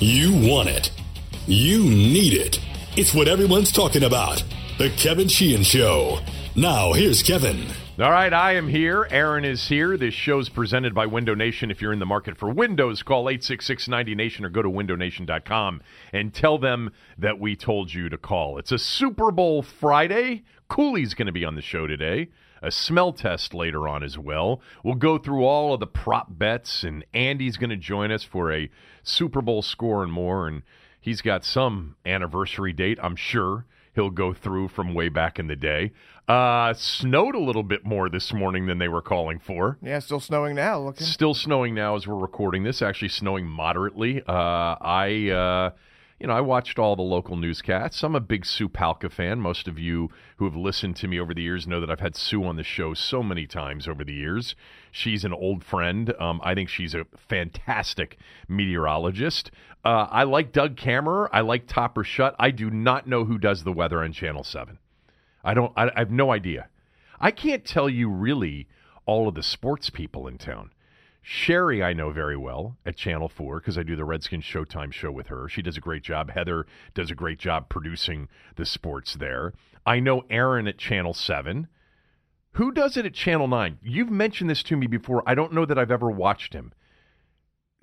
You 0.00 0.32
want 0.48 0.68
it. 0.68 0.92
You 1.48 1.82
need 1.82 2.32
it. 2.32 2.60
It's 2.96 3.12
what 3.12 3.26
everyone's 3.26 3.72
talking 3.72 4.04
about. 4.04 4.44
The 4.78 4.90
Kevin 4.90 5.26
Sheehan 5.26 5.64
Show. 5.64 6.20
Now, 6.54 6.92
here's 6.92 7.20
Kevin. 7.20 7.66
All 7.98 8.12
right, 8.12 8.32
I 8.32 8.54
am 8.54 8.68
here. 8.68 9.08
Aaron 9.10 9.44
is 9.44 9.66
here. 9.66 9.96
This 9.96 10.14
show's 10.14 10.50
presented 10.50 10.94
by 10.94 11.06
Window 11.06 11.34
Nation. 11.34 11.72
If 11.72 11.82
you're 11.82 11.92
in 11.92 11.98
the 11.98 12.06
market 12.06 12.38
for 12.38 12.48
windows, 12.48 13.02
call 13.02 13.28
866 13.28 13.88
90Nation 13.88 14.44
or 14.44 14.50
go 14.50 14.62
to 14.62 14.68
windownation.com 14.70 15.82
and 16.12 16.32
tell 16.32 16.58
them 16.58 16.92
that 17.18 17.40
we 17.40 17.56
told 17.56 17.92
you 17.92 18.08
to 18.08 18.16
call. 18.16 18.56
It's 18.58 18.70
a 18.70 18.78
Super 18.78 19.32
Bowl 19.32 19.62
Friday. 19.62 20.44
Cooley's 20.68 21.14
going 21.14 21.26
to 21.26 21.32
be 21.32 21.44
on 21.44 21.56
the 21.56 21.60
show 21.60 21.88
today. 21.88 22.28
A 22.62 22.70
smell 22.70 23.12
test 23.12 23.54
later 23.54 23.88
on 23.88 24.02
as 24.02 24.18
well. 24.18 24.60
We'll 24.82 24.94
go 24.94 25.18
through 25.18 25.44
all 25.44 25.74
of 25.74 25.80
the 25.80 25.86
prop 25.86 26.26
bets, 26.30 26.84
and 26.84 27.04
Andy's 27.14 27.56
going 27.56 27.70
to 27.70 27.76
join 27.76 28.10
us 28.10 28.22
for 28.22 28.52
a 28.52 28.70
Super 29.02 29.40
Bowl 29.42 29.62
score 29.62 30.02
and 30.02 30.12
more. 30.12 30.48
And 30.48 30.62
he's 31.00 31.20
got 31.20 31.44
some 31.44 31.96
anniversary 32.04 32.72
date, 32.72 32.98
I'm 33.02 33.16
sure 33.16 33.66
he'll 33.98 34.10
go 34.10 34.32
through 34.32 34.68
from 34.68 34.94
way 34.94 35.08
back 35.08 35.40
in 35.40 35.48
the 35.48 35.56
day. 35.56 35.90
Uh, 36.28 36.72
snowed 36.74 37.34
a 37.34 37.38
little 37.40 37.64
bit 37.64 37.84
more 37.84 38.08
this 38.08 38.32
morning 38.32 38.66
than 38.66 38.78
they 38.78 38.86
were 38.86 39.02
calling 39.02 39.40
for. 39.40 39.76
Yeah, 39.82 39.98
still 39.98 40.20
snowing 40.20 40.54
now. 40.54 40.78
Looking. 40.78 41.04
Still 41.04 41.34
snowing 41.34 41.74
now 41.74 41.96
as 41.96 42.06
we're 42.06 42.14
recording 42.14 42.62
this. 42.62 42.80
Actually, 42.80 43.08
snowing 43.08 43.46
moderately. 43.46 44.22
Uh, 44.22 44.76
I, 44.80 45.30
uh, 45.30 45.70
you 46.20 46.26
know, 46.26 46.32
I 46.32 46.40
watched 46.40 46.78
all 46.78 46.96
the 46.96 47.02
local 47.02 47.36
newscasts. 47.36 48.02
I'm 48.02 48.16
a 48.16 48.20
big 48.20 48.44
Sue 48.44 48.68
Palka 48.68 49.08
fan. 49.08 49.40
Most 49.40 49.68
of 49.68 49.78
you 49.78 50.10
who 50.36 50.46
have 50.46 50.56
listened 50.56 50.96
to 50.96 51.08
me 51.08 51.20
over 51.20 51.32
the 51.32 51.42
years 51.42 51.66
know 51.66 51.80
that 51.80 51.90
I've 51.90 52.00
had 52.00 52.16
Sue 52.16 52.44
on 52.44 52.56
the 52.56 52.64
show 52.64 52.92
so 52.92 53.22
many 53.22 53.46
times 53.46 53.86
over 53.86 54.02
the 54.02 54.12
years. 54.12 54.56
She's 54.90 55.24
an 55.24 55.32
old 55.32 55.62
friend. 55.62 56.12
Um, 56.18 56.40
I 56.42 56.54
think 56.54 56.68
she's 56.68 56.94
a 56.94 57.06
fantastic 57.16 58.18
meteorologist. 58.48 59.52
Uh, 59.84 60.08
I 60.10 60.24
like 60.24 60.50
Doug 60.50 60.76
Kammerer. 60.76 61.28
I 61.32 61.40
like 61.42 61.68
Topper 61.68 62.02
Shutt. 62.02 62.34
I 62.38 62.50
do 62.50 62.68
not 62.68 63.06
know 63.06 63.24
who 63.24 63.38
does 63.38 63.62
the 63.62 63.72
weather 63.72 64.02
on 64.02 64.12
Channel 64.12 64.42
7. 64.42 64.78
I 65.44 65.54
don't. 65.54 65.72
I, 65.76 65.88
I 65.94 66.00
have 66.00 66.10
no 66.10 66.32
idea. 66.32 66.68
I 67.20 67.30
can't 67.30 67.64
tell 67.64 67.88
you 67.88 68.10
really 68.10 68.66
all 69.06 69.28
of 69.28 69.34
the 69.34 69.42
sports 69.42 69.88
people 69.88 70.26
in 70.26 70.36
town. 70.36 70.70
Sherree, 71.28 71.84
I 71.84 71.92
know 71.92 72.10
very 72.10 72.38
well 72.38 72.78
at 72.86 72.96
Channel 72.96 73.28
4 73.28 73.60
because 73.60 73.76
I 73.76 73.82
do 73.82 73.94
the 73.96 74.04
Redskins 74.06 74.44
Showtime 74.44 74.90
show 74.92 75.12
with 75.12 75.26
her. 75.26 75.46
She 75.46 75.60
does 75.60 75.76
a 75.76 75.80
great 75.80 76.02
job. 76.02 76.30
Heather 76.30 76.66
does 76.94 77.10
a 77.10 77.14
great 77.14 77.38
job 77.38 77.68
producing 77.68 78.28
the 78.56 78.64
sports 78.64 79.12
there. 79.14 79.52
I 79.84 80.00
know 80.00 80.22
Aaron 80.30 80.66
at 80.66 80.78
Channel 80.78 81.12
7. 81.12 81.68
Who 82.52 82.72
does 82.72 82.96
it 82.96 83.04
at 83.04 83.12
Channel 83.12 83.46
9? 83.46 83.78
You've 83.82 84.10
mentioned 84.10 84.48
this 84.48 84.62
to 84.64 84.76
me 84.76 84.86
before. 84.86 85.22
I 85.26 85.34
don't 85.34 85.52
know 85.52 85.66
that 85.66 85.78
I've 85.78 85.90
ever 85.90 86.10
watched 86.10 86.54
him. 86.54 86.72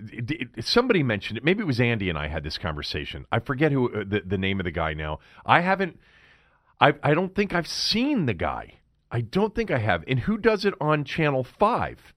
D- 0.04 0.20
d- 0.22 0.46
Somebody 0.60 1.04
mentioned 1.04 1.38
it. 1.38 1.44
Maybe 1.44 1.60
it 1.60 1.66
was 1.68 1.80
Andy 1.80 2.10
and 2.10 2.18
I 2.18 2.26
had 2.26 2.42
this 2.42 2.58
conversation. 2.58 3.26
I 3.30 3.38
forget 3.38 3.70
who 3.70 3.94
uh, 3.94 4.04
the, 4.04 4.22
the 4.26 4.38
name 4.38 4.58
of 4.58 4.64
the 4.64 4.72
guy 4.72 4.92
now. 4.92 5.20
I 5.46 5.60
haven't. 5.60 6.00
I 6.80 6.94
I 7.02 7.14
don't 7.14 7.34
think 7.34 7.54
I've 7.54 7.68
seen 7.68 8.26
the 8.26 8.34
guy. 8.34 8.80
I 9.10 9.20
don't 9.20 9.54
think 9.54 9.70
I 9.70 9.78
have. 9.78 10.02
And 10.08 10.18
who 10.18 10.36
does 10.36 10.64
it 10.64 10.74
on 10.80 11.04
Channel 11.04 11.44
Five? 11.44 12.12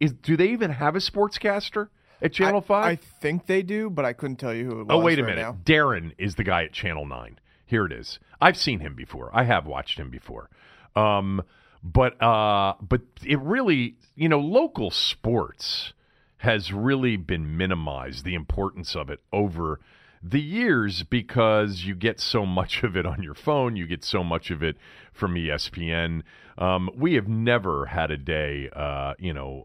Is 0.00 0.12
do 0.12 0.36
they 0.36 0.48
even 0.48 0.70
have 0.70 0.96
a 0.96 0.98
sportscaster 0.98 1.88
at 2.22 2.32
Channel 2.32 2.60
I, 2.64 2.66
Five? 2.66 2.84
I 2.86 2.96
think 2.96 3.46
they 3.46 3.62
do, 3.62 3.90
but 3.90 4.04
I 4.04 4.12
couldn't 4.12 4.36
tell 4.36 4.54
you 4.54 4.64
who 4.64 4.80
it 4.80 4.86
was. 4.86 4.88
oh 4.90 5.00
wait 5.00 5.18
a 5.18 5.22
right 5.22 5.36
minute. 5.36 5.42
now. 5.42 5.58
Darren 5.64 6.12
is 6.18 6.34
the 6.34 6.44
guy 6.44 6.64
at 6.64 6.72
Channel 6.72 7.06
Nine. 7.06 7.38
Here 7.66 7.86
it 7.86 7.92
is. 7.92 8.18
I've 8.40 8.56
seen 8.56 8.80
him 8.80 8.94
before. 8.94 9.30
I 9.32 9.44
have 9.44 9.66
watched 9.66 9.98
him 9.98 10.10
before. 10.10 10.50
Um, 10.96 11.42
but 11.82 12.20
uh, 12.22 12.74
but 12.80 13.02
it 13.24 13.38
really, 13.40 13.96
you 14.16 14.28
know, 14.28 14.40
local 14.40 14.90
sports 14.90 15.92
has 16.38 16.72
really 16.72 17.16
been 17.16 17.56
minimized. 17.56 18.24
The 18.24 18.34
importance 18.34 18.96
of 18.96 19.10
it 19.10 19.20
over 19.32 19.80
the 20.22 20.40
years 20.40 21.02
because 21.02 21.84
you 21.84 21.94
get 21.94 22.20
so 22.20 22.44
much 22.44 22.82
of 22.82 22.96
it 22.96 23.06
on 23.06 23.22
your 23.22 23.34
phone, 23.34 23.76
you 23.76 23.86
get 23.86 24.04
so 24.04 24.22
much 24.22 24.50
of 24.50 24.62
it 24.62 24.76
from 25.12 25.34
ESPN. 25.34 26.22
Um, 26.60 26.90
we 26.94 27.14
have 27.14 27.26
never 27.26 27.86
had 27.86 28.10
a 28.10 28.18
day, 28.18 28.68
uh, 28.74 29.14
you 29.18 29.32
know, 29.32 29.64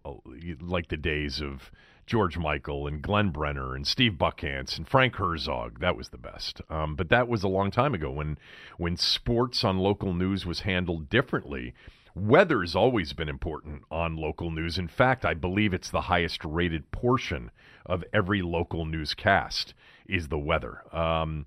like 0.62 0.88
the 0.88 0.98
days 0.98 1.42
of 1.42 1.70
George 2.06 2.38
Michael 2.38 2.88
and 2.88 3.02
Glenn 3.02 3.32
Brenner 3.32 3.76
and 3.76 3.86
Steve 3.86 4.14
Buckhantz 4.14 4.78
and 4.78 4.88
Frank 4.88 5.16
Herzog. 5.16 5.80
That 5.82 5.98
was 5.98 6.10
the 6.10 6.18
best. 6.18 6.62
Um, 6.70 6.96
but 6.96 7.10
that 7.10 7.28
was 7.28 7.44
a 7.44 7.50
long 7.50 7.70
time 7.70 7.94
ago 7.94 8.12
when 8.12 8.38
when 8.78 8.96
sports 8.96 9.64
on 9.64 9.78
local 9.78 10.14
news 10.14 10.46
was 10.46 10.62
handled 10.62 11.10
differently. 11.10 11.74
Weather's 12.16 12.78
always 12.78 13.12
been 13.12 13.28
important 13.28 13.82
on 13.92 14.16
local 14.16 14.50
news. 14.50 14.78
In 14.78 14.88
fact, 14.88 15.26
I 15.26 15.34
believe 15.34 15.74
it's 15.74 15.90
the 15.92 16.02
highest 16.02 16.46
rated 16.46 16.92
portion 16.92 17.52
of 17.86 18.06
every 18.14 18.42
local 18.42 18.86
newscast 18.86 19.74
is 20.08 20.30
the 20.30 20.38
weather. 20.38 20.82
Um, 20.96 21.46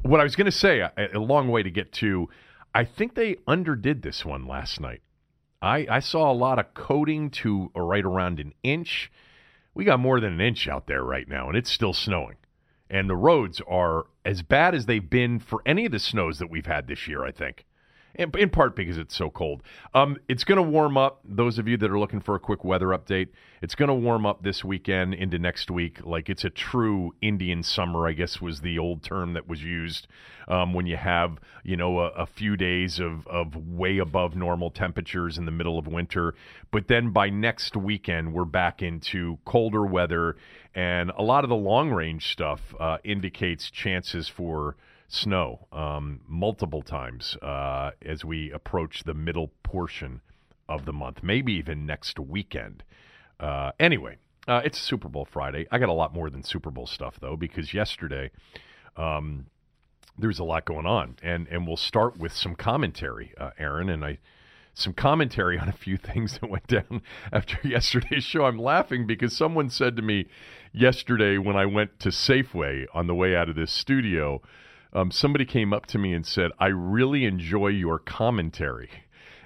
what 0.00 0.20
I 0.20 0.22
was 0.22 0.34
going 0.34 0.46
to 0.46 0.52
say, 0.52 0.80
a, 0.80 0.92
a 0.96 1.18
long 1.18 1.48
way 1.48 1.62
to 1.62 1.70
get 1.70 1.92
to, 1.94 2.30
I 2.78 2.84
think 2.84 3.16
they 3.16 3.38
underdid 3.44 4.02
this 4.02 4.24
one 4.24 4.46
last 4.46 4.80
night. 4.80 5.02
I, 5.60 5.84
I 5.90 5.98
saw 5.98 6.30
a 6.30 6.32
lot 6.32 6.60
of 6.60 6.74
coating 6.74 7.28
to 7.30 7.72
right 7.74 8.04
around 8.04 8.38
an 8.38 8.54
inch. 8.62 9.10
We 9.74 9.84
got 9.84 9.98
more 9.98 10.20
than 10.20 10.34
an 10.34 10.40
inch 10.40 10.68
out 10.68 10.86
there 10.86 11.02
right 11.02 11.26
now, 11.26 11.48
and 11.48 11.56
it's 11.56 11.72
still 11.72 11.92
snowing. 11.92 12.36
And 12.88 13.10
the 13.10 13.16
roads 13.16 13.60
are 13.68 14.06
as 14.24 14.42
bad 14.42 14.76
as 14.76 14.86
they've 14.86 15.10
been 15.10 15.40
for 15.40 15.60
any 15.66 15.86
of 15.86 15.90
the 15.90 15.98
snows 15.98 16.38
that 16.38 16.50
we've 16.50 16.66
had 16.66 16.86
this 16.86 17.08
year, 17.08 17.24
I 17.24 17.32
think. 17.32 17.66
In, 18.18 18.32
in 18.36 18.50
part 18.50 18.74
because 18.74 18.98
it's 18.98 19.14
so 19.14 19.30
cold. 19.30 19.62
Um, 19.94 20.16
it's 20.28 20.42
going 20.42 20.56
to 20.56 20.62
warm 20.62 20.96
up. 20.96 21.20
Those 21.24 21.56
of 21.56 21.68
you 21.68 21.76
that 21.76 21.88
are 21.88 22.00
looking 22.00 22.20
for 22.20 22.34
a 22.34 22.40
quick 22.40 22.64
weather 22.64 22.88
update, 22.88 23.28
it's 23.62 23.76
going 23.76 23.90
to 23.90 23.94
warm 23.94 24.26
up 24.26 24.42
this 24.42 24.64
weekend 24.64 25.14
into 25.14 25.38
next 25.38 25.70
week. 25.70 26.04
Like 26.04 26.28
it's 26.28 26.44
a 26.44 26.50
true 26.50 27.14
Indian 27.22 27.62
summer, 27.62 28.08
I 28.08 28.12
guess 28.12 28.40
was 28.40 28.60
the 28.60 28.76
old 28.76 29.04
term 29.04 29.34
that 29.34 29.46
was 29.46 29.62
used 29.62 30.08
um, 30.48 30.72
when 30.74 30.86
you 30.86 30.96
have 30.96 31.38
you 31.62 31.76
know 31.76 32.00
a, 32.00 32.08
a 32.08 32.26
few 32.26 32.56
days 32.56 32.98
of 32.98 33.24
of 33.28 33.54
way 33.54 33.98
above 33.98 34.34
normal 34.34 34.72
temperatures 34.72 35.38
in 35.38 35.44
the 35.44 35.52
middle 35.52 35.78
of 35.78 35.86
winter. 35.86 36.34
But 36.72 36.88
then 36.88 37.10
by 37.10 37.30
next 37.30 37.76
weekend, 37.76 38.32
we're 38.32 38.44
back 38.44 38.82
into 38.82 39.38
colder 39.44 39.86
weather, 39.86 40.36
and 40.74 41.12
a 41.16 41.22
lot 41.22 41.44
of 41.44 41.50
the 41.50 41.56
long 41.56 41.92
range 41.92 42.32
stuff 42.32 42.74
uh, 42.80 42.98
indicates 43.04 43.70
chances 43.70 44.28
for 44.28 44.76
snow 45.08 45.66
um, 45.72 46.20
multiple 46.26 46.82
times 46.82 47.36
uh, 47.42 47.90
as 48.04 48.24
we 48.24 48.52
approach 48.52 49.04
the 49.04 49.14
middle 49.14 49.50
portion 49.62 50.20
of 50.68 50.84
the 50.84 50.92
month, 50.92 51.22
maybe 51.22 51.54
even 51.54 51.86
next 51.86 52.18
weekend. 52.18 52.84
Uh, 53.40 53.72
anyway, 53.80 54.18
uh, 54.46 54.60
it's 54.64 54.78
Super 54.78 55.08
Bowl 55.08 55.24
Friday. 55.24 55.66
I 55.70 55.78
got 55.78 55.88
a 55.88 55.94
lot 55.94 56.14
more 56.14 56.30
than 56.30 56.42
Super 56.42 56.70
Bowl 56.70 56.86
stuff 56.86 57.18
though, 57.20 57.36
because 57.36 57.72
yesterday 57.72 58.30
um, 58.96 59.46
was 60.20 60.38
a 60.38 60.44
lot 60.44 60.64
going 60.64 60.86
on, 60.86 61.16
and 61.22 61.48
and 61.48 61.66
we'll 61.66 61.76
start 61.76 62.18
with 62.18 62.32
some 62.32 62.54
commentary, 62.54 63.32
uh, 63.38 63.50
Aaron, 63.58 63.88
and 63.88 64.04
I 64.04 64.18
some 64.74 64.92
commentary 64.92 65.58
on 65.58 65.68
a 65.68 65.72
few 65.72 65.96
things 65.98 66.38
that 66.38 66.50
went 66.50 66.66
down 66.66 67.02
after 67.32 67.58
yesterday's 67.66 68.24
show. 68.24 68.44
I'm 68.44 68.58
laughing 68.58 69.06
because 69.06 69.36
someone 69.36 69.70
said 69.70 69.96
to 69.96 70.02
me 70.02 70.26
yesterday 70.72 71.38
when 71.38 71.56
I 71.56 71.66
went 71.66 71.98
to 72.00 72.10
Safeway 72.10 72.86
on 72.94 73.06
the 73.06 73.14
way 73.14 73.34
out 73.34 73.48
of 73.48 73.56
this 73.56 73.72
studio, 73.72 74.40
um, 74.92 75.10
somebody 75.10 75.44
came 75.44 75.72
up 75.72 75.86
to 75.86 75.98
me 75.98 76.12
and 76.12 76.24
said, 76.26 76.50
"I 76.58 76.66
really 76.68 77.24
enjoy 77.24 77.68
your 77.68 77.98
commentary." 77.98 78.90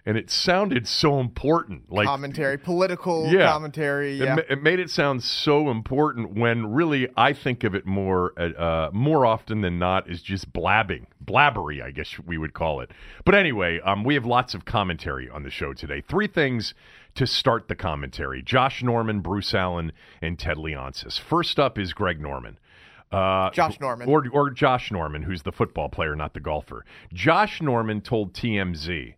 And 0.05 0.17
it 0.19 0.31
sounded 0.33 0.89
so 0.89 1.21
important, 1.21 1.93
like 1.93 2.07
commentary, 2.09 2.59
political 2.59 3.29
Yeah. 3.33 3.47
commentary. 3.53 4.15
it, 4.21 4.25
Yeah. 4.25 4.35
ma- 4.35 4.43
it 4.49 4.61
made 4.61 4.81
it 4.81 4.91
sound 4.91 5.23
so 5.23 5.71
important 5.71 6.33
when 6.37 6.73
really 6.73 7.07
I 7.17 7.33
think 7.33 7.63
of 7.63 7.77
it 7.77 7.87
more 7.87 8.33
uh, 8.37 8.49
uh, 8.61 8.91
more 8.93 9.25
often 9.25 9.61
than 9.61 9.79
not 9.79 10.11
is 10.11 10.21
just 10.21 10.53
blabbing, 10.53 11.07
blabbery, 11.25 11.81
I 11.81 11.93
guess 11.93 12.19
we 12.19 12.37
would 12.37 12.53
call 12.53 12.81
it. 12.81 12.91
But 13.25 13.37
anyway, 13.37 13.79
um, 13.85 14.03
we 14.03 14.15
have 14.15 14.27
lots 14.27 14.55
of 14.55 14.65
commentary 14.65 15.31
on 15.31 15.45
the 15.45 15.51
show 15.51 15.73
today. 15.73 16.01
Three 16.01 16.27
things 16.27 16.75
to 17.15 17.25
start 17.25 17.69
the 17.69 17.77
commentary: 17.77 18.43
Josh 18.43 18.83
Norman, 18.83 19.21
Bruce 19.21 19.55
Allen, 19.55 19.93
and 20.21 20.37
Ted 20.37 20.57
Leonsis. 20.57 21.17
First 21.21 21.61
up 21.61 21.79
is 21.79 21.93
Greg 21.93 22.21
Norman. 22.21 22.59
Uh, 23.13 23.51
Josh 23.51 23.79
Norman. 23.81 24.09
or 24.09 24.25
or 24.33 24.51
Josh 24.51 24.91
Norman, 24.91 25.23
who's 25.23 25.43
the 25.43 25.53
football 25.53 25.89
player, 25.89 26.17
not 26.17 26.35
the 26.35 26.41
golfer. 26.41 26.85
Josh 27.13 27.61
Norman 27.61 28.01
told 28.01 28.33
TMZ 28.35 29.15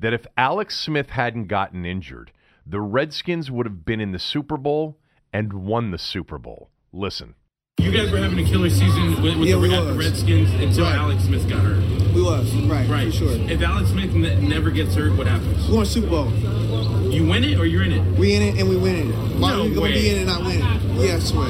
that 0.00 0.12
if 0.12 0.26
Alex 0.36 0.78
Smith 0.78 1.10
hadn't 1.10 1.46
gotten 1.46 1.84
injured, 1.84 2.32
the 2.66 2.80
Redskins 2.80 3.50
would 3.50 3.66
have 3.66 3.84
been 3.84 4.00
in 4.00 4.12
the 4.12 4.18
Super 4.18 4.56
Bowl 4.56 4.98
and 5.32 5.52
won 5.52 5.90
the 5.90 5.98
Super 5.98 6.38
Bowl. 6.38 6.70
Listen. 6.92 7.34
You 7.78 7.90
guys 7.90 8.10
were 8.12 8.18
having 8.18 8.38
a 8.38 8.48
killer 8.48 8.70
season 8.70 9.20
with, 9.22 9.36
with 9.36 9.48
Yeah, 9.48 9.56
the 9.56 9.60
we 9.60 9.68
Red- 9.70 9.84
was. 9.84 9.96
Redskins 9.96 10.50
until 10.54 10.84
Right. 10.84 10.94
Alex 10.94 11.24
Smith 11.24 11.48
got 11.48 11.58
hurt. 11.60 11.82
We 12.14 12.22
was 12.22 12.54
right, 12.66 12.88
Right. 12.88 13.06
for 13.10 13.12
sure. 13.18 13.32
If 13.50 13.60
Alex 13.60 13.90
Smith 13.90 14.14
ne- 14.14 14.40
never 14.48 14.70
gets 14.70 14.94
hurt, 14.94 15.16
what 15.18 15.26
happens? 15.26 15.68
We 15.68 15.76
won 15.76 15.84
Super 15.84 16.06
Bowl. 16.08 16.24
You 17.14 17.26
win 17.28 17.44
it 17.44 17.58
or 17.58 17.64
you're 17.64 17.84
in 17.84 17.92
it? 17.92 18.18
We 18.18 18.34
in 18.34 18.42
it 18.42 18.58
and 18.58 18.68
we 18.68 18.76
winning 18.76 19.10
it. 19.10 19.14
Why 19.38 19.52
No 19.52 19.62
we 19.62 19.68
gonna 19.70 19.82
way. 19.82 19.92
be 19.92 20.10
in 20.10 20.16
it 20.16 20.18
and 20.18 20.26
not 20.26 20.42
winning? 20.44 20.66
Yes, 21.00 21.32
way. 21.32 21.46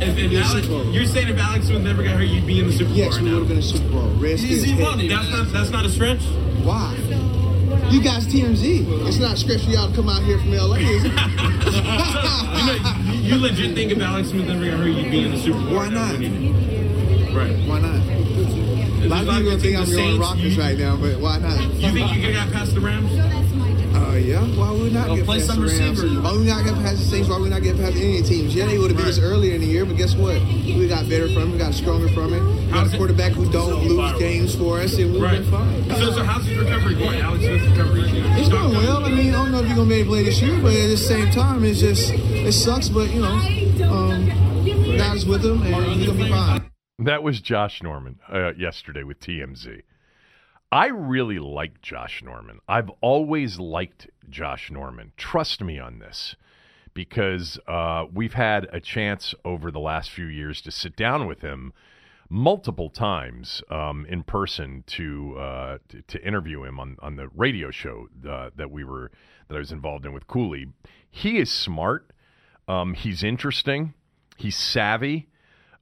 If, 0.00 0.16
if 0.18 0.32
Alex, 0.32 0.66
you're 0.94 1.04
saying 1.04 1.28
if 1.28 1.38
Alex 1.38 1.66
Smith 1.66 1.82
never 1.82 2.02
got 2.02 2.16
hurt, 2.16 2.22
you'd 2.24 2.46
be 2.46 2.58
in 2.60 2.66
the 2.66 2.72
Super 2.72 2.88
Bowl 2.88 2.96
Yes, 2.96 3.14
right 3.14 3.22
we 3.24 3.30
would 3.32 3.38
have 3.40 3.48
been 3.48 3.58
a 3.58 3.62
Super 3.62 3.88
Bowl. 3.90 4.08
Redskins. 4.16 4.64
That's 4.64 5.30
not 5.30 5.52
that's 5.52 5.70
not 5.70 5.84
a 5.84 5.90
stretch. 5.90 6.22
Why? 6.64 6.96
You 7.90 8.00
guys 8.02 8.26
TMZ. 8.26 9.06
It's 9.06 9.18
not 9.18 9.36
script 9.36 9.64
for 9.64 9.70
y'all 9.70 9.90
to 9.90 9.94
come 9.94 10.08
out 10.08 10.22
here 10.22 10.38
from 10.38 10.52
LA, 10.52 10.76
is 10.76 11.04
it? 11.04 11.12
You, 12.54 12.80
know, 12.80 13.12
you, 13.12 13.36
legit 13.36 13.74
think 13.74 13.92
if 13.92 14.00
Alex 14.00 14.28
Smith 14.30 14.46
never 14.46 14.64
got 14.64 14.78
hurt, 14.78 14.86
you'd 14.86 15.10
be 15.10 15.24
in 15.24 15.32
the 15.32 15.38
Super 15.38 15.58
Bowl? 15.58 15.74
Why 15.74 15.88
not? 15.88 16.14
Right. 17.34 17.56
Why 17.68 17.80
not? 17.80 18.00
A 19.04 19.08
lot 19.08 19.28
of 19.28 19.42
people 19.42 19.58
think 19.58 19.76
I'm 19.76 19.84
the 19.84 19.96
going 19.96 20.18
Rockets 20.20 20.56
right 20.56 20.78
now, 20.78 20.96
but 20.96 21.18
why 21.18 21.38
not? 21.38 21.60
You 21.74 21.92
think 21.92 22.14
you 22.14 22.22
could 22.22 22.32
get 22.32 22.52
past 22.52 22.74
the 22.74 22.80
Rams? 22.80 23.10
Uh, 23.94 24.16
yeah. 24.16 24.40
Why 24.58 24.70
would 24.70 24.82
we 24.82 24.90
not 24.90 25.06
Go 25.06 25.16
get 25.16 25.24
play 25.24 25.38
past 25.38 25.46
some 25.48 25.60
the 25.60 25.66
Rams? 25.68 26.02
receiver. 26.02 26.20
Why 26.22 26.32
would 26.32 26.40
we 26.40 26.46
not 26.46 26.64
get 26.64 26.74
past 26.74 26.98
the 26.98 27.04
Saints? 27.04 27.28
Why 27.28 27.36
would 27.36 27.44
we 27.44 27.48
not 27.50 27.62
get 27.62 27.76
past 27.76 27.96
any 27.96 28.22
teams? 28.22 28.54
Yeah, 28.54 28.66
they 28.66 28.78
would 28.78 28.90
have 28.90 28.98
beat 28.98 29.06
us 29.06 29.18
Right. 29.18 29.24
earlier 29.26 29.54
in 29.54 29.60
the 29.60 29.66
year, 29.66 29.84
but 29.84 29.96
guess 29.96 30.14
what? 30.16 30.40
We 30.42 30.88
got 30.88 31.08
better 31.08 31.28
from 31.28 31.50
it. 31.50 31.52
We 31.52 31.58
got 31.58 31.74
stronger 31.74 32.08
from 32.08 32.32
it. 32.34 32.42
We 32.42 32.72
got 32.72 32.92
a 32.92 32.96
quarterback 32.96 33.32
who 33.32 33.50
don't 33.52 33.86
lose 33.86 34.18
games 34.18 34.54
for 34.56 34.80
us, 34.80 34.98
and 34.98 35.12
we've 35.12 35.22
Right. 35.22 35.40
been 35.40 35.50
fine. 35.50 35.90
So, 35.96 36.10
so 36.12 36.24
how's 36.24 36.44
his 36.46 36.58
recovery 36.58 36.94
going? 36.94 37.20
Alex 37.20 37.44
Smith's 37.44 37.66
recovery? 37.66 38.02
It's 38.40 38.48
going 38.48 38.70
well. 38.72 39.04
I 39.04 39.10
mean, 39.10 39.28
I 39.28 39.32
don't 39.32 39.52
know 39.52 39.60
if 39.60 39.66
you're 39.68 39.76
gonna 39.76 39.88
be 39.88 39.94
able 39.96 40.04
to 40.04 40.10
play 40.10 40.22
this 40.24 40.42
year, 40.42 40.58
but 40.60 40.72
at 40.74 40.88
the 40.88 40.96
same 40.96 41.30
time, 41.30 41.64
it's 41.64 41.80
just 41.80 42.10
it 42.12 42.52
sucks. 42.52 42.88
But 42.88 43.14
you 43.14 43.20
know, 43.22 43.38
um, 43.90 44.30
God's 44.98 45.24
with 45.26 45.44
him, 45.44 45.62
and 45.62 45.74
he's 45.92 46.06
gonna 46.08 46.24
be 46.24 46.30
fine. 46.30 46.62
That 47.00 47.22
was 47.22 47.40
Josh 47.40 47.82
Norman 47.82 48.16
uh, 48.32 48.52
yesterday 48.58 49.02
with 49.02 49.18
TMZ. 49.20 49.82
I 50.74 50.86
really 50.88 51.38
like 51.38 51.82
Josh 51.82 52.20
Norman. 52.20 52.58
I've 52.68 52.90
always 53.00 53.60
liked 53.60 54.08
Josh 54.28 54.72
Norman. 54.72 55.12
Trust 55.16 55.62
me 55.62 55.78
on 55.78 56.00
this 56.00 56.34
because 56.94 57.60
uh, 57.68 58.06
we've 58.12 58.34
had 58.34 58.66
a 58.72 58.80
chance 58.80 59.36
over 59.44 59.70
the 59.70 59.78
last 59.78 60.10
few 60.10 60.26
years 60.26 60.60
to 60.62 60.72
sit 60.72 60.96
down 60.96 61.28
with 61.28 61.42
him 61.42 61.72
multiple 62.28 62.90
times 62.90 63.62
um, 63.70 64.04
in 64.08 64.24
person 64.24 64.82
to, 64.88 65.38
uh, 65.38 65.78
to 65.90 66.02
to 66.02 66.26
interview 66.26 66.64
him 66.64 66.80
on 66.80 66.96
on 66.98 67.14
the 67.14 67.28
radio 67.28 67.70
show 67.70 68.08
uh, 68.28 68.50
that 68.56 68.72
we 68.72 68.82
were 68.82 69.12
that 69.46 69.54
I 69.54 69.58
was 69.58 69.70
involved 69.70 70.04
in 70.04 70.12
with 70.12 70.26
Cooley. 70.26 70.66
He 71.08 71.38
is 71.38 71.52
smart. 71.52 72.10
Um, 72.66 72.94
he's 72.94 73.22
interesting. 73.22 73.94
He's 74.36 74.56
savvy. 74.56 75.28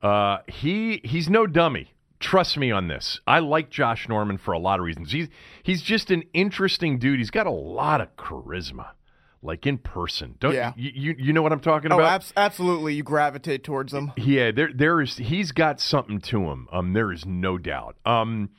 Uh, 0.03 0.41
he 0.49 1.01
he's 1.03 1.31
no 1.31 1.47
dummy. 1.47 1.95
Trust 2.23 2.57
me 2.57 2.71
on 2.71 2.89
this. 2.89 3.21
I 3.27 3.41
like 3.41 3.69
Josh 3.69 4.09
Norman 4.09 4.39
for 4.39 4.53
a 4.53 4.59
lot 4.59 4.79
of 4.79 4.85
reasons. 4.87 5.13
He's 5.13 5.29
he's 5.63 5.83
just 5.83 6.11
an 6.11 6.23
interesting 6.33 6.99
dude. 6.99 7.19
He's 7.19 7.31
got 7.31 7.47
a 7.47 7.51
lot 7.51 8.01
of 8.01 8.15
charisma, 8.17 8.91
like 9.43 9.67
in 9.67 9.77
person. 9.79 10.37
Don't 10.39 10.55
Yeah. 10.55 10.73
you, 10.77 10.91
you 10.95 11.15
you 11.19 11.33
know 11.33 11.43
what 11.43 11.53
I'm 11.53 11.61
talking 11.61 11.91
Oh, 11.93 11.97
about? 11.97 12.13
abs- 12.13 12.33
absolutely. 12.37 12.95
You 12.95 13.03
gravitate 13.03 13.65
towards 13.65 13.93
them. 13.93 14.13
Yeah, 14.17 14.53
there 14.53 14.71
there 14.73 15.01
is 15.01 15.17
he's 15.17 15.53
got 15.53 15.81
something 15.81 16.21
to 16.23 16.45
him. 16.51 16.69
Um, 16.73 16.93
there 16.93 17.11
is 17.13 17.27
no 17.27 17.59
doubt. 17.59 17.97
Um, 18.07 18.51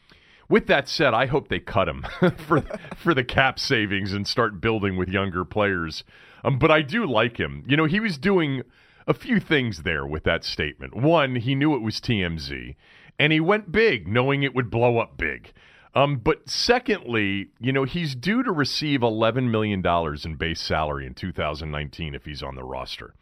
with 0.50 0.68
that 0.68 0.90
said, 0.90 1.14
I 1.14 1.26
hope 1.28 1.48
they 1.48 1.60
cut 1.60 1.88
him 1.88 2.06
for 2.48 2.62
for 2.98 3.14
the 3.14 3.24
cap 3.24 3.58
savings 3.60 4.12
and 4.14 4.28
start 4.28 4.60
building 4.60 4.98
with 4.98 5.08
younger 5.10 5.46
players. 5.46 6.04
Um, 6.44 6.60
but 6.60 6.70
I 6.70 6.82
do 6.82 7.06
like 7.06 7.40
him. 7.40 7.64
You 7.66 7.78
know, 7.78 7.86
he 7.86 8.02
was 8.02 8.18
doing 8.18 8.64
a 9.08 9.14
few 9.14 9.40
things 9.40 9.84
there 9.84 10.06
with 10.06 10.26
that 10.26 10.44
statement. 10.44 10.94
One, 10.96 11.36
he 11.38 11.56
knew 11.56 11.74
it 11.76 11.82
was 11.82 12.00
TMZ, 12.02 12.76
and 13.20 13.32
he 13.32 13.40
went 13.40 13.72
big, 13.72 14.08
knowing 14.08 14.44
it 14.44 14.56
would 14.56 14.70
blow 14.70 15.00
up 15.00 15.18
big. 15.18 15.54
Um, 15.96 16.18
but 16.18 16.50
secondly, 16.50 17.50
you 17.60 17.72
know, 17.72 17.84
he's 17.84 18.16
due 18.16 18.42
to 18.44 18.52
receive 18.52 19.02
$11 19.02 19.52
million 19.52 19.86
in 20.26 20.36
base 20.36 20.60
salary 20.60 21.06
in 21.06 21.14
2019 21.14 22.16
if 22.16 22.26
he's 22.26 22.42
on 22.42 22.56
the 22.56 22.64
roster. 22.64 23.14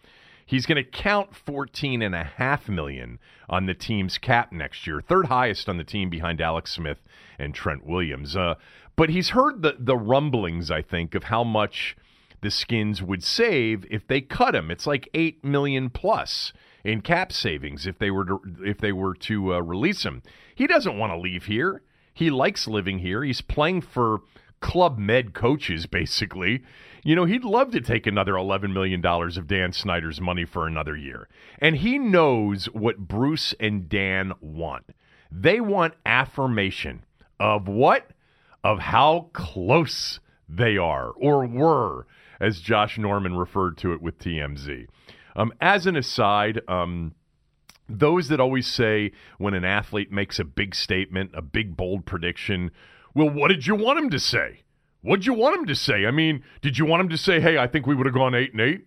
He's 0.46 0.66
going 0.66 0.84
to 0.84 0.90
count 0.90 1.36
14 1.36 2.02
and 2.02 2.16
a 2.16 2.24
half 2.24 2.68
million 2.70 3.20
on 3.50 3.66
the 3.66 3.74
team's 3.74 4.18
cap 4.18 4.52
next 4.52 4.88
year, 4.88 5.02
third 5.02 5.28
highest 5.28 5.70
on 5.70 5.78
the 5.78 5.84
team 5.84 6.10
behind 6.10 6.42
Alex 6.42 6.72
Smith 6.72 7.00
and 7.38 7.54
Trent 7.54 7.86
Williams. 7.86 8.36
Uh, 8.36 8.56
but 8.96 9.10
he's 9.10 9.30
heard 9.30 9.62
the 9.62 9.76
the 9.80 9.96
rumblings, 9.96 10.70
I 10.70 10.82
think, 10.82 11.16
of 11.16 11.26
how 11.26 11.44
much 11.44 11.96
the 12.42 12.52
Skins 12.52 13.02
would 13.02 13.24
save 13.24 13.86
if 13.90 14.08
they 14.08 14.20
cut 14.20 14.56
him. 14.56 14.72
It's 14.72 14.88
like 14.88 15.08
8 15.14 15.44
million 15.44 15.90
plus 15.90 16.52
in 16.84 17.02
cap 17.02 17.32
savings 17.32 17.86
if 17.86 17.98
they 18.00 18.12
were 18.12 18.26
to, 18.26 18.42
if 18.64 18.78
they 18.78 18.92
were 18.92 19.14
to 19.16 19.56
uh, 19.56 19.60
release 19.60 20.04
him. 20.04 20.22
He 20.56 20.68
doesn't 20.68 20.98
want 20.98 21.12
to 21.14 21.18
leave 21.18 21.46
here. 21.46 21.82
He 22.14 22.30
likes 22.30 22.68
living 22.68 23.00
here. 23.00 23.24
He's 23.24 23.42
playing 23.42 23.82
for 23.82 24.22
Club 24.60 24.98
Med 24.98 25.34
coaches, 25.34 25.86
basically. 25.92 26.64
You 27.04 27.16
know, 27.16 27.26
he'd 27.26 27.44
love 27.44 27.72
to 27.72 27.82
take 27.82 28.06
another 28.06 28.34
$11 28.34 28.74
million 28.74 29.04
of 29.04 29.48
Dan 29.48 29.74
Snyder's 29.74 30.22
money 30.22 30.46
for 30.46 30.68
another 30.68 30.96
year. 30.96 31.28
And 31.58 31.78
he 31.78 31.98
knows 31.98 32.66
what 32.66 33.00
Bruce 33.00 33.56
and 33.60 33.90
Dan 33.90 34.34
want. 34.40 34.86
They 35.32 35.60
want 35.60 35.96
affirmation 36.06 37.06
of 37.40 37.68
what? 37.68 38.12
Of 38.64 38.80
how 38.80 39.30
close 39.34 40.20
they 40.48 40.78
are, 40.78 41.10
or 41.12 41.48
were, 41.48 42.06
as 42.40 42.62
Josh 42.62 42.98
Norman 43.00 43.36
referred 43.36 43.78
to 43.80 43.94
it 43.94 44.02
with 44.02 44.20
TMZ. 44.20 44.86
Um, 45.36 45.54
as 45.62 45.88
an 45.88 45.96
aside, 45.96 46.62
um, 46.68 47.16
those 47.88 48.28
that 48.30 48.40
always 48.40 48.68
say 48.68 49.12
when 49.38 49.54
an 49.54 49.66
athlete 49.66 50.12
makes 50.12 50.40
a 50.40 50.44
big 50.44 50.76
statement, 50.76 51.32
a 51.34 51.42
big 51.42 51.76
bold 51.76 52.06
prediction, 52.06 52.72
well, 53.14 53.30
what 53.30 53.50
did 53.50 53.68
you 53.68 53.76
want 53.76 54.00
him 54.00 54.10
to 54.10 54.20
say? 54.20 54.64
What 55.02 55.18
did 55.18 55.26
you 55.26 55.34
want 55.34 55.58
him 55.58 55.66
to 55.66 55.76
say? 55.76 56.06
I 56.06 56.12
mean, 56.12 56.44
did 56.62 56.78
you 56.78 56.86
want 56.86 57.02
him 57.02 57.10
to 57.10 57.18
say, 57.18 57.40
"Hey, 57.40 57.58
I 57.58 57.68
think 57.68 57.88
we 57.88 57.96
would 57.96 58.06
have 58.06 58.16
gone 58.16 58.36
eight 58.36 58.52
and 58.52 58.62
eight"? 58.62 58.86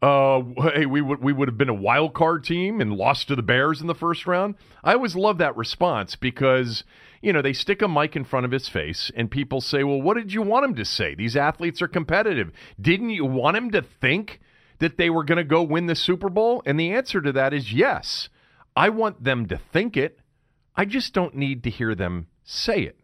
Uh, 0.00 0.42
hey, 0.74 0.86
we 0.86 1.00
would 1.00 1.22
we 1.22 1.32
would 1.32 1.46
have 1.46 1.58
been 1.58 1.68
a 1.68 1.74
wild 1.74 2.14
card 2.14 2.42
team 2.42 2.80
and 2.80 2.94
lost 2.94 3.28
to 3.28 3.36
the 3.36 3.42
Bears 3.42 3.80
in 3.80 3.86
the 3.86 3.94
first 3.94 4.26
round. 4.26 4.56
I 4.82 4.94
always 4.94 5.14
love 5.14 5.38
that 5.38 5.56
response 5.56 6.16
because 6.16 6.84
you 7.20 7.32
know 7.32 7.42
they 7.42 7.52
stick 7.52 7.82
a 7.82 7.88
mic 7.88 8.16
in 8.16 8.24
front 8.24 8.46
of 8.46 8.50
his 8.50 8.68
face 8.68 9.12
and 9.14 9.30
people 9.30 9.60
say, 9.60 9.84
"Well, 9.84 10.00
what 10.00 10.16
did 10.16 10.32
you 10.32 10.42
want 10.42 10.64
him 10.64 10.74
to 10.76 10.84
say? 10.84 11.14
These 11.14 11.36
athletes 11.36 11.82
are 11.82 11.88
competitive. 11.88 12.50
Didn't 12.80 13.10
you 13.10 13.26
want 13.26 13.56
him 13.56 13.70
to 13.72 13.82
think 13.82 14.40
that 14.82 14.98
they 14.98 15.08
were 15.08 15.24
going 15.24 15.38
to 15.38 15.44
go 15.44 15.62
win 15.62 15.86
the 15.86 15.94
Super 15.94 16.28
Bowl?" 16.28 16.62
And 16.66 16.78
the 16.78 16.92
answer 16.92 17.22
to 17.22 17.32
that 17.32 17.54
is 17.54 17.72
yes. 17.72 18.28
I 18.76 18.90
want 18.90 19.24
them 19.24 19.46
to 19.46 19.58
think 19.72 19.96
it. 19.96 20.20
I 20.76 20.84
just 20.84 21.14
don't 21.14 21.34
need 21.34 21.62
to 21.64 21.70
hear 21.70 21.94
them 21.94 22.28
say 22.44 22.82
it. 22.82 22.98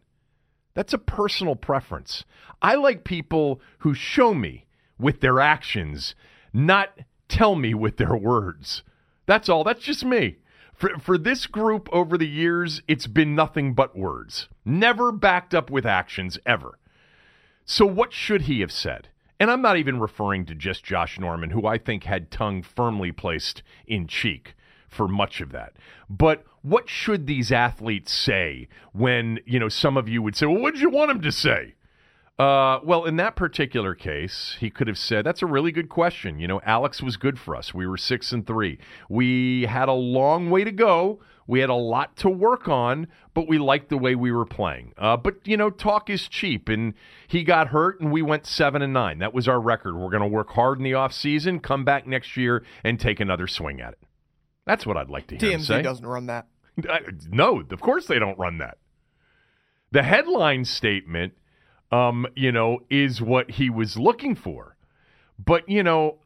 That's 0.75 0.93
a 0.93 0.99
personal 0.99 1.57
preference. 1.57 2.25
I 2.63 2.75
like 2.77 3.05
people 3.05 3.61
who 3.79 3.95
show 3.95 4.35
me 4.35 4.67
with 4.99 5.21
their 5.21 5.41
actions, 5.41 6.15
not 6.53 6.99
tell 7.29 7.55
me 7.55 7.75
with 7.75 7.97
their 7.97 8.17
words. 8.17 8.83
That's 9.27 9.49
all. 9.49 9.65
That's 9.65 9.83
just 9.83 10.05
me. 10.05 10.39
For, 10.75 10.91
for 10.99 11.19
this 11.19 11.47
group 11.47 11.89
over 11.93 12.17
the 12.17 12.29
years, 12.29 12.83
it's 12.87 13.07
been 13.09 13.35
nothing 13.35 13.75
but 13.75 13.99
words, 13.99 14.49
never 14.65 15.11
backed 15.11 15.55
up 15.55 15.71
with 15.71 15.85
actions, 15.85 16.39
ever. 16.47 16.79
So, 17.65 17.85
what 17.85 18.13
should 18.13 18.43
he 18.43 18.61
have 18.61 18.73
said? 18.73 19.09
And 19.41 19.51
I'm 19.51 19.63
not 19.63 19.77
even 19.77 20.01
referring 20.01 20.47
to 20.47 20.55
just 20.55 20.85
Josh 20.85 21.19
Norman, 21.19 21.51
who 21.51 21.67
I 21.67 21.79
think 21.79 22.05
had 22.05 22.31
tongue 22.31 22.63
firmly 22.63 23.13
placed 23.13 23.63
in 23.87 24.09
cheek 24.09 24.55
for 24.89 25.07
much 25.07 25.41
of 25.41 25.53
that. 25.53 25.75
But 26.11 26.45
what 26.63 26.89
should 26.89 27.27
these 27.27 27.53
athletes 27.53 28.13
say 28.13 28.69
when, 28.93 29.39
you 29.47 29.59
know, 29.61 29.69
some 29.69 29.97
of 29.97 30.09
you 30.09 30.23
would 30.23 30.35
say, 30.35 30.47
well, 30.47 30.61
what 30.61 30.75
did 30.75 30.83
you 30.83 30.91
want 30.91 31.11
him 31.11 31.21
to 31.21 31.33
say? 31.33 31.75
Uh, 32.39 32.79
well, 32.85 33.05
in 33.05 33.17
that 33.17 33.35
particular 33.35 33.97
case, 33.97 34.57
he 34.61 34.71
could 34.71 34.87
have 34.87 34.99
said, 34.99 35.25
"That's 35.25 35.43
a 35.43 35.47
really 35.47 35.73
good 35.73 35.89
question." 35.89 36.39
You 36.39 36.47
know, 36.47 36.61
Alex 36.65 37.03
was 37.03 37.17
good 37.17 37.37
for 37.39 37.57
us. 37.57 37.75
We 37.75 37.85
were 37.87 37.97
six 37.97 38.31
and 38.31 38.47
three. 38.47 38.79
We 39.09 39.63
had 39.67 39.89
a 39.89 39.93
long 39.93 40.49
way 40.49 40.63
to 40.63 40.71
go. 40.71 41.19
We 41.49 41.61
had 41.61 41.71
a 41.71 41.75
lot 41.75 42.15
to 42.19 42.29
work 42.31 42.69
on, 42.69 43.09
but 43.35 43.49
we 43.49 43.59
liked 43.59 43.89
the 43.89 43.97
way 43.99 44.15
we 44.15 44.31
were 44.31 44.45
playing. 44.45 44.93
Uh, 44.97 45.17
but 45.17 45.45
you 45.45 45.57
know, 45.57 45.69
talk 45.71 46.09
is 46.11 46.29
cheap, 46.29 46.69
and 46.69 46.95
he 47.27 47.43
got 47.43 47.69
hurt, 47.69 48.01
and 48.01 48.13
we 48.13 48.23
went 48.23 48.47
seven 48.47 48.83
and 48.83 48.93
nine. 48.93 49.19
That 49.19 49.35
was 49.35 49.49
our 49.49 49.61
record. 49.61 49.97
We're 49.97 50.11
going 50.11 50.23
to 50.23 50.29
work 50.29 50.51
hard 50.51 50.79
in 50.79 50.85
the 50.85 50.95
off 50.95 51.13
season, 51.13 51.59
come 51.59 51.85
back 51.85 52.07
next 52.07 52.37
year, 52.37 52.65
and 52.85 53.01
take 53.01 53.19
another 53.19 53.49
swing 53.49 53.81
at 53.81 53.95
it. 53.95 53.99
That's 54.65 54.87
what 54.87 54.97
I'd 54.97 55.09
like 55.11 55.27
to 55.29 55.37
hear. 55.39 55.59
TMZ 55.59 55.83
doesn't 55.83 56.07
run 56.07 56.27
that. 56.27 56.47
I- 56.89 57.01
No, 57.31 57.65
of 57.69 57.81
course 57.81 58.07
they 58.07 58.21
don't 58.21 58.39
run 58.39 58.59
that. 58.59 58.79
The 59.91 60.03
headline 60.05 60.67
statement, 60.67 61.33
um, 61.91 62.27
you 62.35 62.53
know, 62.53 62.81
is 62.91 63.21
what 63.21 63.53
he 63.53 63.71
was 63.71 63.97
looking 63.97 64.35
for. 64.35 64.77
But, 65.39 65.69
you 65.69 65.83
know, 65.83 66.19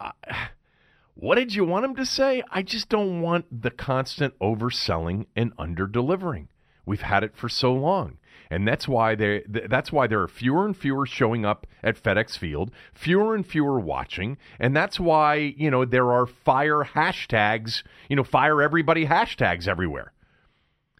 what 1.14 1.34
did 1.36 1.54
you 1.54 1.64
want 1.64 1.84
him 1.84 1.96
to 1.96 2.06
say? 2.06 2.42
I 2.50 2.62
just 2.62 2.88
don't 2.88 3.20
want 3.20 3.62
the 3.62 3.70
constant 3.70 4.38
overselling 4.40 5.26
and 5.36 5.52
under-delivering. 5.58 6.48
We've 6.86 7.02
had 7.02 7.22
it 7.22 7.36
for 7.36 7.48
so 7.48 7.72
long. 7.72 8.18
And 8.50 8.68
that's 8.68 8.86
why 8.86 9.14
there 9.14 9.40
th- 9.40 9.70
that's 9.70 9.90
why 9.90 10.06
there 10.06 10.20
are 10.20 10.28
fewer 10.28 10.66
and 10.66 10.76
fewer 10.76 11.06
showing 11.06 11.46
up 11.46 11.66
at 11.82 12.02
FedEx 12.02 12.36
Field, 12.36 12.70
fewer 12.92 13.34
and 13.34 13.46
fewer 13.46 13.80
watching, 13.80 14.36
and 14.58 14.76
that's 14.76 15.00
why, 15.00 15.36
you 15.36 15.70
know, 15.70 15.86
there 15.86 16.12
are 16.12 16.26
fire 16.26 16.84
hashtags, 16.94 17.82
you 18.10 18.16
know, 18.16 18.24
fire 18.24 18.60
everybody 18.60 19.06
hashtags 19.06 19.66
everywhere. 19.66 20.12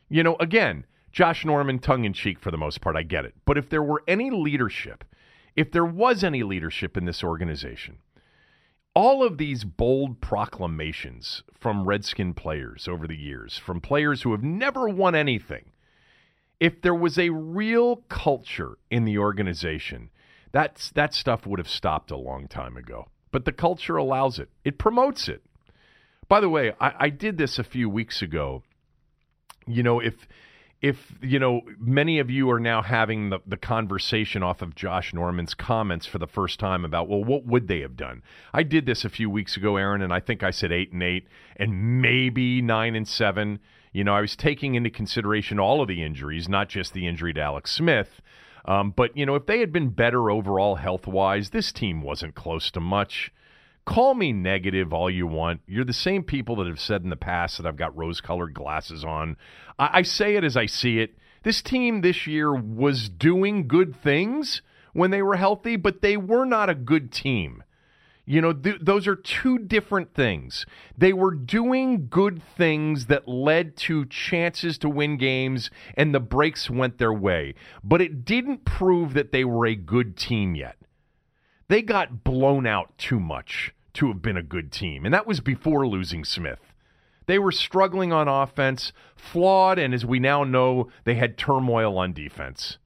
You 0.09 0.23
know, 0.23 0.37
again, 0.41 0.87
Josh 1.13 1.45
Norman, 1.45 1.79
tongue 1.79 2.05
in 2.05 2.13
cheek 2.13 2.41
for 2.41 2.51
the 2.51 2.57
most 2.57 2.81
part, 2.81 2.97
I 2.97 3.03
get 3.03 3.25
it. 3.25 3.35
But 3.45 3.59
if 3.59 3.69
there 3.69 3.83
were 3.83 4.03
any 4.09 4.31
leadership, 4.31 5.05
if 5.55 5.71
there 5.71 5.85
was 5.85 6.25
any 6.25 6.43
leadership 6.43 6.97
in 6.97 7.05
this 7.05 7.23
organization, 7.23 7.99
all 8.95 9.23
of 9.23 9.39
these 9.39 9.65
bold 9.65 10.21
proclamations 10.21 11.43
from 11.53 11.87
Redskin 11.87 12.35
players 12.35 12.89
over 12.89 13.07
the 13.07 13.17
years, 13.17 13.59
from 13.59 13.81
players 13.81 14.23
who 14.23 14.33
have 14.33 14.43
never 14.43 14.89
won 14.89 15.15
anything, 15.15 15.73
if 16.61 16.81
there 16.81 16.95
was 16.95 17.19
a 17.19 17.31
real 17.31 17.97
culture 18.09 18.79
in 18.91 19.05
the 19.05 19.19
organization 19.19 20.11
That's 20.53 20.91
that 20.91 21.15
stuff 21.15 21.47
would 21.47 21.59
have 21.59 21.69
stopped 21.69 22.11
a 22.11 22.17
long 22.17 22.47
time 22.47 22.77
ago. 22.77 23.09
But 23.31 23.47
the 23.47 23.53
culture 23.53 23.97
allows 23.97 24.39
it. 24.39 24.51
It 24.65 24.79
promotes 24.79 25.29
it. 25.29 25.43
By 26.29 26.41
the 26.41 26.51
way, 26.51 26.75
I, 26.81 26.95
I 26.99 27.09
did 27.09 27.39
this 27.39 27.59
a 27.59 27.65
few 27.65 27.89
weeks 27.89 28.23
ago. 28.23 28.63
You 29.67 29.83
know, 29.83 30.01
if 30.01 30.27
if 30.83 31.13
you 31.23 31.39
know 31.39 31.63
many 31.79 32.19
of 32.19 32.29
you 32.29 32.51
are 32.51 32.61
now 32.61 32.83
having 32.83 33.31
the, 33.31 33.39
the 33.47 33.57
conversation 33.57 34.43
off 34.43 34.61
of 34.61 34.75
josh 34.75 35.15
norman's 35.15 35.55
comments 35.55 36.05
for 36.05 36.19
the 36.19 36.27
first 36.27 36.59
time 36.59 36.85
about 36.85 37.09
well 37.09 37.25
what 37.25 37.47
would 37.47 37.69
they 37.69 37.81
have 37.81 37.97
done? 37.97 38.23
I 38.53 38.65
did 38.65 38.85
this 38.85 39.05
a 39.05 39.09
few 39.09 39.31
weeks 39.31 39.57
ago 39.57 39.77
aaron 39.77 40.03
and 40.03 40.13
i 40.13 40.21
think 40.21 40.43
i 40.43 40.51
said 40.51 40.73
eight 40.73 40.93
and 40.93 41.03
eight 41.03 41.29
and 41.57 42.03
maybe 42.03 42.61
nine 42.61 42.95
and 42.95 43.09
seven. 43.09 43.61
You 43.93 44.05
know 44.05 44.15
i 44.15 44.21
was 44.21 44.37
taking 44.37 44.75
into 44.75 44.91
consideration 44.91 45.61
all 45.61 45.81
of 45.81 45.89
the 45.89 46.03
injuries 46.03 46.49
not 46.49 46.69
just 46.69 46.93
the 46.93 47.07
injury 47.07 47.33
to 47.33 47.41
alex 47.41 47.71
smith. 47.71 48.21
Um, 48.65 48.93
but 48.95 49.17
you 49.17 49.25
know 49.25 49.37
if 49.37 49.47
they 49.47 49.61
had 49.61 49.73
been 49.73 49.91
better 49.91 50.31
overall 50.31 50.77
health 50.77 51.07
wise 51.07 51.51
this 51.51 51.73
team 51.73 52.03
wasn't 52.03 52.35
close 52.35 52.71
to 52.73 52.81
much 52.81 53.33
Call 53.85 54.15
me 54.15 54.33
negative 54.33 54.93
all 54.93 55.11
you 55.11 55.27
want. 55.27 55.61
You're 55.67 55.85
the 55.85 55.93
same 55.93 56.23
people 56.23 56.57
that 56.57 56.67
have 56.67 56.81
said 56.81 57.03
in 57.03 57.11
the 57.11 57.17
past 57.17 57.57
that 57.57 57.67
I've 57.67 57.77
got 57.77 57.97
rose 57.97 58.21
colored 58.21 58.55
glasses 58.55 59.05
on. 59.05 59.37
I-, 59.79 59.99
I 59.99 60.03
say 60.03 60.37
it 60.37 60.45
as 60.45 60.57
I 60.57 60.67
see 60.67 61.01
it. 61.01 61.17
This 61.43 61.63
team 61.63 62.01
this 62.01 62.27
year 62.27 62.55
was 62.55 63.09
doing 63.09 63.67
good 63.67 63.97
things 64.01 64.63
when 64.93 65.11
they 65.11 65.23
were 65.23 65.37
healthy, 65.37 65.77
but 65.77 66.01
they 66.01 66.17
were 66.17 66.45
not 66.45 66.71
a 66.71 66.75
good 66.75 67.11
team. 67.11 67.65
You 68.25 68.41
know, 68.41 68.53
th- 68.53 68.79
those 68.81 69.09
are 69.09 69.17
two 69.17 69.59
different 69.59 70.15
things. 70.15 70.65
They 70.97 71.13
were 71.13 71.35
doing 71.35 72.07
good 72.09 72.41
things 72.57 73.07
that 73.07 73.27
led 73.27 73.77
to 73.79 74.07
chances 74.07 74.79
to 74.79 74.89
win 74.89 75.17
games, 75.17 75.71
and 75.97 76.15
the 76.15 76.21
breaks 76.21 76.71
went 76.71 76.99
their 76.99 77.13
way. 77.13 77.55
But 77.83 78.01
it 78.01 78.25
didn't 78.25 78.65
prove 78.65 79.15
that 79.15 79.33
they 79.33 79.45
were 79.45 79.67
a 79.67 79.75
good 79.75 80.17
team 80.17 80.55
yet. 80.55 80.77
They 81.73 81.81
got 81.81 82.23
blown 82.23 82.67
out 82.67 82.99
too 82.99 83.19
much 83.19 83.73
to 83.95 84.09
have 84.09 84.21
been 84.21 84.37
a 84.37 84.43
good 84.43 84.71
team, 84.71 85.07
and 85.07 85.15
that 85.15 85.27
was 85.27 85.41
before 85.41 85.87
losing 85.87 86.23
Smith. 86.23 86.61
They 87.25 87.39
were 87.39 87.51
struggling 87.51 88.13
on 88.13 88.29
offense, 88.29 88.93
flawed, 89.17 89.79
and 89.79 89.95
as 89.95 90.05
we 90.05 90.19
now 90.19 90.45
know, 90.45 90.91
they 91.05 91.15
had 91.15 91.39
turmoil 91.39 91.97
on 91.97 92.13
defense. 92.13 92.77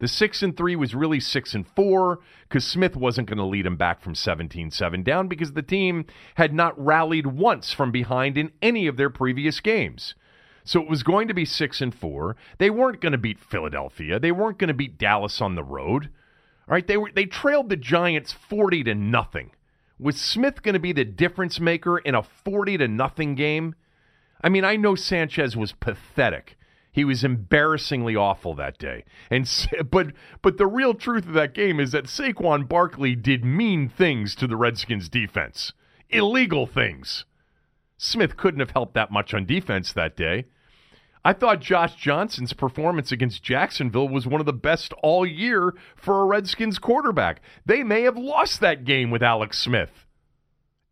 The 0.00 0.08
6 0.08 0.42
and 0.42 0.54
3 0.54 0.76
was 0.76 0.94
really 0.94 1.20
6 1.20 1.54
and 1.54 1.66
4 1.66 2.18
cuz 2.50 2.66
Smith 2.66 2.96
wasn't 2.96 3.28
going 3.28 3.38
to 3.38 3.44
lead 3.44 3.64
them 3.64 3.76
back 3.76 4.02
from 4.02 4.12
17-7 4.12 5.02
down 5.02 5.26
because 5.26 5.54
the 5.54 5.62
team 5.62 6.04
had 6.34 6.52
not 6.52 6.78
rallied 6.78 7.28
once 7.28 7.72
from 7.72 7.90
behind 7.90 8.36
in 8.36 8.52
any 8.60 8.86
of 8.86 8.98
their 8.98 9.08
previous 9.08 9.58
games. 9.60 10.14
So 10.64 10.82
it 10.82 10.90
was 10.90 11.02
going 11.02 11.28
to 11.28 11.34
be 11.34 11.46
6 11.46 11.80
and 11.80 11.94
4. 11.94 12.36
They 12.58 12.68
weren't 12.68 13.00
going 13.00 13.12
to 13.12 13.16
beat 13.16 13.40
Philadelphia. 13.40 14.20
They 14.20 14.32
weren't 14.32 14.58
going 14.58 14.68
to 14.68 14.74
beat 14.74 14.98
Dallas 14.98 15.40
on 15.40 15.54
the 15.54 15.64
road. 15.64 16.10
All 16.68 16.74
right, 16.74 16.86
they 16.86 16.98
were 16.98 17.10
they 17.14 17.24
trailed 17.24 17.70
the 17.70 17.76
Giants 17.76 18.32
40 18.32 18.84
to 18.84 18.94
nothing. 18.94 19.52
Was 19.98 20.20
Smith 20.20 20.62
going 20.62 20.74
to 20.74 20.78
be 20.78 20.92
the 20.92 21.04
difference 21.04 21.58
maker 21.58 21.98
in 21.98 22.14
a 22.14 22.22
40 22.22 22.78
to 22.78 22.88
nothing 22.88 23.34
game? 23.34 23.74
I 24.42 24.50
mean, 24.50 24.64
I 24.64 24.76
know 24.76 24.94
Sanchez 24.94 25.56
was 25.56 25.72
pathetic. 25.72 26.56
He 26.92 27.04
was 27.04 27.24
embarrassingly 27.24 28.14
awful 28.14 28.54
that 28.54 28.76
day. 28.78 29.04
And 29.30 29.48
but 29.90 30.08
but 30.42 30.58
the 30.58 30.66
real 30.66 30.94
truth 30.94 31.26
of 31.26 31.32
that 31.34 31.54
game 31.54 31.80
is 31.80 31.92
that 31.92 32.04
Saquon 32.04 32.68
Barkley 32.68 33.14
did 33.14 33.44
mean 33.44 33.88
things 33.88 34.34
to 34.36 34.46
the 34.46 34.56
Redskins 34.56 35.08
defense. 35.08 35.72
Illegal 36.10 36.66
things. 36.66 37.24
Smith 37.96 38.36
couldn't 38.36 38.60
have 38.60 38.70
helped 38.70 38.94
that 38.94 39.10
much 39.10 39.32
on 39.32 39.46
defense 39.46 39.92
that 39.92 40.16
day. 40.16 40.44
I 41.28 41.34
thought 41.34 41.60
Josh 41.60 41.94
Johnson's 41.94 42.54
performance 42.54 43.12
against 43.12 43.42
Jacksonville 43.42 44.08
was 44.08 44.26
one 44.26 44.40
of 44.40 44.46
the 44.46 44.52
best 44.54 44.94
all 45.02 45.26
year 45.26 45.74
for 45.94 46.22
a 46.22 46.24
Redskins 46.24 46.78
quarterback. 46.78 47.42
They 47.66 47.82
may 47.82 48.00
have 48.04 48.16
lost 48.16 48.62
that 48.62 48.86
game 48.86 49.10
with 49.10 49.22
Alex 49.22 49.58
Smith. 49.58 50.06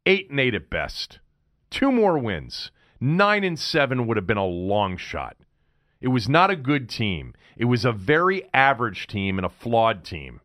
8 0.05 0.29
and 0.29 0.39
8 0.39 0.55
at 0.55 0.69
best. 0.69 1.21
Two 1.71 1.91
more 1.91 2.19
wins. 2.19 2.71
9 3.01 3.45
and 3.45 3.59
7 3.59 4.07
would 4.07 4.19
have 4.19 4.27
been 4.27 4.37
a 4.37 4.45
long 4.45 4.99
shot. 4.99 5.39
It 6.03 6.09
was 6.09 6.29
not 6.29 6.51
a 6.51 6.57
good 6.57 6.91
team. 6.91 7.33
It 7.57 7.65
was 7.65 7.87
a 7.87 7.93
very 7.93 8.43
average 8.53 9.07
team 9.07 9.39
and 9.39 9.47
a 9.47 9.49
flawed 9.49 10.05
team. 10.05 10.43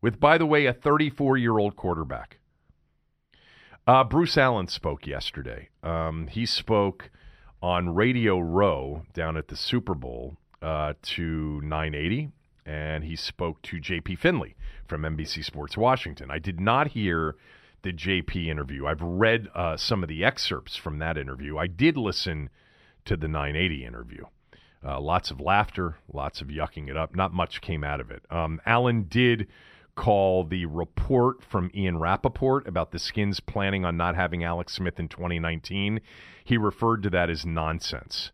With, 0.00 0.18
by 0.18 0.36
the 0.36 0.46
way, 0.46 0.66
a 0.66 0.72
34 0.72 1.36
year 1.36 1.60
old 1.60 1.76
quarterback. 1.76 2.38
Uh, 3.86 4.02
Bruce 4.02 4.36
Allen 4.36 4.66
spoke 4.66 5.06
yesterday. 5.06 5.68
Um, 5.84 6.26
he 6.26 6.44
spoke 6.44 7.12
on 7.62 7.94
Radio 7.94 8.38
Row 8.40 9.02
down 9.14 9.36
at 9.36 9.48
the 9.48 9.56
Super 9.56 9.94
Bowl 9.94 10.36
uh, 10.60 10.94
to 11.02 11.60
980, 11.62 12.30
and 12.66 13.04
he 13.04 13.14
spoke 13.16 13.62
to 13.62 13.76
JP 13.76 14.18
Finley 14.18 14.56
from 14.86 15.02
NBC 15.02 15.44
Sports 15.44 15.76
Washington. 15.76 16.30
I 16.30 16.38
did 16.38 16.60
not 16.60 16.88
hear 16.88 17.36
the 17.82 17.92
JP 17.92 18.46
interview. 18.46 18.86
I've 18.86 19.02
read 19.02 19.48
uh, 19.54 19.76
some 19.76 20.02
of 20.02 20.08
the 20.08 20.24
excerpts 20.24 20.76
from 20.76 20.98
that 20.98 21.16
interview. 21.16 21.58
I 21.58 21.66
did 21.66 21.96
listen 21.96 22.50
to 23.04 23.16
the 23.16 23.28
980 23.28 23.84
interview. 23.84 24.24
Uh, 24.84 25.00
lots 25.00 25.30
of 25.30 25.40
laughter, 25.40 25.96
lots 26.12 26.40
of 26.40 26.48
yucking 26.48 26.88
it 26.88 26.96
up. 26.96 27.14
Not 27.14 27.32
much 27.32 27.60
came 27.60 27.84
out 27.84 28.00
of 28.00 28.10
it. 28.10 28.24
Um, 28.30 28.60
did 29.08 29.46
call 29.94 30.44
the 30.44 30.66
report 30.66 31.42
from 31.42 31.70
Ian 31.74 31.98
Rapoport 31.98 32.66
about 32.66 32.92
the 32.92 32.98
Skins 32.98 33.40
planning 33.40 33.84
on 33.84 33.96
not 33.96 34.14
having 34.14 34.42
Alex 34.42 34.74
Smith 34.74 34.98
in 34.98 35.08
2019. 35.08 36.00
He 36.44 36.56
referred 36.56 37.02
to 37.02 37.10
that 37.10 37.28
as 37.30 37.44
nonsense. 37.44 38.32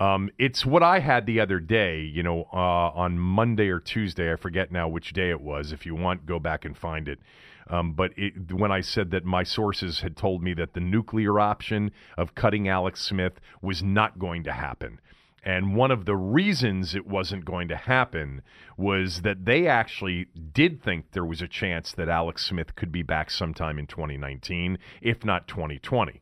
Um, 0.00 0.30
it's 0.38 0.66
what 0.66 0.82
I 0.82 0.98
had 0.98 1.26
the 1.26 1.38
other 1.38 1.60
day, 1.60 2.00
you 2.00 2.22
know, 2.22 2.48
uh, 2.52 2.56
on 2.56 3.18
Monday 3.18 3.68
or 3.68 3.78
Tuesday. 3.78 4.32
I 4.32 4.36
forget 4.36 4.72
now 4.72 4.88
which 4.88 5.12
day 5.12 5.30
it 5.30 5.40
was. 5.40 5.70
If 5.70 5.86
you 5.86 5.94
want, 5.94 6.26
go 6.26 6.38
back 6.38 6.64
and 6.64 6.76
find 6.76 7.08
it. 7.08 7.20
Um, 7.68 7.92
but 7.92 8.12
it, 8.16 8.52
when 8.52 8.72
I 8.72 8.80
said 8.80 9.12
that 9.12 9.24
my 9.24 9.44
sources 9.44 10.00
had 10.00 10.16
told 10.16 10.42
me 10.42 10.54
that 10.54 10.74
the 10.74 10.80
nuclear 10.80 11.38
option 11.38 11.92
of 12.16 12.34
cutting 12.34 12.68
Alex 12.68 13.00
Smith 13.00 13.34
was 13.60 13.82
not 13.82 14.18
going 14.18 14.42
to 14.44 14.52
happen. 14.52 15.00
And 15.42 15.74
one 15.74 15.90
of 15.90 16.04
the 16.04 16.14
reasons 16.14 16.94
it 16.94 17.06
wasn't 17.06 17.44
going 17.44 17.66
to 17.68 17.76
happen 17.76 18.42
was 18.76 19.22
that 19.22 19.44
they 19.44 19.66
actually 19.66 20.26
did 20.52 20.80
think 20.82 21.12
there 21.12 21.24
was 21.24 21.42
a 21.42 21.48
chance 21.48 21.92
that 21.92 22.08
Alex 22.08 22.46
Smith 22.46 22.76
could 22.76 22.92
be 22.92 23.02
back 23.02 23.30
sometime 23.30 23.78
in 23.78 23.86
2019, 23.86 24.78
if 25.00 25.24
not 25.24 25.48
2020. 25.48 26.20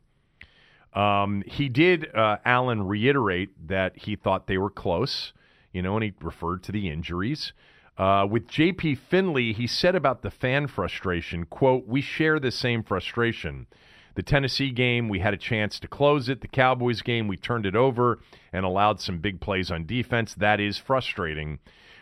Um, 0.93 1.43
he 1.45 1.69
did, 1.69 2.13
uh, 2.15 2.37
reiterate 2.45 3.67
that 3.67 3.95
he 3.95 4.15
thought 4.15 4.47
they 4.47 4.57
were 4.57 4.71
close, 4.71 5.33
you 5.71 5.81
know, 5.81 5.95
and 5.95 6.03
he 6.03 6.13
referred 6.19 6.63
to 6.63 6.71
the 6.71 6.89
injuries. 6.89 7.53
Uh, 7.97 8.25
with 8.29 8.47
J.P. 8.47 8.95
Finley, 8.95 9.53
he 9.53 9.67
said 9.67 9.95
about 9.95 10.21
the 10.23 10.31
fan 10.31 10.67
frustration, 10.67 11.45
quote, 11.45 11.85
we 11.87 12.01
share 12.01 12.39
the 12.39 12.51
same 12.51 12.83
frustration. 12.83 13.67
The 14.21 14.25
Tennessee 14.25 14.69
game, 14.69 15.09
we 15.09 15.17
had 15.17 15.33
a 15.33 15.37
chance 15.37 15.79
to 15.79 15.87
close 15.87 16.29
it. 16.29 16.41
The 16.41 16.47
Cowboys 16.47 17.01
game, 17.01 17.27
we 17.27 17.37
turned 17.37 17.65
it 17.65 17.75
over 17.75 18.19
and 18.53 18.63
allowed 18.63 18.99
some 18.99 19.17
big 19.17 19.41
plays 19.41 19.71
on 19.71 19.87
defense. 19.87 20.35
That 20.35 20.59
is 20.59 20.77
frustrating. 20.77 21.57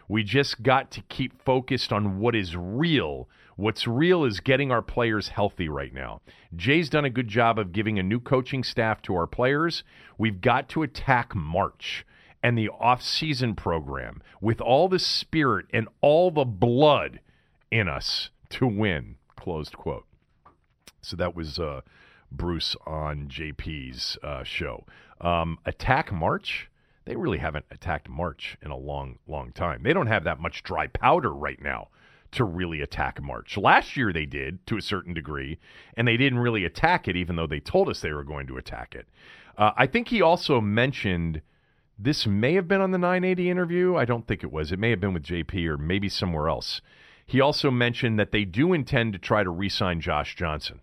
We 0.09 0.23
just 0.23 0.61
got 0.61 0.91
to 0.91 1.01
keep 1.03 1.41
focused 1.41 1.93
on 1.93 2.19
what 2.19 2.35
is 2.35 2.57
real. 2.57 3.29
What's 3.55 3.88
real 3.88 4.25
is 4.25 4.41
getting 4.41 4.69
our 4.69 4.81
players 4.81 5.29
healthy 5.29 5.69
right 5.69 5.93
now. 5.93 6.19
Jay's 6.53 6.89
done 6.89 7.05
a 7.05 7.09
good 7.09 7.29
job 7.29 7.57
of 7.57 7.71
giving 7.71 7.97
a 7.97 8.03
new 8.03 8.19
coaching 8.19 8.65
staff 8.65 9.01
to 9.03 9.15
our 9.15 9.25
players. 9.25 9.85
We've 10.17 10.41
got 10.41 10.67
to 10.71 10.83
attack 10.83 11.33
March 11.33 12.05
and 12.43 12.57
the 12.57 12.67
off-season 12.67 13.55
program 13.55 14.21
with 14.41 14.59
all 14.59 14.89
the 14.89 14.99
spirit 14.99 15.67
and 15.71 15.88
all 16.01 16.31
the 16.31 16.43
blood 16.43 17.21
in 17.71 17.88
us 17.88 18.29
to 18.49 18.67
win. 18.67 19.15
Closed 19.38 19.77
quote. 19.77 20.05
So 21.01 21.15
that 21.15 21.33
was 21.33 21.59
uh, 21.59 21.79
Bruce 22.31 22.75
on 22.86 23.27
JP's 23.27 24.17
uh, 24.24 24.43
show. 24.43 24.86
Um, 25.21 25.59
attack 25.65 26.12
March? 26.12 26.69
They 27.05 27.15
really 27.15 27.39
haven't 27.39 27.65
attacked 27.71 28.07
March 28.07 28.57
in 28.62 28.71
a 28.71 28.77
long, 28.77 29.17
long 29.27 29.51
time. 29.51 29.81
They 29.83 29.93
don't 29.93 30.07
have 30.07 30.24
that 30.25 30.39
much 30.39 30.63
dry 30.63 30.88
powder 30.88 31.33
right 31.33 31.62
now 31.62 31.88
to 32.31 32.43
really 32.43 32.81
attack 32.81 33.21
March. 33.21 33.57
Last 33.57 33.98
year 33.98 34.13
they 34.13 34.25
did 34.25 34.65
to 34.67 34.77
a 34.77 34.81
certain 34.81 35.13
degree, 35.13 35.57
and 35.95 36.07
they 36.07 36.17
didn't 36.17 36.39
really 36.39 36.65
attack 36.65 37.07
it, 37.07 37.15
even 37.15 37.36
though 37.36 37.48
they 37.48 37.59
told 37.59 37.89
us 37.89 38.01
they 38.01 38.13
were 38.13 38.24
going 38.24 38.48
to 38.48 38.57
attack 38.57 38.93
it. 38.93 39.07
Uh, 39.57 39.71
I 39.75 39.88
think 39.88 40.09
he 40.09 40.21
also 40.21 40.62
mentioned 40.62 41.41
this 41.98 42.25
may 42.25 42.53
have 42.53 42.67
been 42.67 42.81
on 42.81 42.91
the 42.91 42.98
980 42.98 43.50
interview. 43.50 43.95
I 43.95 44.05
don't 44.05 44.25
think 44.25 44.43
it 44.43 44.51
was. 44.51 44.71
It 44.71 44.79
may 44.79 44.89
have 44.91 45.01
been 45.01 45.13
with 45.13 45.24
JP 45.24 45.65
or 45.67 45.77
maybe 45.77 46.07
somewhere 46.07 46.48
else. 46.48 46.81
He 47.25 47.41
also 47.41 47.69
mentioned 47.69 48.17
that 48.19 48.31
they 48.31 48.45
do 48.45 48.74
intend 48.74 49.13
to 49.13 49.19
try 49.19 49.43
to 49.43 49.50
re 49.50 49.67
sign 49.67 50.00
Josh 50.00 50.36
Johnson. 50.36 50.79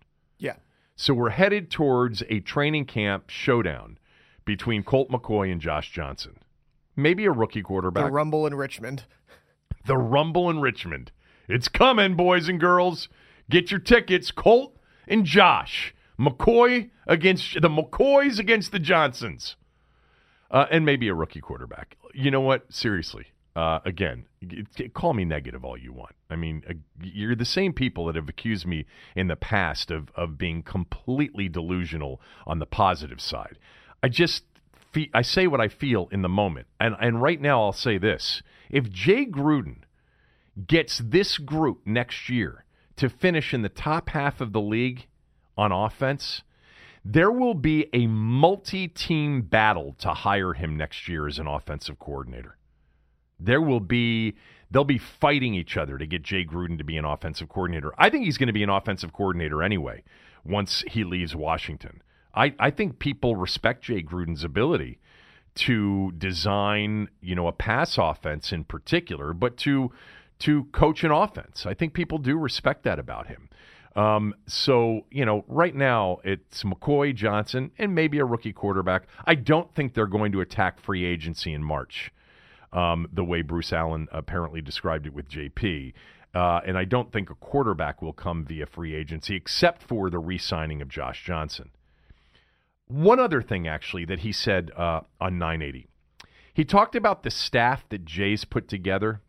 So 0.99 1.13
we're 1.13 1.29
headed 1.29 1.69
towards 1.69 2.23
a 2.27 2.39
training 2.39 2.85
camp 2.85 3.29
showdown 3.29 3.99
between 4.45 4.81
Colt 4.81 5.11
McCoy 5.11 5.51
and 5.51 5.61
Josh 5.61 5.91
Johnson. 5.91 6.39
Maybe 6.95 7.25
a 7.25 7.31
rookie 7.31 7.61
quarterback. 7.61 8.05
The 8.05 8.11
Rumble 8.11 8.47
in 8.47 8.55
Richmond. 8.55 9.03
The 9.85 9.95
Rumble 9.95 10.49
in 10.49 10.59
Richmond. 10.59 11.11
It's 11.47 11.67
coming, 11.67 12.15
boys 12.15 12.49
and 12.49 12.59
girls. 12.59 13.09
Get 13.47 13.69
your 13.69 13.79
tickets. 13.79 14.31
Colt 14.31 14.75
and 15.07 15.23
Josh. 15.23 15.93
McCoy 16.19 16.89
against 17.05 17.61
the 17.61 17.69
McCoys 17.69 18.39
against 18.39 18.71
the 18.71 18.79
Johnsons. 18.79 19.55
Uh, 20.49 20.65
and 20.71 20.83
maybe 20.83 21.07
a 21.09 21.13
rookie 21.13 21.41
quarterback. 21.41 21.95
You 22.11 22.31
know 22.31 22.41
what? 22.41 22.73
Seriously. 22.73 23.27
Uh, 23.57 23.79
again, 23.85 24.23
call 24.93 25.15
me 25.15 25.25
negative 25.25 25.65
all 25.65 25.75
you 25.75 25.91
want. 25.91 26.13
I 26.29 26.35
mean, 26.35 26.61
uh, 26.69 26.73
you're 27.01 27.35
the 27.35 27.43
same 27.43 27.73
people 27.73 28.05
that 28.05 28.15
have 28.15 28.29
accused 28.29 28.67
me 28.67 28.85
in 29.15 29.29
the 29.29 29.35
past 29.35 29.89
of 29.89 30.11
of 30.15 30.37
being 30.37 30.61
completely 30.61 31.49
delusional 31.49 32.21
on 32.45 32.59
the 32.59 32.67
positive 32.67 33.19
side. 33.19 33.57
I 34.03 34.09
just 34.09 34.43
fe- 34.93 35.09
I 35.11 35.23
say 35.23 35.47
what 35.47 35.59
I 35.59 35.69
feel 35.69 36.07
in 36.11 36.21
the 36.21 36.29
moment, 36.29 36.67
and 36.79 36.95
and 37.01 37.19
right 37.19 37.41
now 37.41 37.63
I'll 37.63 37.73
say 37.73 37.97
this: 37.97 38.43
if 38.69 38.91
Jay 38.91 39.25
Gruden 39.25 39.77
gets 40.67 40.99
this 40.99 41.39
group 41.39 41.81
next 41.83 42.29
year 42.29 42.63
to 42.97 43.09
finish 43.09 43.55
in 43.55 43.63
the 43.63 43.69
top 43.69 44.09
half 44.09 44.39
of 44.39 44.53
the 44.53 44.61
league 44.61 45.07
on 45.57 45.71
offense, 45.71 46.43
there 47.03 47.31
will 47.31 47.55
be 47.55 47.87
a 47.91 48.05
multi 48.05 48.87
team 48.87 49.41
battle 49.41 49.95
to 49.97 50.09
hire 50.09 50.53
him 50.53 50.77
next 50.77 51.07
year 51.07 51.25
as 51.25 51.39
an 51.39 51.47
offensive 51.47 51.97
coordinator. 51.97 52.56
There 53.39 53.61
will 53.61 53.79
be 53.79 54.35
they'll 54.69 54.83
be 54.83 54.97
fighting 54.97 55.53
each 55.53 55.77
other 55.77 55.97
to 55.97 56.05
get 56.05 56.23
Jay 56.23 56.43
Gruden 56.43 56.77
to 56.77 56.83
be 56.83 56.97
an 56.97 57.05
offensive 57.05 57.49
coordinator. 57.49 57.93
I 57.97 58.09
think 58.09 58.25
he's 58.25 58.37
going 58.37 58.47
to 58.47 58.53
be 58.53 58.63
an 58.63 58.69
offensive 58.69 59.13
coordinator 59.13 59.63
anyway 59.63 60.03
once 60.43 60.83
he 60.87 61.03
leaves 61.03 61.35
Washington. 61.35 62.01
I, 62.33 62.53
I 62.59 62.71
think 62.71 62.99
people 62.99 63.35
respect 63.35 63.83
Jay 63.83 64.03
Gruden's 64.03 64.43
ability 64.43 64.99
to 65.55 66.11
design, 66.17 67.09
you 67.21 67.33
know, 67.33 67.47
a 67.47 67.51
pass 67.51 67.97
offense 67.97 68.51
in 68.51 68.63
particular, 68.63 69.33
but 69.33 69.57
to 69.57 69.91
to 70.39 70.65
coach 70.65 71.03
an 71.03 71.11
offense. 71.11 71.65
I 71.65 71.73
think 71.73 71.93
people 71.93 72.19
do 72.19 72.37
respect 72.37 72.83
that 72.83 72.99
about 72.99 73.27
him. 73.27 73.49
Um, 73.95 74.35
so, 74.45 75.07
you 75.09 75.25
know, 75.25 75.43
right 75.47 75.73
now 75.73 76.19
it's 76.23 76.61
McCoy, 76.61 77.15
Johnson, 77.15 77.71
and 77.79 77.95
maybe 77.95 78.19
a 78.19 78.25
rookie 78.25 78.53
quarterback. 78.53 79.07
I 79.25 79.33
don't 79.33 79.73
think 79.73 79.95
they're 79.95 80.05
going 80.05 80.31
to 80.33 80.41
attack 80.41 80.79
free 80.79 81.03
agency 81.03 81.53
in 81.53 81.63
March 81.63 82.11
um, 82.73 83.07
the 83.11 83.23
way 83.23 83.41
Bruce 83.41 83.73
Allen 83.73 84.07
apparently 84.11 84.61
described 84.61 85.07
it 85.07 85.13
with 85.13 85.29
JP. 85.29 85.93
Uh, 86.33 86.61
and 86.65 86.77
I 86.77 86.85
don't 86.85 87.11
think 87.11 87.29
a 87.29 87.35
quarterback 87.35 88.01
will 88.01 88.13
come 88.13 88.45
via 88.45 88.65
free 88.65 88.93
agency 88.93 89.35
except 89.35 89.81
for 89.81 90.09
the 90.09 90.19
re 90.19 90.37
signing 90.37 90.81
of 90.81 90.89
Josh 90.89 91.23
Johnson. 91.23 91.71
One 92.87 93.19
other 93.19 93.41
thing, 93.41 93.67
actually, 93.67 94.05
that 94.05 94.19
he 94.19 94.31
said 94.31 94.71
uh, 94.77 95.01
on 95.19 95.37
980. 95.37 95.87
He 96.53 96.63
talked 96.63 96.95
about 96.95 97.23
the 97.23 97.31
staff 97.31 97.87
that 97.89 98.05
Jay's 98.05 98.45
put 98.45 98.67
together, 98.67 99.21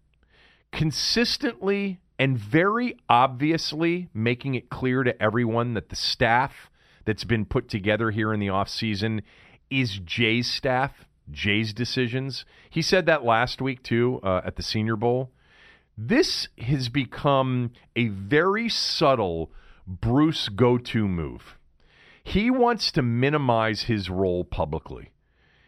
consistently 0.73 2.01
and 2.19 2.37
very 2.37 2.97
obviously 3.09 4.09
making 4.13 4.55
it 4.55 4.71
clear 4.71 5.03
to 5.03 5.23
everyone 5.23 5.75
that 5.75 5.89
the 5.89 5.97
staff 5.97 6.71
that's 7.05 7.25
been 7.25 7.45
put 7.45 7.69
together 7.69 8.11
here 8.11 8.33
in 8.33 8.41
the 8.41 8.49
offseason 8.49 9.23
is 9.71 9.99
Jay's 10.05 10.51
staff, 10.51 11.05
Jay's 11.31 11.73
decisions. 11.73 12.45
He 12.71 12.83
said 12.83 13.07
that 13.07 13.25
last 13.25 13.61
week, 13.61 13.83
too, 13.83 14.21
uh, 14.23 14.41
at 14.45 14.57
the 14.57 14.63
Senior 14.63 14.97
Bowl. 14.97 15.31
This 15.97 16.49
has 16.59 16.89
become 16.89 17.73
a 17.97 18.09
very 18.09 18.69
subtle 18.69 19.51
Bruce 19.87 20.49
go 20.49 20.79
to 20.79 21.09
move. 21.09 21.59
He 22.23 22.51
wants 22.51 22.93
to 22.93 23.03
minimize 23.03 23.83
his 23.83 24.11
role 24.11 24.45
publicly. 24.45 25.11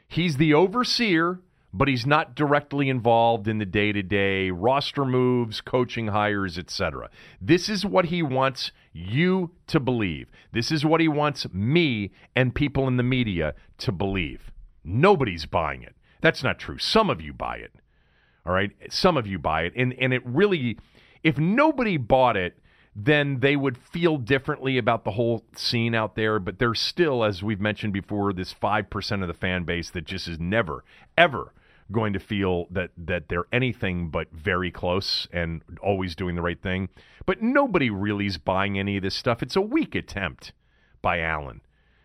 He's 0.07 0.37
the 0.37 0.53
overseer, 0.55 1.41
but 1.73 1.89
he's 1.89 2.07
not 2.07 2.35
directly 2.35 2.89
involved 2.89 3.49
in 3.49 3.59
the 3.59 3.65
day 3.65 3.93
to 3.93 4.03
day 4.03 4.51
roster 4.51 5.05
moves, 5.05 5.61
coaching 5.61 6.09
hires, 6.09 6.59
etc. 6.59 7.09
This 7.41 7.69
is 7.69 7.87
what 7.87 8.07
he 8.07 8.23
wants 8.23 8.73
you 8.93 9.53
to 9.69 9.81
believe. 9.81 10.29
This 10.53 10.71
is 10.71 10.85
what 10.85 11.01
he 11.01 11.09
wants 11.09 11.47
me 11.53 12.11
and 12.37 12.55
people 12.55 12.87
in 12.89 12.97
the 12.97 13.03
media 13.03 13.55
to 13.79 13.93
believe. 13.93 14.51
Nobody's 14.85 15.47
buying 15.47 15.83
it. 15.83 15.95
That's 16.21 16.43
not 16.43 16.59
true. 16.59 16.79
Some 16.79 17.11
of 17.11 17.21
you 17.21 17.33
buy 17.33 17.57
it. 17.57 17.73
All 18.47 18.53
right? 18.53 18.71
Some 18.91 19.17
of 19.17 19.27
you 19.27 19.39
buy 19.39 19.63
it. 19.63 19.73
And 19.77 19.95
and 19.95 20.13
it 20.13 20.23
really 20.25 20.79
if 21.23 21.39
nobody 21.39 21.97
bought 21.97 22.37
it, 22.37 22.59
then 22.95 23.41
they 23.41 23.57
would 23.57 23.79
feel 23.79 24.17
differently 24.17 24.77
about 24.77 25.05
the 25.05 25.13
whole 25.13 25.45
scene 25.55 25.95
out 25.95 26.17
there. 26.17 26.39
But 26.39 26.59
there's 26.59 26.81
still, 26.81 27.23
as 27.25 27.43
we've 27.43 27.61
mentioned 27.61 27.93
before, 27.93 28.33
this 28.33 28.53
5% 28.53 29.23
of 29.23 29.29
the 29.29 29.35
fan 29.35 29.65
base 29.65 29.91
that 29.91 30.05
just 30.05 30.27
is 30.27 30.41
never, 30.41 30.85
ever 31.17 31.53
going 31.93 32.13
to 32.13 32.21
feel 32.21 32.67
that, 32.71 32.91
that 32.97 33.29
they're 33.29 33.47
anything 33.53 34.11
but 34.11 34.29
very 34.33 34.71
close 34.71 35.27
and 35.33 35.63
always 35.83 36.15
doing 36.15 36.35
the 36.35 36.43
right 36.43 36.61
thing. 36.61 36.89
But 37.27 37.43
nobody 37.43 37.91
really 37.91 38.27
is 38.27 38.39
buying 38.39 38.79
any 38.79 38.97
of 38.97 39.03
this 39.03 39.15
stuff. 39.15 39.43
It's 39.43 39.57
a 39.57 39.61
weak 39.61 39.95
attempt 39.95 40.53
by 41.03 41.21
Allen. 41.21 41.61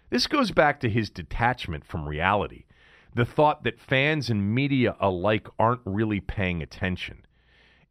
This 0.10 0.28
goes 0.28 0.52
back 0.52 0.80
to 0.80 0.90
his 0.90 1.10
detachment 1.10 1.86
from 1.86 2.08
reality. 2.08 2.66
The 3.14 3.26
thought 3.26 3.64
that 3.64 3.80
fans 3.80 4.30
and 4.30 4.54
media 4.54 4.96
alike 5.00 5.48
aren't 5.58 5.82
really 5.86 6.20
paying 6.20 6.62
attention. 6.62 7.26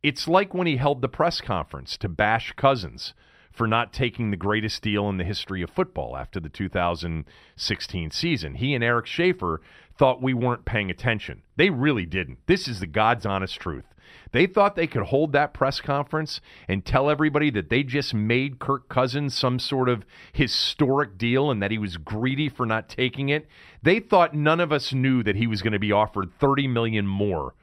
It's 0.03 0.29
like 0.29 0.53
when 0.53 0.67
he 0.67 0.77
held 0.77 1.01
the 1.01 1.09
press 1.09 1.41
conference 1.41 1.97
to 1.99 2.09
bash 2.09 2.53
Cousins 2.53 3.15
for 3.51 3.67
not 3.67 3.93
taking 3.93 4.31
the 4.31 4.37
greatest 4.37 4.83
deal 4.83 5.09
in 5.09 5.17
the 5.17 5.25
history 5.25 5.63
of 5.63 5.71
football 5.71 6.17
after 6.17 6.41
the 6.41 6.49
2016 6.49 8.11
season. 8.11 8.57
He 8.57 8.75
and 8.75 8.85
Eric 8.85 9.07
Schaffer 9.07 9.63
thought 9.97 10.21
we 10.21 10.35
weren't 10.35 10.65
paying 10.65 10.91
attention. 10.91 11.43
They 11.57 11.71
really 11.71 12.05
didn't. 12.05 12.39
This 12.47 12.69
is 12.69 12.81
the 12.81 12.87
God's 12.87 13.25
honest 13.25 13.59
truth. 13.61 13.94
They 14.33 14.47
thought 14.47 14.77
they 14.77 14.87
could 14.87 15.05
hold 15.05 15.33
that 15.33 15.55
press 15.55 15.81
conference 15.81 16.41
and 16.69 16.85
tell 16.85 17.09
everybody 17.09 17.51
that 17.51 17.71
they 17.71 17.83
just 17.83 18.15
made 18.15 18.59
Kirk 18.59 18.89
Cousins 18.89 19.35
some 19.35 19.59
sort 19.59 19.89
of 19.89 20.05
historic 20.33 21.17
deal 21.19 21.51
and 21.51 21.63
that 21.63 21.71
he 21.71 21.79
was 21.79 21.97
greedy 21.97 22.49
for 22.49 22.67
not 22.67 22.89
taking 22.89 23.29
it. 23.29 23.47
They 23.83 24.01
thought 24.01 24.35
none 24.35 24.61
of 24.61 24.73
us 24.73 24.93
knew 24.93 25.23
that 25.23 25.37
he 25.37 25.47
was 25.47 25.63
going 25.63 25.73
to 25.73 25.79
be 25.79 25.93
offered 25.93 26.33
30 26.39 26.69
million 26.69 27.07
more 27.07 27.55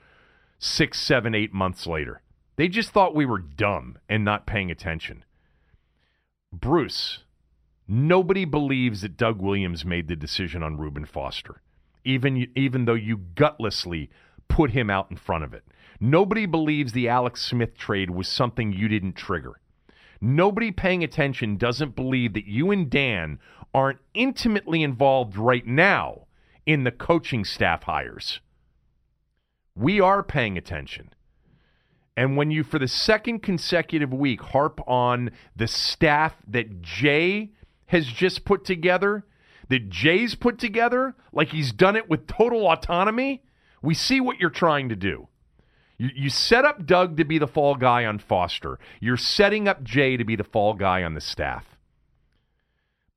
six, 0.61 0.99
seven, 0.99 1.33
eight 1.33 1.53
months 1.53 1.87
later. 1.87 2.21
They 2.55 2.67
just 2.67 2.91
thought 2.91 3.15
we 3.15 3.25
were 3.25 3.39
dumb 3.39 3.97
and 4.07 4.23
not 4.23 4.45
paying 4.45 4.69
attention. 4.69 5.25
Bruce, 6.53 7.23
nobody 7.87 8.45
believes 8.45 9.01
that 9.01 9.17
Doug 9.17 9.41
Williams 9.41 9.83
made 9.83 10.07
the 10.07 10.15
decision 10.15 10.61
on 10.61 10.77
Reuben 10.77 11.05
Foster, 11.05 11.61
even, 12.05 12.47
even 12.55 12.85
though 12.85 12.93
you 12.93 13.17
gutlessly 13.17 14.09
put 14.47 14.71
him 14.71 14.89
out 14.89 15.09
in 15.09 15.17
front 15.17 15.43
of 15.43 15.53
it. 15.53 15.63
Nobody 16.03 16.47
believes 16.47 16.93
the 16.93 17.07
Alex 17.07 17.43
Smith 17.45 17.77
trade 17.77 18.09
was 18.09 18.27
something 18.27 18.73
you 18.73 18.87
didn't 18.87 19.13
trigger. 19.13 19.61
Nobody 20.19 20.71
paying 20.71 21.03
attention 21.03 21.57
doesn't 21.57 21.95
believe 21.95 22.33
that 22.33 22.47
you 22.47 22.71
and 22.71 22.89
Dan 22.89 23.37
aren't 23.71 23.99
intimately 24.15 24.81
involved 24.81 25.37
right 25.37 25.65
now 25.65 26.25
in 26.65 26.85
the 26.85 26.91
coaching 26.91 27.45
staff 27.45 27.83
hires. 27.83 28.39
We 29.75 30.01
are 30.01 30.23
paying 30.23 30.57
attention. 30.57 31.13
And 32.17 32.35
when 32.35 32.49
you, 32.49 32.63
for 32.63 32.79
the 32.79 32.87
second 32.87 33.43
consecutive 33.43 34.11
week, 34.11 34.41
harp 34.41 34.81
on 34.87 35.29
the 35.55 35.67
staff 35.67 36.35
that 36.47 36.81
Jay 36.81 37.51
has 37.85 38.07
just 38.07 38.43
put 38.43 38.65
together, 38.65 39.23
that 39.69 39.89
Jay's 39.89 40.33
put 40.33 40.57
together, 40.57 41.15
like 41.31 41.49
he's 41.49 41.71
done 41.71 41.95
it 41.95 42.09
with 42.09 42.25
total 42.25 42.67
autonomy, 42.71 43.43
we 43.83 43.93
see 43.93 44.19
what 44.19 44.39
you're 44.39 44.49
trying 44.49 44.89
to 44.89 44.95
do. 44.95 45.27
You, 46.01 46.09
you 46.15 46.29
set 46.31 46.65
up 46.65 46.87
Doug 46.87 47.17
to 47.17 47.23
be 47.23 47.37
the 47.37 47.45
fall 47.45 47.75
guy 47.75 48.05
on 48.05 48.17
Foster. 48.17 48.79
You're 48.99 49.17
setting 49.17 49.67
up 49.67 49.83
Jay 49.83 50.17
to 50.17 50.25
be 50.25 50.35
the 50.35 50.43
fall 50.43 50.73
guy 50.73 51.03
on 51.03 51.13
the 51.13 51.21
staff. 51.21 51.77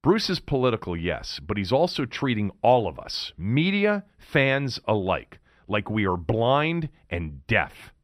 Bruce 0.02 0.28
is 0.28 0.38
political, 0.38 0.94
yes, 0.94 1.40
but 1.40 1.56
he's 1.56 1.72
also 1.72 2.04
treating 2.04 2.50
all 2.60 2.86
of 2.86 2.98
us, 2.98 3.32
media, 3.38 4.04
fans 4.18 4.78
alike, 4.86 5.38
like 5.66 5.88
we 5.88 6.06
are 6.06 6.18
blind 6.18 6.90
and 7.08 7.46
deaf. 7.46 7.94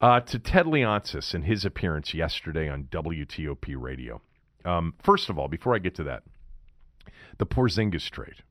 Uh, 0.00 0.20
to 0.20 0.38
Ted 0.38 0.64
Leonsis 0.64 1.34
and 1.34 1.44
his 1.44 1.66
appearance 1.66 2.14
yesterday 2.14 2.66
on 2.66 2.84
WTOP 2.84 3.74
radio. 3.76 4.22
Um, 4.64 4.94
first 5.02 5.28
of 5.28 5.38
all, 5.38 5.48
before 5.48 5.74
I 5.74 5.80
get 5.80 5.94
to 5.96 6.04
that, 6.04 6.22
the 7.36 7.44
Porzingis 7.44 8.08
trade. 8.08 8.42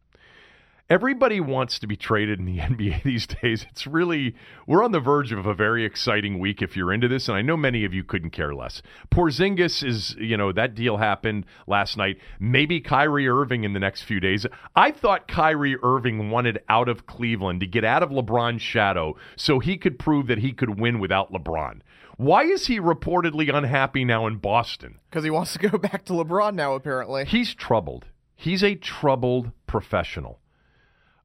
Everybody 0.90 1.42
wants 1.42 1.80
to 1.80 1.88
be 1.88 1.98
traded 1.98 2.40
in 2.40 2.46
the 2.46 2.58
NBA 2.60 3.04
these 3.04 3.28
days. 3.28 3.66
It's 3.70 3.86
really, 3.86 4.36
we're 4.66 4.86
on 4.86 4.94
the 4.94 5.02
verge 5.02 5.34
of 5.34 5.46
a 5.46 5.54
very 5.54 5.84
exciting 5.84 6.40
week 6.40 6.62
if 6.62 6.78
you're 6.78 6.94
into 6.94 7.10
this, 7.10 7.28
and 7.28 7.36
I 7.36 7.42
know 7.42 7.58
many 7.58 7.84
of 7.84 7.94
you 7.94 8.06
couldn't 8.06 8.30
care 8.30 8.56
less. 8.56 8.82
Porzingis 9.12 9.84
is, 9.84 10.16
you 10.18 10.38
know, 10.38 10.54
that 10.54 10.76
deal 10.76 10.96
happened 10.96 11.46
last 11.68 11.98
night. 11.98 12.20
Maybe 12.40 12.80
Kyrie 12.80 13.28
Irving 13.28 13.66
in 13.66 13.74
the 13.74 13.82
next 13.82 14.04
few 14.04 14.22
days. 14.22 14.46
I 14.78 14.92
thought 14.92 15.28
Kyrie 15.28 15.76
Irving 15.84 16.30
wanted 16.30 16.60
out 16.70 16.88
of 16.88 17.06
Cleveland 17.06 17.60
to 17.60 17.68
get 17.68 17.84
out 17.84 18.02
of 18.02 18.10
LeBron's 18.10 18.62
shadow 18.62 19.18
so 19.36 19.60
he 19.60 19.78
could 19.78 20.00
prove 20.00 20.28
that 20.28 20.38
he 20.38 20.54
could 20.54 20.80
win 20.80 21.00
without 21.00 21.34
LeBron. 21.34 21.82
Why 22.16 22.44
is 22.44 22.68
he 22.68 22.80
reportedly 22.80 23.54
unhappy 23.54 24.06
now 24.06 24.26
in 24.26 24.38
Boston? 24.38 25.00
Because 25.10 25.26
he 25.26 25.32
wants 25.32 25.52
to 25.52 25.60
go 25.60 25.78
back 25.78 26.06
to 26.06 26.14
LeBron 26.14 26.56
now, 26.56 26.76
apparently. 26.76 27.26
He's 27.26 27.54
troubled. 27.54 28.06
He's 28.38 28.64
a 28.64 28.76
troubled 28.76 29.52
professional. 29.66 30.40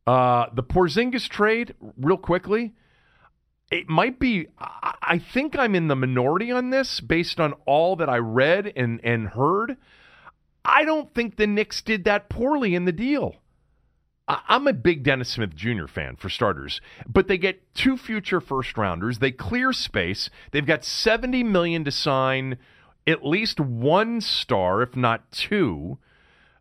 Uh, 0.06 0.46
the 0.52 0.62
Porzingis 0.62 1.28
trade, 1.28 1.74
real 1.96 2.16
quickly, 2.16 2.74
it 3.70 3.88
might 3.88 4.18
be. 4.18 4.48
I, 4.58 5.18
think 5.18 5.56
I'm 5.56 5.74
in 5.74 5.88
the 5.88 5.96
minority 5.96 6.50
on 6.52 6.70
this 6.70 7.00
based 7.00 7.40
on 7.40 7.54
all 7.66 7.96
that 7.96 8.08
I 8.08 8.18
read 8.18 8.72
and, 8.76 9.00
and 9.04 9.28
heard. 9.28 9.76
I 10.64 10.84
don't 10.84 11.12
think 11.14 11.36
the 11.36 11.46
Knicks 11.46 11.80
did 11.82 12.04
that 12.04 12.28
poorly 12.28 12.74
in 12.74 12.84
the 12.84 12.92
deal. 12.92 13.36
I'm 14.28 14.66
a 14.66 14.72
big 14.72 15.02
Dennis 15.02 15.30
Smith 15.30 15.54
Jr. 15.54 15.86
fan 15.86 16.16
for 16.16 16.28
starters, 16.28 16.80
but 17.06 17.26
they 17.26 17.38
get 17.38 17.74
two 17.74 17.96
future 17.96 18.40
first 18.40 18.78
rounders. 18.78 19.18
They 19.18 19.32
clear 19.32 19.72
space. 19.72 20.30
They've 20.52 20.64
got 20.64 20.84
70 20.84 21.42
million 21.42 21.84
to 21.84 21.90
sign 21.90 22.58
at 23.06 23.26
least 23.26 23.58
one 23.58 24.20
star, 24.20 24.80
if 24.80 24.96
not 24.96 25.30
two. 25.32 25.98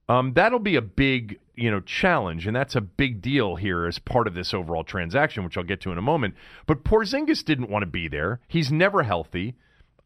Um, 0.10 0.34
that'll 0.34 0.60
be 0.60 0.76
a 0.76 0.82
big, 0.82 1.40
you 1.62 1.70
know, 1.70 1.80
challenge, 1.80 2.48
and 2.48 2.56
that's 2.56 2.76
a 2.76 2.82
big 2.82 3.22
deal 3.22 3.56
here 3.56 3.86
as 3.86 4.00
part 4.00 4.28
of 4.28 4.34
this 4.34 4.54
overall 4.54 4.84
transaction, 4.84 5.44
which 5.44 5.58
I'll 5.58 5.64
get 5.64 5.82
to 5.82 5.92
in 5.92 5.98
a 5.98 6.02
moment. 6.02 6.36
But 6.66 6.84
Porzingis 6.84 7.46
didn't 7.46 7.70
want 7.70 7.84
to 7.84 7.88
be 7.88 8.08
there. 8.08 8.40
He's 8.48 8.72
never 8.72 9.04
healthy. 9.04 9.56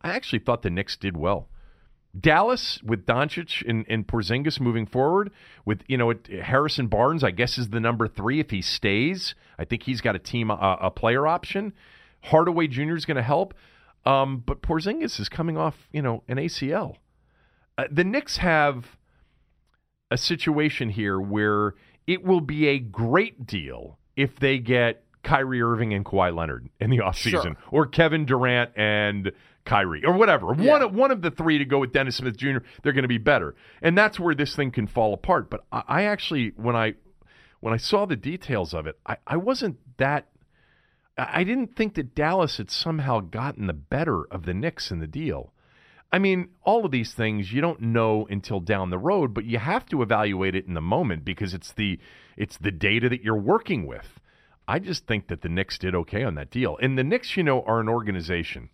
I 0.01 0.09
actually 0.09 0.39
thought 0.39 0.61
the 0.61 0.69
Knicks 0.69 0.97
did 0.97 1.15
well. 1.15 1.47
Dallas 2.19 2.81
with 2.83 3.05
Doncic 3.05 3.67
and, 3.67 3.85
and 3.89 4.07
Porzingis 4.07 4.59
moving 4.59 4.85
forward 4.85 5.31
with 5.65 5.81
you 5.87 5.97
know 5.97 6.13
Harrison 6.41 6.87
Barnes 6.87 7.23
I 7.23 7.31
guess 7.31 7.57
is 7.57 7.69
the 7.69 7.79
number 7.79 8.07
three 8.07 8.39
if 8.39 8.51
he 8.51 8.61
stays 8.61 9.35
I 9.59 9.65
think 9.65 9.83
he's 9.83 9.99
got 9.99 10.15
a 10.15 10.19
team 10.19 10.49
a 10.49 10.89
player 10.91 11.27
option 11.27 11.73
Hardaway 12.23 12.67
Jr. 12.67 12.95
is 12.95 13.05
going 13.05 13.17
to 13.17 13.21
help 13.21 13.53
um, 14.05 14.43
but 14.45 14.61
Porzingis 14.61 15.19
is 15.19 15.27
coming 15.27 15.57
off 15.57 15.89
you 15.91 16.01
know 16.01 16.23
an 16.29 16.37
ACL 16.37 16.95
uh, 17.77 17.85
the 17.91 18.05
Knicks 18.05 18.37
have 18.37 18.95
a 20.11 20.17
situation 20.17 20.89
here 20.89 21.19
where 21.19 21.75
it 22.07 22.23
will 22.23 22.41
be 22.41 22.67
a 22.67 22.79
great 22.79 23.45
deal 23.47 23.97
if 24.15 24.39
they 24.39 24.57
get 24.59 25.03
Kyrie 25.23 25.61
Irving 25.61 25.93
and 25.93 26.05
Kawhi 26.05 26.35
Leonard 26.35 26.69
in 26.79 26.89
the 26.91 26.99
offseason 26.99 27.31
Sure. 27.43 27.55
or 27.71 27.87
Kevin 27.87 28.25
Durant 28.25 28.71
and 28.75 29.31
Kyrie 29.65 30.05
or 30.05 30.13
whatever. 30.13 30.53
One 30.53 30.83
of 30.83 30.93
one 30.93 31.09
of 31.09 31.23
the 31.23 31.31
three 31.31 31.57
to 31.57 31.65
go 31.65 31.79
with 31.79 31.91
Dennis 31.91 32.17
Smith 32.17 32.37
Jr. 32.37 32.57
They're 32.83 32.93
going 32.93 33.01
to 33.03 33.07
be 33.07 33.17
better, 33.17 33.55
and 33.81 33.97
that's 33.97 34.19
where 34.19 34.35
this 34.35 34.55
thing 34.55 34.69
can 34.69 34.85
fall 34.85 35.13
apart. 35.13 35.49
But 35.49 35.65
I, 35.71 35.83
I 35.87 36.03
actually, 36.03 36.49
when 36.55 36.75
I 36.75 36.93
when 37.61 37.73
I 37.73 37.77
saw 37.77 38.05
the 38.05 38.15
details 38.15 38.75
of 38.75 38.85
it, 38.85 38.99
I, 39.07 39.17
I 39.25 39.37
wasn't 39.37 39.77
that. 39.97 40.27
I 41.17 41.43
didn't 41.45 41.75
think 41.75 41.95
that 41.95 42.13
Dallas 42.13 42.57
had 42.57 42.69
somehow 42.69 43.21
gotten 43.21 43.65
the 43.67 43.73
better 43.73 44.25
of 44.25 44.45
the 44.45 44.53
Knicks 44.53 44.91
in 44.91 44.99
the 44.99 45.07
deal. 45.07 45.51
I 46.11 46.19
mean, 46.19 46.49
all 46.63 46.85
of 46.85 46.91
these 46.91 47.13
things 47.13 47.51
you 47.51 47.61
don't 47.61 47.81
know 47.81 48.25
until 48.29 48.59
down 48.59 48.89
the 48.89 48.97
road, 48.97 49.33
but 49.33 49.45
you 49.45 49.57
have 49.57 49.85
to 49.87 50.01
evaluate 50.01 50.55
it 50.55 50.65
in 50.65 50.73
the 50.73 50.81
moment 50.81 51.25
because 51.25 51.53
it's 51.53 51.73
the 51.73 51.99
it's 52.37 52.57
the 52.57 52.71
data 52.71 53.09
that 53.09 53.23
you're 53.23 53.35
working 53.35 53.85
with. 53.85 54.19
I 54.67 54.79
just 54.79 55.05
think 55.05 55.27
that 55.27 55.41
the 55.41 55.49
Knicks 55.49 55.77
did 55.77 55.93
okay 55.93 56.23
on 56.23 56.35
that 56.35 56.49
deal. 56.49 56.77
And 56.81 56.97
the 56.97 57.03
Knicks, 57.03 57.37
you 57.37 57.43
know, 57.43 57.61
are 57.63 57.79
an 57.79 57.89
organization 57.89 58.69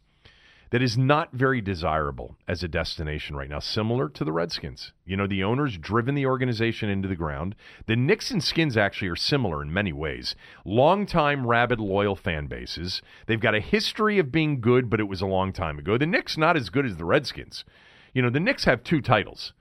that 0.72 0.82
is 0.82 0.98
not 0.98 1.34
very 1.34 1.62
desirable 1.62 2.38
as 2.48 2.64
a 2.64 2.68
destination 2.68 3.36
right 3.36 3.50
now, 3.50 3.60
similar 3.60 4.08
to 4.10 4.24
the 4.24 4.32
Redskins. 4.32 4.94
You 5.06 5.18
know, 5.18 5.28
the 5.28 5.44
owners 5.44 5.78
driven 5.78 6.16
the 6.16 6.26
organization 6.26 6.90
into 6.90 7.10
the 7.10 7.16
ground. 7.16 7.56
The 7.88 7.98
Knicks 7.98 8.32
and 8.32 8.42
Skins 8.42 8.78
actually 8.78 9.10
are 9.10 9.18
similar 9.18 9.62
in 9.62 9.74
many 9.74 9.92
ways. 9.92 10.34
Longtime 10.64 11.46
rabid 11.46 11.82
loyal 11.82 12.16
fan 12.16 12.48
bases. 12.48 13.02
They've 13.28 13.40
got 13.40 13.54
a 13.54 13.60
history 13.60 14.18
of 14.18 14.32
being 14.32 14.62
good, 14.62 14.90
but 14.90 15.02
it 15.02 15.10
was 15.10 15.22
a 15.22 15.28
long 15.28 15.52
time 15.52 15.78
ago. 15.78 15.98
The 15.98 16.08
Knicks 16.08 16.38
not 16.38 16.56
as 16.56 16.70
good 16.70 16.86
as 16.86 16.96
the 16.96 17.06
Redskins. 17.06 17.66
You 18.14 18.22
know, 18.22 18.30
the 18.30 18.40
Knicks 18.40 18.64
have 18.64 18.84
two 18.84 19.02
titles. 19.02 19.52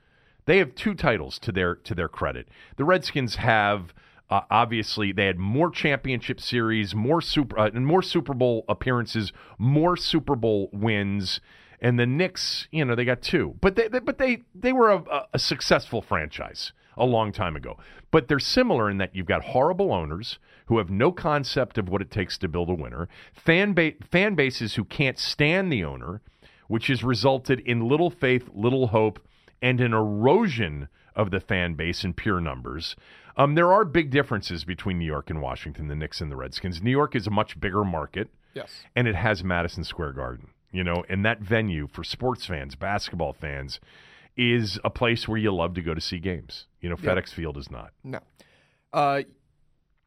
They 0.47 0.59
have 0.59 0.77
two 0.77 0.95
titles 0.95 1.39
to 1.41 1.53
their 1.53 1.75
to 1.75 1.95
their 1.95 2.09
credit. 2.09 2.49
The 2.77 2.85
Redskins 2.85 3.37
have 3.37 3.93
uh, 4.31 4.43
obviously 4.51 5.13
they 5.13 5.27
had 5.27 5.39
more 5.39 5.71
championship 5.71 6.41
series, 6.41 6.95
more 6.95 7.21
super 7.21 7.59
uh, 7.59 7.71
and 7.75 7.87
more 7.87 8.03
Super 8.03 8.33
Bowl 8.33 8.65
appearances, 8.69 9.33
more 9.59 9.97
Super 9.97 10.37
Bowl 10.37 10.71
wins, 10.73 11.41
and 11.81 11.99
the 11.99 12.07
Knicks, 12.07 12.69
you 12.71 12.85
know, 12.85 12.95
they 12.95 13.05
got 13.05 13.23
two. 13.23 13.57
But 13.61 13.75
they, 13.77 13.89
they 13.89 13.99
but 13.99 14.19
they 14.19 14.45
they 14.55 14.73
were 14.73 14.91
a, 14.91 15.27
a 15.35 15.39
successful 15.39 16.01
franchise 16.01 16.73
a 16.97 17.05
long 17.05 17.33
time 17.33 17.57
ago. 17.57 17.77
But 18.11 18.29
they're 18.29 18.39
similar 18.39 18.89
in 18.91 18.99
that 18.99 19.15
you've 19.15 19.27
got 19.27 19.45
horrible 19.47 19.93
owners 19.93 20.39
who 20.67 20.79
have 20.79 20.91
no 20.91 21.11
concept 21.11 21.79
of 21.79 21.89
what 21.89 22.03
it 22.03 22.11
takes 22.11 22.39
to 22.39 22.49
build 22.49 22.69
a 22.71 22.75
winner, 22.75 23.09
fan 23.33 23.73
ba- 23.73 23.95
fan 24.09 24.37
bases 24.37 24.75
who 24.75 24.85
can't 24.85 25.19
stand 25.19 25.73
the 25.73 25.85
owner, 25.85 26.21
which 26.69 26.87
has 26.87 27.03
resulted 27.03 27.59
in 27.61 27.89
little 27.89 28.11
faith, 28.11 28.49
little 28.55 28.89
hope, 28.89 29.19
and 29.61 29.81
an 29.81 29.93
erosion 29.93 30.89
of 31.17 31.31
the 31.31 31.41
fan 31.41 31.75
base 31.75 32.05
in 32.05 32.15
pure 32.15 32.41
numbers. 32.41 32.95
Um, 33.37 33.55
there 33.55 33.73
are 33.73 33.85
big 33.85 34.11
differences 34.11 34.65
between 34.65 34.99
New 34.99 35.05
York 35.07 35.31
and 35.31 35.41
Washington, 35.41 35.89
the 35.89 35.97
Knicks 35.97 36.21
and 36.21 36.31
the 36.31 36.37
Redskins. 36.37 36.83
New 36.83 36.91
York 36.91 37.15
is 37.15 37.27
a 37.27 37.31
much 37.31 37.59
bigger 37.61 37.85
market, 37.85 38.29
Yes. 38.55 38.83
and 38.97 39.07
it 39.09 39.15
has 39.15 39.43
Madison 39.45 39.85
Square 39.85 40.13
Garden. 40.15 40.49
You 40.73 40.85
know, 40.85 41.05
and 41.09 41.25
that 41.25 41.41
venue 41.41 41.89
for 41.89 42.05
sports 42.05 42.47
fans, 42.47 42.77
basketball 42.77 43.33
fans, 43.33 43.81
is 44.37 44.79
a 44.85 44.91
place 44.91 45.27
where 45.27 45.39
you 45.39 45.53
love 45.53 45.75
to 45.75 45.83
go 45.83 45.95
to 45.95 46.01
see 46.01 46.19
games. 46.19 46.67
You 46.81 46.89
know, 46.91 46.97
Yeah. 47.01 47.11
FedEx 47.15 47.31
Field 47.33 47.57
is 47.57 47.71
not. 47.71 47.93
No. 48.05 48.21
Uh, 48.93 49.23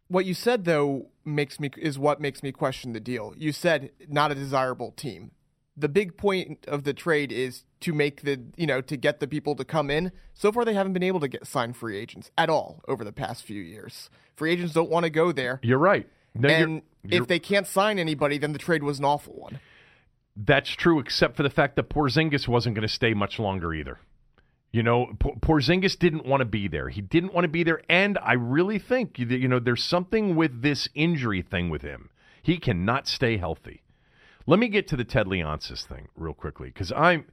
what 0.08 0.26
you 0.26 0.34
said 0.34 0.66
though 0.66 1.08
makes 1.26 1.60
me 1.60 1.70
is 1.78 1.98
what 2.00 2.22
makes 2.22 2.44
me 2.44 2.52
question 2.52 2.94
the 2.94 3.00
deal. 3.00 3.34
You 3.38 3.52
said 3.52 3.92
not 4.08 4.32
a 4.32 4.36
desirable 4.36 4.92
team. 4.92 5.32
The 5.76 5.90
big 5.90 6.18
point 6.18 6.66
of 6.68 6.84
the 6.84 6.94
trade 6.94 7.32
is 7.32 7.64
to 7.82 7.94
make 7.94 8.22
the 8.22 8.40
you 8.56 8.68
know 8.68 8.82
to 8.82 8.96
get 8.98 9.20
the 9.20 9.28
people 9.28 9.56
to 9.56 9.66
come 9.66 9.90
in. 9.90 10.12
So 10.34 10.52
far, 10.52 10.66
they 10.66 10.74
haven't 10.76 10.94
been 10.94 11.04
able 11.04 11.20
to 11.22 11.28
get 11.28 11.48
sign 11.48 11.74
free 11.74 11.98
agents 11.98 12.30
at 12.38 12.50
all 12.50 12.82
over 12.88 13.04
the 13.04 13.12
past 13.12 13.44
few 13.44 13.62
years. 13.62 14.10
Free 14.36 14.52
agents 14.52 14.74
don't 14.74 14.90
want 14.90 15.06
to 15.06 15.10
go 15.10 15.32
there, 15.32 15.60
You're 15.64 15.78
right. 15.80 16.08
No, 16.36 16.50
you're- 16.50 16.64
and 16.64 16.82
you're- 17.04 17.22
if 17.22 17.28
they 17.28 17.40
can't 17.40 17.68
sign 17.68 18.00
anybody, 18.00 18.38
then 18.38 18.54
the 18.54 18.60
trade 18.60 18.84
was 18.84 18.98
an 19.00 19.06
awful 19.06 19.34
one. 19.34 19.60
That's 20.36 20.72
true, 20.72 21.00
except 21.00 21.38
for 21.38 21.44
the 21.44 21.50
fact 21.52 21.76
that 21.76 21.90
Porzingis 21.90 22.48
wasn't 22.48 22.76
going 22.76 22.88
to 22.88 22.94
stay 22.94 23.14
much 23.14 23.38
longer 23.38 23.72
either. 23.74 24.00
You 24.72 24.82
know, 24.82 25.16
Porzingis 25.20 25.98
didn't 26.00 26.26
want 26.26 26.42
to 26.42 26.46
be 26.46 26.68
there. 26.68 26.90
He 26.90 27.02
didn't 27.02 27.32
want 27.36 27.44
to 27.46 27.50
be 27.50 27.62
there, 27.62 27.82
and 27.88 28.18
I 28.18 28.34
really 28.34 28.80
think 28.80 29.20
you 29.20 29.48
know 29.48 29.60
there's 29.60 29.84
something 29.84 30.36
with 30.36 30.64
this 30.64 30.90
injury 30.96 31.44
thing 31.44 31.70
with 31.70 31.84
him. 31.84 32.10
He 32.42 32.58
cannot 32.58 33.08
stay 33.08 33.38
healthy. 33.38 33.83
Let 34.46 34.60
me 34.60 34.68
get 34.68 34.88
to 34.90 34.98
the 34.98 35.06
Ted 35.06 35.28
Leonsis 35.28 35.86
thing 35.86 36.10
real 36.16 36.34
quickly 36.34 36.68
because 36.68 36.92
I'm. 36.92 37.26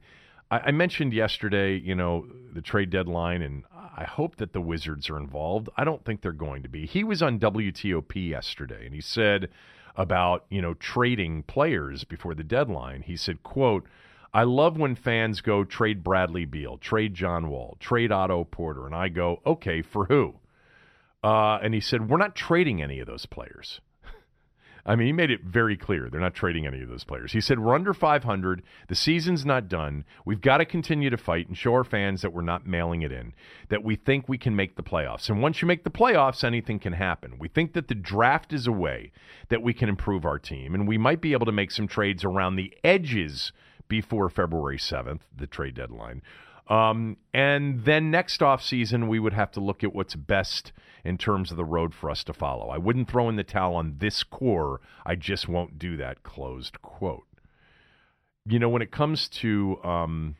I 0.53 0.71
mentioned 0.71 1.13
yesterday, 1.13 1.77
you 1.77 1.95
know, 1.95 2.27
the 2.51 2.61
trade 2.61 2.89
deadline, 2.89 3.41
and 3.41 3.63
I 3.73 4.03
hope 4.03 4.35
that 4.35 4.51
the 4.51 4.59
Wizards 4.59 5.09
are 5.09 5.15
involved. 5.15 5.69
I 5.77 5.85
don't 5.85 6.03
think 6.03 6.19
they're 6.19 6.33
going 6.33 6.61
to 6.63 6.67
be. 6.67 6.85
He 6.85 7.05
was 7.05 7.21
on 7.21 7.39
WTOP 7.39 8.27
yesterday, 8.27 8.85
and 8.85 8.93
he 8.93 8.99
said 8.99 9.47
about 9.95 10.45
you 10.49 10.61
know 10.61 10.73
trading 10.73 11.43
players 11.43 12.03
before 12.03 12.35
the 12.35 12.43
deadline. 12.43 13.03
He 13.03 13.15
said, 13.15 13.43
"quote 13.43 13.85
I 14.33 14.43
love 14.43 14.77
when 14.77 14.95
fans 14.95 15.39
go 15.39 15.63
trade 15.63 16.03
Bradley 16.03 16.43
Beal, 16.43 16.77
trade 16.77 17.13
John 17.13 17.47
Wall, 17.49 17.77
trade 17.79 18.11
Otto 18.11 18.43
Porter, 18.43 18.85
and 18.85 18.95
I 18.95 19.07
go, 19.07 19.41
okay, 19.45 19.81
for 19.81 20.05
who?" 20.05 20.35
Uh, 21.23 21.59
and 21.63 21.73
he 21.73 21.79
said, 21.79 22.09
"We're 22.09 22.17
not 22.17 22.35
trading 22.35 22.81
any 22.81 22.99
of 22.99 23.07
those 23.07 23.25
players." 23.25 23.79
I 24.85 24.95
mean, 24.95 25.07
he 25.07 25.13
made 25.13 25.31
it 25.31 25.43
very 25.43 25.77
clear 25.77 26.09
they're 26.09 26.19
not 26.19 26.33
trading 26.33 26.65
any 26.65 26.81
of 26.81 26.89
those 26.89 27.03
players. 27.03 27.33
He 27.33 27.41
said, 27.41 27.59
We're 27.59 27.75
under 27.75 27.93
500. 27.93 28.63
The 28.87 28.95
season's 28.95 29.45
not 29.45 29.67
done. 29.67 30.05
We've 30.25 30.41
got 30.41 30.57
to 30.57 30.65
continue 30.65 31.09
to 31.09 31.17
fight 31.17 31.47
and 31.47 31.57
show 31.57 31.73
our 31.73 31.83
fans 31.83 32.21
that 32.21 32.33
we're 32.33 32.41
not 32.41 32.65
mailing 32.65 33.01
it 33.01 33.11
in, 33.11 33.33
that 33.69 33.83
we 33.83 33.95
think 33.95 34.27
we 34.27 34.37
can 34.37 34.55
make 34.55 34.75
the 34.75 34.83
playoffs. 34.83 35.29
And 35.29 35.41
once 35.41 35.61
you 35.61 35.67
make 35.67 35.83
the 35.83 35.91
playoffs, 35.91 36.43
anything 36.43 36.79
can 36.79 36.93
happen. 36.93 37.35
We 37.37 37.47
think 37.47 37.73
that 37.73 37.87
the 37.87 37.95
draft 37.95 38.53
is 38.53 38.67
a 38.67 38.71
way 38.71 39.11
that 39.49 39.61
we 39.61 39.73
can 39.73 39.89
improve 39.89 40.25
our 40.25 40.39
team, 40.39 40.73
and 40.73 40.87
we 40.87 40.97
might 40.97 41.21
be 41.21 41.33
able 41.33 41.45
to 41.45 41.51
make 41.51 41.71
some 41.71 41.87
trades 41.87 42.23
around 42.23 42.55
the 42.55 42.73
edges 42.83 43.51
before 43.87 44.29
February 44.29 44.77
7th, 44.77 45.21
the 45.35 45.47
trade 45.47 45.75
deadline. 45.75 46.21
Um, 46.71 47.17
and 47.33 47.83
then 47.83 48.11
next 48.11 48.39
offseason, 48.39 49.09
we 49.09 49.19
would 49.19 49.33
have 49.33 49.51
to 49.51 49.59
look 49.59 49.83
at 49.83 49.93
what's 49.93 50.15
best 50.15 50.71
in 51.03 51.17
terms 51.17 51.51
of 51.51 51.57
the 51.57 51.65
road 51.65 51.93
for 51.93 52.09
us 52.09 52.23
to 52.23 52.33
follow. 52.33 52.69
I 52.69 52.77
wouldn't 52.77 53.11
throw 53.11 53.27
in 53.27 53.35
the 53.35 53.43
towel 53.43 53.75
on 53.75 53.97
this 53.97 54.23
core. 54.23 54.79
I 55.05 55.15
just 55.15 55.49
won't 55.49 55.77
do 55.77 55.97
that. 55.97 56.23
Closed 56.23 56.81
quote. 56.81 57.27
You 58.45 58.57
know, 58.57 58.69
when 58.69 58.81
it 58.81 58.89
comes 58.89 59.27
to 59.41 59.83
um, 59.83 60.37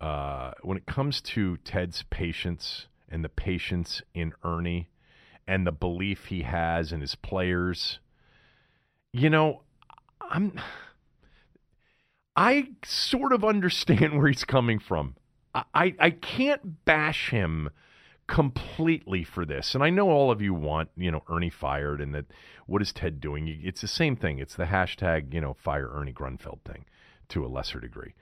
uh, 0.00 0.52
when 0.62 0.76
it 0.76 0.86
comes 0.86 1.20
to 1.20 1.56
Ted's 1.58 2.04
patience 2.08 2.86
and 3.08 3.24
the 3.24 3.28
patience 3.28 4.02
in 4.14 4.32
Ernie 4.44 4.88
and 5.48 5.66
the 5.66 5.72
belief 5.72 6.26
he 6.26 6.42
has 6.42 6.92
in 6.92 7.00
his 7.00 7.16
players, 7.16 7.98
you 9.12 9.28
know, 9.28 9.62
I'm. 10.20 10.60
I 12.36 12.68
sort 12.84 13.32
of 13.32 13.44
understand 13.44 14.16
where 14.18 14.28
he's 14.28 14.44
coming 14.44 14.78
from. 14.78 15.16
I, 15.54 15.94
I, 16.00 16.10
can't 16.10 16.84
bash 16.86 17.28
him 17.28 17.68
completely 18.26 19.22
for 19.22 19.44
this. 19.44 19.74
And 19.74 19.84
I 19.84 19.90
know 19.90 20.08
all 20.08 20.30
of 20.30 20.40
you 20.40 20.54
want, 20.54 20.88
you 20.96 21.10
know, 21.10 21.22
Ernie 21.28 21.50
fired 21.50 22.00
and 22.00 22.14
that 22.14 22.24
what 22.66 22.80
is 22.80 22.90
Ted 22.90 23.20
doing? 23.20 23.60
It's 23.62 23.82
the 23.82 23.88
same 23.88 24.16
thing. 24.16 24.38
It's 24.38 24.54
the 24.54 24.64
hashtag, 24.64 25.34
you 25.34 25.42
know, 25.42 25.52
fire 25.52 25.90
Ernie 25.92 26.14
Grunfeld 26.14 26.60
thing 26.64 26.86
to 27.28 27.44
a 27.44 27.48
lesser 27.48 27.80
degree. 27.80 28.14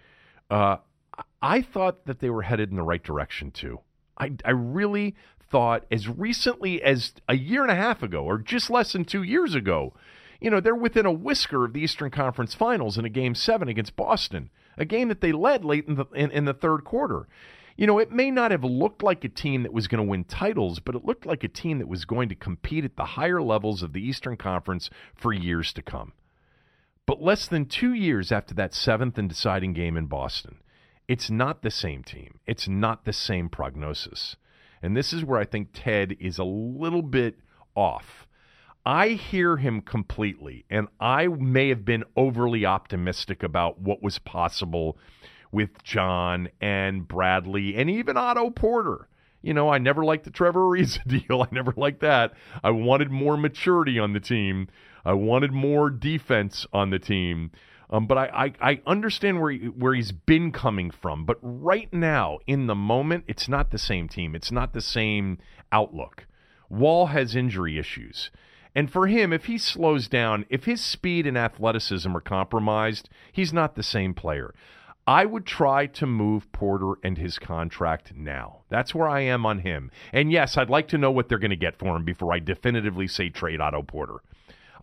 Uh, 0.51 0.79
I- 1.17 1.23
I 1.43 1.63
thought 1.63 2.07
that 2.07 2.19
they 2.19 2.31
were 2.31 2.43
headed 2.43 2.71
in 2.71 2.77
the 2.77 2.83
right 2.83 3.03
direction 3.03 3.53
too. 3.53 3.81
I, 4.19 4.33
I 4.45 4.51
really 4.51 5.15
thought 5.51 5.85
as 5.91 6.09
recently 6.09 6.83
as 6.83 7.13
a 7.29 7.37
year 7.37 7.63
and 7.63 7.71
a 7.71 7.77
half 7.77 8.03
ago 8.03 8.25
or 8.25 8.39
just 8.39 8.71
less 8.71 8.93
than 8.93 9.05
two 9.05 9.23
years 9.23 9.55
ago, 9.55 9.95
you 10.41 10.51
know, 10.51 10.61
they're 10.61 10.75
within 10.75 11.07
a 11.07 11.13
whisker 11.13 11.65
of 11.65 11.73
the 11.73 11.81
Eastern 11.81 12.11
Conference 12.11 12.55
Finals 12.55 12.97
in 12.97 13.05
a 13.05 13.11
game 13.11 13.35
seven 13.35 13.69
against 13.69 13.97
Boston, 13.97 14.51
a 14.79 14.85
game 14.85 15.09
that 15.09 15.21
they 15.21 15.33
led 15.33 15.65
late 15.65 15.87
in 15.87 15.97
the 15.97 16.07
in, 16.15 16.31
in 16.31 16.45
the 16.47 16.55
third 16.55 16.85
quarter. 16.85 17.29
you 17.77 17.87
know, 17.87 17.99
it 17.99 18.13
may 18.13 18.31
not 18.31 18.51
have 18.51 18.65
looked 18.65 19.03
like 19.03 19.25
a 19.25 19.29
team 19.29 19.63
that 19.63 19.73
was 19.73 19.89
going 19.89 20.05
to 20.05 20.11
win 20.11 20.25
titles, 20.25 20.81
but 20.81 20.95
it 20.95 21.05
looked 21.05 21.25
like 21.25 21.43
a 21.45 21.49
team 21.49 21.79
that 21.79 21.89
was 21.89 22.05
going 22.05 22.29
to 22.29 22.35
compete 22.35 22.85
at 22.85 22.97
the 22.97 23.05
higher 23.05 23.41
levels 23.41 23.83
of 23.83 23.93
the 23.93 24.07
Eastern 24.07 24.37
Conference 24.37 24.91
for 25.15 25.33
years 25.33 25.73
to 25.73 25.83
come. 25.83 26.13
But 27.07 27.23
less 27.23 27.47
than 27.49 27.65
two 27.65 27.95
years 27.95 28.31
after 28.31 28.55
that 28.55 28.75
seventh 28.75 29.19
and 29.19 29.29
deciding 29.29 29.73
game 29.73 29.97
in 29.97 30.07
Boston, 30.07 30.59
it's 31.09 31.31
not 31.31 31.63
the 31.63 31.71
same 31.71 32.05
team. 32.05 32.39
It's 32.47 32.69
not 32.69 33.05
the 33.05 33.13
same 33.13 33.49
prognosis. 33.49 34.37
And 34.83 34.97
this 34.97 35.13
is 35.13 35.25
where 35.25 35.41
I 35.41 35.45
think 35.45 35.71
Ted 35.73 36.17
is 36.21 36.39
a 36.39 36.45
little 36.45 37.03
bit 37.03 37.39
off. 37.75 38.27
I 38.85 39.09
hear 39.09 39.59
him 39.59 39.83
completely, 39.83 40.65
and 40.71 40.89
I 40.99 41.29
may 41.29 41.69
have 41.69 41.85
been 41.85 42.05
overly 42.17 42.65
optimistic 42.65 43.43
about 43.43 43.81
what 43.81 44.03
was 44.03 44.19
possible 44.19 44.99
with 45.53 45.83
John 45.83 46.49
and 46.61 47.07
Bradley 47.07 47.77
and 47.77 47.91
even 47.91 48.17
Otto 48.17 48.51
Porter. 48.51 49.09
You 49.43 49.55
know, 49.55 49.69
I 49.69 49.79
never 49.79 50.05
liked 50.05 50.25
the 50.25 50.31
Trevor 50.31 50.61
Ariza 50.61 51.07
deal. 51.07 51.43
I 51.43 51.49
never 51.51 51.73
liked 51.77 52.01
that. 52.01 52.33
I 52.63 52.71
wanted 52.71 53.11
more 53.11 53.37
maturity 53.37 53.99
on 53.99 54.13
the 54.13 54.21
team. 54.21 54.69
I 55.05 55.13
wanted 55.15 55.53
more 55.53 55.91
defense 55.91 56.67
on 56.73 56.91
the 56.91 56.99
team. 56.99 57.51
Um, 57.91 58.07
but 58.07 58.19
I, 58.19 58.53
I, 58.61 58.71
I, 58.71 58.81
understand 58.87 59.41
where 59.41 59.51
he, 59.51 59.67
where 59.67 59.95
he's 59.95 60.13
been 60.13 60.53
coming 60.53 60.93
from. 60.93 61.25
But 61.25 61.39
right 61.43 61.93
now, 61.93 62.39
in 62.47 62.69
the 62.69 62.75
moment, 62.77 63.25
it's 63.27 63.49
not 63.49 63.73
the 63.73 63.79
same 63.79 64.09
team. 64.09 64.37
It's 64.37 64.53
not 64.53 64.73
the 64.73 64.81
same 64.81 65.39
outlook. 65.73 66.27
Wall 66.69 67.07
has 67.07 67.35
injury 67.35 67.79
issues. 67.79 68.31
And 68.75 68.91
for 68.91 69.07
him, 69.07 69.33
if 69.33 69.47
he 69.47 69.59
slows 69.59 70.09
down, 70.09 70.47
if 70.49 70.65
his 70.65 70.81
speed 70.81 71.27
and 71.27 71.37
athleticism 71.37 72.15
are 72.17 72.21
compromised, 72.21 73.09
he's 73.33 73.53
not 73.53 73.75
the 73.75 73.83
same 73.83 74.15
player. 74.15 74.55
I 75.07 75.25
would 75.25 75.45
try 75.45 75.87
to 75.87 76.07
move 76.07 76.53
Porter 76.53 76.93
and 77.03 77.19
his 77.19 77.39
contract 77.39 78.15
now. 78.15 78.61
That's 78.69 78.95
where 78.95 79.09
I 79.09 79.21
am 79.21 79.45
on 79.45 79.61
him. 79.61 79.91
And 80.13 80.31
yes, 80.31 80.57
I'd 80.57 80.71
like 80.71 80.87
to 80.89 80.99
know 80.99 81.11
what 81.11 81.29
they're 81.29 81.39
going 81.39 81.51
to 81.51 81.57
get 81.57 81.79
for 81.79 81.97
him 81.97 82.05
before 82.05 82.33
I 82.33 82.39
definitively 82.39 83.09
say 83.09 83.29
trade 83.29 83.61
Otto 83.61 83.83
Porter. 83.83 84.23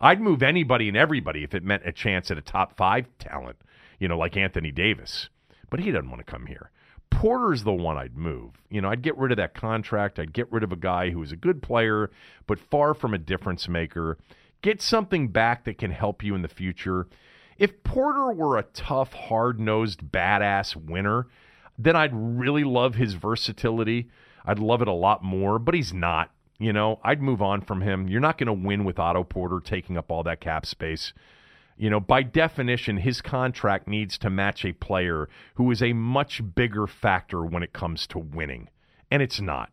I'd 0.00 0.20
move 0.20 0.42
anybody 0.42 0.88
and 0.88 0.96
everybody 0.96 1.44
if 1.44 1.54
it 1.54 1.64
meant 1.64 1.82
a 1.86 1.92
chance 1.92 2.30
at 2.30 2.38
a 2.38 2.42
top 2.42 2.76
five 2.76 3.06
talent, 3.18 3.56
you 3.98 4.06
know, 4.06 4.18
like 4.18 4.36
Anthony 4.36 4.70
Davis. 4.70 5.28
But 5.70 5.80
he 5.80 5.90
doesn't 5.90 6.10
want 6.10 6.24
to 6.24 6.30
come 6.30 6.46
here. 6.46 6.70
Porter's 7.10 7.64
the 7.64 7.72
one 7.72 7.96
I'd 7.96 8.16
move. 8.16 8.52
You 8.70 8.80
know, 8.80 8.90
I'd 8.90 9.02
get 9.02 9.18
rid 9.18 9.32
of 9.32 9.36
that 9.38 9.54
contract. 9.54 10.18
I'd 10.18 10.32
get 10.32 10.50
rid 10.52 10.62
of 10.62 10.72
a 10.72 10.76
guy 10.76 11.10
who 11.10 11.22
is 11.22 11.32
a 11.32 11.36
good 11.36 11.62
player, 11.62 12.10
but 12.46 12.58
far 12.58 12.94
from 12.94 13.14
a 13.14 13.18
difference 13.18 13.68
maker. 13.68 14.18
Get 14.62 14.82
something 14.82 15.28
back 15.28 15.64
that 15.64 15.78
can 15.78 15.90
help 15.90 16.22
you 16.22 16.34
in 16.34 16.42
the 16.42 16.48
future. 16.48 17.06
If 17.58 17.82
Porter 17.82 18.32
were 18.32 18.56
a 18.56 18.62
tough, 18.62 19.12
hard 19.12 19.58
nosed, 19.58 20.00
badass 20.02 20.76
winner, 20.76 21.26
then 21.76 21.96
I'd 21.96 22.12
really 22.12 22.64
love 22.64 22.94
his 22.94 23.14
versatility. 23.14 24.08
I'd 24.44 24.58
love 24.58 24.82
it 24.82 24.88
a 24.88 24.92
lot 24.92 25.22
more, 25.22 25.58
but 25.58 25.74
he's 25.74 25.92
not. 25.92 26.30
You 26.58 26.72
know, 26.72 26.98
I'd 27.04 27.22
move 27.22 27.40
on 27.40 27.60
from 27.60 27.82
him. 27.82 28.08
You're 28.08 28.20
not 28.20 28.36
going 28.36 28.48
to 28.48 28.52
win 28.52 28.84
with 28.84 28.98
Otto 28.98 29.22
Porter 29.22 29.60
taking 29.60 29.96
up 29.96 30.10
all 30.10 30.24
that 30.24 30.40
cap 30.40 30.66
space. 30.66 31.12
You 31.78 31.90
know, 31.90 32.00
by 32.00 32.24
definition, 32.24 32.96
his 32.96 33.20
contract 33.22 33.86
needs 33.86 34.18
to 34.18 34.30
match 34.30 34.64
a 34.64 34.72
player 34.72 35.28
who 35.54 35.70
is 35.70 35.80
a 35.80 35.92
much 35.92 36.42
bigger 36.54 36.88
factor 36.88 37.44
when 37.44 37.62
it 37.62 37.72
comes 37.72 38.06
to 38.08 38.18
winning. 38.18 38.68
And 39.12 39.22
it's 39.22 39.40
not. 39.40 39.70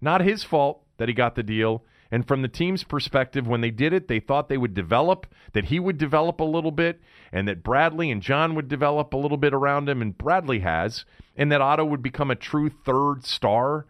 Not 0.00 0.20
his 0.20 0.44
fault 0.44 0.84
that 0.98 1.08
he 1.08 1.14
got 1.14 1.34
the 1.34 1.42
deal. 1.42 1.84
And 2.12 2.26
from 2.26 2.42
the 2.42 2.48
team's 2.48 2.84
perspective, 2.84 3.48
when 3.48 3.62
they 3.62 3.70
did 3.72 3.92
it, 3.92 4.06
they 4.06 4.20
thought 4.20 4.48
they 4.48 4.58
would 4.58 4.74
develop, 4.74 5.26
that 5.52 5.66
he 5.66 5.80
would 5.80 5.98
develop 5.98 6.40
a 6.40 6.44
little 6.44 6.70
bit, 6.70 7.00
and 7.32 7.48
that 7.48 7.64
Bradley 7.64 8.12
and 8.12 8.22
John 8.22 8.54
would 8.54 8.68
develop 8.68 9.12
a 9.12 9.16
little 9.16 9.36
bit 9.36 9.52
around 9.52 9.88
him, 9.88 10.02
and 10.02 10.16
Bradley 10.16 10.60
has, 10.60 11.04
and 11.36 11.50
that 11.50 11.60
Otto 11.60 11.84
would 11.84 12.02
become 12.02 12.30
a 12.30 12.36
true 12.36 12.70
third 12.70 13.24
star. 13.24 13.86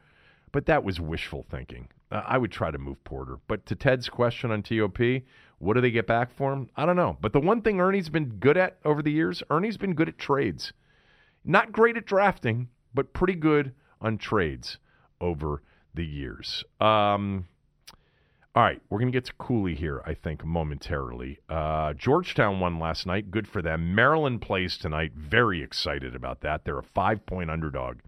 But 0.52 0.66
that 0.66 0.82
was 0.82 0.98
wishful 0.98 1.46
thinking. 1.50 1.88
Uh, 2.10 2.22
I 2.26 2.38
would 2.38 2.50
try 2.50 2.70
to 2.70 2.78
move 2.78 3.02
Porter. 3.04 3.38
But 3.46 3.66
to 3.66 3.74
Ted's 3.74 4.08
question 4.08 4.50
on 4.50 4.62
TOP, 4.62 4.98
what 5.60 5.74
do 5.74 5.80
they 5.80 5.90
get 5.90 6.06
back 6.06 6.32
for 6.34 6.52
him? 6.52 6.70
I 6.74 6.86
don't 6.86 6.96
know. 6.96 7.18
But 7.20 7.32
the 7.32 7.40
one 7.40 7.60
thing 7.60 7.80
Ernie's 7.80 8.08
been 8.08 8.30
good 8.40 8.56
at 8.56 8.78
over 8.84 9.02
the 9.02 9.12
years, 9.12 9.42
Ernie's 9.50 9.76
been 9.76 9.94
good 9.94 10.08
at 10.08 10.18
trades. 10.18 10.72
Not 11.44 11.70
great 11.70 11.96
at 11.96 12.06
drafting, 12.06 12.68
but 12.94 13.12
pretty 13.12 13.34
good 13.34 13.72
on 14.00 14.18
trades 14.18 14.78
over 15.20 15.62
the 15.94 16.04
years. 16.04 16.64
Um, 16.80 17.46
all 18.54 18.62
right, 18.62 18.80
we're 18.88 18.98
going 18.98 19.12
to 19.12 19.16
get 19.16 19.26
to 19.26 19.34
Cooley 19.34 19.74
here, 19.74 20.02
I 20.06 20.14
think, 20.14 20.44
momentarily. 20.44 21.38
Uh, 21.48 21.92
Georgetown 21.92 22.58
won 22.58 22.78
last 22.78 23.06
night. 23.06 23.30
Good 23.30 23.46
for 23.46 23.62
them. 23.62 23.94
Maryland 23.94 24.40
plays 24.40 24.78
tonight. 24.78 25.12
Very 25.14 25.62
excited 25.62 26.14
about 26.14 26.40
that. 26.40 26.64
They're 26.64 26.78
a 26.78 26.82
five 26.82 27.26
point 27.26 27.50
underdog 27.50 27.98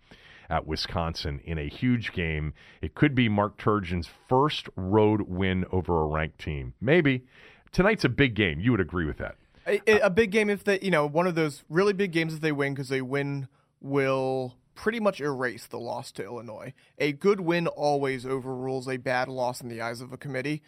at 0.52 0.66
Wisconsin 0.66 1.40
in 1.44 1.58
a 1.58 1.66
huge 1.66 2.12
game. 2.12 2.52
It 2.82 2.94
could 2.94 3.14
be 3.14 3.28
Mark 3.28 3.56
Turgeon's 3.56 4.08
first 4.28 4.68
road 4.76 5.22
win 5.22 5.64
over 5.72 6.02
a 6.02 6.06
ranked 6.06 6.38
team. 6.38 6.74
Maybe. 6.78 7.24
Tonight's 7.72 8.04
a 8.04 8.10
big 8.10 8.34
game. 8.34 8.60
You 8.60 8.70
would 8.72 8.80
agree 8.80 9.06
with 9.06 9.16
that. 9.16 9.36
A, 9.66 9.80
a 10.00 10.10
big 10.10 10.30
game 10.30 10.50
if 10.50 10.62
they, 10.62 10.78
you 10.80 10.90
know, 10.90 11.06
one 11.06 11.26
of 11.26 11.34
those 11.34 11.64
really 11.70 11.94
big 11.94 12.12
games 12.12 12.34
if 12.34 12.40
they 12.42 12.52
win 12.52 12.74
because 12.74 12.90
they 12.90 13.00
win 13.00 13.48
will 13.80 14.54
pretty 14.74 15.00
much 15.00 15.20
erase 15.20 15.66
the 15.66 15.78
loss 15.78 16.12
to 16.12 16.24
Illinois. 16.24 16.74
A 16.98 17.12
good 17.12 17.40
win 17.40 17.66
always 17.66 18.26
overrules 18.26 18.86
a 18.88 18.98
bad 18.98 19.28
loss 19.28 19.62
in 19.62 19.68
the 19.68 19.80
eyes 19.80 20.02
of 20.02 20.12
a 20.12 20.18
committee. 20.18 20.62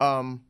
Um, 0.00 0.42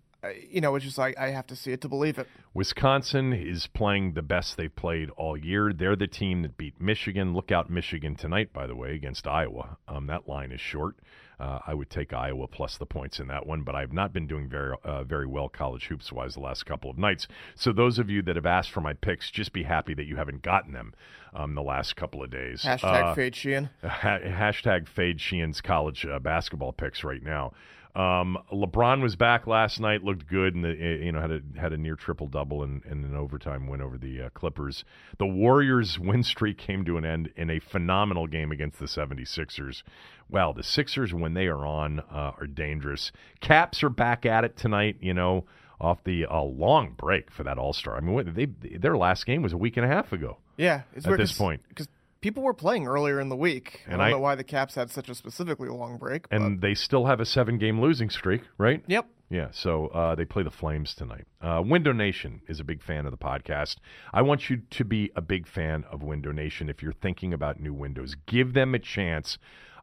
you 0.48 0.60
know, 0.60 0.74
it's 0.74 0.84
just 0.84 0.98
like 0.98 1.18
I 1.18 1.30
have 1.30 1.46
to 1.48 1.56
see 1.56 1.72
it 1.72 1.80
to 1.82 1.88
believe 1.88 2.18
it. 2.18 2.28
Wisconsin 2.54 3.32
is 3.32 3.66
playing 3.66 4.12
the 4.14 4.22
best 4.22 4.56
they've 4.56 4.74
played 4.74 5.10
all 5.10 5.36
year. 5.36 5.72
They're 5.72 5.96
the 5.96 6.06
team 6.06 6.42
that 6.42 6.56
beat 6.56 6.80
Michigan. 6.80 7.34
Look 7.34 7.50
out, 7.50 7.70
Michigan 7.70 8.14
tonight, 8.14 8.52
by 8.52 8.66
the 8.66 8.76
way, 8.76 8.94
against 8.94 9.26
Iowa. 9.26 9.78
Um, 9.88 10.06
that 10.06 10.28
line 10.28 10.52
is 10.52 10.60
short. 10.60 10.96
Uh, 11.40 11.58
I 11.66 11.74
would 11.74 11.90
take 11.90 12.12
Iowa 12.12 12.46
plus 12.46 12.76
the 12.76 12.86
points 12.86 13.18
in 13.18 13.26
that 13.26 13.46
one, 13.46 13.62
but 13.62 13.74
I've 13.74 13.92
not 13.92 14.12
been 14.12 14.28
doing 14.28 14.48
very 14.48 14.76
uh, 14.84 15.02
very 15.02 15.26
well 15.26 15.48
college 15.48 15.86
hoops 15.86 16.12
wise 16.12 16.34
the 16.34 16.40
last 16.40 16.66
couple 16.66 16.88
of 16.88 16.98
nights. 16.98 17.26
So 17.56 17.72
those 17.72 17.98
of 17.98 18.08
you 18.08 18.22
that 18.22 18.36
have 18.36 18.46
asked 18.46 18.70
for 18.70 18.80
my 18.80 18.92
picks, 18.92 19.28
just 19.28 19.52
be 19.52 19.64
happy 19.64 19.92
that 19.94 20.04
you 20.04 20.14
haven't 20.14 20.42
gotten 20.42 20.72
them 20.72 20.94
um, 21.34 21.56
the 21.56 21.62
last 21.62 21.96
couple 21.96 22.22
of 22.22 22.30
days. 22.30 22.62
Hashtag 22.62 22.84
uh, 22.84 23.14
fade 23.14 23.34
Sheehan. 23.34 23.70
Ha- 23.82 24.20
hashtag 24.20 24.86
fade 24.86 25.20
Sheehan's 25.20 25.60
college 25.60 26.06
uh, 26.06 26.20
basketball 26.20 26.72
picks 26.72 27.02
right 27.02 27.22
now. 27.22 27.52
Um, 27.94 28.38
LeBron 28.50 29.02
was 29.02 29.16
back 29.16 29.46
last 29.46 29.78
night, 29.78 30.02
looked 30.02 30.26
good, 30.26 30.54
and 30.54 30.64
you 30.78 31.12
know 31.12 31.20
had 31.20 31.30
a 31.30 31.40
had 31.58 31.72
a 31.74 31.76
near 31.76 31.94
triple 31.94 32.26
double 32.26 32.62
and, 32.62 32.82
and 32.86 33.04
an 33.04 33.14
overtime 33.14 33.66
win 33.66 33.82
over 33.82 33.98
the 33.98 34.22
uh, 34.22 34.28
Clippers. 34.30 34.84
The 35.18 35.26
Warriors' 35.26 35.98
win 36.00 36.22
streak 36.22 36.56
came 36.56 36.86
to 36.86 36.96
an 36.96 37.04
end 37.04 37.30
in 37.36 37.50
a 37.50 37.58
phenomenal 37.58 38.26
game 38.26 38.50
against 38.50 38.78
the 38.78 38.86
76ers. 38.86 39.82
Well, 40.30 40.54
the 40.54 40.62
Sixers 40.62 41.12
when 41.12 41.34
they 41.34 41.48
are 41.48 41.66
on 41.66 42.00
uh, 42.00 42.32
are 42.38 42.46
dangerous. 42.46 43.12
Caps 43.40 43.82
are 43.82 43.90
back 43.90 44.24
at 44.24 44.44
it 44.44 44.56
tonight. 44.56 44.96
You 45.00 45.12
know, 45.12 45.44
off 45.78 46.02
the 46.04 46.24
uh, 46.24 46.42
long 46.42 46.94
break 46.96 47.30
for 47.30 47.42
that 47.42 47.58
All 47.58 47.74
Star. 47.74 47.96
I 47.96 48.00
mean, 48.00 48.32
they 48.32 48.46
their 48.78 48.96
last 48.96 49.26
game 49.26 49.42
was 49.42 49.52
a 49.52 49.58
week 49.58 49.76
and 49.76 49.84
a 49.84 49.88
half 49.88 50.14
ago. 50.14 50.38
Yeah, 50.56 50.82
at 50.96 51.18
this 51.18 51.36
point 51.36 51.60
because 51.68 51.88
people 52.22 52.42
were 52.42 52.54
playing 52.54 52.86
earlier 52.86 53.20
in 53.20 53.28
the 53.28 53.36
week. 53.36 53.82
And 53.86 54.00
I 54.00 54.06
don't 54.06 54.06
I, 54.06 54.10
know 54.12 54.20
why 54.20 54.34
the 54.34 54.44
Caps 54.44 54.74
had 54.76 54.90
such 54.90 55.10
a 55.10 55.14
specifically 55.14 55.68
long 55.68 55.98
break. 55.98 56.26
And 56.30 56.62
they 56.62 56.74
still 56.74 57.06
have 57.06 57.20
a 57.20 57.26
seven 57.26 57.58
game 57.58 57.80
losing 57.80 58.08
streak, 58.08 58.42
right? 58.56 58.82
Yep. 58.86 59.06
Yeah, 59.28 59.48
so 59.50 59.86
uh, 59.88 60.14
they 60.14 60.26
play 60.26 60.42
the 60.42 60.50
Flames 60.50 60.94
tonight. 60.94 61.24
Uh, 61.40 61.62
Window 61.64 61.92
Nation 61.92 62.42
is 62.48 62.60
a 62.60 62.64
big 62.64 62.82
fan 62.82 63.06
of 63.06 63.12
the 63.12 63.18
podcast. 63.18 63.76
I 64.12 64.20
want 64.20 64.50
you 64.50 64.58
to 64.58 64.84
be 64.84 65.10
a 65.16 65.22
big 65.22 65.46
fan 65.46 65.84
of 65.90 66.02
Window 66.02 66.32
Nation 66.32 66.68
if 66.68 66.82
you're 66.82 66.92
thinking 66.92 67.32
about 67.32 67.58
new 67.58 67.72
windows. 67.72 68.14
Give 68.26 68.52
them 68.52 68.74
a 68.74 68.78
chance. 68.78 69.38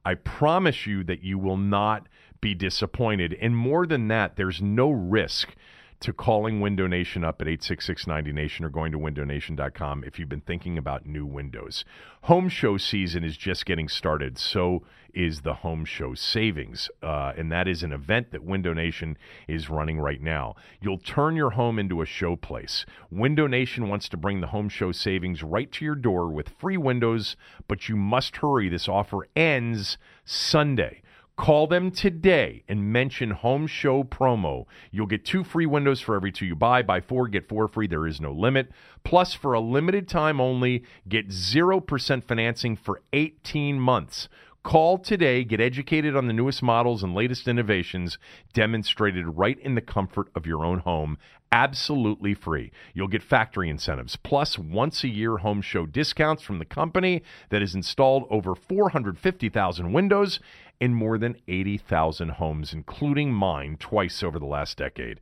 I 0.05 0.13
promise 0.13 0.85
you 0.85 1.03
that 1.05 1.23
you 1.23 1.39
will 1.39 1.57
not 1.57 2.07
be 2.41 2.53
disappointed. 2.53 3.35
And 3.41 3.57
more 3.57 3.87
than 3.87 4.07
that, 4.09 4.35
there's 4.35 4.61
no 4.61 4.91
risk 4.91 5.55
to 6.01 6.13
calling 6.13 6.61
Window 6.61 6.87
Nation 6.87 7.23
up 7.23 7.41
at 7.41 7.47
866-90Nation 7.47 8.61
or 8.61 8.69
going 8.69 8.91
to 8.91 8.97
windownation.com 8.97 10.03
if 10.05 10.17
you've 10.17 10.29
been 10.29 10.41
thinking 10.41 10.77
about 10.77 11.05
new 11.05 11.25
windows. 11.25 11.83
Home 12.23 12.47
show 12.47 12.77
season 12.77 13.23
is 13.23 13.35
just 13.35 13.65
getting 13.65 13.89
started, 13.89 14.37
so 14.37 14.83
is 15.13 15.41
the 15.41 15.55
home 15.55 15.83
show 15.83 16.13
savings. 16.13 16.89
Uh, 17.01 17.33
and 17.37 17.51
that 17.51 17.67
is 17.67 17.83
an 17.83 17.91
event 17.91 18.31
that 18.31 18.43
Window 18.43 18.73
Nation 18.73 19.17
is 19.47 19.69
running 19.69 19.99
right 19.99 20.21
now. 20.21 20.55
You'll 20.81 20.99
turn 20.99 21.35
your 21.35 21.51
home 21.51 21.79
into 21.79 22.01
a 22.01 22.05
showplace. 22.05 22.85
Window 23.11 23.47
Nation 23.47 23.89
wants 23.89 24.07
to 24.09 24.17
bring 24.17 24.39
the 24.39 24.47
home 24.47 24.69
show 24.69 24.91
savings 24.91 25.43
right 25.43 25.71
to 25.73 25.85
your 25.85 25.95
door 25.95 26.29
with 26.29 26.49
free 26.49 26.77
windows, 26.77 27.35
but 27.67 27.89
you 27.89 27.95
must 27.95 28.37
hurry. 28.37 28.69
This 28.69 28.87
offer 28.87 29.27
ends 29.35 29.97
Sunday. 30.23 31.01
Call 31.39 31.67
them 31.67 31.89
today 31.91 32.63
and 32.67 32.91
mention 32.91 33.31
Home 33.31 33.65
Show 33.65 34.03
promo. 34.03 34.65
You'll 34.91 35.07
get 35.07 35.23
two 35.23 35.45
free 35.45 35.65
windows 35.65 36.01
for 36.01 36.13
every 36.13 36.33
two 36.33 36.45
you 36.45 36.53
buy. 36.53 36.81
Buy 36.81 36.99
four, 36.99 37.29
get 37.29 37.47
four 37.47 37.69
free. 37.69 37.87
There 37.87 38.05
is 38.05 38.19
no 38.19 38.33
limit. 38.33 38.69
Plus, 39.05 39.33
for 39.33 39.53
a 39.53 39.61
limited 39.61 40.09
time 40.09 40.41
only, 40.41 40.83
get 41.07 41.29
0% 41.29 42.23
financing 42.25 42.75
for 42.75 43.01
18 43.13 43.79
months. 43.79 44.27
Call 44.63 44.97
today, 44.97 45.45
get 45.45 45.61
educated 45.61 46.13
on 46.17 46.27
the 46.27 46.33
newest 46.33 46.61
models 46.61 47.01
and 47.01 47.15
latest 47.15 47.47
innovations 47.47 48.17
demonstrated 48.51 49.25
right 49.37 49.57
in 49.59 49.75
the 49.75 49.81
comfort 49.81 50.27
of 50.35 50.45
your 50.45 50.65
own 50.65 50.79
home, 50.79 51.17
absolutely 51.53 52.33
free. 52.33 52.69
You'll 52.93 53.07
get 53.07 53.23
factory 53.23 53.69
incentives, 53.69 54.17
plus 54.17 54.59
once 54.59 55.05
a 55.05 55.07
year 55.07 55.37
home 55.37 55.61
show 55.61 55.85
discounts 55.85 56.43
from 56.43 56.59
the 56.59 56.65
company 56.65 57.23
that 57.49 57.61
has 57.61 57.73
installed 57.73 58.27
over 58.29 58.53
450,000 58.53 59.93
windows 59.93 60.41
in 60.79 60.93
more 60.93 61.17
than 61.17 61.37
80,000 61.47 62.29
homes, 62.29 62.73
including 62.73 63.33
mine 63.33 63.77
twice 63.77 64.23
over 64.23 64.39
the 64.39 64.45
last 64.45 64.77
decade. 64.77 65.19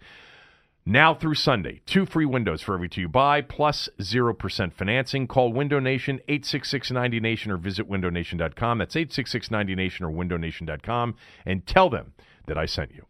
Now 0.89 1.13
through 1.13 1.35
Sunday, 1.35 1.81
two 1.85 2.05
free 2.05 2.25
windows 2.25 2.61
for 2.61 2.73
every 2.73 2.87
two 2.87 3.01
you 3.01 3.09
buy, 3.09 3.41
plus 3.41 3.89
0% 3.99 4.71
financing. 4.71 5.27
Call 5.27 5.51
Window 5.51 5.79
Nation, 5.79 6.21
866-90Nation, 6.29 7.49
or 7.49 7.57
visit 7.57 7.89
windownation.com. 7.89 8.77
That's 8.77 8.95
866-90Nation 8.95 10.01
or 10.01 10.11
windownation.com, 10.11 11.15
and 11.45 11.67
tell 11.67 11.89
them 11.89 12.13
that 12.45 12.57
I 12.57 12.65
sent 12.65 12.95
you. 12.95 13.05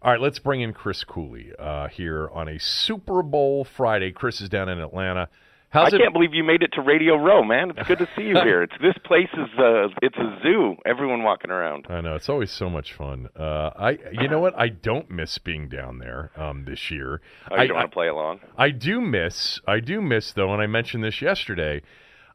All 0.00 0.12
right, 0.12 0.20
let's 0.20 0.38
bring 0.38 0.60
in 0.60 0.72
Chris 0.72 1.02
Cooley 1.02 1.50
uh, 1.58 1.88
here 1.88 2.30
on 2.32 2.46
a 2.46 2.60
Super 2.60 3.24
Bowl 3.24 3.64
Friday. 3.64 4.12
Chris 4.12 4.40
is 4.40 4.48
down 4.48 4.68
in 4.68 4.78
Atlanta. 4.78 5.28
How's 5.70 5.92
I 5.92 5.96
it? 5.96 6.00
can't 6.00 6.14
believe 6.14 6.32
you 6.32 6.44
made 6.44 6.62
it 6.62 6.72
to 6.74 6.80
Radio 6.80 7.16
Row, 7.16 7.42
man. 7.42 7.72
It's 7.76 7.86
good 7.86 7.98
to 7.98 8.08
see 8.16 8.22
you 8.22 8.40
here. 8.42 8.62
It's 8.62 8.72
this 8.80 8.94
place 9.04 9.28
is 9.34 9.48
uh, 9.58 9.88
it's 10.00 10.16
a 10.16 10.38
zoo. 10.42 10.76
Everyone 10.86 11.22
walking 11.22 11.50
around. 11.50 11.86
I 11.90 12.00
know 12.00 12.14
it's 12.14 12.28
always 12.30 12.50
so 12.50 12.70
much 12.70 12.94
fun. 12.94 13.28
Uh, 13.38 13.70
I, 13.76 13.98
you 14.12 14.28
know 14.28 14.40
what? 14.40 14.58
I 14.58 14.68
don't 14.68 15.10
miss 15.10 15.36
being 15.36 15.68
down 15.68 15.98
there 15.98 16.30
um, 16.36 16.64
this 16.64 16.90
year. 16.90 17.20
Oh, 17.50 17.56
you 17.56 17.62
I, 17.62 17.66
don't 17.66 17.76
want 17.76 17.90
to 17.90 17.94
play 17.94 18.08
along? 18.08 18.40
I 18.56 18.70
do 18.70 19.00
miss. 19.00 19.60
I 19.66 19.80
do 19.80 20.00
miss 20.00 20.32
though, 20.32 20.52
and 20.52 20.62
I 20.62 20.66
mentioned 20.66 21.04
this 21.04 21.20
yesterday. 21.20 21.82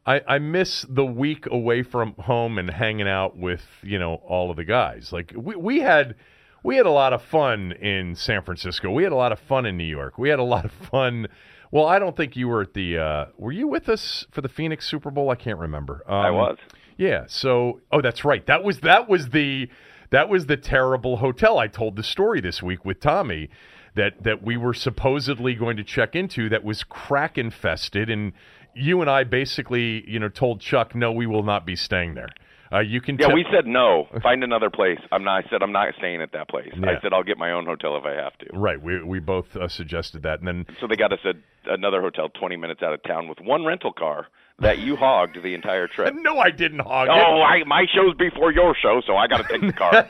I, 0.06 0.20
I 0.28 0.38
miss 0.38 0.84
the 0.88 1.04
week 1.04 1.46
away 1.50 1.82
from 1.82 2.12
home 2.14 2.58
and 2.58 2.70
hanging 2.70 3.08
out 3.08 3.36
with 3.36 3.62
you 3.82 3.98
know 3.98 4.14
all 4.26 4.50
of 4.50 4.56
the 4.56 4.64
guys. 4.64 5.12
Like 5.12 5.32
we 5.36 5.56
we 5.56 5.80
had 5.80 6.14
we 6.62 6.76
had 6.76 6.86
a 6.86 6.90
lot 6.90 7.12
of 7.12 7.22
fun 7.22 7.72
in 7.72 8.14
San 8.14 8.42
Francisco. 8.42 8.92
We 8.92 9.02
had 9.02 9.12
a 9.12 9.16
lot 9.16 9.32
of 9.32 9.40
fun 9.40 9.66
in 9.66 9.76
New 9.76 9.82
York. 9.84 10.18
We 10.18 10.28
had 10.28 10.38
a 10.38 10.44
lot 10.44 10.64
of 10.64 10.70
fun. 10.90 11.26
Well, 11.74 11.86
I 11.86 11.98
don't 11.98 12.16
think 12.16 12.36
you 12.36 12.46
were 12.46 12.62
at 12.62 12.72
the. 12.74 12.98
Uh, 12.98 13.24
were 13.36 13.50
you 13.50 13.66
with 13.66 13.88
us 13.88 14.26
for 14.30 14.40
the 14.40 14.48
Phoenix 14.48 14.88
Super 14.88 15.10
Bowl? 15.10 15.28
I 15.30 15.34
can't 15.34 15.58
remember. 15.58 16.04
Um, 16.06 16.14
I 16.14 16.30
was. 16.30 16.56
Yeah. 16.96 17.24
So, 17.26 17.80
oh, 17.90 18.00
that's 18.00 18.24
right. 18.24 18.46
That 18.46 18.62
was 18.62 18.78
that 18.82 19.08
was 19.08 19.30
the 19.30 19.68
that 20.10 20.28
was 20.28 20.46
the 20.46 20.56
terrible 20.56 21.16
hotel. 21.16 21.58
I 21.58 21.66
told 21.66 21.96
the 21.96 22.04
story 22.04 22.40
this 22.40 22.62
week 22.62 22.84
with 22.84 23.00
Tommy 23.00 23.50
that 23.96 24.22
that 24.22 24.40
we 24.40 24.56
were 24.56 24.72
supposedly 24.72 25.56
going 25.56 25.76
to 25.76 25.82
check 25.82 26.14
into 26.14 26.48
that 26.48 26.62
was 26.62 26.84
crack 26.84 27.36
infested, 27.36 28.08
and 28.08 28.34
you 28.76 29.00
and 29.00 29.10
I 29.10 29.24
basically, 29.24 30.08
you 30.08 30.20
know, 30.20 30.28
told 30.28 30.60
Chuck, 30.60 30.94
no, 30.94 31.10
we 31.10 31.26
will 31.26 31.42
not 31.42 31.66
be 31.66 31.74
staying 31.74 32.14
there. 32.14 32.28
Uh, 32.74 32.80
you 32.80 33.00
can. 33.00 33.16
Yeah, 33.18 33.28
tell- 33.28 33.34
we 33.36 33.44
said 33.52 33.66
no. 33.66 34.08
Find 34.22 34.42
another 34.42 34.70
place. 34.70 34.98
I'm 35.12 35.22
not. 35.24 35.44
I 35.44 35.48
said 35.50 35.62
I'm 35.62 35.72
not 35.72 35.94
staying 35.98 36.20
at 36.22 36.32
that 36.32 36.48
place. 36.48 36.72
Yeah. 36.76 36.90
I 36.90 37.00
said 37.00 37.12
I'll 37.12 37.22
get 37.22 37.38
my 37.38 37.52
own 37.52 37.66
hotel 37.66 37.96
if 37.96 38.04
I 38.04 38.12
have 38.14 38.36
to. 38.38 38.46
Right. 38.52 38.80
We 38.82 39.02
we 39.02 39.20
both 39.20 39.54
uh, 39.56 39.68
suggested 39.68 40.22
that, 40.24 40.40
and 40.40 40.48
then 40.48 40.66
So 40.80 40.86
they 40.86 40.96
got 40.96 41.12
us 41.12 41.20
a, 41.24 41.34
another 41.72 42.00
hotel 42.00 42.28
20 42.28 42.56
minutes 42.56 42.82
out 42.82 42.92
of 42.92 43.02
town 43.04 43.28
with 43.28 43.38
one 43.40 43.64
rental 43.64 43.92
car 43.92 44.26
that 44.60 44.78
you 44.78 44.96
hogged 44.96 45.36
the 45.42 45.54
entire 45.54 45.86
trip. 45.88 46.14
no, 46.18 46.38
I 46.38 46.50
didn't 46.50 46.78
hog 46.80 47.08
Oh, 47.10 47.14
it. 47.14 47.42
I, 47.42 47.64
my 47.64 47.86
show's 47.92 48.14
before 48.16 48.52
your 48.52 48.74
show, 48.80 49.02
so 49.06 49.16
I 49.16 49.26
got 49.26 49.38
to 49.38 49.44
take 49.48 49.60
the 49.66 49.72
car. 49.72 50.08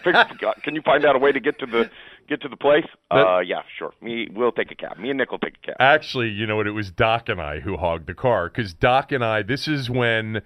Can 0.62 0.74
you 0.74 0.82
find 0.82 1.04
out 1.04 1.16
a 1.16 1.18
way 1.18 1.32
to 1.32 1.40
get 1.40 1.58
to 1.60 1.66
the 1.66 1.90
get 2.28 2.40
to 2.42 2.48
the 2.48 2.56
place? 2.56 2.84
Uh, 3.10 3.40
yeah, 3.40 3.62
sure. 3.78 3.92
Me, 4.00 4.28
we'll 4.32 4.52
take 4.52 4.70
a 4.70 4.74
cab. 4.74 4.98
Me 4.98 5.10
and 5.10 5.18
Nick 5.18 5.30
will 5.30 5.38
take 5.38 5.54
a 5.62 5.66
cab. 5.66 5.76
Actually, 5.80 6.28
you 6.28 6.46
know 6.46 6.56
what? 6.56 6.66
It 6.66 6.72
was 6.72 6.90
Doc 6.90 7.28
and 7.28 7.40
I 7.40 7.60
who 7.60 7.76
hogged 7.76 8.06
the 8.06 8.14
car 8.14 8.48
because 8.48 8.72
Doc 8.74 9.12
and 9.12 9.24
I. 9.24 9.42
This 9.42 9.66
is 9.68 9.88
when 9.90 10.42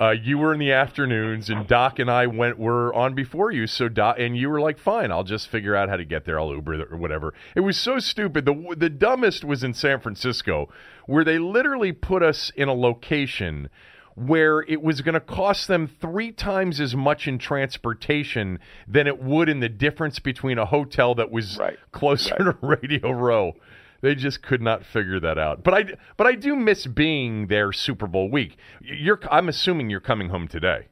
uh, 0.00 0.10
you 0.10 0.38
were 0.38 0.52
in 0.54 0.60
the 0.60 0.72
afternoons, 0.72 1.50
and 1.50 1.66
Doc 1.66 1.98
and 1.98 2.10
I 2.10 2.26
went 2.26 2.58
were 2.58 2.94
on 2.94 3.14
before 3.14 3.50
you. 3.50 3.66
So 3.66 3.88
Doc 3.88 4.16
and 4.18 4.36
you 4.36 4.48
were 4.48 4.60
like, 4.60 4.78
"Fine, 4.78 5.10
I'll 5.10 5.24
just 5.24 5.48
figure 5.48 5.74
out 5.74 5.88
how 5.88 5.96
to 5.96 6.04
get 6.04 6.24
there. 6.24 6.38
I'll 6.38 6.52
Uber 6.54 6.84
or 6.90 6.96
whatever." 6.96 7.34
It 7.54 7.60
was 7.60 7.76
so 7.76 7.98
stupid. 7.98 8.44
the 8.44 8.74
The 8.76 8.90
dumbest 8.90 9.44
was 9.44 9.64
in 9.64 9.74
San 9.74 10.00
Francisco, 10.00 10.68
where 11.06 11.24
they 11.24 11.38
literally 11.38 11.92
put 11.92 12.22
us 12.22 12.50
in 12.56 12.68
a 12.68 12.74
location 12.74 13.68
where 14.14 14.62
it 14.62 14.82
was 14.82 15.00
going 15.00 15.14
to 15.14 15.20
cost 15.20 15.68
them 15.68 15.86
three 15.86 16.32
times 16.32 16.80
as 16.80 16.96
much 16.96 17.28
in 17.28 17.38
transportation 17.38 18.58
than 18.86 19.06
it 19.06 19.22
would 19.22 19.48
in 19.48 19.60
the 19.60 19.68
difference 19.68 20.18
between 20.18 20.58
a 20.58 20.66
hotel 20.66 21.14
that 21.14 21.30
was 21.30 21.56
Right. 21.56 21.78
closer 21.92 22.36
to 22.36 22.56
Radio 22.62 23.10
Row. 23.12 23.54
They 24.00 24.14
just 24.14 24.42
could 24.42 24.62
not 24.62 24.84
figure 24.84 25.18
that 25.20 25.38
out. 25.38 25.64
But 25.64 25.74
I, 25.74 25.84
but 26.16 26.26
I 26.26 26.34
do 26.34 26.54
miss 26.54 26.86
being 26.86 27.48
there 27.48 27.72
Super 27.72 28.06
Bowl 28.06 28.30
week. 28.30 28.56
You're, 28.80 29.18
I'm 29.30 29.48
assuming 29.48 29.90
you're 29.90 30.00
coming 30.00 30.28
home 30.28 30.46
today, 30.48 30.86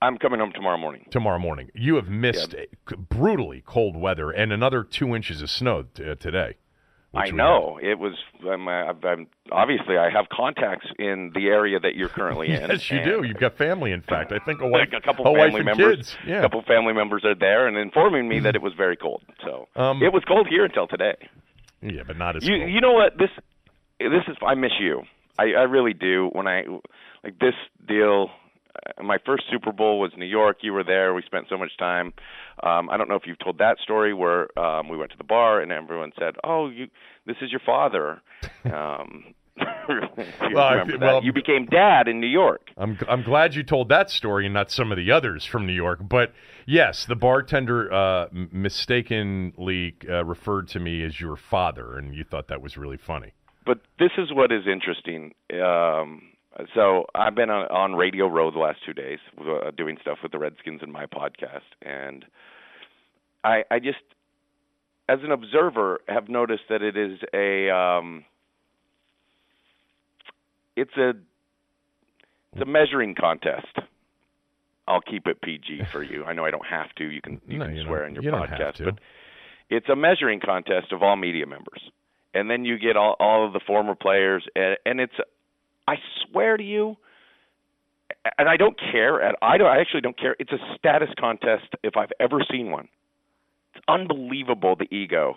I'm 0.00 0.16
coming 0.18 0.40
home 0.40 0.52
tomorrow 0.54 0.78
morning. 0.78 1.06
tomorrow 1.10 1.38
morning. 1.38 1.70
You 1.74 1.96
have 1.96 2.08
missed 2.08 2.54
uh, 2.54 2.96
brutally 2.96 3.62
cold 3.66 3.96
weather 3.96 4.30
and 4.30 4.50
another 4.52 4.82
two 4.82 5.14
inches 5.14 5.42
of 5.42 5.50
snow 5.50 5.84
t- 5.94 6.08
uh, 6.10 6.14
today. 6.16 6.56
I 7.14 7.30
know 7.30 7.78
it 7.82 7.98
was. 7.98 8.14
I'm, 8.50 8.66
I'm, 8.68 8.96
I'm 9.04 9.26
obviously 9.52 9.98
I 9.98 10.08
have 10.08 10.30
contacts 10.30 10.86
in 10.98 11.30
the 11.34 11.48
area 11.48 11.78
that 11.78 11.94
you're 11.94 12.08
currently 12.08 12.46
in. 12.54 12.70
Yes, 12.70 12.90
you 12.90 13.04
do. 13.04 13.22
You've 13.22 13.36
got 13.36 13.58
family. 13.58 13.92
In 13.92 14.00
fact, 14.00 14.32
I 14.32 14.38
think 14.38 14.62
a 14.62 14.66
wife, 14.66 14.88
like 14.90 15.02
a 15.02 15.04
couple 15.04 15.26
a 15.26 15.34
family 15.36 15.56
and 15.60 15.66
members, 15.66 15.96
kids. 15.96 16.16
Yeah. 16.26 16.38
a 16.38 16.40
couple 16.40 16.62
family 16.62 16.94
members 16.94 17.22
are 17.26 17.34
there 17.34 17.68
and 17.68 17.76
informing 17.76 18.26
me 18.30 18.40
that 18.40 18.54
it 18.56 18.62
was 18.62 18.72
very 18.78 18.96
cold. 18.96 19.22
So 19.44 19.68
Um, 19.76 20.02
it 20.02 20.10
was 20.10 20.22
cold 20.26 20.46
here 20.48 20.64
until 20.64 20.86
today. 20.88 21.16
Yeah, 21.82 22.02
but 22.06 22.16
not 22.16 22.36
as 22.36 22.46
You 22.46 22.58
cold. 22.58 22.70
you 22.70 22.80
know 22.80 22.92
what 22.92 23.18
this 23.18 23.30
this 23.98 24.24
is 24.28 24.36
I 24.46 24.54
miss 24.54 24.72
you. 24.80 25.02
I 25.38 25.52
I 25.58 25.62
really 25.62 25.94
do. 25.94 26.28
When 26.32 26.46
I 26.46 26.62
like 27.24 27.38
this 27.38 27.54
deal, 27.86 28.28
uh, 28.98 29.02
my 29.02 29.18
first 29.24 29.44
Super 29.50 29.72
Bowl 29.72 30.00
was 30.00 30.12
New 30.16 30.26
York. 30.26 30.58
You 30.62 30.72
were 30.72 30.84
there. 30.84 31.14
We 31.14 31.22
spent 31.22 31.46
so 31.48 31.56
much 31.56 31.76
time. 31.78 32.12
Um, 32.62 32.90
I 32.90 32.96
don't 32.96 33.08
know 33.08 33.16
if 33.16 33.22
you've 33.26 33.38
told 33.38 33.58
that 33.58 33.78
story 33.82 34.12
where 34.14 34.56
um, 34.58 34.88
we 34.88 34.96
went 34.96 35.10
to 35.12 35.18
the 35.18 35.24
bar 35.24 35.60
and 35.60 35.70
everyone 35.72 36.12
said, 36.18 36.34
"Oh, 36.44 36.68
you 36.68 36.86
this 37.26 37.36
is 37.42 37.50
your 37.50 37.60
father." 37.64 38.20
Um, 38.64 39.34
you 39.58 40.54
Well, 40.54 40.86
well- 41.00 41.24
you 41.24 41.32
became 41.32 41.66
dad 41.66 42.08
in 42.08 42.20
New 42.20 42.26
York. 42.26 42.70
I'm 42.76 42.98
I'm 43.08 43.22
glad 43.22 43.54
you 43.54 43.62
told 43.62 43.88
that 43.90 44.10
story 44.10 44.46
and 44.46 44.54
not 44.54 44.70
some 44.70 44.90
of 44.92 44.96
the 44.96 45.10
others 45.10 45.44
from 45.44 45.66
New 45.66 45.72
York. 45.72 46.00
But 46.08 46.32
yes, 46.66 47.04
the 47.06 47.16
bartender 47.16 47.92
uh, 47.92 48.26
mistakenly 48.32 49.96
uh, 50.08 50.24
referred 50.24 50.68
to 50.68 50.80
me 50.80 51.04
as 51.04 51.20
your 51.20 51.36
father, 51.36 51.98
and 51.98 52.14
you 52.14 52.24
thought 52.24 52.48
that 52.48 52.62
was 52.62 52.76
really 52.76 52.96
funny. 52.96 53.32
but 53.66 53.80
this 53.98 54.12
is 54.18 54.32
what 54.32 54.50
is 54.52 54.62
interesting. 54.66 55.34
Um, 55.62 56.22
so 56.74 57.06
I've 57.14 57.34
been 57.34 57.50
on, 57.50 57.66
on 57.68 57.94
Radio 57.94 58.26
Row 58.28 58.50
the 58.50 58.58
last 58.58 58.80
two 58.84 58.92
days, 58.92 59.18
uh, 59.40 59.70
doing 59.76 59.96
stuff 60.02 60.18
with 60.22 60.32
the 60.32 60.38
Redskins 60.38 60.80
in 60.82 60.92
my 60.92 61.06
podcast, 61.06 61.60
and 61.80 62.24
I, 63.44 63.64
I 63.70 63.78
just, 63.78 63.98
as 65.08 65.20
an 65.22 65.32
observer, 65.32 66.00
have 66.08 66.28
noticed 66.28 66.64
that 66.68 66.82
it 66.82 66.96
is 66.96 67.18
a, 67.34 67.70
um, 67.74 68.24
it's 70.76 70.96
a, 70.96 71.10
it's 72.52 72.62
a 72.62 72.66
measuring 72.66 73.14
contest. 73.14 73.78
I'll 74.88 75.00
keep 75.00 75.26
it 75.26 75.40
PG 75.40 75.82
for 75.92 76.02
you. 76.02 76.24
I 76.24 76.32
know 76.32 76.44
I 76.44 76.50
don't 76.50 76.66
have 76.66 76.92
to. 76.96 77.04
You 77.04 77.22
can 77.22 77.40
you 77.46 77.58
No, 77.58 77.66
can 77.66 77.76
you 77.76 77.84
swear 77.84 78.06
in 78.06 78.14
your 78.14 78.24
you 78.24 78.30
podcast, 78.32 78.84
but 78.84 78.98
it's 79.70 79.88
a 79.88 79.96
measuring 79.96 80.40
contest 80.40 80.92
of 80.92 81.02
all 81.02 81.16
media 81.16 81.46
members 81.46 81.80
and 82.34 82.50
then 82.50 82.64
you 82.64 82.78
get 82.78 82.96
all 82.96 83.16
all 83.18 83.46
of 83.46 83.52
the 83.52 83.60
former 83.66 83.94
players 83.94 84.44
and, 84.54 84.76
and 84.84 85.00
it's 85.00 85.14
I 85.86 85.96
swear 86.24 86.56
to 86.56 86.62
you 86.62 86.96
and 88.38 88.48
I 88.48 88.56
don't 88.56 88.78
care 88.78 89.18
and 89.18 89.36
I 89.42 89.58
don't 89.58 89.68
I 89.68 89.80
actually 89.80 90.02
don't 90.02 90.18
care 90.18 90.36
it's 90.38 90.52
a 90.52 90.58
status 90.78 91.08
contest 91.18 91.68
if 91.82 91.96
I've 91.96 92.12
ever 92.20 92.38
seen 92.50 92.70
one 92.70 92.88
it's 93.74 93.84
unbelievable 93.88 94.76
the 94.76 94.92
ego 94.94 95.36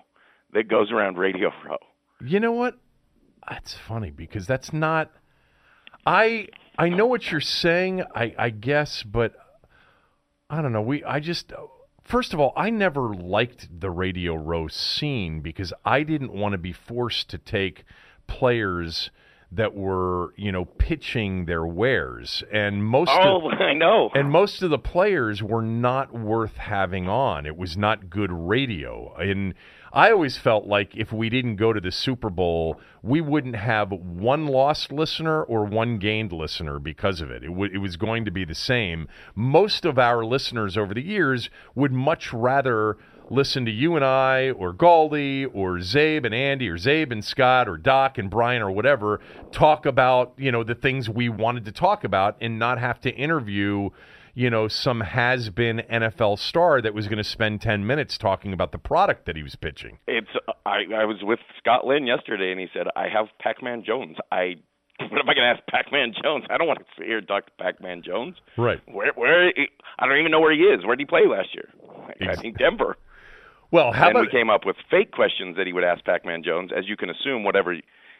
that 0.53 0.67
goes 0.67 0.91
around 0.91 1.17
Radio 1.17 1.51
Row 1.65 1.77
You 2.21 2.39
know 2.39 2.51
what? 2.51 2.77
That's 3.49 3.75
funny 3.75 4.09
because 4.09 4.47
that's 4.47 4.73
not. 4.73 5.11
I 6.05 6.47
I 6.77 6.89
know 6.89 7.05
what 7.05 7.31
you're 7.31 7.41
saying. 7.41 8.03
I 8.13 8.35
I 8.37 8.49
guess, 8.49 9.03
but 9.03 9.33
I 10.49 10.61
don't 10.61 10.73
know. 10.73 10.81
We 10.81 11.03
I 11.03 11.19
just 11.19 11.51
first 12.03 12.33
of 12.33 12.39
all, 12.39 12.53
I 12.55 12.69
never 12.69 13.13
liked 13.13 13.67
the 13.79 13.89
Radio 13.89 14.35
Row 14.35 14.67
scene 14.67 15.41
because 15.41 15.73
I 15.83 16.03
didn't 16.03 16.33
want 16.33 16.53
to 16.53 16.57
be 16.57 16.73
forced 16.73 17.29
to 17.29 17.37
take 17.37 17.83
players 18.27 19.09
that 19.51 19.75
were 19.75 20.33
you 20.37 20.51
know 20.51 20.65
pitching 20.65 21.45
their 21.45 21.65
wares 21.65 22.43
and 22.51 22.83
most 22.83 23.11
of, 23.11 23.43
oh 23.43 23.49
I 23.59 23.73
know 23.73 24.09
and 24.13 24.29
most 24.29 24.61
of 24.61 24.69
the 24.69 24.79
players 24.79 25.41
were 25.41 25.61
not 25.61 26.13
worth 26.13 26.57
having 26.57 27.07
on. 27.07 27.45
It 27.45 27.55
was 27.55 27.77
not 27.77 28.09
good 28.09 28.31
radio. 28.31 29.15
And 29.15 29.53
I 29.95 30.11
always 30.11 30.37
felt 30.37 30.65
like 30.65 30.93
if 30.97 31.13
we 31.13 31.29
didn't 31.29 31.55
go 31.55 31.71
to 31.71 31.79
the 31.79 31.89
Super 31.89 32.29
Bowl, 32.29 32.81
we 33.01 33.21
wouldn't 33.21 33.55
have 33.55 33.93
one 33.93 34.45
lost 34.45 34.91
listener 34.91 35.41
or 35.41 35.63
one 35.63 35.99
gained 35.99 36.33
listener 36.33 36.79
because 36.79 37.21
of 37.21 37.31
it. 37.31 37.45
It, 37.45 37.47
w- 37.47 37.71
it 37.73 37.77
was 37.77 37.95
going 37.95 38.25
to 38.25 38.31
be 38.31 38.43
the 38.43 38.55
same. 38.55 39.07
Most 39.35 39.85
of 39.85 39.97
our 39.97 40.25
listeners 40.25 40.77
over 40.77 40.93
the 40.93 41.01
years 41.01 41.49
would 41.75 41.93
much 41.93 42.33
rather 42.33 42.97
listen 43.29 43.63
to 43.65 43.71
you 43.71 43.95
and 43.95 44.03
I 44.03 44.51
or 44.51 44.73
Galdi 44.73 45.49
or 45.53 45.77
Zabe 45.77 46.25
and 46.25 46.35
Andy 46.35 46.67
or 46.67 46.77
Zabe 46.77 47.13
and 47.13 47.23
Scott 47.23 47.69
or 47.69 47.77
Doc 47.77 48.17
and 48.17 48.29
Brian 48.29 48.61
or 48.61 48.71
whatever 48.71 49.21
talk 49.53 49.85
about, 49.85 50.33
you 50.35 50.51
know, 50.51 50.65
the 50.65 50.75
things 50.75 51.09
we 51.09 51.29
wanted 51.29 51.63
to 51.65 51.71
talk 51.71 52.03
about 52.03 52.35
and 52.41 52.59
not 52.59 52.79
have 52.79 52.99
to 52.99 53.11
interview, 53.11 53.89
you 54.35 54.49
know, 54.49 54.67
some 54.67 54.99
has 54.99 55.49
been 55.49 55.81
NFL 55.89 56.37
star 56.37 56.81
that 56.81 56.93
was 56.93 57.07
going 57.07 57.17
to 57.17 57.23
spend 57.23 57.61
10 57.61 57.87
minutes 57.87 58.17
talking 58.17 58.51
about 58.51 58.73
the 58.73 58.77
product 58.77 59.25
that 59.25 59.37
he 59.37 59.41
was 59.41 59.55
pitching. 59.55 59.97
It's 60.07 60.27
I 60.65 60.83
I 60.93 61.05
was 61.05 61.19
with 61.23 61.39
Scott 61.57 61.87
Lynn 61.87 62.05
yesterday, 62.05 62.51
and 62.51 62.59
he 62.59 62.67
said 62.73 62.87
I 62.95 63.07
have 63.07 63.27
Pac-Man 63.39 63.83
Jones. 63.85 64.17
I 64.31 64.55
what 64.99 65.19
am 65.19 65.29
I 65.29 65.33
going 65.33 65.55
to 65.55 65.59
ask 65.59 65.65
Pac-Man 65.67 66.13
Jones? 66.21 66.45
I 66.49 66.57
don't 66.57 66.67
want 66.67 66.79
to 66.79 66.85
sit 66.97 67.07
here 67.07 67.17
and 67.17 67.27
talk 67.27 67.45
to 67.45 67.51
Pac-Man 67.63 68.03
Jones. 68.05 68.35
Right. 68.57 68.81
Where 68.87 69.13
where 69.15 69.47
I 69.97 70.05
don't 70.05 70.19
even 70.19 70.31
know 70.31 70.41
where 70.41 70.53
he 70.53 70.59
is. 70.59 70.85
Where 70.85 70.95
did 70.95 71.03
he 71.03 71.09
play 71.09 71.27
last 71.27 71.55
year? 71.55 71.69
I 72.29 72.35
think 72.35 72.57
Denver. 72.57 72.97
Well, 73.71 73.91
how 73.91 74.07
and 74.07 74.17
about 74.17 74.25
we 74.25 74.31
came 74.31 74.49
up 74.49 74.65
with 74.65 74.75
fake 74.91 75.11
questions 75.11 75.55
that 75.57 75.65
he 75.65 75.73
would 75.73 75.83
ask 75.83 76.03
Pac-Man 76.03 76.43
Jones, 76.43 76.71
as 76.75 76.87
you 76.87 76.95
can 76.95 77.09
assume, 77.09 77.43
whatever 77.43 77.75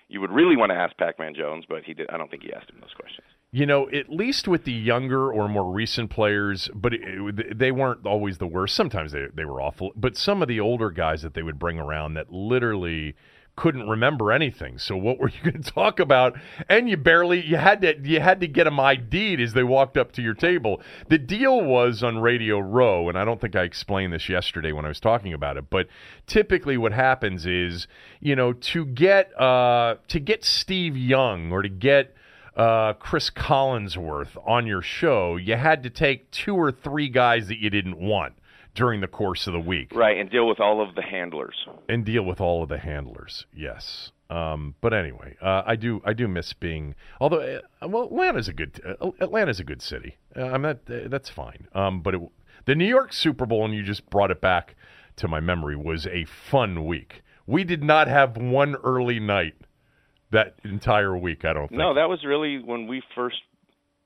you 0.07 0.21
would 0.21 0.31
really 0.31 0.55
want 0.55 0.71
to 0.71 0.75
ask 0.75 0.97
Pac-Man 0.97 1.35
Jones, 1.35 1.65
but 1.67 1.83
he 1.83 1.93
did. 1.93 2.09
I 2.09 2.17
don't 2.17 2.31
think 2.31 2.43
he 2.43 2.53
asked 2.53 2.69
him 2.69 2.77
those 2.79 2.93
questions. 2.93 3.27
You 3.55 3.65
know, 3.65 3.89
at 3.89 4.09
least 4.09 4.49
with 4.49 4.65
the 4.65 4.73
younger 4.73 5.31
or 5.31 5.47
more 5.47 5.71
recent 5.71 6.09
players, 6.09 6.69
but 6.75 6.93
it, 6.93 7.57
they 7.57 7.71
weren't 7.71 8.05
always 8.05 8.37
the 8.37 8.47
worst. 8.47 8.75
Sometimes 8.75 9.13
they 9.13 9.27
they 9.33 9.45
were 9.45 9.61
awful, 9.61 9.93
but 9.95 10.17
some 10.17 10.41
of 10.41 10.49
the 10.49 10.59
older 10.59 10.91
guys 10.91 11.21
that 11.21 11.35
they 11.35 11.41
would 11.41 11.57
bring 11.57 11.79
around 11.79 12.15
that 12.15 12.33
literally 12.33 13.15
couldn't 13.55 13.87
remember 13.87 14.33
anything. 14.33 14.77
So 14.77 14.97
what 14.97 15.19
were 15.19 15.29
you 15.43 15.51
going 15.51 15.63
to 15.63 15.71
talk 15.71 16.01
about? 16.01 16.37
And 16.67 16.89
you 16.89 16.97
barely 16.97 17.45
you 17.45 17.55
had 17.55 17.81
to 17.83 17.95
you 18.03 18.19
had 18.19 18.41
to 18.41 18.47
get 18.49 18.65
them 18.65 18.77
ID'd 18.77 19.39
as 19.39 19.53
they 19.53 19.63
walked 19.63 19.95
up 19.95 20.11
to 20.13 20.21
your 20.21 20.33
table. 20.33 20.81
The 21.07 21.17
deal 21.17 21.63
was 21.63 22.03
on 22.03 22.19
Radio 22.19 22.59
Row, 22.59 23.07
and 23.07 23.17
I 23.17 23.23
don't 23.23 23.39
think 23.39 23.55
I 23.55 23.63
explained 23.63 24.11
this 24.11 24.27
yesterday 24.27 24.73
when 24.73 24.83
I 24.83 24.89
was 24.89 24.99
talking 24.99 25.31
about 25.31 25.55
it. 25.55 25.69
But 25.69 25.87
typically, 26.27 26.77
what 26.77 26.91
happens 26.91 27.45
is 27.45 27.87
you 28.19 28.35
know 28.35 28.51
to 28.51 28.85
get 28.85 29.39
uh, 29.39 29.95
to 30.09 30.19
get 30.19 30.43
Steve 30.43 30.97
Young 30.97 31.53
or 31.53 31.61
to 31.61 31.69
get 31.69 32.14
uh, 32.55 32.93
Cris 32.93 33.29
Collinsworth 33.29 34.37
on 34.45 34.65
your 34.65 34.81
show, 34.81 35.35
you 35.35 35.55
had 35.55 35.83
to 35.83 35.89
take 35.89 36.31
two 36.31 36.55
or 36.55 36.71
three 36.71 37.09
guys 37.09 37.47
that 37.47 37.59
you 37.59 37.69
didn't 37.69 37.99
want 37.99 38.33
during 38.73 39.01
the 39.01 39.07
course 39.07 39.47
of 39.47 39.53
the 39.53 39.59
week. 39.59 39.91
Right, 39.93 40.17
and 40.17 40.29
deal 40.29 40.47
with 40.47 40.59
all 40.59 40.81
of 40.81 40.95
the 40.95 41.01
handlers. 41.01 41.67
And 41.89 42.05
deal 42.05 42.23
with 42.23 42.39
all 42.39 42.63
of 42.63 42.69
the 42.69 42.77
handlers. 42.77 43.45
Yes. 43.53 44.11
Um, 44.29 44.75
but 44.81 44.93
anyway, 44.93 45.37
uh, 45.41 45.63
I 45.65 45.75
do 45.75 46.01
I 46.03 46.13
do 46.13 46.27
miss 46.27 46.51
being. 46.53 46.95
Although, 47.19 47.61
uh, 47.81 47.87
well, 47.87 48.05
Atlanta's 48.05 48.47
a 48.47 48.53
good 48.53 48.81
uh, 48.83 49.11
Atlanta's 49.21 49.59
a 49.59 49.63
good 49.63 49.81
city. 49.81 50.17
Uh, 50.35 50.45
I'm 50.45 50.63
not. 50.63 50.79
Uh, 50.89 51.07
that's 51.07 51.29
fine. 51.29 51.67
Um, 51.73 52.01
but 52.01 52.15
it, 52.15 52.21
the 52.65 52.73
New 52.73 52.87
York 52.87 53.13
Super 53.13 53.45
Bowl, 53.45 53.65
and 53.65 53.73
you 53.73 53.83
just 53.83 54.09
brought 54.09 54.31
it 54.31 54.41
back 54.41 54.75
to 55.17 55.27
my 55.27 55.39
memory, 55.39 55.75
was 55.75 56.07
a 56.07 56.25
fun 56.25 56.85
week. 56.85 57.21
We 57.45 57.63
did 57.63 57.83
not 57.83 58.07
have 58.07 58.35
one 58.35 58.75
early 58.83 59.19
night 59.19 59.53
that 60.31 60.55
entire 60.63 61.17
week. 61.17 61.45
I 61.45 61.53
don't 61.53 61.67
think. 61.69 61.79
No, 61.79 61.93
that 61.95 62.09
was 62.09 62.23
really 62.25 62.59
when 62.59 62.87
we 62.87 63.01
first 63.15 63.37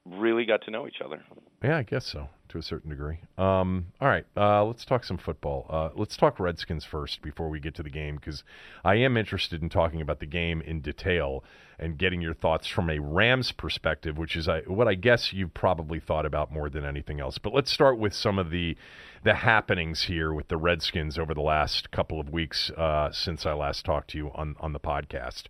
really 0.05 0.45
got 0.45 0.63
to 0.63 0.72
know 0.72 0.88
each 0.88 1.01
other. 1.03 1.24
Yeah, 1.63 1.78
I 1.78 1.84
guess 1.84 2.05
so 2.05 2.30
to 2.49 2.57
a 2.57 2.63
certain 2.63 2.89
degree. 2.89 3.20
Um, 3.38 3.88
all 4.01 4.07
right, 4.07 4.26
uh, 4.36 4.65
let's 4.65 4.84
talk 4.84 5.03
some 5.03 5.17
football. 5.17 5.67
Uh, 5.70 5.89
let's 5.95 6.17
talk 6.17 6.39
Redskins 6.39 6.84
first 6.84 7.22
before 7.22 7.49
we 7.49 7.59
get 7.59 7.76
to 7.76 7.84
the 7.84 7.89
game 7.89 8.15
because 8.15 8.43
I 8.84 8.95
am 8.95 9.17
interested 9.17 9.61
in 9.61 9.70
talking 9.70 10.01
about 10.01 10.20
the 10.20 10.26
game 10.26 10.61
in 10.61 10.82
detail 10.82 11.43
and 11.78 11.97
getting 11.97 12.22
your 12.22 12.34
thoughts 12.34 12.67
from 12.67 12.89
a 12.89 12.99
Rams 12.99 13.51
perspective, 13.51 14.17
which 14.17 14.36
is 14.36 14.49
I, 14.49 14.61
what 14.61 14.88
I 14.88 14.95
guess 14.95 15.32
you've 15.32 15.53
probably 15.53 15.99
thought 15.99 16.26
about 16.26 16.51
more 16.51 16.70
than 16.70 16.84
anything 16.84 17.20
else. 17.20 17.38
But 17.38 17.53
let's 17.53 17.72
start 17.72 17.97
with 17.97 18.13
some 18.13 18.39
of 18.39 18.49
the 18.49 18.76
the 19.24 19.36
happenings 19.36 20.03
here 20.03 20.34
with 20.34 20.47
the 20.47 20.57
Redskins 20.57 21.20
over 21.20 21.34
the 21.34 21.41
last 21.41 21.91
couple 21.91 22.20
of 22.22 22.30
weeks 22.30 22.72
uh, 22.72 23.11
since 23.11 23.45
I 23.45 23.53
last 23.53 23.86
talked 23.86 24.11
to 24.11 24.17
you 24.17 24.32
on 24.34 24.55
on 24.59 24.74
the 24.74 24.80
podcast. 24.80 25.43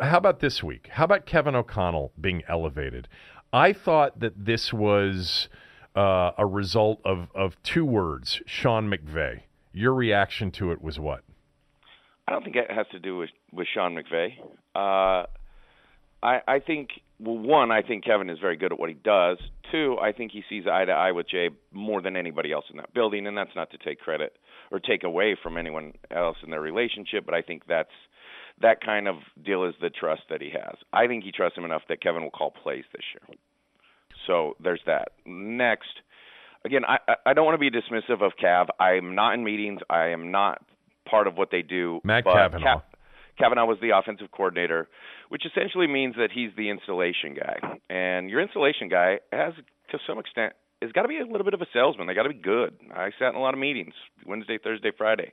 How 0.00 0.18
about 0.18 0.40
this 0.40 0.62
week? 0.62 0.88
How 0.92 1.04
about 1.04 1.26
Kevin 1.26 1.54
O'Connell 1.54 2.12
being 2.20 2.42
elevated? 2.48 3.08
I 3.52 3.72
thought 3.72 4.20
that 4.20 4.46
this 4.46 4.72
was 4.72 5.48
uh, 5.94 6.32
a 6.38 6.46
result 6.46 7.00
of, 7.04 7.28
of 7.34 7.62
two 7.62 7.84
words, 7.84 8.40
Sean 8.46 8.90
McVay. 8.90 9.42
Your 9.72 9.94
reaction 9.94 10.50
to 10.52 10.72
it 10.72 10.82
was 10.82 10.98
what? 10.98 11.22
I 12.26 12.32
don't 12.32 12.44
think 12.44 12.56
it 12.56 12.70
has 12.70 12.86
to 12.92 12.98
do 12.98 13.18
with, 13.18 13.30
with 13.52 13.66
Sean 13.72 13.94
McVay. 13.94 14.38
Uh, 14.74 15.26
I, 16.22 16.40
I 16.46 16.58
think, 16.64 16.90
well, 17.18 17.36
one, 17.36 17.70
I 17.70 17.82
think 17.82 18.04
Kevin 18.04 18.30
is 18.30 18.38
very 18.38 18.56
good 18.56 18.72
at 18.72 18.78
what 18.78 18.88
he 18.88 18.94
does. 18.94 19.38
Two, 19.70 19.98
I 20.00 20.12
think 20.12 20.32
he 20.32 20.42
sees 20.48 20.64
eye 20.66 20.84
to 20.84 20.92
eye 20.92 21.12
with 21.12 21.28
Jay 21.28 21.50
more 21.72 22.00
than 22.00 22.16
anybody 22.16 22.52
else 22.52 22.64
in 22.70 22.78
that 22.78 22.94
building, 22.94 23.26
and 23.26 23.36
that's 23.36 23.54
not 23.54 23.70
to 23.72 23.78
take 23.78 23.98
credit 24.00 24.36
or 24.70 24.80
take 24.80 25.04
away 25.04 25.36
from 25.42 25.58
anyone 25.58 25.92
else 26.10 26.38
in 26.42 26.50
their 26.50 26.60
relationship, 26.60 27.26
but 27.26 27.34
I 27.34 27.42
think 27.42 27.64
that's 27.68 27.90
that 28.60 28.80
kind 28.84 29.08
of 29.08 29.16
deal 29.44 29.64
is 29.64 29.74
the 29.80 29.90
trust 29.90 30.22
that 30.30 30.40
he 30.40 30.50
has. 30.50 30.76
I 30.92 31.06
think 31.06 31.24
he 31.24 31.32
trusts 31.32 31.58
him 31.58 31.64
enough 31.64 31.82
that 31.88 32.02
Kevin 32.02 32.22
will 32.22 32.30
call 32.30 32.50
plays 32.50 32.84
this 32.92 33.04
year. 33.14 33.36
So 34.26 34.56
there's 34.62 34.80
that. 34.86 35.12
Next, 35.26 35.88
again, 36.64 36.82
I 36.86 36.98
I 37.26 37.32
don't 37.32 37.44
want 37.44 37.60
to 37.60 37.70
be 37.70 37.70
dismissive 37.70 38.22
of 38.22 38.32
Cav. 38.42 38.66
I'm 38.78 39.14
not 39.14 39.34
in 39.34 39.44
meetings. 39.44 39.80
I 39.90 40.08
am 40.08 40.30
not 40.30 40.62
part 41.08 41.26
of 41.26 41.36
what 41.36 41.50
they 41.50 41.62
do. 41.62 42.00
Matt 42.04 42.24
but 42.24 42.34
Cavanaugh. 42.34 42.76
Cav- 42.76 42.82
Cavanaugh 43.38 43.64
was 43.64 43.78
the 43.80 43.90
offensive 43.96 44.30
coordinator, 44.30 44.88
which 45.30 45.44
essentially 45.46 45.86
means 45.86 46.14
that 46.16 46.30
he's 46.32 46.50
the 46.56 46.68
installation 46.68 47.34
guy. 47.34 47.58
And 47.88 48.28
your 48.28 48.40
installation 48.40 48.88
guy 48.88 49.20
has, 49.32 49.54
to 49.90 49.98
some 50.06 50.18
extent, 50.18 50.52
has 50.82 50.92
got 50.92 51.02
to 51.02 51.08
be 51.08 51.18
a 51.18 51.24
little 51.24 51.44
bit 51.44 51.54
of 51.54 51.62
a 51.62 51.66
salesman. 51.72 52.06
They 52.06 52.14
got 52.14 52.24
to 52.24 52.28
be 52.28 52.34
good. 52.34 52.76
I 52.94 53.10
sat 53.18 53.30
in 53.30 53.36
a 53.36 53.40
lot 53.40 53.54
of 53.54 53.60
meetings 53.60 53.94
Wednesday, 54.26 54.58
Thursday, 54.62 54.90
Friday. 54.96 55.32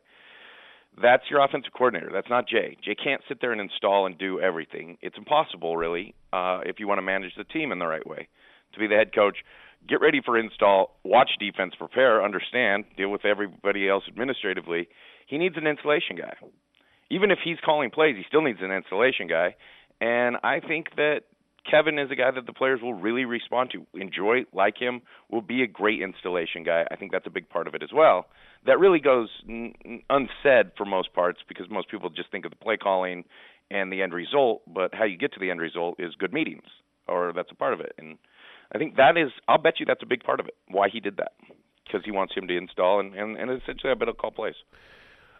That's 1.01 1.23
your 1.29 1.43
offensive 1.43 1.71
coordinator. 1.73 2.09
That's 2.11 2.29
not 2.29 2.47
Jay. 2.47 2.77
Jay 2.83 2.95
can't 2.95 3.21
sit 3.27 3.39
there 3.41 3.51
and 3.51 3.61
install 3.61 4.05
and 4.05 4.17
do 4.17 4.39
everything. 4.39 4.97
It's 5.01 5.17
impossible, 5.17 5.77
really, 5.77 6.13
uh, 6.33 6.59
if 6.65 6.79
you 6.79 6.87
want 6.87 6.97
to 6.97 7.03
manage 7.03 7.31
the 7.37 7.45
team 7.45 7.71
in 7.71 7.79
the 7.79 7.87
right 7.87 8.05
way 8.05 8.27
to 8.73 8.79
be 8.79 8.87
the 8.87 8.95
head 8.95 9.13
coach. 9.13 9.37
Get 9.87 10.01
ready 10.01 10.21
for 10.23 10.37
install, 10.37 10.99
watch 11.03 11.31
defense, 11.39 11.73
prepare, 11.77 12.23
understand, 12.23 12.83
deal 12.97 13.09
with 13.09 13.23
everybody 13.23 13.87
else 13.87 14.03
administratively. 14.09 14.89
He 15.25 15.37
needs 15.37 15.55
an 15.57 15.67
installation 15.67 16.17
guy. 16.17 16.33
Even 17.09 17.31
if 17.31 17.39
he's 17.43 17.57
calling 17.63 17.89
plays, 17.89 18.15
he 18.17 18.23
still 18.27 18.41
needs 18.41 18.59
an 18.61 18.71
installation 18.71 19.27
guy. 19.27 19.55
And 20.01 20.37
I 20.43 20.59
think 20.59 20.95
that 20.97 21.21
Kevin 21.69 21.99
is 21.99 22.09
a 22.11 22.15
guy 22.15 22.31
that 22.31 22.45
the 22.45 22.53
players 22.53 22.81
will 22.81 22.93
really 22.93 23.25
respond 23.25 23.71
to, 23.71 23.85
enjoy, 23.99 24.45
like 24.53 24.77
him, 24.77 25.01
will 25.29 25.41
be 25.41 25.61
a 25.63 25.67
great 25.67 26.01
installation 26.01 26.63
guy. 26.63 26.85
I 26.89 26.95
think 26.95 27.11
that's 27.11 27.27
a 27.27 27.31
big 27.31 27.49
part 27.49 27.67
of 27.67 27.75
it 27.75 27.83
as 27.83 27.89
well. 27.93 28.25
That 28.65 28.79
really 28.79 28.99
goes 28.99 29.29
n- 29.47 29.73
unsaid 30.09 30.71
for 30.77 30.85
most 30.85 31.13
parts 31.13 31.39
because 31.47 31.67
most 31.69 31.89
people 31.89 32.09
just 32.09 32.31
think 32.31 32.45
of 32.45 32.51
the 32.51 32.57
play 32.57 32.77
calling 32.77 33.23
and 33.71 33.91
the 33.91 34.01
end 34.01 34.13
result, 34.13 34.61
but 34.67 34.93
how 34.93 35.05
you 35.05 35.17
get 35.17 35.33
to 35.33 35.39
the 35.39 35.51
end 35.51 35.61
result 35.61 35.99
is 35.99 36.15
good 36.15 36.33
meetings, 36.33 36.63
or 37.07 37.31
that's 37.35 37.51
a 37.51 37.55
part 37.55 37.73
of 37.73 37.79
it. 37.79 37.93
And 37.97 38.17
I 38.73 38.77
think 38.77 38.95
that 38.97 39.17
is, 39.17 39.31
I'll 39.47 39.57
bet 39.59 39.79
you 39.79 39.85
that's 39.85 40.03
a 40.03 40.07
big 40.07 40.23
part 40.23 40.39
of 40.39 40.47
it, 40.47 40.55
why 40.69 40.89
he 40.89 40.99
did 40.99 41.17
that. 41.17 41.33
Because 41.85 42.01
he 42.05 42.11
wants 42.11 42.35
him 42.35 42.47
to 42.47 42.55
install 42.55 42.99
and, 42.99 43.15
and, 43.15 43.35
and 43.35 43.49
essentially 43.49 43.91
I 43.91 43.95
bet 43.95 44.07
he'll 44.07 44.13
call 44.13 44.31
plays. 44.31 44.55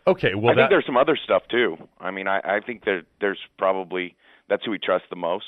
Okay, 0.08 0.34
well, 0.34 0.52
I 0.52 0.56
that, 0.56 0.62
think 0.62 0.70
there's 0.72 0.86
some 0.86 0.98
other 0.98 1.18
stuff 1.24 1.44
too. 1.52 1.78
I 2.00 2.10
mean, 2.10 2.28
I, 2.28 2.40
I 2.40 2.60
think 2.66 2.86
there 2.86 3.04
there's 3.22 3.38
probably 3.58 4.16
that's 4.50 4.66
who 4.66 4.72
he 4.72 4.80
trusts 4.80 5.08
the 5.12 5.16
most, 5.16 5.46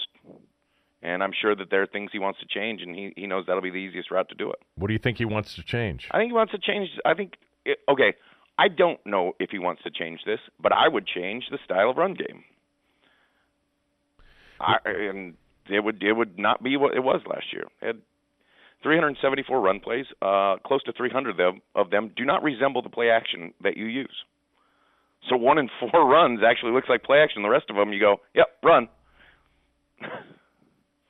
and 1.01 1.23
I'm 1.23 1.31
sure 1.39 1.55
that 1.55 1.69
there 1.69 1.81
are 1.81 1.87
things 1.87 2.11
he 2.13 2.19
wants 2.19 2.39
to 2.39 2.45
change, 2.47 2.81
and 2.81 2.95
he 2.95 3.13
he 3.15 3.27
knows 3.27 3.45
that'll 3.47 3.61
be 3.61 3.69
the 3.69 3.77
easiest 3.77 4.11
route 4.11 4.29
to 4.29 4.35
do 4.35 4.49
it. 4.51 4.59
what 4.75 4.87
do 4.87 4.93
you 4.93 4.99
think 4.99 5.17
he 5.17 5.25
wants 5.25 5.55
to 5.55 5.63
change? 5.63 6.07
I 6.11 6.17
think 6.17 6.29
he 6.29 6.33
wants 6.33 6.51
to 6.51 6.59
change. 6.59 6.89
I 7.05 7.13
think 7.13 7.33
it, 7.65 7.79
okay. 7.89 8.13
I 8.57 8.67
don't 8.67 8.99
know 9.05 9.33
if 9.39 9.49
he 9.49 9.59
wants 9.59 9.81
to 9.83 9.89
change 9.89 10.19
this, 10.25 10.39
but 10.61 10.71
I 10.71 10.87
would 10.87 11.07
change 11.07 11.45
the 11.49 11.57
style 11.65 11.89
of 11.89 11.97
run 11.97 12.13
game. 12.13 12.43
I, 14.59 14.75
and 14.85 15.33
it 15.69 15.83
would 15.83 16.03
it 16.03 16.13
would 16.13 16.37
not 16.37 16.61
be 16.61 16.77
what 16.77 16.95
it 16.95 16.99
was 16.99 17.21
last 17.27 17.45
year. 17.51 17.65
It 17.81 17.87
had 17.87 18.01
374 18.83 19.59
run 19.59 19.79
plays. 19.79 20.05
Uh, 20.21 20.57
close 20.65 20.83
to 20.83 20.93
300 20.93 21.31
of 21.31 21.37
them, 21.37 21.61
of 21.75 21.89
them 21.89 22.11
do 22.15 22.25
not 22.25 22.43
resemble 22.43 22.81
the 22.81 22.89
play 22.89 23.09
action 23.09 23.53
that 23.63 23.77
you 23.77 23.85
use. 23.85 24.23
So 25.29 25.37
one 25.37 25.57
in 25.57 25.69
four 25.79 26.05
runs 26.09 26.41
actually 26.45 26.71
looks 26.71 26.89
like 26.89 27.03
play 27.03 27.19
action. 27.19 27.43
The 27.43 27.49
rest 27.49 27.65
of 27.69 27.75
them, 27.75 27.93
you 27.93 27.99
go, 27.99 28.17
yep, 28.33 28.47
run. 28.63 28.87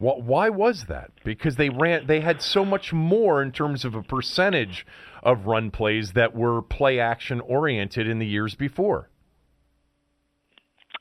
Wh- 0.01 0.25
Why 0.25 0.49
was 0.49 0.85
that? 0.85 1.11
Because 1.23 1.55
they 1.57 1.69
ran, 1.69 2.07
they 2.07 2.21
had 2.21 2.41
so 2.41 2.65
much 2.65 2.91
more 2.91 3.41
in 3.41 3.51
terms 3.51 3.85
of 3.85 3.93
a 3.93 4.01
percentage 4.01 4.85
of 5.21 5.45
run 5.45 5.69
plays 5.69 6.13
that 6.13 6.35
were 6.35 6.61
play 6.63 6.99
action 6.99 7.39
oriented 7.39 8.07
in 8.07 8.17
the 8.17 8.25
years 8.25 8.55
before. 8.55 9.09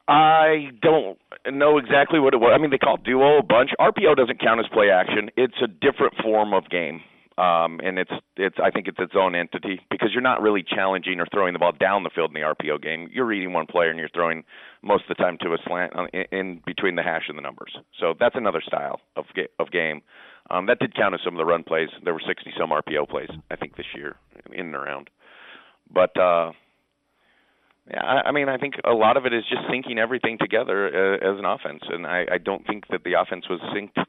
I 0.07 0.71
don't 0.83 1.19
know 1.51 1.79
exactly 1.79 2.19
what 2.21 2.35
it 2.35 2.39
was. 2.39 2.53
I 2.55 2.61
mean, 2.61 2.71
they 2.71 2.79
call 2.79 2.97
it 2.97 3.05
duo 3.05 3.39
a 3.39 3.43
bunch. 3.43 3.71
RPO 3.81 4.17
doesn't 4.17 4.41
count 4.41 4.61
as 4.61 4.67
play 4.73 4.91
action. 4.91 5.31
It's 5.37 5.55
a 5.63 5.69
different 5.69 6.15
form 6.23 6.53
of 6.53 6.69
game, 6.69 7.01
um, 7.39 7.81
and 7.83 7.99
it's 7.99 8.11
it's. 8.37 8.57
I 8.63 8.71
think 8.71 8.89
it's 8.89 8.99
its 8.99 9.13
own 9.17 9.35
entity 9.35 9.81
because 9.91 10.11
you're 10.13 10.23
not 10.23 10.43
really 10.43 10.63
challenging 10.63 11.21
or 11.21 11.27
throwing 11.33 11.53
the 11.53 11.59
ball 11.59 11.73
down 11.73 12.03
the 12.03 12.11
field 12.15 12.31
in 12.31 12.35
the 12.35 12.47
RPO 12.47 12.83
game. 12.83 13.09
You're 13.13 13.27
reading 13.27 13.53
one 13.53 13.67
player 13.67 13.91
and 13.91 13.99
you're 13.99 14.09
throwing 14.09 14.45
most 14.83 15.05
of 15.09 15.17
the 15.17 15.23
time 15.23 15.39
to 15.43 15.55
a 15.55 15.59
slant 15.67 15.95
on- 15.95 16.09
in, 16.13 16.25
in 16.33 16.63
between 16.67 16.97
the 16.97 17.03
hash 17.03 17.25
and 17.29 17.39
the 17.39 17.43
numbers. 17.43 17.77
So 17.99 18.15
that's 18.19 18.35
another 18.37 18.61
style 18.61 19.01
of 19.17 19.27
of 19.59 19.71
game. 19.71 20.03
Um, 20.51 20.67
that 20.67 20.81
did 20.81 20.95
count 20.95 21.15
as 21.15 21.21
some 21.25 21.35
of 21.35 21.39
the 21.39 21.45
run 21.45 21.63
plays. 21.63 21.89
There 22.05 22.13
were 22.13 22.23
60 22.27 22.53
some 22.59 22.71
RPO 22.71 23.09
plays, 23.09 23.31
I 23.51 23.57
think, 23.57 23.77
this 23.77 23.87
year 23.95 24.17
in 24.53 24.67
and 24.67 24.75
around. 24.75 25.09
But 25.93 26.17
uh, 26.19 26.53
yeah, 27.91 28.03
I, 28.03 28.29
I 28.29 28.33
mean, 28.33 28.49
I 28.49 28.57
think 28.59 28.75
a 28.85 28.93
lot 28.93 29.17
of 29.17 29.27
it 29.27 29.33
is 29.33 29.45
just 29.49 29.63
syncing 29.71 29.99
everything 29.99 30.39
together 30.39 30.87
uh, 30.89 31.17
as 31.17 31.39
an 31.39 31.45
offense, 31.45 31.83
and 31.89 32.07
I, 32.07 32.27
I 32.33 32.39
don't 32.39 32.67
think 32.67 32.89
that 32.91 33.05
the 33.05 33.15
offense 33.15 33.49
was 33.49 33.61
synced 33.75 34.05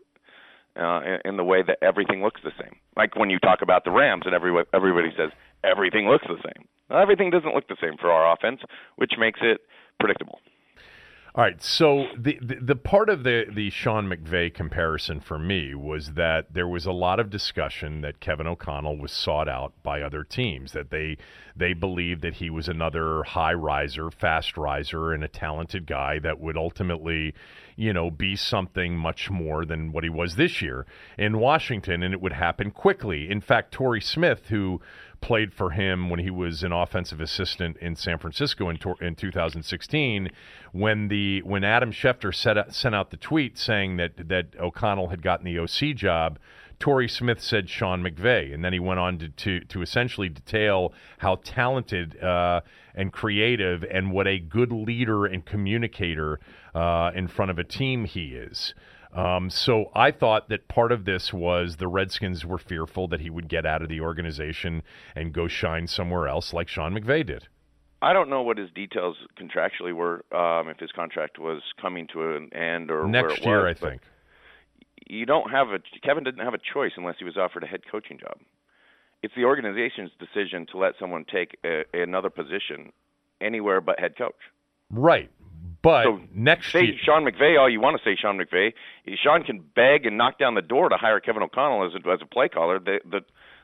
uh, 0.80 1.02
in, 1.26 1.38
the 1.38 1.44
way 1.44 1.64
that 1.64 1.78
everything 1.82 2.22
looks 2.22 2.42
the 2.44 2.52
same. 2.60 2.76
Like 2.96 3.16
when 3.16 3.30
you 3.30 3.40
talk 3.40 3.62
about 3.62 3.84
the 3.84 3.92
Rams, 3.92 4.24
and 4.26 4.34
every, 4.34 4.52
everybody 4.74 5.10
says 5.18 5.32
everything 5.64 6.08
looks 6.08 6.26
the 6.28 6.42
same. 6.44 6.68
Well, 6.90 7.00
everything 7.00 7.30
doesn't 7.30 7.54
look 7.54 7.68
the 7.68 7.78
same 7.82 7.98
for 8.00 8.12
our 8.12 8.34
offense, 8.34 8.62
which 8.96 9.14
makes 9.20 9.40
it 9.42 9.62
predictable. 10.00 10.40
All 11.34 11.46
right, 11.46 11.64
so 11.64 12.08
the, 12.18 12.38
the, 12.42 12.56
the 12.56 12.76
part 12.76 13.08
of 13.08 13.24
the 13.24 13.46
the 13.50 13.70
Sean 13.70 14.10
McVay 14.10 14.54
comparison 14.54 15.22
for 15.22 15.40
me 15.40 15.74
was 15.74 16.16
that 16.16 16.54
there 16.54 16.68
was 16.68 16.86
a 16.86 16.92
lot 16.92 17.22
of 17.22 17.30
discussion 17.30 18.02
that 18.02 18.20
Kevin 18.20 18.48
O'Connell 18.48 18.98
was 18.98 19.14
sought 19.14 19.48
out 19.48 19.72
by 19.82 20.02
other 20.02 20.26
teams 20.26 20.74
that 20.74 20.90
they 20.90 21.18
they 21.56 21.72
believed 21.72 22.22
that 22.24 22.36
he 22.36 22.50
was 22.50 22.68
another 22.68 23.24
high 23.24 23.54
riser, 23.54 24.12
fast 24.12 24.58
riser, 24.58 25.14
and 25.14 25.24
a 25.24 25.30
talented 25.30 25.86
guy 25.86 26.20
that 26.20 26.42
would 26.42 26.58
ultimately, 26.58 27.34
you 27.78 27.94
know, 27.94 28.12
be 28.12 28.36
something 28.36 28.98
much 28.98 29.30
more 29.30 29.64
than 29.64 29.94
what 29.94 30.04
he 30.04 30.10
was 30.10 30.36
this 30.36 30.62
year 30.62 30.86
in 31.18 31.40
Washington, 31.40 32.04
and 32.04 32.14
it 32.14 32.20
would 32.20 32.34
happen 32.34 32.72
quickly. 32.72 33.32
In 33.32 33.40
fact, 33.40 33.72
Torrey 33.72 34.02
Smith, 34.02 34.48
who 34.50 34.82
played 35.22 35.54
for 35.54 35.70
him 35.70 36.10
when 36.10 36.20
he 36.20 36.30
was 36.30 36.64
an 36.64 36.72
offensive 36.72 37.22
assistant 37.22 37.78
in 37.78 37.96
San 37.96 38.18
Francisco 38.18 38.70
in, 38.70 38.78
in 39.00 39.16
2016. 39.16 40.30
When 40.72 41.08
the 41.08 41.42
when 41.44 41.64
Adam 41.64 41.92
Schefter 41.92 42.34
set, 42.34 42.74
sent 42.74 42.96
out 42.96 43.12
the 43.12 43.18
tweet 43.18 43.58
saying 43.58 43.98
that 43.98 44.28
that 44.28 44.48
O'Connell 44.60 45.10
had 45.10 45.22
gotten 45.22 45.46
the 45.46 45.60
OC 45.60 45.96
job, 45.96 46.40
Torrey 46.80 47.08
Smith 47.08 47.40
said 47.40 47.70
Sean 47.70 48.04
McVay, 48.04 48.54
and 48.54 48.66
then 48.66 48.74
he 48.74 48.80
went 48.80 49.00
on 49.00 49.20
to 49.20 49.30
to, 49.30 49.60
to 49.62 49.82
essentially 49.82 50.28
detail 50.28 50.92
how 51.20 51.36
talented 51.44 52.22
uh, 52.22 52.62
and 52.96 53.14
creative 53.14 53.86
and 53.90 54.12
what 54.12 54.28
a 54.28 54.40
good 54.40 54.72
leader 54.72 55.26
and 55.26 55.46
communicator 55.46 56.40
uh, 56.74 57.12
in 57.14 57.28
front 57.28 57.52
of 57.52 57.60
a 57.60 57.64
team 57.64 58.06
he 58.06 58.30
is. 58.30 58.74
Um, 59.14 59.50
so 59.50 59.92
I 59.94 60.12
thought 60.12 60.50
that 60.50 60.68
part 60.68 60.92
of 60.92 61.06
this 61.06 61.34
was 61.34 61.78
the 61.78 61.88
Redskins 61.88 62.46
were 62.46 62.58
fearful 62.58 63.08
that 63.10 63.20
he 63.20 63.30
would 63.30 63.50
get 63.50 63.66
out 63.66 63.82
of 63.82 63.90
the 63.90 64.00
organization 64.00 64.84
and 65.16 65.34
go 65.34 65.48
shine 65.48 65.88
somewhere 65.88 66.28
else, 66.28 66.54
like 66.54 66.68
Sean 66.68 66.94
McVay 66.94 67.26
did. 67.26 67.48
I 68.02 68.14
don't 68.14 68.30
know 68.30 68.42
what 68.42 68.58
his 68.58 68.72
details 68.72 69.18
contractually 69.40 69.94
were, 69.94 70.26
um, 70.36 70.70
if 70.70 70.80
his 70.80 70.92
contract 70.92 71.38
was 71.38 71.62
coming 71.80 72.08
to 72.14 72.36
an 72.36 72.54
end 72.54 72.90
or 72.90 73.06
next 73.08 73.46
year. 73.46 73.66
Was, 73.66 73.78
I 73.78 73.90
think 73.90 74.02
you 75.08 75.26
don't 75.26 75.52
have 75.52 75.68
a 75.70 75.80
Kevin 76.04 76.24
didn't 76.24 76.44
have 76.44 76.54
a 76.54 76.60
choice 76.74 76.94
unless 76.96 77.16
he 77.20 77.26
was 77.26 77.38
offered 77.38 77.64
a 77.64 77.68
head 77.68 77.82
coaching 77.92 78.18
job. 78.18 78.38
It's 79.22 79.34
the 79.36 79.44
organization's 79.44 80.10
decision 80.20 80.66
to 80.72 80.78
let 80.78 80.94
someone 81.00 81.26
take 81.32 81.58
a, 81.64 81.84
another 81.94 82.30
position 82.30 82.92
anywhere 83.40 83.82
but 83.82 84.00
head 84.00 84.18
coach. 84.18 84.34
Right, 84.90 85.30
but 85.82 86.04
so 86.04 86.22
next 86.34 86.72
say 86.72 86.86
year, 86.86 86.96
Sean 87.04 87.26
McVay, 87.26 87.60
all 87.60 87.70
you 87.70 87.80
want 87.80 87.98
to 87.98 88.04
say 88.04 88.16
Sean 88.16 88.38
McVay. 88.38 88.74
Sean 89.16 89.44
can 89.44 89.60
beg 89.76 90.06
and 90.06 90.18
knock 90.18 90.38
down 90.38 90.56
the 90.56 90.62
door 90.62 90.90
to 90.90 90.98
hire 90.98 91.20
Kevin 91.20 91.44
O'Connell 91.44 91.86
as 91.86 91.94
a, 91.94 92.10
as 92.10 92.20
a 92.22 92.26
play 92.26 92.50
caller. 92.50 92.80
The, 92.80 93.00
the 93.10 93.22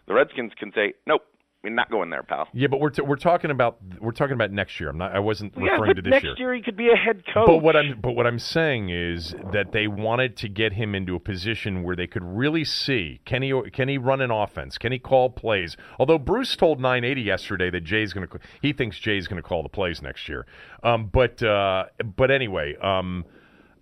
the 0.08 0.14
Redskins 0.14 0.54
can 0.58 0.72
say 0.74 0.94
nope. 1.06 1.24
We're 1.68 1.76
not 1.76 1.92
going 1.92 2.10
there, 2.10 2.24
pal. 2.24 2.48
Yeah, 2.54 2.68
but 2.68 2.80
we're 2.80 2.92
t- 2.92 3.02
we're 3.02 3.18
talking 3.18 3.52
about 3.52 3.78
we're 4.00 4.12
talking 4.12 4.36
about 4.36 4.54
next 4.54 4.80
year. 4.80 4.90
I'm 4.90 4.98
not. 4.98 5.14
I 5.14 5.20
wasn't 5.20 5.54
yeah, 5.58 5.72
referring 5.72 5.96
to 5.96 6.02
this 6.02 6.12
next 6.12 6.24
year. 6.24 6.36
year 6.38 6.54
he 6.54 6.62
could 6.62 6.78
be 6.78 6.90
a 6.90 6.96
head 6.96 7.26
coach. 7.26 7.46
But 7.46 7.58
what 7.58 7.76
I'm 7.76 8.00
but 8.00 8.14
what 8.14 8.26
I'm 8.26 8.40
saying 8.40 8.90
is 8.90 9.36
that 9.52 9.74
they 9.74 9.86
wanted 9.86 10.38
to 10.38 10.48
get 10.48 10.74
him 10.74 10.96
into 10.96 11.14
a 11.16 11.20
position 11.20 11.84
where 11.84 11.94
they 11.94 12.08
could 12.08 12.24
really 12.24 12.64
see 12.64 13.20
can 13.26 13.42
he 13.42 13.54
can 13.74 13.90
he 13.90 13.98
run 13.98 14.22
an 14.22 14.32
offense? 14.32 14.78
Can 14.78 14.94
he 14.94 15.00
call 15.00 15.30
plays? 15.30 15.76
Although 16.00 16.20
Bruce 16.20 16.56
told 16.56 16.80
980 16.80 17.22
yesterday 17.22 17.70
that 17.70 17.84
Jay's 17.84 18.14
going 18.14 18.26
to 18.26 18.40
he 18.62 18.72
thinks 18.72 18.98
Jay's 18.98 19.28
going 19.28 19.42
to 19.42 19.48
call 19.48 19.62
the 19.62 19.70
plays 19.70 20.02
next 20.02 20.30
year. 20.30 20.46
Um, 20.84 21.08
but 21.12 21.44
uh, 21.44 21.88
but 22.16 22.32
anyway. 22.32 22.78
Um, 22.78 23.26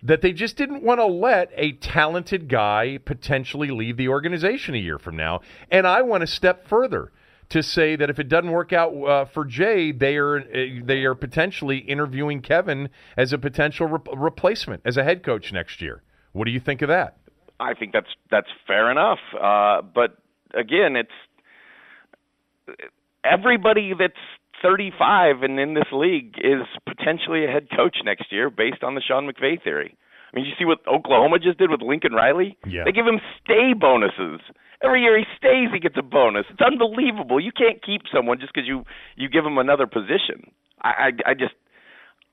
that 0.02 0.20
they 0.20 0.32
just 0.32 0.56
didn't 0.56 0.82
want 0.82 1.00
to 1.00 1.06
let 1.06 1.50
a 1.56 1.72
talented 1.72 2.48
guy 2.48 2.98
potentially 3.04 3.70
leave 3.70 3.96
the 3.96 4.06
organization 4.08 4.74
a 4.74 4.78
year 4.78 4.98
from 4.98 5.16
now. 5.16 5.40
And 5.68 5.84
I 5.84 6.02
went 6.02 6.22
a 6.22 6.28
step 6.28 6.68
further 6.68 7.10
to 7.48 7.62
say 7.62 7.96
that 7.96 8.10
if 8.10 8.18
it 8.18 8.28
doesn't 8.28 8.50
work 8.50 8.72
out 8.72 8.92
uh, 8.92 9.24
for 9.24 9.44
Jay, 9.44 9.92
they 9.92 10.16
are 10.16 10.38
uh, 10.38 10.82
they 10.84 11.04
are 11.04 11.14
potentially 11.14 11.78
interviewing 11.78 12.42
Kevin 12.42 12.88
as 13.16 13.32
a 13.32 13.38
potential 13.38 13.86
re- 13.86 14.14
replacement 14.16 14.82
as 14.84 14.96
a 14.96 15.04
head 15.04 15.22
coach 15.22 15.52
next 15.52 15.80
year. 15.80 16.02
What 16.32 16.44
do 16.46 16.50
you 16.50 16.60
think 16.60 16.82
of 16.82 16.88
that? 16.88 17.18
I 17.58 17.74
think 17.74 17.92
that's 17.92 18.10
that's 18.30 18.48
fair 18.66 18.90
enough. 18.90 19.20
Uh, 19.32 19.82
but 19.82 20.18
again, 20.54 20.96
it's 20.96 22.78
everybody 23.24 23.92
that's 23.98 24.14
35 24.62 25.42
and 25.42 25.60
in 25.60 25.74
this 25.74 25.86
league 25.92 26.34
is 26.38 26.62
potentially 26.86 27.44
a 27.44 27.48
head 27.48 27.68
coach 27.74 27.96
next 28.04 28.32
year 28.32 28.50
based 28.50 28.82
on 28.82 28.94
the 28.94 29.00
Sean 29.00 29.30
McVay 29.30 29.62
theory. 29.62 29.96
I 30.32 30.36
mean, 30.36 30.44
you 30.44 30.52
see 30.58 30.64
what 30.64 30.78
Oklahoma 30.86 31.38
just 31.38 31.58
did 31.58 31.70
with 31.70 31.82
Lincoln 31.82 32.12
Riley? 32.12 32.56
Yeah. 32.66 32.84
They 32.84 32.92
give 32.92 33.06
him 33.06 33.20
stay 33.42 33.72
bonuses. 33.78 34.40
Every 34.82 35.02
year 35.02 35.16
he 35.16 35.24
stays, 35.36 35.68
he 35.72 35.78
gets 35.80 35.96
a 35.96 36.02
bonus. 36.02 36.44
It's 36.50 36.60
unbelievable. 36.60 37.40
You 37.40 37.52
can't 37.52 37.82
keep 37.82 38.02
someone 38.12 38.38
just 38.38 38.52
because 38.52 38.68
you 38.68 38.84
you 39.16 39.28
give 39.28 39.44
him 39.44 39.56
another 39.58 39.86
position. 39.86 40.52
I, 40.82 41.12
I 41.26 41.30
I 41.30 41.34
just 41.34 41.54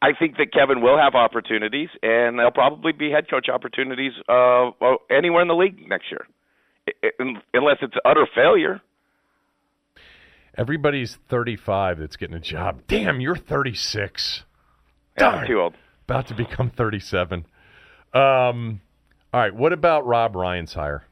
I 0.01 0.11
think 0.17 0.35
that 0.37 0.51
Kevin 0.51 0.81
will 0.81 0.97
have 0.97 1.15
opportunities, 1.15 1.87
and 2.01 2.37
there'll 2.37 2.51
probably 2.51 2.91
be 2.91 3.09
head 3.09 3.29
coach 3.29 3.47
opportunities 3.47 4.11
uh, 4.27 4.71
anywhere 5.09 5.41
in 5.41 5.47
the 5.47 5.55
league 5.55 5.87
next 5.87 6.07
year, 6.11 6.27
unless 7.53 7.77
it's 7.81 7.95
utter 8.03 8.27
failure. 8.35 8.81
Everybody's 10.57 11.17
35 11.29 11.99
that's 11.99 12.17
getting 12.17 12.35
a 12.35 12.41
job. 12.41 12.81
Damn, 12.87 13.21
you're 13.21 13.37
36. 13.37 14.43
Yeah, 15.17 15.45
too 15.47 15.61
old. 15.61 15.75
About 16.03 16.27
to 16.27 16.35
become 16.35 16.69
37. 16.69 17.45
Um, 18.13 18.81
all 19.33 19.39
right, 19.39 19.53
what 19.53 19.73
about 19.73 20.05
Rob 20.05 20.35
Ryan's 20.35 20.73
hire? 20.73 21.03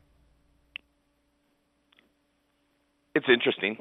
It's 3.15 3.25
interesting. 3.27 3.77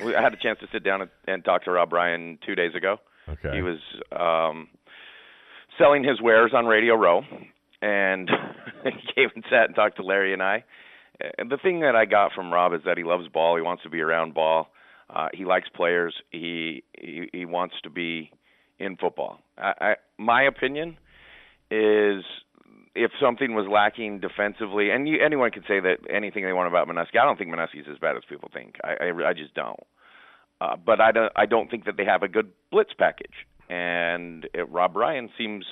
I 0.00 0.20
had 0.20 0.32
a 0.32 0.36
chance 0.36 0.58
to 0.60 0.66
sit 0.72 0.82
down 0.82 1.08
and, 1.28 1.44
talk 1.44 1.64
to 1.64 1.70
Rob 1.70 1.92
Ryan 1.92 2.38
two 2.44 2.54
days 2.54 2.74
ago. 2.74 2.96
Okay. 3.28 3.54
He 3.54 3.62
was 3.62 3.78
um, 4.10 4.68
selling 5.78 6.02
his 6.02 6.20
wares 6.20 6.52
on 6.54 6.66
Radio 6.66 6.94
Row, 6.94 7.22
and 7.80 8.28
he 8.84 9.14
came 9.14 9.28
and 9.34 9.44
sat 9.50 9.66
and 9.66 9.76
talked 9.76 9.96
to 9.96 10.02
Larry 10.02 10.32
and 10.32 10.42
I. 10.42 10.64
And 11.38 11.50
the 11.50 11.58
thing 11.58 11.80
that 11.80 11.94
I 11.94 12.04
got 12.04 12.32
from 12.32 12.52
Rob 12.52 12.72
is 12.72 12.80
that 12.84 12.96
he 12.96 13.04
loves 13.04 13.28
ball. 13.28 13.54
He 13.56 13.62
wants 13.62 13.82
to 13.84 13.90
be 13.90 14.00
around 14.00 14.34
ball. 14.34 14.68
Uh, 15.08 15.28
he 15.34 15.44
likes 15.44 15.68
players. 15.68 16.14
He, 16.30 16.82
he 16.98 17.28
he 17.32 17.44
wants 17.44 17.74
to 17.82 17.90
be 17.90 18.32
in 18.78 18.96
football. 18.96 19.40
I, 19.58 19.72
I, 19.80 19.94
my 20.18 20.42
opinion 20.44 20.96
is 21.72 22.24
if 22.94 23.10
something 23.20 23.54
was 23.54 23.66
lacking 23.70 24.20
defensively, 24.20 24.90
and 24.90 25.08
you, 25.08 25.16
anyone 25.24 25.50
could 25.50 25.64
say 25.66 25.80
that 25.80 25.98
anything 26.10 26.44
they 26.44 26.52
want 26.52 26.68
about 26.68 26.86
Manusky. 26.86 27.18
I 27.20 27.24
don't 27.24 27.38
think 27.38 27.50
Manusky's 27.50 27.88
as 27.90 27.98
bad 27.98 28.16
as 28.16 28.22
people 28.28 28.50
think. 28.52 28.76
I 28.84 29.06
I, 29.06 29.30
I 29.30 29.32
just 29.32 29.54
don't. 29.54 29.80
Uh, 30.60 30.76
but 30.76 31.00
I 31.00 31.12
don't 31.12 31.32
I 31.34 31.46
don't 31.46 31.70
think 31.70 31.86
that 31.86 31.96
they 31.96 32.04
have 32.04 32.22
a 32.22 32.28
good 32.28 32.50
blitz 32.70 32.92
package. 32.96 33.46
And 33.70 34.46
it, 34.52 34.68
Rob 34.68 34.96
Ryan 34.96 35.30
seems 35.38 35.64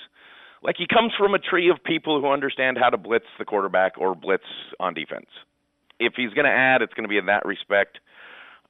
like 0.63 0.77
he 0.79 0.87
comes 0.87 1.13
from 1.19 1.35
a 1.35 1.39
tree 1.39 1.69
of 1.71 1.83
people 1.85 2.21
who 2.21 2.29
understand 2.29 2.79
how 2.81 2.89
to 2.89 2.97
blitz 2.97 3.27
the 3.39 3.45
quarterback 3.45 3.99
or 3.99 4.15
blitz 4.15 4.45
on 4.79 4.95
defense. 4.95 5.29
If 5.99 6.15
he's 6.17 6.33
going 6.33 6.47
to 6.47 6.51
add, 6.51 6.81
it's 6.81 6.95
going 6.95 7.05
to 7.05 7.09
be 7.09 7.19
in 7.19 7.27
that 7.27 7.45
respect. 7.45 7.99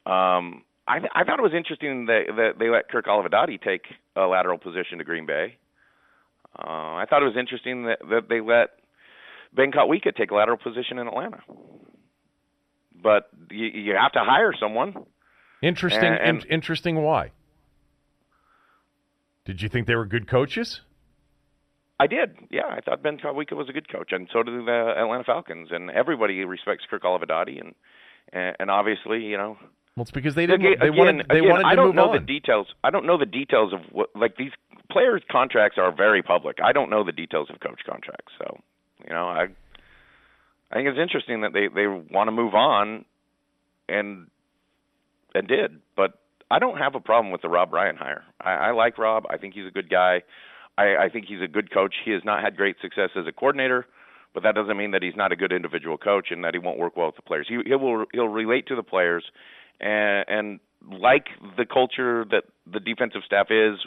Um, 0.06 0.64
I, 0.88 0.98
I 1.14 1.22
thought 1.22 1.38
it 1.38 1.42
was 1.42 1.54
interesting 1.54 2.06
that, 2.06 2.22
that 2.36 2.58
they 2.58 2.68
let 2.68 2.88
Kirk 2.88 3.06
Olivadotti 3.06 3.60
take 3.62 3.82
a 4.16 4.22
lateral 4.22 4.58
position 4.58 4.98
to 4.98 5.04
Green 5.04 5.26
Bay. 5.26 5.56
Uh, 6.58 6.62
I 6.96 7.04
thought 7.08 7.22
it 7.22 7.26
was 7.26 7.36
interesting 7.38 7.84
that, 7.84 7.98
that 8.10 8.28
they 8.28 8.40
let 8.40 8.70
Ben 9.54 9.70
Kotwica 9.72 10.14
take 10.14 10.30
a 10.30 10.34
lateral 10.34 10.58
position 10.58 10.98
in 10.98 11.06
Atlanta. 11.06 11.40
But 13.02 13.28
you, 13.50 13.66
you 13.66 13.94
have 13.94 14.12
to 14.12 14.20
hire 14.20 14.52
someone. 14.58 14.94
Interesting. 15.62 16.04
And- 16.04 16.18
and- 16.20 16.44
in- 16.44 16.50
interesting. 16.50 17.02
Why? 17.02 17.30
Did 19.44 19.62
you 19.62 19.68
think 19.68 19.86
they 19.86 19.94
were 19.96 20.06
good 20.06 20.28
coaches? 20.28 20.80
I 21.98 22.06
did. 22.06 22.34
Yeah, 22.50 22.66
I 22.66 22.80
thought 22.80 23.02
Ben 23.02 23.18
Kotwica 23.18 23.52
was 23.52 23.68
a 23.68 23.72
good 23.72 23.90
coach, 23.90 24.08
and 24.12 24.26
so 24.32 24.42
do 24.42 24.64
the 24.64 24.94
Atlanta 24.96 25.24
Falcons. 25.24 25.68
And 25.70 25.90
everybody 25.90 26.44
respects 26.44 26.84
Kirk 26.88 27.02
Olivadotti, 27.02 27.60
and 27.60 27.74
and, 28.32 28.56
and 28.58 28.70
obviously, 28.70 29.22
you 29.24 29.36
know, 29.36 29.58
Well, 29.96 30.02
it's 30.02 30.10
because 30.10 30.34
they 30.34 30.46
didn't. 30.46 30.64
Again, 30.64 30.78
they 30.80 30.90
wanted. 30.90 31.26
They 31.28 31.38
again, 31.38 31.50
wanted 31.50 31.62
to 31.64 31.68
I 31.68 31.74
don't 31.74 31.86
move 31.88 31.94
know 31.96 32.10
on. 32.10 32.12
the 32.14 32.20
details. 32.26 32.68
I 32.82 32.90
don't 32.90 33.04
know 33.06 33.18
the 33.18 33.26
details 33.26 33.72
of 33.74 33.80
what 33.92 34.10
like 34.14 34.36
these 34.36 34.52
players' 34.90 35.22
contracts 35.30 35.78
are 35.78 35.94
very 35.94 36.22
public. 36.22 36.58
I 36.62 36.72
don't 36.72 36.90
know 36.90 37.04
the 37.04 37.12
details 37.12 37.48
of 37.52 37.60
coach 37.60 37.80
contracts. 37.86 38.32
So, 38.38 38.58
you 39.06 39.14
know, 39.14 39.26
I 39.28 39.46
I 40.70 40.74
think 40.74 40.88
it's 40.88 40.98
interesting 40.98 41.42
that 41.42 41.52
they 41.52 41.68
they 41.68 41.86
want 41.86 42.28
to 42.28 42.32
move 42.32 42.54
on, 42.54 43.04
and 43.88 44.28
and 45.34 45.48
did. 45.48 45.80
But 45.96 46.18
I 46.50 46.58
don't 46.58 46.78
have 46.78 46.94
a 46.94 47.00
problem 47.00 47.32
with 47.32 47.42
the 47.42 47.48
Rob 47.48 47.72
Ryan 47.72 47.96
hire. 47.96 48.24
I, 48.40 48.50
I 48.50 48.70
like 48.72 48.98
Rob. 48.98 49.24
I 49.30 49.36
think 49.36 49.54
he's 49.54 49.66
a 49.66 49.70
good 49.70 49.88
guy. 49.90 50.22
I, 50.76 50.96
I 51.04 51.08
think 51.12 51.26
he's 51.26 51.42
a 51.42 51.48
good 51.48 51.72
coach. 51.72 51.94
He 52.04 52.10
has 52.12 52.22
not 52.24 52.42
had 52.42 52.56
great 52.56 52.76
success 52.80 53.10
as 53.16 53.26
a 53.26 53.32
coordinator, 53.32 53.86
but 54.34 54.42
that 54.42 54.54
doesn't 54.54 54.76
mean 54.76 54.92
that 54.92 55.02
he's 55.02 55.16
not 55.16 55.32
a 55.32 55.36
good 55.36 55.52
individual 55.52 55.98
coach 55.98 56.28
and 56.30 56.44
that 56.44 56.54
he 56.54 56.58
won't 56.58 56.78
work 56.78 56.96
well 56.96 57.06
with 57.06 57.16
the 57.16 57.22
players. 57.22 57.46
He, 57.48 57.58
he 57.64 57.74
will 57.74 58.06
he'll 58.12 58.28
relate 58.28 58.66
to 58.68 58.76
the 58.76 58.82
players, 58.82 59.24
and, 59.80 60.24
and 60.28 60.60
like 60.88 61.26
the 61.56 61.66
culture 61.66 62.24
that 62.30 62.44
the 62.70 62.80
defensive 62.80 63.22
staff 63.24 63.48
is, 63.50 63.78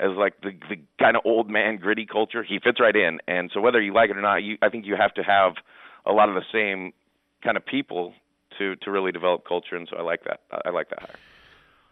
as 0.00 0.10
like 0.16 0.40
the 0.42 0.52
the 0.68 0.76
kind 0.98 1.16
of 1.16 1.22
old 1.24 1.50
man 1.50 1.76
gritty 1.76 2.06
culture, 2.06 2.42
he 2.42 2.58
fits 2.58 2.80
right 2.80 2.96
in. 2.96 3.18
And 3.26 3.50
so 3.52 3.60
whether 3.60 3.80
you 3.80 3.92
like 3.92 4.10
it 4.10 4.16
or 4.16 4.22
not, 4.22 4.42
you 4.42 4.56
I 4.62 4.68
think 4.68 4.86
you 4.86 4.96
have 4.96 5.14
to 5.14 5.22
have 5.22 5.54
a 6.06 6.12
lot 6.12 6.28
of 6.28 6.34
the 6.34 6.44
same 6.52 6.92
kind 7.42 7.56
of 7.56 7.64
people 7.64 8.14
to 8.58 8.76
to 8.76 8.90
really 8.90 9.12
develop 9.12 9.46
culture, 9.46 9.76
and 9.76 9.88
so 9.90 9.96
I 9.96 10.02
like 10.02 10.24
that. 10.24 10.40
I 10.64 10.70
like 10.70 10.90
that 10.90 11.00
hire. 11.00 11.16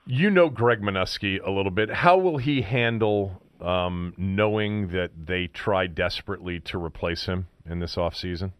You 0.06 0.30
know 0.30 0.48
Greg 0.48 0.80
Manusky 0.80 1.40
a 1.44 1.50
little 1.50 1.72
bit. 1.72 1.90
How 1.90 2.16
will 2.16 2.38
he 2.38 2.62
handle 2.62 3.42
um, 3.60 4.14
knowing 4.16 4.88
that 4.88 5.10
they 5.26 5.48
try 5.48 5.88
desperately 5.88 6.60
to 6.60 6.82
replace 6.82 7.26
him 7.26 7.48
in 7.68 7.80
this 7.80 7.96
offseason? 7.96 8.52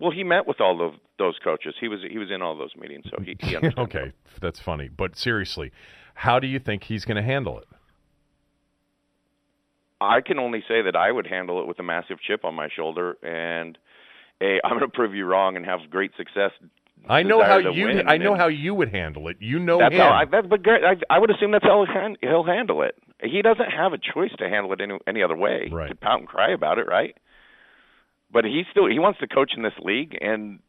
Well, 0.00 0.10
he 0.10 0.24
met 0.24 0.46
with 0.46 0.60
all 0.60 0.84
of 0.84 0.94
those 1.18 1.38
coaches. 1.44 1.74
He 1.78 1.86
was 1.86 2.00
he 2.10 2.18
was 2.18 2.30
in 2.30 2.40
all 2.40 2.56
those 2.56 2.74
meetings, 2.74 3.04
so 3.10 3.22
he, 3.22 3.36
he 3.38 3.54
understands. 3.54 3.78
okay, 3.94 4.12
that's 4.40 4.58
funny. 4.58 4.88
But 4.88 5.16
seriously, 5.16 5.72
how 6.14 6.40
do 6.40 6.46
you 6.46 6.58
think 6.58 6.84
he's 6.84 7.04
going 7.04 7.16
to 7.16 7.22
handle 7.22 7.58
it? 7.58 7.66
I 10.00 10.22
can 10.22 10.38
only 10.38 10.64
say 10.66 10.80
that 10.82 10.96
I 10.96 11.12
would 11.12 11.26
handle 11.26 11.60
it 11.60 11.66
with 11.66 11.78
a 11.78 11.82
massive 11.82 12.18
chip 12.26 12.46
on 12.46 12.54
my 12.54 12.68
shoulder, 12.74 13.18
and 13.22 13.76
a 14.40 14.60
I'm 14.64 14.78
going 14.78 14.80
to 14.80 14.88
prove 14.88 15.14
you 15.14 15.26
wrong 15.26 15.56
and 15.56 15.66
have 15.66 15.80
great 15.90 16.12
success. 16.16 16.52
I 17.08 17.22
know 17.22 17.42
how 17.42 17.58
you. 17.58 17.86
win, 17.86 18.08
I 18.08 18.16
know 18.16 18.34
how 18.34 18.48
you 18.48 18.74
would 18.74 18.90
handle 18.90 19.28
it. 19.28 19.36
You 19.40 19.58
know 19.58 19.78
That's 19.78 19.94
him. 19.94 20.00
how 20.00 20.10
I. 20.10 20.24
That's 20.24 20.46
but 20.46 20.60
I, 20.66 20.96
I 21.08 21.18
would 21.18 21.30
assume 21.30 21.52
that's 21.52 21.64
how 21.64 21.84
he'll 22.20 22.44
handle 22.44 22.82
it. 22.82 22.94
He 23.22 23.42
doesn't 23.42 23.70
have 23.70 23.92
a 23.92 23.98
choice 23.98 24.32
to 24.38 24.48
handle 24.48 24.72
it 24.72 24.80
any 24.80 24.98
any 25.06 25.22
other 25.22 25.36
way. 25.36 25.68
Right. 25.70 25.88
To 25.88 25.94
pout 25.94 26.20
and 26.20 26.28
cry 26.28 26.52
about 26.52 26.78
it, 26.78 26.86
right? 26.86 27.16
But 28.32 28.44
he 28.44 28.62
still 28.70 28.86
he 28.88 28.98
wants 28.98 29.18
to 29.20 29.26
coach 29.26 29.52
in 29.56 29.62
this 29.62 29.72
league, 29.82 30.16
and 30.20 30.60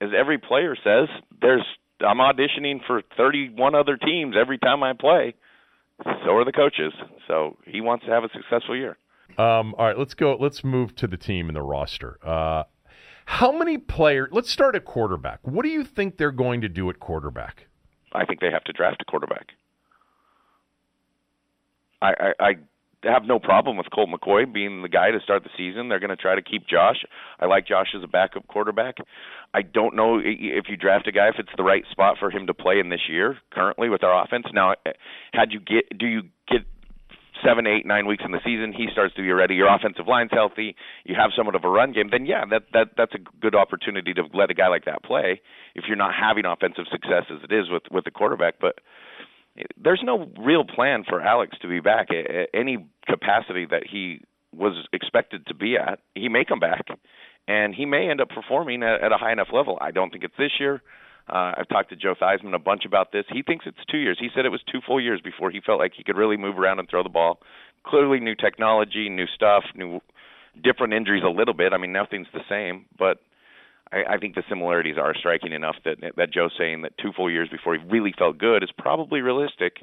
as 0.00 0.10
every 0.16 0.38
player 0.38 0.76
says, 0.76 1.08
there's 1.40 1.64
I'm 2.00 2.18
auditioning 2.18 2.78
for 2.86 3.02
31 3.16 3.74
other 3.74 3.96
teams 3.96 4.36
every 4.40 4.58
time 4.58 4.82
I 4.82 4.92
play. 4.92 5.34
So 6.04 6.36
are 6.36 6.44
the 6.44 6.52
coaches. 6.52 6.92
So 7.26 7.56
he 7.64 7.80
wants 7.80 8.04
to 8.04 8.12
have 8.12 8.22
a 8.22 8.28
successful 8.32 8.76
year. 8.76 8.96
Um, 9.36 9.74
all 9.76 9.86
right, 9.86 9.98
let's 9.98 10.14
go. 10.14 10.36
Let's 10.38 10.62
move 10.62 10.94
to 10.96 11.06
the 11.06 11.16
team 11.16 11.48
and 11.48 11.56
the 11.56 11.62
roster. 11.62 12.18
Uh, 12.24 12.64
how 13.26 13.52
many 13.52 13.78
players? 13.78 14.28
Let's 14.32 14.50
start 14.50 14.74
at 14.74 14.84
quarterback. 14.84 15.40
What 15.42 15.64
do 15.64 15.68
you 15.68 15.84
think 15.84 16.16
they're 16.16 16.30
going 16.30 16.60
to 16.62 16.68
do 16.68 16.88
at 16.88 16.98
quarterback? 17.00 17.66
I 18.12 18.24
think 18.24 18.40
they 18.40 18.50
have 18.50 18.64
to 18.64 18.72
draft 18.72 19.02
a 19.02 19.04
quarterback. 19.04 19.48
I, 22.00 22.08
I, 22.08 22.32
I 22.40 22.52
have 23.04 23.24
no 23.24 23.38
problem 23.38 23.76
with 23.76 23.86
Colt 23.94 24.10
McCoy 24.10 24.52
being 24.52 24.82
the 24.82 24.88
guy 24.88 25.10
to 25.10 25.20
start 25.20 25.44
the 25.44 25.50
season. 25.56 25.88
They're 25.88 26.00
going 26.00 26.10
to 26.10 26.16
try 26.16 26.34
to 26.34 26.42
keep 26.42 26.66
Josh. 26.66 27.04
I 27.38 27.46
like 27.46 27.66
Josh 27.66 27.94
as 27.96 28.02
a 28.02 28.08
backup 28.08 28.46
quarterback. 28.48 28.96
I 29.54 29.62
don't 29.62 29.94
know 29.94 30.18
if 30.22 30.64
you 30.68 30.76
draft 30.76 31.06
a 31.06 31.12
guy 31.12 31.28
if 31.28 31.36
it's 31.38 31.50
the 31.56 31.62
right 31.62 31.84
spot 31.90 32.16
for 32.18 32.30
him 32.30 32.46
to 32.46 32.54
play 32.54 32.80
in 32.80 32.88
this 32.88 33.08
year 33.08 33.38
currently 33.52 33.88
with 33.88 34.02
our 34.02 34.24
offense. 34.24 34.46
Now, 34.52 34.72
eh, 34.84 34.92
had 35.32 35.52
you 35.52 35.60
get 35.60 35.96
do 35.96 36.06
you 36.06 36.22
get 36.48 36.62
seven, 37.44 37.66
eight, 37.66 37.86
nine 37.86 38.06
weeks 38.06 38.24
in 38.24 38.32
the 38.32 38.40
season, 38.44 38.72
he 38.72 38.88
starts 38.92 39.14
to 39.14 39.22
be 39.22 39.30
ready. 39.30 39.54
Your 39.54 39.72
offensive 39.72 40.06
line's 40.06 40.30
healthy. 40.32 40.74
You 41.04 41.14
have 41.14 41.30
somewhat 41.36 41.54
of 41.54 41.64
a 41.64 41.68
run 41.68 41.92
game. 41.92 42.08
Then 42.10 42.26
yeah, 42.26 42.44
that 42.50 42.62
that 42.72 42.88
that's 42.96 43.14
a 43.14 43.40
good 43.40 43.54
opportunity 43.54 44.12
to 44.14 44.22
let 44.34 44.50
a 44.50 44.54
guy 44.54 44.68
like 44.68 44.84
that 44.86 45.02
play. 45.02 45.40
If 45.74 45.84
you're 45.86 45.96
not 45.96 46.12
having 46.14 46.44
offensive 46.44 46.84
success 46.90 47.24
as 47.30 47.38
it 47.44 47.52
is 47.52 47.70
with 47.70 47.84
with 47.90 48.04
the 48.04 48.10
quarterback, 48.10 48.54
but 48.60 48.80
there's 49.82 50.02
no 50.02 50.30
real 50.38 50.64
plan 50.64 51.04
for 51.08 51.20
Alex 51.20 51.56
to 51.62 51.68
be 51.68 51.80
back 51.80 52.08
at, 52.10 52.48
any 52.54 52.86
capacity 53.06 53.66
that 53.66 53.84
he 53.90 54.20
was 54.54 54.86
expected 54.92 55.46
to 55.46 55.54
be 55.54 55.76
at. 55.76 56.00
He 56.14 56.28
may 56.28 56.44
come 56.44 56.60
back, 56.60 56.86
and 57.46 57.74
he 57.74 57.84
may 57.84 58.10
end 58.10 58.20
up 58.20 58.28
performing 58.30 58.82
at, 58.82 59.02
at 59.02 59.12
a 59.12 59.16
high 59.16 59.32
enough 59.32 59.48
level. 59.52 59.78
I 59.80 59.90
don't 59.90 60.10
think 60.10 60.24
it's 60.24 60.36
this 60.38 60.52
year. 60.58 60.82
Uh, 61.28 61.52
I've 61.58 61.68
talked 61.68 61.90
to 61.90 61.96
Joe 61.96 62.14
Theismann 62.20 62.54
a 62.54 62.58
bunch 62.58 62.84
about 62.86 63.12
this. 63.12 63.24
He 63.30 63.42
thinks 63.42 63.66
it's 63.66 63.78
two 63.90 63.98
years. 63.98 64.16
He 64.18 64.28
said 64.34 64.46
it 64.46 64.50
was 64.50 64.62
two 64.70 64.80
full 64.86 65.00
years 65.00 65.20
before 65.22 65.50
he 65.50 65.60
felt 65.60 65.78
like 65.78 65.92
he 65.94 66.02
could 66.02 66.16
really 66.16 66.38
move 66.38 66.58
around 66.58 66.78
and 66.78 66.88
throw 66.88 67.02
the 67.02 67.10
ball. 67.10 67.40
Clearly, 67.84 68.18
new 68.18 68.34
technology, 68.34 69.08
new 69.10 69.26
stuff, 69.34 69.64
new 69.74 70.00
different 70.62 70.94
injuries 70.94 71.22
a 71.24 71.30
little 71.30 71.54
bit. 71.54 71.72
I 71.72 71.78
mean, 71.78 71.92
nothing's 71.92 72.26
the 72.32 72.40
same, 72.48 72.86
but 72.98 73.18
I, 73.92 74.14
I 74.14 74.18
think 74.18 74.34
the 74.34 74.42
similarities 74.48 74.96
are 74.98 75.14
striking 75.14 75.52
enough 75.52 75.76
that 75.84 75.98
that 76.16 76.32
Joe's 76.32 76.52
saying 76.58 76.82
that 76.82 76.92
two 76.98 77.12
full 77.16 77.30
years 77.30 77.48
before 77.48 77.74
he 77.76 77.84
really 77.86 78.14
felt 78.16 78.38
good 78.38 78.62
is 78.62 78.70
probably 78.76 79.20
realistic, 79.20 79.76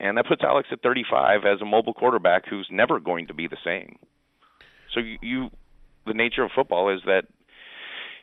and 0.00 0.16
that 0.18 0.26
puts 0.26 0.42
Alex 0.42 0.68
at 0.72 0.82
35 0.82 1.40
as 1.44 1.60
a 1.60 1.64
mobile 1.64 1.94
quarterback 1.94 2.46
who's 2.48 2.68
never 2.70 3.00
going 3.00 3.26
to 3.28 3.34
be 3.34 3.48
the 3.48 3.56
same. 3.64 3.96
So 4.94 5.00
you, 5.00 5.18
you 5.22 5.50
the 6.06 6.14
nature 6.14 6.42
of 6.44 6.50
football 6.54 6.92
is 6.92 7.00
that 7.06 7.24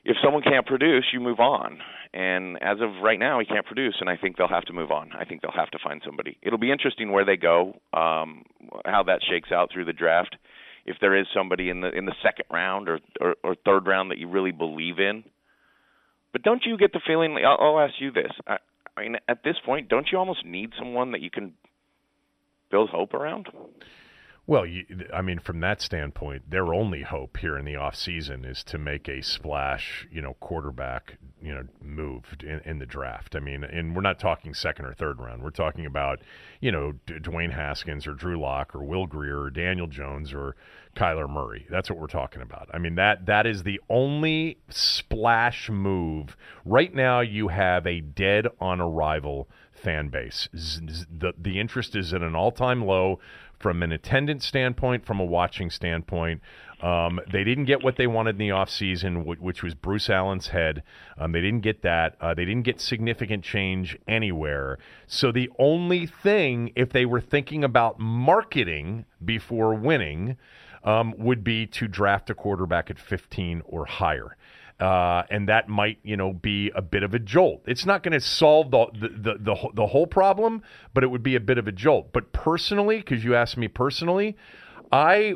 if 0.05 0.17
someone 0.23 0.43
can't 0.43 0.65
produce, 0.65 1.05
you 1.13 1.19
move 1.19 1.39
on. 1.39 1.79
And 2.13 2.57
as 2.63 2.77
of 2.81 3.03
right 3.03 3.19
now, 3.19 3.39
he 3.39 3.45
can't 3.45 3.65
produce, 3.65 3.97
and 3.99 4.09
I 4.09 4.17
think 4.17 4.37
they'll 4.37 4.47
have 4.47 4.65
to 4.65 4.73
move 4.73 4.91
on. 4.91 5.11
I 5.13 5.25
think 5.25 5.41
they'll 5.41 5.51
have 5.51 5.69
to 5.71 5.79
find 5.83 6.01
somebody. 6.03 6.37
It'll 6.41 6.57
be 6.57 6.71
interesting 6.71 7.11
where 7.11 7.25
they 7.25 7.37
go, 7.37 7.79
um, 7.93 8.43
how 8.85 9.03
that 9.03 9.19
shakes 9.29 9.51
out 9.51 9.69
through 9.71 9.85
the 9.85 9.93
draft. 9.93 10.35
If 10.85 10.97
there 11.01 11.15
is 11.15 11.27
somebody 11.33 11.69
in 11.69 11.81
the 11.81 11.89
in 11.89 12.05
the 12.05 12.15
second 12.23 12.45
round 12.51 12.89
or, 12.89 12.99
or 13.19 13.35
or 13.43 13.55
third 13.65 13.87
round 13.87 14.11
that 14.11 14.17
you 14.17 14.27
really 14.27 14.51
believe 14.51 14.99
in, 14.99 15.23
but 16.31 16.43
don't 16.43 16.63
you 16.65 16.77
get 16.77 16.93
the 16.93 17.01
feeling? 17.05 17.37
I'll, 17.45 17.57
I'll 17.59 17.79
ask 17.79 17.93
you 17.99 18.11
this. 18.11 18.31
I, 18.47 18.57
I 18.97 19.01
mean, 19.01 19.15
at 19.27 19.43
this 19.43 19.55
point, 19.65 19.89
don't 19.89 20.07
you 20.11 20.17
almost 20.17 20.45
need 20.45 20.71
someone 20.77 21.11
that 21.11 21.21
you 21.21 21.29
can 21.29 21.53
build 22.71 22.89
hope 22.89 23.13
around? 23.13 23.47
Well, 24.49 24.65
you, 24.65 24.83
I 25.13 25.21
mean, 25.21 25.37
from 25.37 25.59
that 25.59 25.79
standpoint, 25.79 26.49
their 26.49 26.73
only 26.73 27.03
hope 27.03 27.37
here 27.37 27.55
in 27.55 27.65
the 27.65 27.75
off 27.75 27.95
season 27.95 28.43
is 28.45 28.63
to 28.63 28.79
make 28.79 29.07
a 29.07 29.21
splash, 29.21 30.07
you 30.11 30.23
know, 30.23 30.37
quarterback, 30.39 31.19
you 31.39 31.53
know, 31.53 31.65
move 31.83 32.35
in, 32.41 32.59
in 32.65 32.79
the 32.79 32.87
draft. 32.87 33.35
I 33.35 33.41
mean, 33.41 33.63
and 33.63 33.95
we're 33.95 34.01
not 34.01 34.17
talking 34.17 34.55
second 34.55 34.85
or 34.85 34.95
third 34.95 35.19
round. 35.19 35.43
We're 35.43 35.51
talking 35.51 35.85
about, 35.85 36.21
you 36.61 36.71
know, 36.71 36.93
D- 37.05 37.19
Dwayne 37.19 37.53
Haskins 37.53 38.07
or 38.07 38.15
Drew 38.15 38.39
Lock 38.41 38.73
or 38.73 38.83
Will 38.83 39.05
Grier 39.05 39.39
or 39.39 39.51
Daniel 39.51 39.85
Jones 39.85 40.33
or 40.33 40.55
Kyler 40.95 41.29
Murray. 41.29 41.67
That's 41.69 41.87
what 41.87 41.99
we're 41.99 42.07
talking 42.07 42.41
about. 42.41 42.69
I 42.73 42.79
mean, 42.79 42.95
that 42.95 43.27
that 43.27 43.45
is 43.45 43.61
the 43.61 43.79
only 43.87 44.57
splash 44.67 45.69
move 45.69 46.35
right 46.65 46.91
now. 46.95 47.19
You 47.19 47.49
have 47.49 47.85
a 47.85 48.01
dead 48.01 48.47
on 48.59 48.81
arrival 48.81 49.47
fan 49.71 50.09
base. 50.09 50.49
Z- 50.57 50.81
z- 50.89 51.05
The 51.15 51.33
the 51.37 51.59
interest 51.59 51.95
is 51.95 52.15
at 52.15 52.23
an 52.23 52.35
all 52.35 52.51
time 52.51 52.83
low 52.83 53.19
from 53.59 53.83
an 53.83 53.91
attendance 53.91 54.45
standpoint, 54.45 55.05
from 55.05 55.19
a 55.19 55.25
watching 55.25 55.69
standpoint. 55.69 56.41
Um, 56.81 57.19
they 57.29 57.43
didn't 57.43 57.65
get 57.65 57.83
what 57.83 57.97
they 57.97 58.07
wanted 58.07 58.31
in 58.31 58.37
the 58.37 58.49
offseason, 58.49 59.23
wh- 59.25 59.41
which 59.41 59.61
was 59.61 59.75
Bruce 59.75 60.09
Allen's 60.09 60.47
head. 60.47 60.81
Um, 61.17 61.33
they 61.33 61.41
didn't 61.41 61.61
get 61.61 61.81
that. 61.81 62.15
Uh, 62.21 62.33
they 62.33 62.45
didn't 62.45 62.63
get 62.63 62.79
significant 62.79 63.43
change 63.43 63.97
anywhere. 64.07 64.79
So 65.05 65.31
the 65.31 65.49
only 65.59 66.07
thing, 66.07 66.71
if 66.75 66.91
they 66.91 67.05
were 67.05 67.21
thinking 67.21 67.63
about 67.65 67.99
marketing 67.99 69.05
before 69.23 69.73
winning, 69.75 70.37
um, 70.83 71.13
would 71.17 71.43
be 71.43 71.65
to 71.65 71.87
draft 71.87 72.29
a 72.29 72.33
quarterback 72.33 72.89
at 72.89 72.97
15 72.97 73.61
or 73.65 73.85
higher. 73.85 74.37
Uh, 74.79 75.23
and 75.29 75.49
that 75.49 75.67
might, 75.67 75.97
you 76.03 76.15
know, 76.15 76.31
be 76.31 76.71
a 76.73 76.81
bit 76.81 77.03
of 77.03 77.13
a 77.13 77.19
jolt. 77.19 77.61
It's 77.67 77.85
not 77.85 78.01
going 78.01 78.13
to 78.13 78.21
solve 78.21 78.71
the, 78.71 78.85
the 78.93 79.09
the 79.09 79.37
the 79.37 79.69
the 79.73 79.87
whole 79.87 80.07
problem, 80.07 80.61
but 80.93 81.03
it 81.03 81.07
would 81.07 81.23
be 81.23 81.35
a 81.35 81.39
bit 81.41 81.57
of 81.57 81.67
a 81.67 81.71
jolt. 81.73 82.13
But 82.13 82.31
personally, 82.31 82.97
because 82.97 83.23
you 83.23 83.35
asked 83.35 83.57
me 83.57 83.67
personally, 83.67 84.37
I 84.89 85.35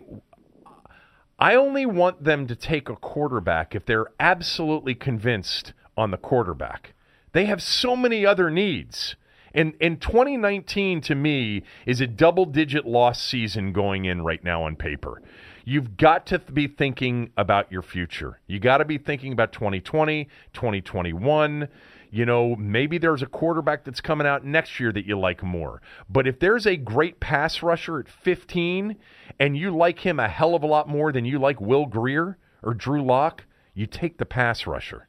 I 1.37 1.55
only 1.55 1.85
want 1.85 2.23
them 2.23 2.47
to 2.47 2.55
take 2.55 2.87
a 2.87 2.95
quarterback 2.95 3.75
if 3.75 3.85
they're 3.85 4.07
absolutely 4.17 4.95
convinced 4.95 5.73
on 5.97 6.11
the 6.11 6.17
quarterback. 6.17 6.93
They 7.33 7.45
have 7.45 7.61
so 7.61 7.95
many 7.95 8.25
other 8.25 8.49
needs. 8.49 9.15
And 9.53 9.73
in 9.79 9.97
2019 9.97 11.01
to 11.01 11.15
me 11.15 11.63
is 11.85 12.01
a 12.01 12.07
double 12.07 12.45
digit 12.45 12.85
loss 12.85 13.21
season 13.21 13.73
going 13.73 14.05
in 14.05 14.21
right 14.21 14.43
now 14.43 14.63
on 14.63 14.75
paper. 14.75 15.21
You've 15.63 15.97
got 15.97 16.25
to 16.27 16.39
be 16.39 16.67
thinking 16.67 17.31
about 17.37 17.71
your 17.71 17.81
future. 17.81 18.39
You 18.47 18.59
got 18.59 18.77
to 18.77 18.85
be 18.85 18.97
thinking 18.97 19.31
about 19.31 19.53
2020, 19.53 20.27
2021. 20.53 21.67
You 22.11 22.25
know, 22.25 22.55
maybe 22.55 22.97
there's 22.97 23.21
a 23.21 23.27
quarterback 23.27 23.83
that's 23.85 24.01
coming 24.01 24.27
out 24.27 24.45
next 24.45 24.79
year 24.79 24.91
that 24.91 25.05
you 25.05 25.17
like 25.17 25.41
more. 25.41 25.81
But 26.09 26.27
if 26.27 26.39
there's 26.39 26.67
a 26.67 26.75
great 26.75 27.19
pass 27.19 27.63
rusher 27.63 27.99
at 27.99 28.07
15 28.07 28.97
and 29.39 29.57
you 29.57 29.75
like 29.75 29.99
him 29.99 30.19
a 30.19 30.27
hell 30.27 30.53
of 30.53 30.63
a 30.63 30.67
lot 30.67 30.87
more 30.87 31.11
than 31.11 31.25
you 31.25 31.39
like 31.39 31.59
Will 31.59 31.85
Grier 31.85 32.37
or 32.61 32.73
Drew 32.73 33.03
Lock, 33.03 33.45
you 33.73 33.87
take 33.87 34.17
the 34.17 34.25
pass 34.25 34.67
rusher. 34.67 35.07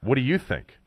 What 0.00 0.14
do 0.14 0.22
you 0.22 0.38
think? 0.38 0.78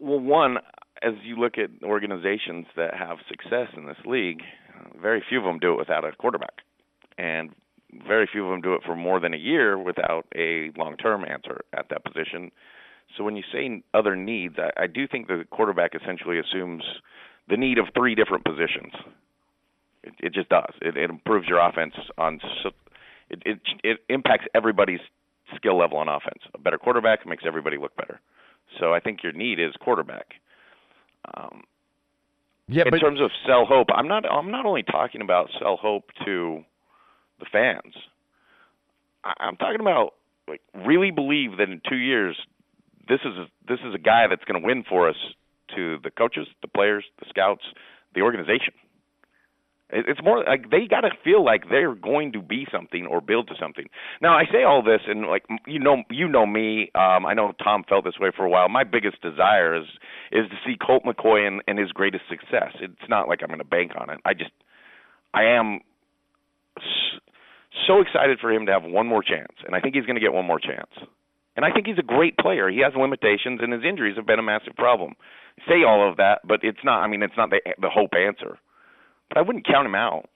Well, 0.00 0.20
one, 0.20 0.58
as 1.02 1.14
you 1.22 1.36
look 1.36 1.58
at 1.58 1.70
organizations 1.82 2.66
that 2.76 2.94
have 2.94 3.18
success 3.28 3.68
in 3.76 3.86
this 3.86 3.98
league, 4.06 4.40
very 5.00 5.22
few 5.28 5.38
of 5.38 5.44
them 5.44 5.58
do 5.58 5.72
it 5.72 5.78
without 5.78 6.04
a 6.04 6.12
quarterback, 6.12 6.62
and 7.18 7.50
very 8.06 8.28
few 8.30 8.44
of 8.44 8.50
them 8.50 8.60
do 8.60 8.74
it 8.74 8.82
for 8.84 8.96
more 8.96 9.20
than 9.20 9.34
a 9.34 9.38
year 9.38 9.78
without 9.78 10.26
a 10.34 10.70
long-term 10.76 11.24
answer 11.24 11.60
at 11.72 11.88
that 11.90 12.04
position. 12.04 12.50
So 13.16 13.24
when 13.24 13.36
you 13.36 13.44
say 13.52 13.82
other 13.92 14.16
needs, 14.16 14.56
I, 14.58 14.84
I 14.84 14.86
do 14.86 15.06
think 15.06 15.28
the 15.28 15.44
quarterback 15.50 15.92
essentially 15.94 16.38
assumes 16.38 16.82
the 17.48 17.56
need 17.56 17.78
of 17.78 17.86
three 17.94 18.14
different 18.14 18.44
positions. 18.44 18.92
It, 20.02 20.14
it 20.18 20.34
just 20.34 20.48
does. 20.48 20.72
It, 20.82 20.96
it 20.96 21.10
improves 21.10 21.46
your 21.46 21.60
offense 21.60 21.94
on. 22.18 22.40
So, 22.62 22.70
it, 23.30 23.42
it 23.46 23.60
it 23.82 23.98
impacts 24.08 24.46
everybody's 24.54 25.00
skill 25.56 25.78
level 25.78 25.98
on 25.98 26.08
offense. 26.08 26.42
A 26.54 26.58
better 26.58 26.78
quarterback 26.78 27.26
makes 27.26 27.44
everybody 27.46 27.78
look 27.78 27.96
better. 27.96 28.20
So 28.80 28.92
I 28.92 29.00
think 29.00 29.22
your 29.22 29.32
need 29.32 29.60
is 29.60 29.72
quarterback. 29.80 30.34
Um, 31.36 31.62
Yeah, 32.66 32.84
in 32.84 32.90
but 32.90 32.98
terms 32.98 33.20
of 33.20 33.30
sell 33.46 33.66
hope, 33.66 33.88
I'm 33.94 34.08
not. 34.08 34.24
I'm 34.30 34.50
not 34.50 34.66
only 34.66 34.82
talking 34.82 35.20
about 35.20 35.50
sell 35.58 35.76
hope 35.76 36.10
to 36.24 36.64
the 37.38 37.46
fans. 37.50 37.94
I, 39.24 39.32
I'm 39.40 39.56
talking 39.56 39.80
about 39.80 40.14
like 40.46 40.60
really 40.74 41.10
believe 41.10 41.56
that 41.58 41.70
in 41.70 41.80
two 41.88 41.96
years 41.96 42.36
this 43.08 43.20
is 43.24 43.36
a, 43.36 43.46
this 43.68 43.80
is 43.86 43.94
a 43.94 43.98
guy 43.98 44.26
that's 44.28 44.44
going 44.44 44.60
to 44.60 44.66
win 44.66 44.84
for 44.88 45.08
us 45.08 45.16
to 45.76 45.98
the 46.02 46.10
coaches, 46.10 46.46
the 46.62 46.68
players, 46.68 47.04
the 47.18 47.26
scouts, 47.28 47.62
the 48.14 48.22
organization. 48.22 48.74
It's 49.90 50.20
more 50.24 50.42
like 50.42 50.70
they 50.70 50.86
got 50.88 51.02
to 51.02 51.10
feel 51.22 51.44
like 51.44 51.68
they're 51.68 51.94
going 51.94 52.32
to 52.32 52.42
be 52.42 52.66
something 52.72 53.06
or 53.06 53.20
build 53.20 53.48
to 53.48 53.54
something. 53.60 53.84
Now, 54.20 54.34
I 54.36 54.44
say 54.50 54.64
all 54.64 54.82
this, 54.82 55.02
and 55.06 55.26
like 55.26 55.44
you 55.66 55.78
know, 55.78 56.02
you 56.10 56.26
know 56.26 56.46
me. 56.46 56.90
Um, 56.94 57.26
I 57.26 57.34
know 57.34 57.52
Tom 57.62 57.84
felt 57.86 58.04
this 58.04 58.18
way 58.18 58.30
for 58.34 58.44
a 58.44 58.48
while. 58.48 58.68
My 58.68 58.82
biggest 58.82 59.20
desire 59.20 59.76
is 59.76 59.86
is 60.32 60.48
to 60.48 60.56
see 60.66 60.76
Colt 60.84 61.04
McCoy 61.04 61.46
and, 61.46 61.62
and 61.68 61.78
his 61.78 61.92
greatest 61.92 62.24
success. 62.28 62.72
It's 62.80 63.08
not 63.08 63.28
like 63.28 63.40
I'm 63.42 63.48
going 63.48 63.58
to 63.58 63.64
bank 63.64 63.92
on 63.96 64.10
it. 64.10 64.18
I 64.24 64.32
just, 64.32 64.50
I 65.32 65.44
am 65.44 65.80
so 67.86 68.00
excited 68.00 68.38
for 68.40 68.52
him 68.52 68.66
to 68.66 68.72
have 68.72 68.84
one 68.84 69.06
more 69.06 69.22
chance, 69.22 69.52
and 69.66 69.74
I 69.74 69.80
think 69.80 69.94
he's 69.94 70.06
going 70.06 70.16
to 70.16 70.20
get 70.20 70.32
one 70.32 70.46
more 70.46 70.58
chance. 70.58 70.90
And 71.56 71.64
I 71.64 71.70
think 71.70 71.86
he's 71.86 71.98
a 71.98 72.02
great 72.06 72.36
player. 72.36 72.68
He 72.68 72.80
has 72.80 72.92
limitations, 72.98 73.60
and 73.62 73.72
his 73.72 73.82
injuries 73.88 74.16
have 74.16 74.26
been 74.26 74.40
a 74.40 74.42
massive 74.42 74.74
problem. 74.74 75.14
Say 75.68 75.84
all 75.86 76.08
of 76.08 76.16
that, 76.16 76.40
but 76.46 76.60
it's 76.62 76.82
not. 76.82 77.02
I 77.02 77.06
mean, 77.06 77.22
it's 77.22 77.36
not 77.36 77.50
the 77.50 77.60
the 77.80 77.90
hope 77.90 78.10
answer. 78.14 78.58
But 79.28 79.38
I 79.38 79.42
wouldn't 79.42 79.66
count 79.66 79.86
him 79.86 79.94
out. 79.94 80.28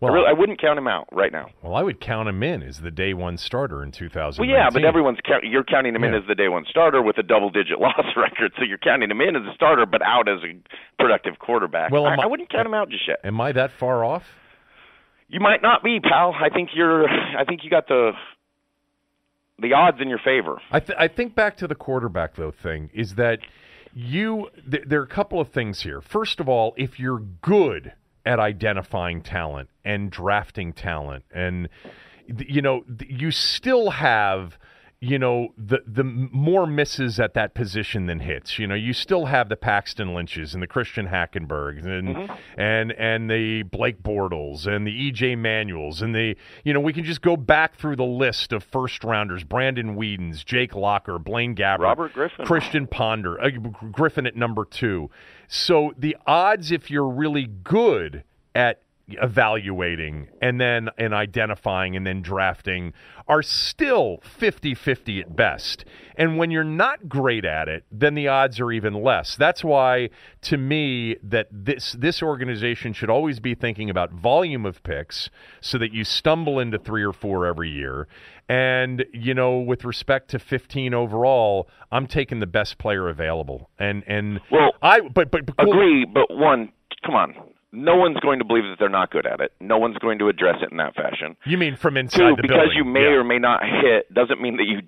Well, 0.00 0.12
I, 0.12 0.14
really, 0.14 0.28
I 0.28 0.32
wouldn't 0.32 0.60
count 0.60 0.78
him 0.78 0.88
out 0.88 1.08
right 1.12 1.32
now. 1.32 1.46
Well, 1.62 1.74
I 1.74 1.82
would 1.82 2.00
count 2.00 2.28
him 2.28 2.42
in 2.42 2.62
as 2.62 2.80
the 2.80 2.90
day 2.90 3.14
one 3.14 3.38
starter 3.38 3.82
in 3.82 3.92
2000. 3.92 4.42
Well, 4.42 4.50
yeah, 4.50 4.68
but 4.70 4.84
everyone's 4.84 5.18
count, 5.24 5.44
you're 5.44 5.64
counting 5.64 5.94
him 5.94 6.02
yeah. 6.02 6.08
in 6.08 6.14
as 6.16 6.24
the 6.28 6.34
day 6.34 6.48
one 6.48 6.66
starter 6.68 7.00
with 7.00 7.16
a 7.16 7.22
double 7.22 7.48
digit 7.48 7.78
loss 7.80 8.04
record, 8.16 8.52
so 8.58 8.64
you're 8.64 8.78
counting 8.78 9.10
him 9.10 9.20
in 9.22 9.36
as 9.36 9.42
a 9.50 9.54
starter, 9.54 9.86
but 9.86 10.02
out 10.02 10.28
as 10.28 10.40
a 10.44 10.60
productive 11.00 11.38
quarterback. 11.38 11.90
Well, 11.90 12.04
I, 12.04 12.16
I, 12.16 12.24
I 12.24 12.26
wouldn't 12.26 12.50
count 12.50 12.66
him 12.66 12.74
out 12.74 12.90
just 12.90 13.08
yet. 13.08 13.20
Am 13.24 13.40
I 13.40 13.52
that 13.52 13.70
far 13.78 14.04
off? 14.04 14.24
You 15.28 15.40
might 15.40 15.62
not 15.62 15.82
be, 15.82 16.00
pal. 16.00 16.34
I 16.38 16.48
think 16.48 16.70
you're. 16.74 17.08
I 17.08 17.44
think 17.44 17.64
you 17.64 17.70
got 17.70 17.88
the 17.88 18.12
the 19.58 19.72
odds 19.72 19.98
in 20.00 20.08
your 20.08 20.18
favor. 20.18 20.60
I, 20.70 20.80
th- 20.80 20.98
I 20.98 21.08
think 21.08 21.34
back 21.34 21.56
to 21.58 21.68
the 21.68 21.74
quarterback 21.74 22.34
though 22.34 22.50
thing 22.50 22.90
is 22.92 23.14
that 23.14 23.38
you 23.94 24.50
th- 24.70 24.84
there 24.86 25.00
are 25.00 25.04
a 25.04 25.08
couple 25.08 25.40
of 25.40 25.50
things 25.50 25.82
here. 25.82 26.00
First 26.00 26.40
of 26.40 26.48
all, 26.48 26.74
if 26.76 26.98
you're 26.98 27.20
good 27.20 27.92
at 28.26 28.40
identifying 28.40 29.22
talent 29.22 29.68
and 29.84 30.10
drafting 30.10 30.72
talent 30.72 31.24
and 31.32 31.68
you 32.26 32.62
know 32.62 32.84
you 33.06 33.30
still 33.30 33.90
have 33.90 34.58
you 35.04 35.18
know 35.18 35.48
the 35.58 35.80
the 35.86 36.04
more 36.04 36.66
misses 36.66 37.20
at 37.20 37.34
that 37.34 37.54
position 37.54 38.06
than 38.06 38.20
hits. 38.20 38.58
You 38.58 38.66
know, 38.66 38.74
you 38.74 38.92
still 38.92 39.26
have 39.26 39.48
the 39.48 39.56
Paxton 39.56 40.14
Lynches 40.14 40.54
and 40.54 40.62
the 40.62 40.66
Christian 40.66 41.08
Hackenbergs 41.08 41.84
and 41.84 42.16
mm-hmm. 42.16 42.60
and 42.60 42.92
and 42.92 43.30
the 43.30 43.64
Blake 43.64 44.02
Bortles 44.02 44.66
and 44.66 44.86
the 44.86 45.12
EJ 45.12 45.36
Manuels 45.36 46.00
and 46.00 46.14
the 46.14 46.36
you 46.64 46.72
know 46.72 46.80
we 46.80 46.92
can 46.92 47.04
just 47.04 47.20
go 47.20 47.36
back 47.36 47.76
through 47.76 47.96
the 47.96 48.04
list 48.04 48.52
of 48.52 48.64
first 48.64 49.04
rounders: 49.04 49.44
Brandon 49.44 49.96
Weedens, 49.96 50.44
Jake 50.44 50.74
Locker, 50.74 51.18
Blaine 51.18 51.54
Gabbert, 51.54 51.80
Robert 51.80 52.12
Griffin, 52.14 52.46
Christian 52.46 52.86
Ponder, 52.86 53.40
uh, 53.40 53.50
Griffin 53.92 54.26
at 54.26 54.36
number 54.36 54.64
two. 54.64 55.10
So 55.48 55.92
the 55.98 56.16
odds, 56.26 56.72
if 56.72 56.90
you're 56.90 57.08
really 57.08 57.46
good 57.46 58.24
at 58.54 58.80
evaluating 59.08 60.28
and 60.40 60.60
then 60.60 60.88
and 60.96 61.12
identifying 61.12 61.94
and 61.96 62.06
then 62.06 62.22
drafting 62.22 62.92
are 63.28 63.42
still 63.42 64.18
50-50 64.38 65.20
at 65.22 65.36
best. 65.36 65.84
And 66.16 66.36
when 66.36 66.50
you're 66.50 66.64
not 66.64 67.08
great 67.08 67.44
at 67.44 67.68
it, 67.68 67.84
then 67.90 68.14
the 68.14 68.28
odds 68.28 68.60
are 68.60 68.70
even 68.70 68.94
less. 68.94 69.36
That's 69.36 69.64
why 69.64 70.10
to 70.42 70.56
me 70.56 71.16
that 71.22 71.48
this 71.50 71.96
this 71.98 72.22
organization 72.22 72.92
should 72.92 73.10
always 73.10 73.40
be 73.40 73.54
thinking 73.54 73.90
about 73.90 74.12
volume 74.12 74.64
of 74.64 74.82
picks 74.82 75.30
so 75.60 75.78
that 75.78 75.92
you 75.92 76.04
stumble 76.04 76.58
into 76.58 76.78
3 76.78 77.02
or 77.02 77.12
4 77.12 77.46
every 77.46 77.70
year. 77.70 78.08
And 78.48 79.04
you 79.12 79.34
know, 79.34 79.58
with 79.58 79.84
respect 79.84 80.30
to 80.30 80.38
15 80.38 80.94
overall, 80.94 81.68
I'm 81.90 82.06
taking 82.06 82.40
the 82.40 82.46
best 82.46 82.78
player 82.78 83.08
available. 83.08 83.70
And 83.78 84.04
and 84.06 84.40
well, 84.50 84.72
I 84.82 85.00
but 85.00 85.30
but, 85.30 85.46
but 85.46 85.56
cool. 85.58 85.72
agree, 85.72 86.04
but 86.04 86.26
one 86.30 86.72
come 87.04 87.14
on 87.16 87.34
no 87.74 87.96
one's 87.96 88.18
going 88.20 88.38
to 88.38 88.44
believe 88.44 88.64
that 88.64 88.76
they're 88.78 88.88
not 88.88 89.10
good 89.10 89.26
at 89.26 89.40
it. 89.40 89.52
No 89.60 89.78
one's 89.78 89.98
going 89.98 90.18
to 90.20 90.28
address 90.28 90.56
it 90.62 90.70
in 90.70 90.78
that 90.78 90.94
fashion. 90.94 91.36
You 91.44 91.58
mean 91.58 91.76
from 91.76 91.96
inside 91.96 92.18
Two, 92.18 92.36
the 92.36 92.42
because 92.42 92.70
building? 92.70 92.76
you 92.76 92.84
may 92.84 93.00
yeah. 93.00 93.20
or 93.20 93.24
may 93.24 93.38
not 93.38 93.62
hit 93.62 94.12
doesn't 94.14 94.40
mean 94.40 94.56
that 94.56 94.64
you 94.64 94.80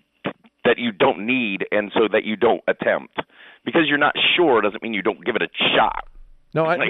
that 0.64 0.78
you 0.78 0.91
don't 0.93 1.26
need 1.26 1.64
and 1.70 1.93
so 1.95 2.09
that 2.11 2.24
you 2.24 2.37
don't 2.37 2.62
attempt. 2.66 3.18
Because 3.64 3.82
you're 3.87 3.99
not 3.99 4.14
sure 4.37 4.61
doesn't 4.62 4.82
mean 4.82 4.95
you 4.95 5.03
don't 5.03 5.24
give 5.24 5.34
it 5.37 5.43
a 5.43 5.49
shot. 5.74 6.07
No, 6.55 6.64
I, 6.64 6.76
like, 6.76 6.89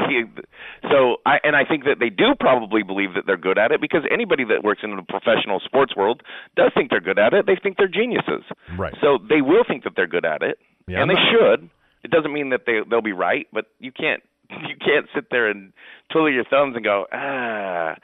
so 0.92 1.16
I 1.26 1.38
and 1.42 1.56
I 1.56 1.64
think 1.64 1.84
that 1.84 1.96
they 1.98 2.08
do 2.08 2.36
probably 2.38 2.84
believe 2.84 3.14
that 3.14 3.24
they're 3.26 3.36
good 3.36 3.58
at 3.58 3.72
it 3.72 3.80
because 3.80 4.02
anybody 4.12 4.44
that 4.44 4.62
works 4.62 4.82
in 4.84 4.94
the 4.94 5.02
professional 5.02 5.58
sports 5.58 5.96
world 5.96 6.22
does 6.54 6.70
think 6.74 6.90
they're 6.90 7.00
good 7.00 7.18
at 7.18 7.34
it. 7.34 7.46
They 7.46 7.56
think 7.60 7.76
they're 7.76 7.88
geniuses. 7.88 8.44
Right. 8.78 8.94
So 9.00 9.18
they 9.18 9.40
will 9.40 9.64
think 9.66 9.82
that 9.82 9.94
they're 9.96 10.06
good 10.06 10.24
at 10.24 10.42
it, 10.42 10.58
yeah, 10.86 11.02
and 11.02 11.10
I'm 11.10 11.16
they 11.16 11.20
not... 11.20 11.32
should. 11.32 11.70
It 12.04 12.10
doesn't 12.12 12.32
mean 12.32 12.50
that 12.50 12.60
they 12.66 12.78
they'll 12.88 13.02
be 13.02 13.12
right, 13.12 13.48
but 13.52 13.66
you 13.80 13.90
can't 13.90 14.22
you 14.68 14.76
can't 14.78 15.06
sit 15.14 15.26
there 15.30 15.48
and 15.48 15.72
twiddle 16.10 16.32
your 16.32 16.44
thumbs 16.44 16.74
and 16.76 16.84
go, 16.84 17.06
ah, 17.12 17.94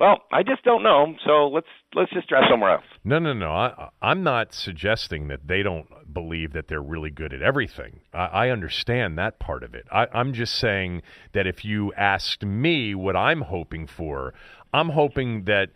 well, 0.00 0.22
I 0.32 0.42
just 0.42 0.64
don't 0.64 0.82
know. 0.82 1.14
So 1.26 1.48
let's 1.48 1.66
let's 1.94 2.10
just 2.12 2.28
try 2.28 2.48
somewhere 2.50 2.72
else. 2.76 2.84
No, 3.04 3.18
no, 3.18 3.34
no. 3.34 3.50
I, 3.50 3.90
I'm 4.00 4.22
not 4.22 4.54
suggesting 4.54 5.28
that 5.28 5.46
they 5.46 5.62
don't 5.62 5.86
believe 6.12 6.54
that 6.54 6.68
they're 6.68 6.82
really 6.82 7.10
good 7.10 7.34
at 7.34 7.42
everything. 7.42 8.00
I, 8.14 8.26
I 8.26 8.48
understand 8.48 9.18
that 9.18 9.38
part 9.38 9.62
of 9.62 9.74
it. 9.74 9.86
I, 9.92 10.06
I'm 10.14 10.32
just 10.32 10.54
saying 10.54 11.02
that 11.32 11.46
if 11.46 11.66
you 11.66 11.92
asked 11.94 12.42
me 12.44 12.94
what 12.94 13.14
I'm 13.14 13.42
hoping 13.42 13.86
for, 13.86 14.32
I'm 14.72 14.88
hoping 14.88 15.44
that 15.44 15.68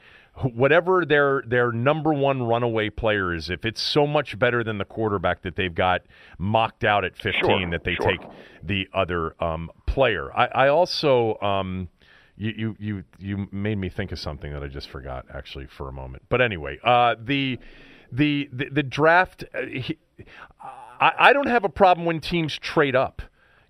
whatever 0.42 1.04
their 1.04 1.42
their 1.46 1.70
number 1.72 2.12
one 2.12 2.42
runaway 2.42 2.90
player 2.90 3.32
is, 3.32 3.50
if 3.50 3.64
it's 3.64 3.80
so 3.80 4.06
much 4.06 4.38
better 4.38 4.64
than 4.64 4.78
the 4.78 4.84
quarterback 4.84 5.42
that 5.42 5.56
they've 5.56 5.74
got 5.74 6.02
mocked 6.38 6.84
out 6.84 7.04
at 7.04 7.16
15, 7.16 7.32
sure, 7.40 7.70
that 7.70 7.84
they 7.84 7.94
sure. 7.94 8.06
take 8.06 8.20
the 8.62 8.88
other 8.92 9.34
um, 9.42 9.70
player. 9.86 10.32
I, 10.36 10.46
I 10.46 10.68
also. 10.68 11.38
Um, 11.40 11.88
you, 12.36 12.52
you 12.56 12.76
you 12.80 13.04
you 13.20 13.48
made 13.52 13.78
me 13.78 13.88
think 13.88 14.10
of 14.10 14.18
something 14.18 14.52
that 14.52 14.60
I 14.60 14.66
just 14.66 14.88
forgot 14.88 15.24
actually 15.32 15.66
for 15.66 15.88
a 15.88 15.92
moment. 15.92 16.24
But 16.28 16.40
anyway, 16.40 16.80
uh, 16.82 17.14
the, 17.22 17.60
the 18.10 18.48
the 18.52 18.68
the 18.70 18.82
draft. 18.82 19.44
Uh, 19.54 19.66
he, 19.66 19.98
I, 21.00 21.12
I 21.18 21.32
don't 21.32 21.46
have 21.46 21.62
a 21.62 21.68
problem 21.68 22.06
when 22.06 22.20
teams 22.20 22.58
trade 22.58 22.96
up 22.96 23.22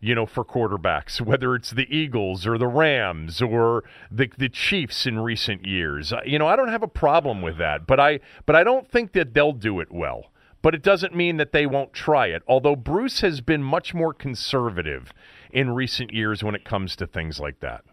you 0.05 0.15
know, 0.15 0.27
for 0.27 0.45
quarterbacks, 0.45 1.19
whether 1.19 1.55
it's 1.55 1.71
the 1.71 1.89
Eagles 1.95 2.47
or 2.47 2.59
the 2.59 2.67
Rams 2.67 3.41
or 3.41 3.85
the 4.11 4.31
the 4.37 4.51
Chiefs 4.51 5.07
in 5.07 5.19
recent 5.19 5.67
years. 5.67 6.13
You 6.27 6.39
know, 6.39 6.47
I 6.47 6.57
don't 6.57 6.69
have 6.69 6.83
a 6.83 6.89
problem 6.89 7.41
with 7.41 7.57
that, 7.57 7.87
but 7.87 7.99
I 7.99 8.21
but 8.45 8.55
I 8.55 8.65
don't 8.65 8.87
think 8.87 9.13
that 9.13 9.33
they'll 9.33 9.53
do 9.53 9.81
it 9.81 9.91
well. 9.91 10.31
But 10.61 10.75
it 10.75 10.83
doesn't 10.83 11.15
mean 11.15 11.39
that 11.39 11.53
they 11.53 11.65
won't 11.65 11.95
try 11.95 12.27
it. 12.27 12.43
Although 12.47 12.77
Bruce 12.77 13.21
has 13.21 13.41
been 13.41 13.63
much 13.63 13.95
more 13.95 14.13
conservative 14.13 15.13
in 15.53 15.71
recent 15.71 16.13
years 16.13 16.45
when 16.45 16.55
it 16.55 16.65
comes 16.65 16.97
to 16.97 17.07
things 17.07 17.41
like 17.41 17.61
that. 17.61 17.85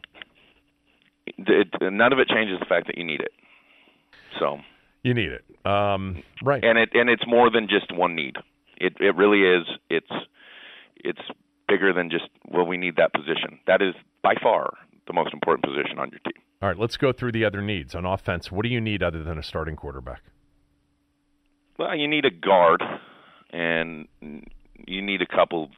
It, 1.25 1.67
none 1.81 2.11
of 2.11 2.19
it 2.19 2.27
changes 2.27 2.59
the 2.59 2.65
fact 2.65 2.87
that 2.87 2.97
you 2.97 3.05
need 3.05 3.21
it. 3.21 3.31
So 4.37 4.59
you 5.03 5.13
need 5.13 5.31
it, 5.31 5.45
um, 5.65 6.23
right? 6.43 6.63
And 6.63 6.77
it 6.77 6.89
and 6.93 7.09
it's 7.09 7.25
more 7.25 7.49
than 7.49 7.69
just 7.69 7.89
one 7.95 8.15
need. 8.15 8.35
It 8.77 8.97
it 8.99 9.15
really 9.15 9.43
is. 9.43 9.65
It's 9.89 10.11
it's 10.97 11.21
bigger 11.71 11.93
than 11.93 12.09
just 12.09 12.25
well 12.49 12.65
we 12.65 12.75
need 12.75 12.97
that 12.97 13.13
position. 13.13 13.59
That 13.65 13.81
is 13.81 13.95
by 14.21 14.33
far 14.43 14.73
the 15.07 15.13
most 15.13 15.33
important 15.33 15.63
position 15.63 15.99
on 15.99 16.09
your 16.11 16.19
team. 16.19 16.41
All 16.61 16.67
right, 16.69 16.77
let's 16.77 16.97
go 16.97 17.11
through 17.11 17.31
the 17.31 17.45
other 17.45 17.61
needs 17.61 17.95
on 17.95 18.05
offense. 18.05 18.51
What 18.51 18.63
do 18.63 18.69
you 18.69 18.81
need 18.81 19.01
other 19.01 19.23
than 19.23 19.37
a 19.37 19.43
starting 19.43 19.75
quarterback? 19.75 20.21
Well, 21.79 21.95
you 21.95 22.07
need 22.07 22.25
a 22.25 22.29
guard, 22.29 22.83
and 23.51 24.07
you 24.21 25.01
need 25.01 25.21
a 25.21 25.25
couple 25.25 25.69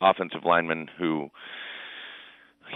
offensive 0.00 0.40
linemen 0.44 0.88
who 0.98 1.28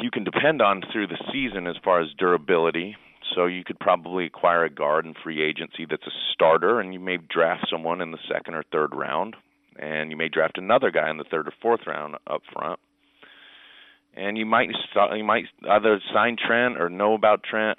you 0.01 0.11
can 0.11 0.23
depend 0.23 0.63
on 0.63 0.83
through 0.93 1.09
the 1.09 1.19
season 1.33 1.67
as 1.67 1.77
far 1.83 2.01
as 2.01 2.09
durability. 2.17 2.97
So 3.35 3.47
you 3.47 3.65
could 3.65 3.81
probably 3.81 4.27
acquire 4.27 4.65
a 4.65 4.71
guard 4.71 5.05
in 5.05 5.15
free 5.25 5.43
agency 5.43 5.85
that's 5.89 6.07
a 6.07 6.15
starter, 6.33 6.79
and 6.79 6.95
you 6.95 7.01
may 7.01 7.17
draft 7.17 7.67
someone 7.69 8.01
in 8.01 8.13
the 8.13 8.19
second 8.31 8.55
or 8.55 8.63
third 8.71 8.95
round 8.95 9.35
and 9.79 10.11
you 10.11 10.17
may 10.17 10.29
draft 10.29 10.59
another 10.59 10.91
guy 10.91 11.11
in 11.11 11.19
the 11.19 11.25
third 11.31 11.49
or 11.49 11.53
fourth 11.63 11.81
round 11.87 12.17
up 12.27 12.43
front. 12.53 12.81
And 14.15 14.39
you 14.39 14.47
might 14.47 14.71
you 15.15 15.25
might 15.25 15.45
either 15.69 16.01
sign 16.13 16.37
Trent 16.37 16.81
or 16.81 16.89
know 16.89 17.15
about 17.15 17.43
Trent, 17.43 17.79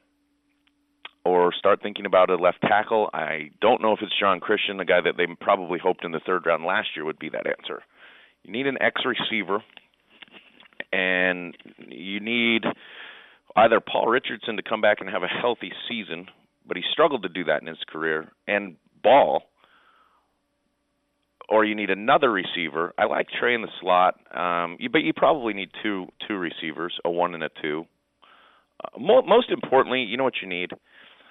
or 1.28 1.52
start 1.52 1.82
thinking 1.82 2.06
about 2.06 2.30
a 2.30 2.36
left 2.36 2.62
tackle. 2.62 3.10
I 3.14 3.50
don't 3.60 3.82
know 3.82 3.92
if 3.92 4.00
it's 4.02 4.14
Geron 4.22 4.40
Christian, 4.40 4.78
the 4.78 4.86
guy 4.86 5.02
that 5.02 5.18
they 5.18 5.26
probably 5.42 5.80
hoped 5.80 6.06
in 6.06 6.12
the 6.12 6.22
third 6.26 6.46
round 6.46 6.64
last 6.64 6.90
year 6.96 7.06
would 7.06 7.20
be 7.20 7.30
that 7.30 7.48
answer. 7.48 7.82
You 8.44 8.52
need 8.52 8.68
an 8.68 8.82
X 8.82 9.02
receiver, 9.06 9.62
and 10.94 11.56
you 11.88 12.20
need 12.20 12.64
either 13.56 13.82
Paul 13.82 14.08
Richardson 14.08 14.56
to 14.56 14.64
come 14.64 14.80
back 14.80 14.98
and 15.02 15.10
have 15.10 15.24
a 15.24 15.28
healthy 15.28 15.72
season, 15.90 16.28
but 16.66 16.78
he 16.78 16.84
struggled 16.92 17.24
to 17.24 17.30
do 17.30 17.44
that 17.46 17.62
in 17.62 17.68
his 17.68 17.84
career, 17.90 18.32
and 18.48 18.76
Ball 19.04 19.44
or 21.50 21.66
you 21.66 21.76
need 21.76 21.90
another 21.90 22.32
receiver. 22.32 22.94
I 22.98 23.06
like 23.06 23.28
Trey 23.40 23.56
in 23.56 23.62
the 23.62 23.70
slot, 23.82 24.16
um, 24.36 24.78
you, 24.80 24.90
but 24.90 25.00
you 25.00 25.14
probably 25.14 25.54
need 25.54 25.70
two 25.82 26.08
two 26.28 26.36
receivers, 26.36 26.94
a 27.06 27.10
one 27.10 27.34
and 27.34 27.44
a 27.44 27.50
two. 27.62 27.86
Uh, 28.84 29.00
mo- 29.00 29.24
most 29.24 29.50
importantly, 29.50 30.02
you 30.02 30.18
know 30.18 30.24
what 30.24 30.42
you 30.42 30.48
need. 30.48 30.72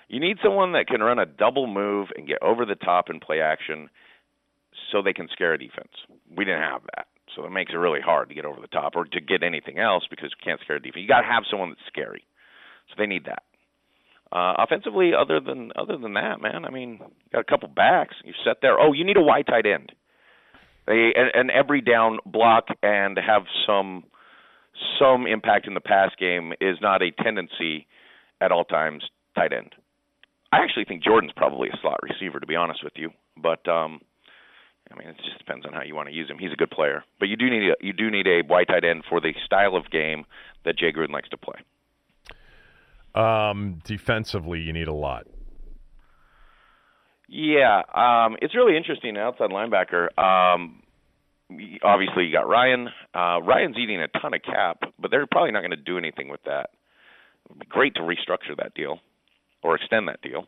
You 0.09 0.21
need 0.21 0.39
someone 0.43 0.73
that 0.73 0.87
can 0.87 1.01
run 1.01 1.19
a 1.19 1.27
double 1.27 1.67
move 1.67 2.09
and 2.17 2.27
get 2.27 2.43
over 2.43 2.65
the 2.65 2.77
top 2.77 3.07
and 3.09 3.21
play 3.21 3.41
action 3.41 3.89
so 4.93 5.03
they 5.03 5.13
can 5.13 5.29
scare 5.33 5.55
a 5.55 5.59
defense. 5.59 5.91
We 6.37 6.45
didn't 6.45 6.63
have 6.63 6.83
that. 6.97 7.07
So 7.35 7.45
it 7.45 7.51
makes 7.51 7.73
it 7.73 7.77
really 7.77 8.01
hard 8.01 8.29
to 8.29 8.35
get 8.35 8.45
over 8.45 8.61
the 8.61 8.69
top 8.69 8.93
or 8.95 9.05
to 9.05 9.21
get 9.21 9.43
anything 9.43 9.79
else 9.79 10.05
because 10.09 10.31
you 10.31 10.43
can't 10.43 10.61
scare 10.61 10.77
a 10.77 10.81
defense. 10.81 11.03
You 11.03 11.09
got 11.09 11.23
to 11.23 11.27
have 11.27 11.43
someone 11.51 11.71
that's 11.71 11.81
scary. 11.89 12.25
So 12.89 12.95
they 12.99 13.07
need 13.07 13.27
that. 13.27 13.43
Uh, 14.33 14.55
offensively, 14.59 15.13
other 15.15 15.41
than 15.41 15.71
other 15.77 15.97
than 15.97 16.15
that, 16.15 16.41
man, 16.41 16.65
I 16.65 16.71
mean, 16.71 16.99
you 17.01 17.31
got 17.33 17.41
a 17.41 17.45
couple 17.45 17.69
backs. 17.69 18.15
You 18.25 18.33
set 18.45 18.57
there. 18.61 18.79
Oh, 18.79 18.93
you 18.93 19.05
need 19.05 19.17
a 19.17 19.23
wide 19.23 19.47
tight 19.47 19.67
end. 19.67 19.93
An, 20.87 21.31
an 21.35 21.51
every 21.51 21.81
down 21.81 22.19
block 22.25 22.69
and 22.83 23.19
have 23.19 23.43
some 23.67 24.05
some 24.99 25.27
impact 25.27 25.67
in 25.67 25.75
the 25.75 25.81
pass 25.81 26.11
game 26.19 26.53
is 26.61 26.77
not 26.81 27.03
a 27.03 27.11
tendency 27.23 27.87
at 28.41 28.53
all 28.53 28.65
times. 28.65 29.05
Tight 29.35 29.53
end. 29.53 29.75
I 30.53 30.59
actually 30.59 30.85
think 30.85 31.03
Jordan's 31.03 31.33
probably 31.37 31.69
a 31.69 31.77
slot 31.83 31.99
receiver, 32.03 32.41
to 32.41 32.47
be 32.47 32.57
honest 32.57 32.85
with 32.85 32.95
you. 32.97 33.11
But 33.37 33.67
um, 33.69 34.01
I 34.91 34.99
mean, 34.99 35.09
it 35.09 35.17
just 35.25 35.39
depends 35.39 35.67
on 35.67 35.73
how 35.73 35.83
you 35.83 35.95
want 35.95 36.09
to 36.09 36.15
use 36.15 36.31
him. 36.31 36.39
He's 36.39 36.53
a 36.53 36.57
good 36.57 36.71
player, 36.71 37.05
but 37.19 37.29
you 37.29 37.37
do 37.37 37.51
need 37.51 37.71
a, 37.71 37.75
you 37.81 37.93
do 37.93 38.11
need 38.11 38.27
a 38.27 38.43
wide 38.49 38.69
tight 38.69 38.85
end 38.85 39.05
for 39.09 39.21
the 39.21 39.33
style 39.45 39.77
of 39.77 39.91
game 39.91 40.25
that 40.65 40.79
Jay 40.79 40.93
Gruden 40.93 41.11
likes 41.11 41.29
to 41.31 41.37
play. 41.37 41.61
Um, 43.15 43.81
defensively, 43.85 44.61
you 44.61 44.73
need 44.73 44.89
a 44.89 44.95
lot. 44.95 45.27
Yeah, 47.29 47.83
um, 47.95 48.37
it's 48.41 48.55
really 48.55 48.77
interesting. 48.77 49.17
Outside 49.17 49.51
linebacker. 49.51 50.17
Um, 50.19 50.83
obviously, 51.83 52.25
you 52.27 52.33
got 52.33 52.49
Ryan. 52.49 52.89
Uh, 53.15 53.41
Ryan's 53.43 53.77
eating 53.79 54.01
a 54.01 54.09
ton 54.21 54.35
of 54.35 54.43
cap, 54.43 54.83
but 54.99 55.11
they're 55.11 55.27
probably 55.27 55.53
not 55.53 55.61
going 55.61 55.71
to 55.71 55.77
do 55.77 55.99
anything 55.99 56.29
with 56.29 56.43
that. 56.45 56.71
It'd 57.47 57.61
be 57.61 57.67
great 57.67 57.95
to 57.97 58.03
restructure 58.03 58.57
that 58.59 58.75
deal 58.75 59.01
or 59.63 59.75
extend 59.77 60.09
that 60.09 60.23
deal. 60.23 60.47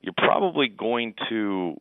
You're 0.00 0.14
probably 0.16 0.68
going 0.68 1.14
to 1.28 1.76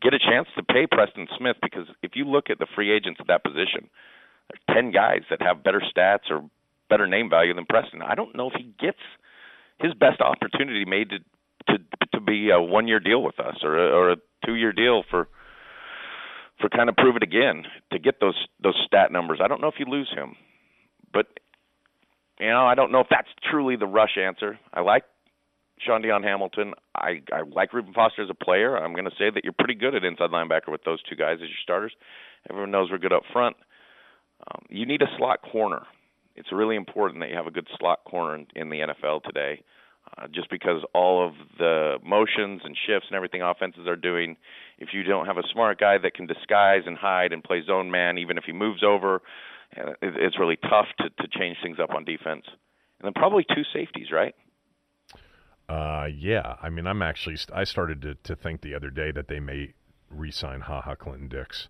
get 0.00 0.14
a 0.14 0.18
chance 0.18 0.48
to 0.56 0.62
pay 0.62 0.86
Preston 0.90 1.28
Smith 1.38 1.56
because 1.62 1.86
if 2.02 2.12
you 2.14 2.24
look 2.24 2.50
at 2.50 2.58
the 2.58 2.66
free 2.74 2.92
agents 2.92 3.20
at 3.20 3.28
that 3.28 3.44
position, 3.44 3.88
there's 4.48 4.76
ten 4.76 4.90
guys 4.90 5.22
that 5.30 5.40
have 5.40 5.62
better 5.62 5.80
stats 5.80 6.30
or 6.30 6.48
better 6.88 7.06
name 7.06 7.30
value 7.30 7.54
than 7.54 7.64
Preston. 7.64 8.02
I 8.02 8.14
don't 8.14 8.36
know 8.36 8.48
if 8.48 8.54
he 8.56 8.74
gets 8.80 8.98
his 9.78 9.94
best 9.94 10.20
opportunity 10.20 10.84
made 10.84 11.10
to 11.10 11.18
to 11.68 11.78
to 12.14 12.20
be 12.20 12.50
a 12.50 12.60
one 12.60 12.88
year 12.88 13.00
deal 13.00 13.22
with 13.22 13.38
us 13.40 13.56
or 13.62 13.76
a, 13.76 13.90
or 13.90 14.12
a 14.12 14.16
two 14.44 14.54
year 14.54 14.72
deal 14.72 15.02
for 15.10 15.28
for 16.60 16.68
kind 16.68 16.88
of 16.88 16.96
prove 16.96 17.16
it 17.16 17.22
again 17.22 17.64
to 17.92 17.98
get 17.98 18.20
those 18.20 18.46
those 18.62 18.80
stat 18.86 19.12
numbers. 19.12 19.40
I 19.42 19.48
don't 19.48 19.60
know 19.60 19.68
if 19.68 19.78
you 19.78 19.86
lose 19.86 20.10
him, 20.14 20.36
but 21.12 21.26
you 22.40 22.48
know 22.48 22.66
I 22.66 22.74
don't 22.74 22.92
know 22.92 23.00
if 23.00 23.08
that's 23.10 23.28
truly 23.50 23.76
the 23.76 23.86
rush 23.86 24.16
answer. 24.18 24.58
I 24.72 24.80
like 24.80 25.04
Shaun 25.84 26.02
Dion 26.02 26.22
Hamilton. 26.22 26.74
I, 26.94 27.22
I 27.32 27.42
like 27.50 27.72
Reuben 27.72 27.92
Foster 27.92 28.22
as 28.22 28.30
a 28.30 28.44
player. 28.44 28.76
I'm 28.76 28.92
going 28.92 29.04
to 29.04 29.16
say 29.18 29.30
that 29.34 29.44
you're 29.44 29.52
pretty 29.52 29.74
good 29.74 29.94
at 29.94 30.04
inside 30.04 30.30
linebacker 30.30 30.70
with 30.70 30.84
those 30.84 31.02
two 31.02 31.16
guys 31.16 31.34
as 31.34 31.48
your 31.48 31.62
starters. 31.62 31.92
Everyone 32.48 32.70
knows 32.70 32.90
we're 32.90 32.98
good 32.98 33.12
up 33.12 33.22
front. 33.32 33.56
Um, 34.46 34.64
you 34.68 34.86
need 34.86 35.02
a 35.02 35.16
slot 35.18 35.40
corner. 35.42 35.82
It's 36.34 36.52
really 36.52 36.76
important 36.76 37.20
that 37.20 37.30
you 37.30 37.36
have 37.36 37.46
a 37.46 37.50
good 37.50 37.68
slot 37.78 38.04
corner 38.04 38.36
in, 38.36 38.46
in 38.54 38.70
the 38.70 38.78
NFL 38.78 39.22
today. 39.24 39.62
Uh, 40.18 40.26
just 40.28 40.50
because 40.50 40.82
all 40.92 41.26
of 41.26 41.32
the 41.58 41.96
motions 42.04 42.60
and 42.64 42.76
shifts 42.86 43.06
and 43.08 43.16
everything 43.16 43.40
offenses 43.40 43.86
are 43.86 43.96
doing, 43.96 44.36
if 44.78 44.90
you 44.92 45.02
don't 45.02 45.24
have 45.24 45.38
a 45.38 45.42
smart 45.52 45.80
guy 45.80 45.96
that 45.96 46.12
can 46.12 46.26
disguise 46.26 46.82
and 46.84 46.98
hide 46.98 47.32
and 47.32 47.42
play 47.42 47.62
zone 47.66 47.90
man, 47.90 48.18
even 48.18 48.36
if 48.36 48.44
he 48.44 48.52
moves 48.52 48.82
over, 48.84 49.22
uh, 49.74 49.92
it, 50.02 50.14
it's 50.16 50.38
really 50.38 50.56
tough 50.56 50.86
to, 50.98 51.08
to 51.08 51.28
change 51.28 51.56
things 51.62 51.78
up 51.82 51.94
on 51.94 52.04
defense. 52.04 52.44
And 52.46 53.06
then 53.06 53.12
probably 53.14 53.44
two 53.54 53.62
safeties, 53.72 54.08
right? 54.12 54.34
Uh, 55.66 56.08
yeah. 56.14 56.56
I 56.62 56.68
mean, 56.68 56.86
I'm 56.86 57.00
actually 57.00 57.38
I 57.54 57.64
started 57.64 58.02
to 58.02 58.14
to 58.14 58.36
think 58.36 58.60
the 58.60 58.74
other 58.74 58.90
day 58.90 59.12
that 59.12 59.28
they 59.28 59.40
may 59.40 59.72
re-sign 60.10 60.60
Ha 60.60 60.82
Ha 60.82 60.94
Clinton 60.94 61.28
Dix. 61.28 61.68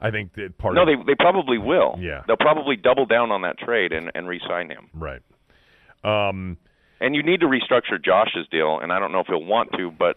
I 0.00 0.10
think 0.10 0.32
that 0.34 0.56
part. 0.56 0.74
No, 0.74 0.82
of, 0.82 0.86
they 0.86 1.12
they 1.12 1.14
probably 1.14 1.58
will. 1.58 1.96
Yeah. 1.98 2.22
they'll 2.26 2.36
probably 2.36 2.76
double 2.76 3.04
down 3.04 3.30
on 3.30 3.42
that 3.42 3.58
trade 3.58 3.92
and 3.92 4.10
and 4.14 4.26
re-sign 4.26 4.70
him. 4.70 4.88
right. 4.94 5.20
Um, 6.04 6.56
And 7.02 7.14
you 7.14 7.22
need 7.22 7.40
to 7.40 7.46
restructure 7.46 8.02
Josh's 8.02 8.46
deal, 8.50 8.78
and 8.80 8.92
I 8.92 8.98
don't 9.00 9.12
know 9.12 9.20
if 9.20 9.26
he'll 9.26 9.44
want 9.44 9.70
to, 9.76 9.90
but 9.90 10.16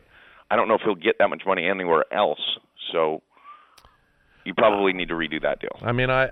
I 0.51 0.55
don't 0.55 0.67
know 0.67 0.75
if 0.75 0.81
he'll 0.81 0.95
get 0.95 1.17
that 1.19 1.29
much 1.29 1.41
money 1.45 1.67
anywhere 1.67 2.05
else. 2.13 2.39
So 2.91 3.23
you 4.45 4.53
probably 4.53 4.93
need 4.93 5.09
to 5.09 5.15
redo 5.15 5.41
that 5.41 5.59
deal. 5.59 5.75
I 5.81 5.91
mean, 5.91 6.09
I 6.09 6.25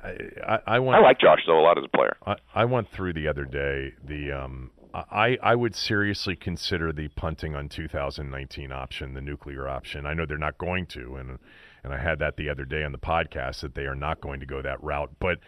I, 0.48 0.60
I 0.68 0.80
went. 0.80 0.96
I 0.96 1.02
like 1.02 1.20
Josh 1.20 1.40
though 1.48 1.60
a 1.60 1.64
lot 1.64 1.78
as 1.78 1.84
a 1.84 1.98
player. 1.98 2.16
I, 2.26 2.36
I 2.54 2.66
went 2.66 2.90
through 2.90 3.14
the 3.14 3.28
other 3.28 3.46
day 3.46 3.94
the 4.04 4.32
um 4.32 4.72
I 4.94 5.38
I 5.42 5.56
would 5.56 5.76
seriously 5.76 6.36
consider 6.36 6.94
the 6.94 7.08
punting 7.10 7.56
on 7.56 7.68
2019 7.68 8.72
option, 8.72 9.16
the 9.16 9.22
nuclear 9.22 9.68
option. 9.68 10.06
I 10.06 10.14
know 10.14 10.26
they're 10.28 10.38
not 10.38 10.60
going 10.60 10.86
to, 10.88 11.16
and 11.16 11.40
and 11.84 11.94
I 11.94 11.98
had 11.98 12.20
that 12.20 12.38
the 12.38 12.50
other 12.50 12.66
day 12.66 12.84
on 12.84 12.92
the 12.92 13.00
podcast 13.00 13.62
that 13.62 13.74
they 13.74 13.86
are 13.86 13.96
not 13.96 14.22
going 14.22 14.40
to 14.40 14.46
go 14.46 14.62
that 14.62 14.82
route. 14.84 15.12
But 15.20 15.40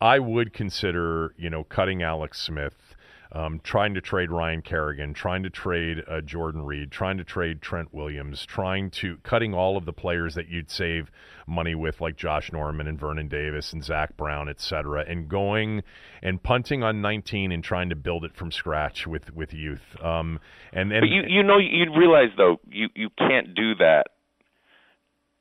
I 0.00 0.20
would 0.20 0.52
consider, 0.52 1.34
you 1.36 1.50
know, 1.50 1.64
cutting 1.64 2.02
Alex 2.02 2.40
Smith, 2.40 2.94
um, 3.32 3.60
trying 3.64 3.94
to 3.94 4.00
trade 4.00 4.30
Ryan 4.30 4.60
Kerrigan, 4.60 5.14
trying 5.14 5.42
to 5.42 5.50
trade 5.50 6.02
uh, 6.06 6.20
Jordan 6.20 6.64
Reed, 6.64 6.90
trying 6.90 7.16
to 7.16 7.24
trade 7.24 7.62
Trent 7.62 7.92
Williams, 7.92 8.44
trying 8.44 8.90
to 8.90 9.16
cutting 9.22 9.54
all 9.54 9.76
of 9.76 9.86
the 9.86 9.92
players 9.92 10.34
that 10.34 10.48
you'd 10.48 10.70
save 10.70 11.10
money 11.46 11.74
with, 11.74 12.00
like 12.00 12.16
Josh 12.16 12.52
Norman 12.52 12.86
and 12.86 12.98
Vernon 12.98 13.28
Davis 13.28 13.72
and 13.72 13.82
Zach 13.82 14.16
Brown, 14.16 14.48
et 14.48 14.60
cetera, 14.60 15.04
and 15.08 15.28
going 15.28 15.82
and 16.22 16.42
punting 16.42 16.82
on 16.82 17.00
19 17.00 17.52
and 17.52 17.64
trying 17.64 17.88
to 17.88 17.96
build 17.96 18.24
it 18.24 18.34
from 18.34 18.52
scratch 18.52 19.06
with 19.06 19.34
with 19.34 19.54
youth. 19.54 19.96
Um, 20.02 20.38
and 20.72 20.92
and 20.92 21.00
But 21.00 21.08
you 21.08 21.22
you 21.26 21.42
know 21.42 21.58
you 21.58 21.86
realize 21.96 22.30
though 22.36 22.60
you 22.70 22.88
you 22.94 23.08
can't 23.16 23.54
do 23.54 23.74
that 23.76 24.08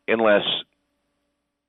unless 0.07 0.43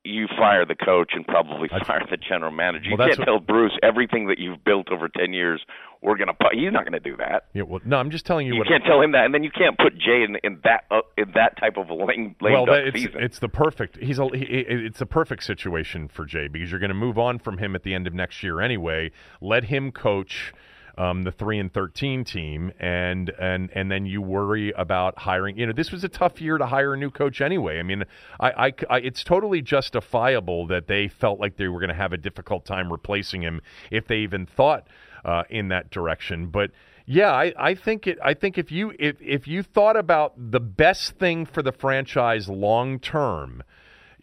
you 0.05 0.27
fire 0.37 0.67
the 0.67 0.75
coach 0.75 1.13
and 1.15 1.25
probably 1.27 1.69
fire 1.87 2.03
the 2.11 2.17
general 2.17 2.51
manager. 2.51 2.91
You 2.91 2.97
Well, 2.99 3.09
can't 3.09 3.21
tell 3.25 3.39
Bruce 3.39 3.73
everything 3.85 4.27
that 4.27 4.39
you've 4.39 4.65
built 4.65 4.91
over 4.91 5.09
ten 5.09 5.33
years. 5.33 5.63
We're 6.03 6.17
gonna. 6.17 6.35
Pu-. 6.35 6.49
He's 6.59 6.73
not 6.73 6.85
gonna 6.85 6.99
do 6.99 7.17
that. 7.19 7.45
yeah, 7.55 7.63
well, 7.63 7.81
no, 7.85 7.97
I'm 7.99 8.11
just 8.11 8.27
telling 8.27 8.49
you, 8.49 8.55
You 8.55 8.59
what 8.59 8.67
can't 8.69 8.83
tell 8.85 9.01
him 9.01 9.13
that, 9.13 9.25
and 9.25 9.33
then 9.33 9.45
you 9.45 9.53
can't 9.53 9.79
put 9.79 9.97
Jay 9.97 10.25
in, 10.25 10.37
in 10.43 10.59
that 10.65 10.85
uh, 10.91 11.03
in 11.17 11.31
that 11.37 11.57
type 11.59 11.77
of 11.77 11.89
a 11.91 11.95
lame, 11.95 12.35
lame 12.41 12.53
well, 12.53 12.67
that- 12.67 12.89
it's 12.89 12.97
season. 12.99 13.23
it's 13.23 13.39
the 13.39 13.49
perfect. 13.49 13.97
He's 13.99 14.19
a 14.19 14.27
he, 14.37 14.45
it's 14.45 15.01
a 15.01 15.07
perfect 15.07 15.45
situation 15.45 16.09
for 16.09 16.25
Jay 16.25 16.49
because 16.49 16.71
you're 16.73 16.81
going 16.81 16.89
to 16.91 16.95
move 16.95 17.19
on 17.19 17.39
from 17.39 17.59
him 17.59 17.77
at 17.77 17.85
the 17.85 17.95
end 17.95 18.09
of 18.09 18.15
next 18.15 18.43
year 18.43 18.61
anyway. 18.61 19.13
Let 19.41 19.65
him 19.65 19.93
coach 19.93 20.53
um, 20.99 21.23
the 21.23 21.33
three 21.33 21.59
and 21.59 21.73
thirteen 21.73 22.25
team, 22.25 22.73
and 22.79 23.31
and 23.39 23.71
and 23.75 23.91
then 23.91 24.07
you 24.07 24.21
worry 24.21 24.73
about 24.73 25.19
hiring. 25.19 25.59
You 25.59 25.67
know, 25.67 25.73
this 25.73 25.91
was 25.91 26.05
a 26.05 26.09
tough 26.09 26.41
year 26.41 26.59
to 26.59 26.67
hire 26.67 26.95
a 26.95 26.97
new 26.97 27.11
coach 27.11 27.41
anyway. 27.41 27.79
I 27.79 27.83
mean, 27.83 28.05
I, 28.41 28.51
I, 28.51 28.73
I 28.91 28.99
it's 28.99 29.25
totally 29.25 29.63
justifiable 29.63 30.67
that 30.69 30.87
they 30.87 31.09
felt 31.09 31.41
like 31.41 31.57
they 31.57 31.69
were 31.69 31.81
going 31.81 31.91
to 31.91 31.95
have 31.95 32.13
a 32.13 32.19
difficult 32.19 32.65
time 32.65 32.93
replacing 32.93 33.43
him 33.43 33.61
if 33.91 34.07
they 34.07 34.19
even 34.19 34.47
thought 34.47 34.87
uh, 35.25 35.45
in 35.51 35.69
that 35.69 35.91
direction, 35.91 36.49
but. 36.49 36.71
Yeah, 37.05 37.33
I, 37.33 37.53
I 37.59 37.75
think 37.75 38.07
it. 38.07 38.17
I 38.23 38.33
think 38.33 38.59
if 38.59 38.71
you 38.71 38.93
if 38.97 39.17
if 39.21 39.49
you 39.49 39.65
thought 39.65 39.97
about 39.97 40.35
the 40.37 40.61
best 40.61 41.19
thing 41.19 41.47
for 41.47 41.61
the 41.61 41.73
franchise 41.73 42.49
long 42.49 43.01
term, 43.01 43.65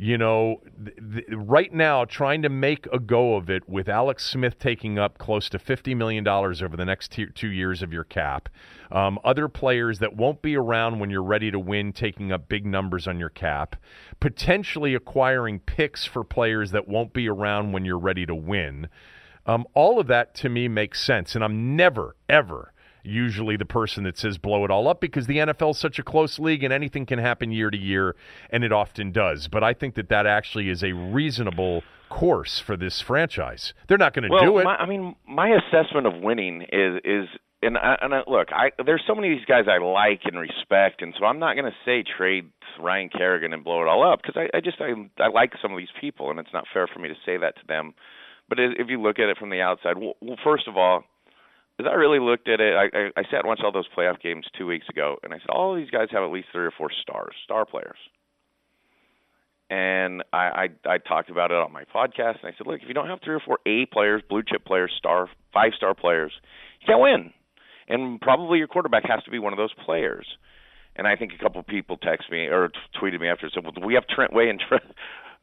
you 0.01 0.17
know, 0.17 0.61
th- 0.83 0.97
th- 1.13 1.25
right 1.29 1.73
now 1.73 2.05
trying 2.05 2.41
to 2.41 2.47
make 2.49 2.87
a 2.93 2.99
go 2.99 3.35
of 3.35 3.49
it 3.49 3.67
with 3.67 3.89
Alex 3.89 4.25
Smith 4.25 4.57
taking 4.57 4.97
up 4.97 5.17
close 5.17 5.49
to 5.49 5.59
fifty 5.59 5.93
million 5.93 6.23
dollars 6.23 6.61
over 6.63 6.77
the 6.77 6.85
next 6.85 7.11
two, 7.11 7.27
two 7.27 7.49
years 7.49 7.83
of 7.83 7.91
your 7.91 8.05
cap, 8.05 8.47
um, 8.93 9.19
other 9.25 9.49
players 9.49 9.99
that 9.99 10.15
won't 10.15 10.41
be 10.41 10.55
around 10.55 10.99
when 10.99 11.09
you're 11.09 11.21
ready 11.21 11.51
to 11.51 11.59
win 11.59 11.91
taking 11.91 12.31
up 12.31 12.47
big 12.47 12.65
numbers 12.65 13.09
on 13.09 13.19
your 13.19 13.29
cap, 13.29 13.75
potentially 14.21 14.95
acquiring 14.95 15.59
picks 15.59 16.05
for 16.05 16.23
players 16.23 16.71
that 16.71 16.87
won't 16.87 17.11
be 17.11 17.27
around 17.27 17.73
when 17.73 17.83
you're 17.83 17.99
ready 17.99 18.25
to 18.25 18.33
win. 18.33 18.87
Um, 19.45 19.65
all 19.73 19.99
of 19.99 20.07
that 20.07 20.33
to 20.35 20.47
me 20.47 20.69
makes 20.69 21.03
sense, 21.03 21.35
and 21.35 21.43
I'm 21.43 21.75
never 21.75 22.15
ever 22.29 22.71
usually 23.03 23.57
the 23.57 23.65
person 23.65 24.03
that 24.03 24.17
says 24.17 24.37
blow 24.37 24.65
it 24.65 24.71
all 24.71 24.87
up 24.87 25.01
because 25.01 25.27
the 25.27 25.37
NFL 25.37 25.71
is 25.71 25.77
such 25.77 25.99
a 25.99 26.03
close 26.03 26.39
league 26.39 26.63
and 26.63 26.73
anything 26.73 27.05
can 27.05 27.19
happen 27.19 27.51
year 27.51 27.69
to 27.69 27.77
year, 27.77 28.15
and 28.49 28.63
it 28.63 28.71
often 28.71 29.11
does. 29.11 29.47
But 29.47 29.63
I 29.63 29.73
think 29.73 29.95
that 29.95 30.09
that 30.09 30.25
actually 30.25 30.69
is 30.69 30.83
a 30.83 30.93
reasonable 30.93 31.83
course 32.09 32.59
for 32.59 32.75
this 32.75 33.01
franchise. 33.01 33.73
They're 33.87 33.97
not 33.97 34.13
going 34.13 34.23
to 34.23 34.29
well, 34.29 34.43
do 34.43 34.57
it. 34.59 34.63
My, 34.63 34.75
I 34.75 34.85
mean, 34.85 35.15
my 35.27 35.49
assessment 35.49 36.07
of 36.07 36.21
winning 36.21 36.63
is 36.71 37.01
is 37.03 37.27
and 37.61 37.77
I, 37.77 37.97
and 38.01 38.15
I, 38.15 38.21
look, 38.27 38.49
I 38.51 38.71
there's 38.85 39.03
so 39.07 39.15
many 39.15 39.31
of 39.33 39.37
these 39.37 39.45
guys 39.45 39.65
I 39.67 39.83
like 39.83 40.21
and 40.25 40.39
respect, 40.39 41.01
and 41.01 41.13
so 41.19 41.25
I'm 41.25 41.39
not 41.39 41.55
going 41.55 41.65
to 41.65 41.77
say 41.85 42.03
trade 42.17 42.51
Ryan 42.79 43.09
Kerrigan 43.09 43.53
and 43.53 43.63
blow 43.63 43.81
it 43.81 43.87
all 43.87 44.09
up 44.09 44.21
because 44.21 44.37
I, 44.37 44.57
I 44.57 44.61
just 44.61 44.79
I 44.79 44.93
I 45.21 45.27
like 45.27 45.53
some 45.61 45.71
of 45.71 45.77
these 45.77 45.93
people, 45.99 46.31
and 46.31 46.39
it's 46.39 46.53
not 46.53 46.65
fair 46.73 46.87
for 46.87 46.99
me 46.99 47.09
to 47.09 47.15
say 47.25 47.37
that 47.37 47.55
to 47.55 47.67
them. 47.67 47.93
But 48.47 48.59
if 48.59 48.87
you 48.87 48.99
look 48.99 49.19
at 49.19 49.29
it 49.29 49.37
from 49.37 49.51
the 49.51 49.61
outside, 49.61 49.97
well, 49.97 50.15
well 50.21 50.37
first 50.43 50.67
of 50.67 50.75
all, 50.75 51.03
as 51.79 51.85
I 51.89 51.93
really 51.95 52.19
looked 52.19 52.47
at 52.49 52.59
it, 52.59 52.73
I, 52.75 52.85
I, 52.97 53.03
I 53.17 53.23
sat 53.23 53.39
and 53.41 53.47
watched 53.47 53.63
all 53.63 53.71
those 53.71 53.87
playoff 53.97 54.19
games 54.21 54.45
two 54.57 54.65
weeks 54.67 54.87
ago, 54.89 55.17
and 55.23 55.33
I 55.33 55.37
said 55.37 55.49
all 55.49 55.75
these 55.75 55.89
guys 55.89 56.07
have 56.11 56.23
at 56.23 56.31
least 56.31 56.49
three 56.51 56.65
or 56.65 56.71
four 56.77 56.89
stars, 57.01 57.33
star 57.43 57.65
players. 57.65 57.97
And 59.71 60.23
I, 60.33 60.67
I 60.85 60.93
I 60.93 60.97
talked 60.97 61.29
about 61.29 61.51
it 61.51 61.57
on 61.57 61.71
my 61.71 61.83
podcast, 61.83 62.41
and 62.41 62.51
I 62.51 62.57
said, 62.57 62.65
look, 62.65 62.81
if 62.81 62.87
you 62.87 62.95
don't 62.95 63.07
have 63.07 63.19
three 63.23 63.35
or 63.35 63.39
four 63.39 63.59
A 63.67 63.85
players, 63.85 64.23
blue 64.27 64.41
chip 64.41 64.65
players, 64.65 64.91
star 64.97 65.29
five 65.53 65.73
star 65.77 65.93
players, 65.93 66.31
you 66.81 66.87
can't 66.87 66.99
win. 67.01 67.31
and 67.87 68.19
probably 68.19 68.57
your 68.57 68.67
quarterback 68.67 69.03
has 69.05 69.23
to 69.25 69.31
be 69.31 69.37
one 69.37 69.53
of 69.53 69.57
those 69.57 69.73
players. 69.85 70.25
And 70.95 71.07
I 71.07 71.15
think 71.15 71.33
a 71.33 71.41
couple 71.41 71.59
of 71.61 71.67
people 71.67 71.97
text 71.97 72.31
me 72.31 72.47
or 72.47 72.69
t- 72.69 72.79
tweeted 72.99 73.21
me 73.21 73.27
after 73.29 73.45
and 73.45 73.53
said, 73.53 73.63
"Well, 73.63 73.85
we 73.87 73.93
have 73.93 74.07
Trent 74.07 74.33
Way 74.33 74.49
and 74.49 74.59
Trent." 74.59 74.83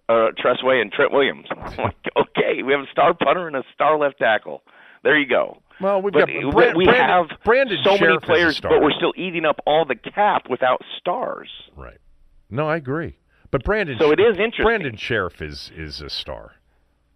Uh, 0.08 0.28
Tress 0.38 0.62
Way 0.62 0.80
and 0.80 0.92
Trent 0.92 1.10
Williams. 1.10 1.46
I'm 1.50 1.76
like, 1.78 1.96
okay, 2.16 2.62
we 2.62 2.70
have 2.72 2.82
a 2.82 2.90
star 2.92 3.12
punter 3.12 3.48
and 3.48 3.56
a 3.56 3.64
star 3.74 3.98
left 3.98 4.18
tackle. 4.20 4.62
There 5.02 5.18
you 5.18 5.26
go. 5.28 5.58
Well, 5.80 6.00
we've 6.02 6.12
But 6.12 6.28
got 6.28 6.52
Brand- 6.52 6.76
we 6.76 6.84
Brandon- 6.84 7.28
have 7.30 7.38
Brandon 7.44 7.78
so 7.84 7.96
Scherff 7.96 8.00
many 8.00 8.18
players, 8.18 8.60
but 8.60 8.80
we're 8.82 8.92
still 8.92 9.12
eating 9.16 9.44
up 9.44 9.60
all 9.66 9.84
the 9.84 9.94
cap 9.96 10.48
without 10.48 10.80
stars. 10.98 11.50
right. 11.76 11.98
No, 12.48 12.68
I 12.68 12.76
agree. 12.76 13.18
But 13.50 13.64
Brandon, 13.64 13.98
So 13.98 14.10
it 14.12 14.20
is 14.20 14.36
interesting. 14.38 14.64
Brandon 14.64 14.96
Scherff 14.96 15.42
is 15.42 15.70
is 15.76 16.00
a 16.00 16.08
star. 16.10 16.52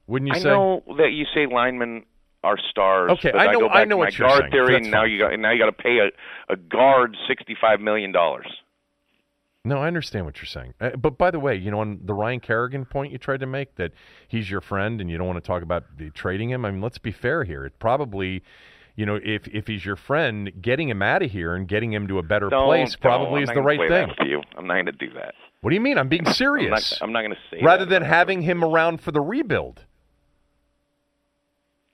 Wouldn't 0.06 0.28
you 0.28 0.34
I 0.34 0.38
say? 0.38 0.50
I 0.50 0.52
know 0.52 0.82
that 0.98 1.12
you 1.12 1.24
say 1.34 1.46
linemen 1.46 2.04
are 2.42 2.56
stars. 2.70 3.10
Okay, 3.12 3.32
I 3.32 3.52
know- 3.52 3.60
go 3.60 3.68
I 3.68 3.84
know 3.84 3.96
what 3.96 4.12
my 4.12 4.16
you're 4.18 4.28
guard 4.28 4.40
saying. 4.42 4.52
theory, 4.52 4.72
That's 4.74 4.88
now 4.88 5.02
fine. 5.02 5.10
you 5.10 5.18
got 5.18 5.38
now 5.38 5.50
you 5.52 5.58
got 5.58 5.66
to 5.66 5.72
pay 5.72 5.98
a, 5.98 6.10
a 6.52 6.56
guard 6.56 7.16
sixty 7.28 7.54
five 7.60 7.80
million 7.80 8.10
dollars. 8.12 8.46
No, 9.64 9.78
I 9.78 9.88
understand 9.88 10.24
what 10.24 10.38
you're 10.38 10.46
saying. 10.46 10.74
Uh, 10.80 10.90
but 10.96 11.18
by 11.18 11.30
the 11.30 11.38
way, 11.38 11.54
you 11.54 11.70
know, 11.70 11.80
on 11.80 12.00
the 12.04 12.14
Ryan 12.14 12.40
Kerrigan 12.40 12.86
point 12.86 13.12
you 13.12 13.18
tried 13.18 13.40
to 13.40 13.46
make 13.46 13.74
that 13.76 13.92
he's 14.26 14.50
your 14.50 14.62
friend 14.62 15.00
and 15.00 15.10
you 15.10 15.18
don't 15.18 15.26
want 15.26 15.36
to 15.42 15.46
talk 15.46 15.62
about 15.62 15.84
the, 15.98 16.10
trading 16.10 16.50
him. 16.50 16.64
I 16.64 16.70
mean, 16.70 16.80
let's 16.80 16.96
be 16.96 17.12
fair 17.12 17.44
here. 17.44 17.66
It 17.66 17.78
probably, 17.78 18.42
you 18.96 19.04
know, 19.04 19.20
if 19.22 19.46
if 19.48 19.66
he's 19.66 19.84
your 19.84 19.96
friend, 19.96 20.50
getting 20.62 20.88
him 20.88 21.02
out 21.02 21.22
of 21.22 21.30
here 21.30 21.54
and 21.54 21.68
getting 21.68 21.92
him 21.92 22.08
to 22.08 22.18
a 22.18 22.22
better 22.22 22.48
Don't, 22.48 22.66
place 22.66 22.96
probably 22.96 23.42
is 23.42 23.50
the 23.50 23.60
right 23.60 23.86
thing. 23.86 24.14
For 24.16 24.24
you, 24.24 24.40
I'm 24.56 24.66
not 24.66 24.74
going 24.74 24.86
to 24.86 24.92
do 24.92 25.12
that. 25.14 25.34
What 25.60 25.70
do 25.70 25.74
you 25.74 25.82
mean? 25.82 25.98
I'm 25.98 26.08
being 26.08 26.22
not, 26.24 26.36
serious. 26.36 26.98
I'm 27.02 27.12
not 27.12 27.20
going 27.20 27.34
to 27.34 27.40
say 27.50 27.62
Rather 27.62 27.84
than 27.84 28.02
having 28.02 28.40
him 28.40 28.64
around 28.64 29.02
for 29.02 29.12
the 29.12 29.20
rebuild. 29.20 29.84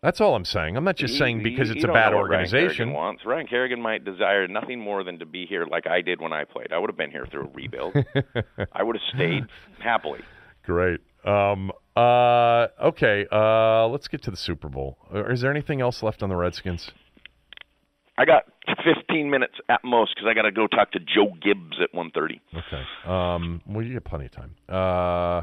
That's 0.02 0.20
all 0.20 0.34
I'm 0.34 0.44
saying. 0.44 0.76
I'm 0.76 0.84
not 0.84 0.96
just 0.96 1.14
You- 1.14 1.18
saying 1.18 1.42
because 1.42 1.70
it's 1.70 1.82
a 1.84 1.88
bad 1.88 2.10
Ryan 2.12 2.14
organization. 2.14 2.68
Kerrigan 2.76 2.92
wants. 2.92 3.24
Ryan 3.24 3.46
Kerrigan 3.46 3.80
might 3.82 4.04
desire 4.04 4.46
nothing 4.46 4.78
more 4.80 5.02
than 5.02 5.18
to 5.18 5.26
be 5.26 5.46
here 5.46 5.64
like 5.66 5.86
I 5.86 6.00
did 6.02 6.20
when 6.20 6.32
I 6.32 6.44
played. 6.44 6.72
I 6.72 6.78
would 6.78 6.90
have 6.90 6.96
been 6.98 7.10
here 7.10 7.26
through 7.30 7.46
a 7.46 7.50
rebuild. 7.54 7.94
I 8.72 8.82
would 8.82 8.96
have 8.96 9.02
stayed 9.14 9.44
happily. 9.80 10.20
Great. 10.64 11.00
Um, 11.24 11.72
uh, 11.96 12.68
okay. 12.82 13.26
Uh, 13.32 13.88
let's 13.88 14.06
get 14.06 14.22
to 14.24 14.30
the 14.30 14.36
Super 14.36 14.68
Bowl. 14.68 14.98
Uh, 15.12 15.24
Is 15.26 15.40
there 15.40 15.50
anything 15.50 15.80
else 15.80 16.02
left 16.02 16.22
on 16.22 16.28
the 16.28 16.36
Redskins? 16.36 16.90
I 18.18 18.24
got 18.24 18.44
15 18.84 19.28
minutes 19.30 19.54
at 19.68 19.80
most 19.84 20.14
because 20.14 20.28
I 20.30 20.34
got 20.34 20.42
to 20.42 20.52
go 20.52 20.66
talk 20.66 20.92
to 20.92 20.98
Joe 21.00 21.34
Gibbs 21.42 21.76
at 21.82 21.92
1:30. 21.94 22.40
Okay. 22.54 22.82
Um, 23.04 23.60
well, 23.66 23.84
you 23.84 23.92
get 23.94 24.04
plenty 24.04 24.26
of 24.26 24.30
time. 24.32 24.54
Uh, 24.68 25.42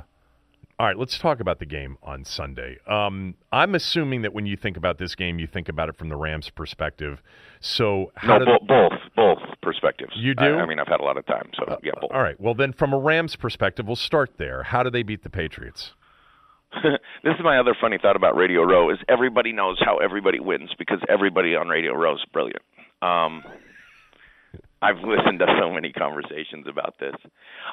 all 0.83 0.89
right, 0.89 0.97
let's 0.97 1.17
talk 1.17 1.39
about 1.39 1.59
the 1.59 1.65
game 1.65 1.97
on 2.03 2.25
Sunday. 2.25 2.77
Um, 2.85 3.35
I'm 3.53 3.73
assuming 3.73 4.21
that 4.23 4.33
when 4.33 4.45
you 4.45 4.57
think 4.57 4.75
about 4.75 4.97
this 4.97 5.15
game, 5.15 5.39
you 5.39 5.47
think 5.47 5.69
about 5.69 5.87
it 5.87 5.95
from 5.95 6.09
the 6.09 6.17
Rams' 6.17 6.49
perspective. 6.49 7.21
So, 7.61 8.11
how 8.15 8.37
No, 8.37 8.39
did 8.39 8.67
bo- 8.67 8.89
both 8.89 8.99
both 9.15 9.37
perspectives. 9.61 10.11
You 10.17 10.35
do? 10.35 10.43
Uh, 10.43 10.47
I, 10.57 10.61
I 10.63 10.65
mean, 10.65 10.79
I've 10.79 10.87
had 10.89 10.99
a 10.99 11.03
lot 11.05 11.15
of 11.15 11.25
time, 11.25 11.51
so 11.57 11.77
yeah, 11.81 11.93
both. 12.01 12.11
all 12.11 12.21
right. 12.21 12.37
Well, 12.37 12.53
then, 12.53 12.73
from 12.73 12.91
a 12.91 12.99
Rams' 12.99 13.37
perspective, 13.37 13.87
we'll 13.87 13.95
start 13.95 14.31
there. 14.37 14.63
How 14.63 14.83
do 14.83 14.89
they 14.89 15.03
beat 15.03 15.23
the 15.23 15.29
Patriots? 15.29 15.93
this 16.83 17.33
is 17.37 17.43
my 17.45 17.57
other 17.59 17.77
funny 17.79 17.97
thought 18.01 18.17
about 18.17 18.35
Radio 18.35 18.63
Row 18.63 18.89
is 18.89 18.97
everybody 19.07 19.53
knows 19.53 19.77
how 19.79 19.99
everybody 19.99 20.41
wins 20.41 20.71
because 20.77 20.99
everybody 21.07 21.55
on 21.55 21.69
Radio 21.69 21.93
Row 21.93 22.15
is 22.15 22.25
brilliant. 22.33 22.61
Um, 23.01 23.41
I've 24.83 24.97
listened 24.97 25.39
to 25.39 25.45
so 25.61 25.71
many 25.71 25.93
conversations 25.93 26.65
about 26.67 26.95
this. 26.99 27.15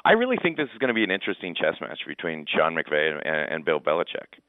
I 0.05 0.13
really 0.13 0.37
think 0.41 0.55
this 0.55 0.69
is 0.73 0.79
going 0.79 0.87
to 0.87 0.93
be 0.93 1.03
an 1.03 1.11
interesting 1.11 1.53
chess 1.53 1.75
match 1.81 1.99
between 2.07 2.45
Sean 2.47 2.73
McVay 2.73 3.19
and, 3.25 3.53
and 3.53 3.65
Bill 3.65 3.81
Belichick. 3.81 4.39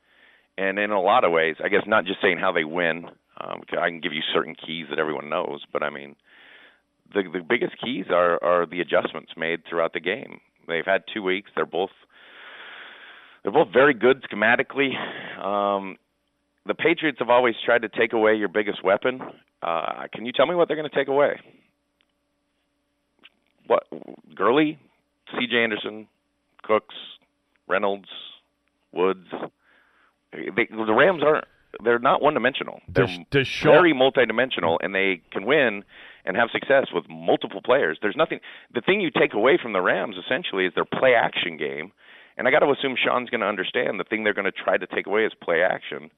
And 0.56 0.78
in 0.78 0.92
a 0.92 1.00
lot 1.00 1.24
of 1.24 1.32
ways, 1.32 1.56
I 1.64 1.68
guess 1.68 1.82
not 1.86 2.04
just 2.04 2.20
saying 2.22 2.38
how 2.38 2.52
they 2.52 2.64
win. 2.64 3.06
Um, 3.40 3.62
I 3.80 3.88
can 3.88 4.00
give 4.00 4.12
you 4.12 4.22
certain 4.32 4.54
keys 4.54 4.86
that 4.90 5.00
everyone 5.00 5.28
knows, 5.28 5.62
but 5.72 5.82
I 5.82 5.90
mean, 5.90 6.14
the 7.12 7.22
the 7.32 7.40
biggest 7.40 7.74
keys 7.82 8.06
are 8.10 8.42
are 8.44 8.66
the 8.66 8.80
adjustments 8.80 9.32
made 9.36 9.62
throughout 9.68 9.92
the 9.92 10.00
game. 10.00 10.40
They've 10.68 10.86
had 10.86 11.02
two 11.12 11.22
weeks. 11.22 11.50
They're 11.56 11.66
both 11.66 11.90
they're 13.42 13.52
both 13.52 13.72
very 13.72 13.94
good 13.94 14.24
schematically. 14.24 14.94
Um, 15.42 15.96
the 16.66 16.74
Patriots 16.74 17.18
have 17.18 17.30
always 17.30 17.54
tried 17.64 17.82
to 17.82 17.88
take 17.88 18.12
away 18.12 18.36
your 18.36 18.48
biggest 18.48 18.84
weapon. 18.84 19.20
Uh, 19.62 20.04
can 20.12 20.26
you 20.26 20.32
tell 20.32 20.46
me 20.46 20.54
what 20.54 20.68
they're 20.68 20.76
going 20.76 20.88
to 20.88 20.94
take 20.94 21.08
away? 21.08 21.40
What 23.72 24.34
Gurley, 24.34 24.78
C.J. 25.38 25.56
Anderson, 25.62 26.06
Cooks, 26.62 26.94
Reynolds, 27.68 28.08
Woods. 28.92 29.26
They, 30.32 30.66
the 30.70 30.94
Rams 30.94 31.22
aren't. 31.24 31.44
They're 31.82 31.98
not 31.98 32.20
one-dimensional. 32.20 32.80
They're 32.86 33.06
Does- 33.06 33.18
does 33.30 33.48
Sean- 33.48 33.72
very 33.72 33.92
multi-dimensional, 33.94 34.78
and 34.82 34.94
they 34.94 35.22
can 35.30 35.46
win 35.46 35.84
and 36.26 36.36
have 36.36 36.50
success 36.52 36.88
with 36.92 37.04
multiple 37.08 37.62
players. 37.62 37.98
There's 38.02 38.16
nothing. 38.16 38.40
The 38.74 38.82
thing 38.82 39.00
you 39.00 39.10
take 39.10 39.32
away 39.32 39.58
from 39.60 39.72
the 39.72 39.80
Rams 39.80 40.16
essentially 40.22 40.66
is 40.66 40.72
their 40.74 40.84
play-action 40.84 41.56
game, 41.56 41.92
and 42.36 42.46
I 42.46 42.50
got 42.50 42.60
to 42.60 42.70
assume 42.70 42.94
Sean's 43.02 43.30
going 43.30 43.40
to 43.40 43.46
understand 43.46 43.98
the 43.98 44.04
thing 44.04 44.22
they're 44.22 44.34
going 44.34 44.44
to 44.44 44.52
try 44.52 44.76
to 44.76 44.86
take 44.86 45.06
away 45.06 45.24
is 45.24 45.32
play 45.42 45.62
action, 45.62 46.10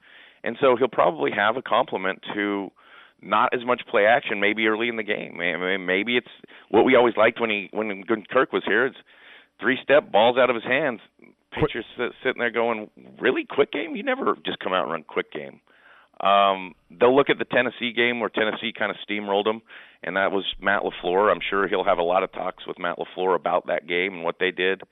and 0.42 0.56
so 0.60 0.74
he'll 0.76 0.88
probably 0.88 1.30
have 1.30 1.56
a 1.56 1.62
complement 1.62 2.22
to 2.34 2.70
not 3.22 3.54
as 3.54 3.64
much 3.64 3.82
play 3.90 4.06
action 4.06 4.40
maybe 4.40 4.66
early 4.66 4.88
in 4.88 4.96
the 4.96 5.02
game. 5.02 5.36
Maybe 5.38 6.16
it's 6.16 6.28
what 6.68 6.84
we 6.84 6.96
always 6.96 7.16
liked 7.16 7.40
when 7.40 7.50
he 7.50 7.68
when 7.72 8.04
Kirk 8.30 8.52
was 8.52 8.62
here. 8.66 8.86
It's 8.86 8.96
three 9.60 9.78
step 9.82 10.10
balls 10.10 10.36
out 10.38 10.50
of 10.50 10.56
his 10.56 10.64
hands. 10.64 11.00
Pitcher's 11.52 11.84
sit, 11.96 12.12
sitting 12.22 12.40
there 12.40 12.50
going, 12.50 12.90
really 13.20 13.46
quick 13.48 13.70
game? 13.70 13.94
You 13.94 14.02
never 14.02 14.36
just 14.44 14.58
come 14.58 14.72
out 14.72 14.84
and 14.84 14.92
run 14.92 15.04
quick 15.04 15.32
game. 15.32 15.60
Um, 16.20 16.74
they'll 16.90 17.14
look 17.14 17.30
at 17.30 17.38
the 17.38 17.44
Tennessee 17.44 17.92
game 17.94 18.20
where 18.20 18.28
Tennessee 18.28 18.72
kind 18.76 18.90
of 18.90 18.96
steamrolled 19.08 19.44
them, 19.44 19.62
and 20.02 20.16
that 20.16 20.32
was 20.32 20.44
Matt 20.60 20.82
LaFleur. 20.82 21.30
I'm 21.30 21.40
sure 21.48 21.68
he'll 21.68 21.84
have 21.84 21.98
a 21.98 22.02
lot 22.02 22.22
of 22.22 22.32
talks 22.32 22.66
with 22.66 22.78
Matt 22.78 22.98
LaFleur 22.98 23.36
about 23.36 23.66
that 23.66 23.86
game 23.86 24.14
and 24.14 24.24
what 24.24 24.36
they 24.38 24.50
did. 24.50 24.82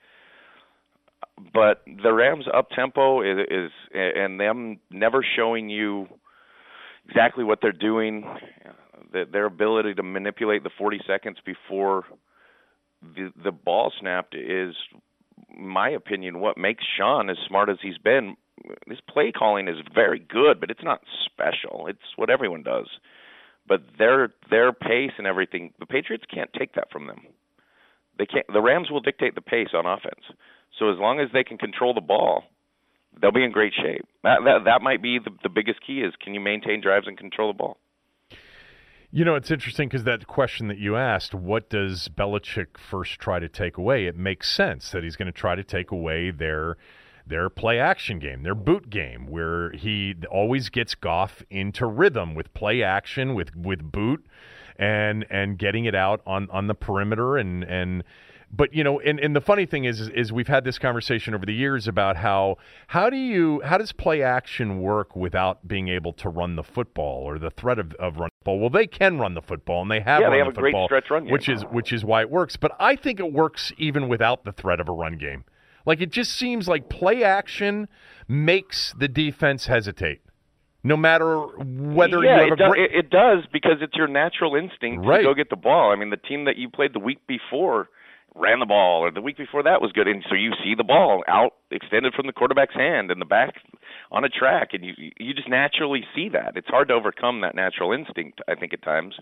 But 1.53 1.83
the 1.85 2.13
Rams 2.13 2.45
up 2.53 2.69
tempo 2.69 3.21
is, 3.21 3.47
is 3.49 3.71
and 3.93 4.39
them 4.39 4.79
never 4.91 5.25
showing 5.35 5.69
you 5.69 6.07
exactly 7.07 7.43
what 7.43 7.59
they're 7.61 7.71
doing, 7.71 8.25
the, 9.11 9.25
their 9.31 9.45
ability 9.45 9.93
to 9.95 10.03
manipulate 10.03 10.63
the 10.63 10.71
40 10.77 11.01
seconds 11.07 11.37
before 11.45 12.03
the 13.15 13.31
the 13.43 13.51
ball 13.51 13.91
snapped 13.99 14.35
is, 14.35 14.75
my 15.55 15.89
opinion, 15.89 16.39
what 16.39 16.57
makes 16.57 16.83
Sean 16.97 17.29
as 17.29 17.37
smart 17.47 17.69
as 17.69 17.77
he's 17.81 17.97
been. 17.97 18.35
His 18.87 18.99
play 19.09 19.31
calling 19.31 19.67
is 19.67 19.75
very 19.93 20.19
good, 20.19 20.59
but 20.59 20.71
it's 20.71 20.83
not 20.83 21.01
special. 21.25 21.87
It's 21.87 21.99
what 22.15 22.29
everyone 22.29 22.63
does. 22.63 22.87
But 23.67 23.81
their 23.97 24.29
their 24.49 24.71
pace 24.71 25.11
and 25.17 25.27
everything, 25.27 25.73
the 25.79 25.85
Patriots 25.85 26.25
can't 26.33 26.51
take 26.57 26.75
that 26.75 26.91
from 26.91 27.07
them. 27.07 27.21
They 28.17 28.25
can't. 28.25 28.45
The 28.51 28.61
Rams 28.61 28.89
will 28.91 28.99
dictate 28.99 29.35
the 29.35 29.41
pace 29.41 29.69
on 29.73 29.85
offense. 29.85 30.23
So 30.79 30.91
as 30.91 30.99
long 30.99 31.19
as 31.19 31.29
they 31.33 31.43
can 31.43 31.57
control 31.57 31.93
the 31.93 32.01
ball, 32.01 32.43
they'll 33.21 33.31
be 33.31 33.43
in 33.43 33.51
great 33.51 33.73
shape. 33.73 34.05
That 34.23 34.39
that 34.45 34.65
that 34.65 34.81
might 34.81 35.01
be 35.01 35.19
the 35.19 35.31
the 35.43 35.49
biggest 35.49 35.79
key 35.85 36.01
is 36.01 36.13
can 36.21 36.33
you 36.33 36.39
maintain 36.39 36.81
drives 36.81 37.07
and 37.07 37.17
control 37.17 37.51
the 37.51 37.57
ball. 37.57 37.77
You 39.15 39.23
know, 39.23 39.35
it's 39.35 39.51
interesting 39.51 39.89
because 39.89 40.05
that 40.05 40.25
question 40.25 40.69
that 40.69 40.79
you 40.79 40.95
asked, 40.95 41.35
what 41.35 41.69
does 41.69 42.09
Belichick 42.09 42.79
first 42.79 43.19
try 43.19 43.37
to 43.37 43.47
take 43.47 43.77
away? 43.77 44.07
It 44.07 44.17
makes 44.17 44.51
sense 44.51 44.89
that 44.89 45.03
he's 45.03 45.15
going 45.15 45.27
to 45.27 45.31
try 45.31 45.53
to 45.53 45.63
take 45.63 45.91
away 45.91 46.31
their 46.31 46.77
their 47.25 47.49
play 47.49 47.79
action 47.79 48.17
game, 48.19 48.41
their 48.41 48.55
boot 48.55 48.89
game, 48.89 49.27
where 49.27 49.71
he 49.71 50.15
always 50.31 50.69
gets 50.69 50.95
Goff 50.95 51.43
into 51.49 51.85
rhythm 51.85 52.33
with 52.33 52.53
play 52.55 52.81
action, 52.81 53.35
with 53.35 53.55
with 53.55 53.91
boot, 53.91 54.25
and 54.77 55.25
and 55.29 55.59
getting 55.59 55.85
it 55.85 55.93
out 55.93 56.21
on 56.25 56.49
on 56.49 56.65
the 56.65 56.75
perimeter 56.75 57.37
and 57.37 57.63
and 57.63 58.03
but 58.55 58.73
you 58.73 58.83
know 58.83 58.99
and, 58.99 59.19
and 59.19 59.35
the 59.35 59.41
funny 59.41 59.65
thing 59.65 59.83
is, 59.85 59.99
is 59.99 60.09
is 60.09 60.31
we've 60.31 60.47
had 60.47 60.63
this 60.63 60.77
conversation 60.77 61.33
over 61.33 61.45
the 61.45 61.53
years 61.53 61.87
about 61.87 62.17
how 62.17 62.57
how 62.87 63.09
do 63.09 63.17
you 63.17 63.61
how 63.65 63.77
does 63.77 63.91
play 63.91 64.21
action 64.21 64.79
work 64.79 65.15
without 65.15 65.67
being 65.67 65.87
able 65.89 66.13
to 66.13 66.29
run 66.29 66.55
the 66.55 66.63
football 66.63 67.23
or 67.23 67.39
the 67.39 67.49
threat 67.49 67.79
of, 67.79 67.93
of 67.95 68.17
run 68.17 68.29
football 68.39 68.59
well 68.59 68.69
they 68.69 68.87
can 68.87 69.17
run 69.17 69.33
the 69.33 69.41
football 69.41 69.81
and 69.81 69.89
they 69.91 69.99
have 69.99 70.21
Yeah, 70.21 70.27
run 70.27 70.33
they 70.33 70.37
have 70.39 70.53
the 70.53 70.59
a 70.59 70.61
great 70.61 70.75
stretch 70.85 71.09
run 71.09 71.23
game. 71.23 71.31
which 71.33 71.49
is 71.49 71.63
which 71.71 71.91
is 71.91 72.05
why 72.05 72.21
it 72.21 72.29
works 72.29 72.55
but 72.55 72.71
i 72.79 72.95
think 72.95 73.19
it 73.19 73.33
works 73.33 73.71
even 73.77 74.07
without 74.07 74.45
the 74.45 74.51
threat 74.51 74.79
of 74.79 74.87
a 74.87 74.93
run 74.93 75.17
game 75.17 75.43
like 75.85 75.99
it 75.99 76.11
just 76.11 76.31
seems 76.31 76.67
like 76.67 76.87
play 76.89 77.23
action 77.23 77.87
makes 78.27 78.93
the 78.97 79.07
defense 79.07 79.65
hesitate 79.65 80.21
no 80.85 80.97
matter 80.97 81.37
whether 81.39 82.23
yeah, 82.23 82.35
you 82.35 82.39
have 82.41 82.47
it, 82.47 82.53
a 82.53 82.55
does, 82.57 82.71
great 82.71 82.91
it, 82.91 83.05
it 83.05 83.09
does 83.09 83.45
because 83.51 83.77
it's 83.81 83.95
your 83.95 84.07
natural 84.07 84.55
instinct 84.55 85.05
Right. 85.05 85.19
to 85.19 85.23
go 85.23 85.33
get 85.33 85.49
the 85.49 85.55
ball. 85.55 85.91
I 85.93 85.95
mean, 85.95 86.09
the 86.09 86.17
team 86.17 86.43
that 86.43 86.57
you 86.57 86.69
played 86.69 86.91
the 86.93 86.99
week 86.99 87.19
before 87.25 87.87
ran 88.35 88.59
the 88.59 88.65
ball, 88.65 89.01
or 89.01 89.11
the 89.11 89.21
week 89.21 89.37
before 89.37 89.63
that 89.63 89.81
was 89.81 89.91
good, 89.91 90.07
and 90.07 90.23
so 90.27 90.35
you 90.35 90.51
see 90.63 90.73
the 90.75 90.83
ball 90.83 91.23
out 91.27 91.53
extended 91.71 92.13
from 92.13 92.27
the 92.27 92.33
quarterback's 92.33 92.75
hand 92.75 93.11
and 93.11 93.21
the 93.21 93.25
back 93.25 93.53
on 94.11 94.23
a 94.23 94.29
track, 94.29 94.69
and 94.73 94.83
you 94.83 94.93
you 95.19 95.33
just 95.33 95.49
naturally 95.49 96.03
see 96.15 96.29
that. 96.29 96.53
It's 96.55 96.67
hard 96.67 96.87
to 96.87 96.93
overcome 96.93 97.41
that 97.41 97.55
natural 97.55 97.93
instinct, 97.93 98.39
I 98.47 98.55
think, 98.55 98.73
at 98.73 98.83
times. 98.83 99.15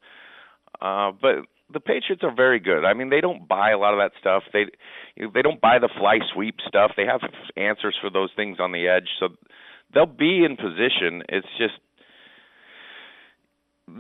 Uh, 0.81 1.11
but 1.19 1.45
the 1.71 1.79
Patriots 1.79 2.23
are 2.23 2.33
very 2.33 2.59
good. 2.59 2.85
I 2.85 2.93
mean, 2.93 3.09
they 3.09 3.21
don't 3.21 3.47
buy 3.47 3.71
a 3.71 3.77
lot 3.77 3.93
of 3.93 3.99
that 3.99 4.11
stuff. 4.19 4.43
They 4.53 4.65
they 5.33 5.41
don't 5.41 5.61
buy 5.61 5.79
the 5.79 5.89
fly 5.99 6.19
sweep 6.33 6.55
stuff. 6.67 6.91
They 6.95 7.05
have 7.05 7.21
answers 7.57 7.97
for 8.01 8.09
those 8.09 8.29
things 8.35 8.57
on 8.59 8.71
the 8.71 8.87
edge, 8.87 9.09
so 9.19 9.29
they'll 9.93 10.05
be 10.05 10.45
in 10.45 10.55
position. 10.55 11.23
It's 11.29 11.47
just 11.57 11.79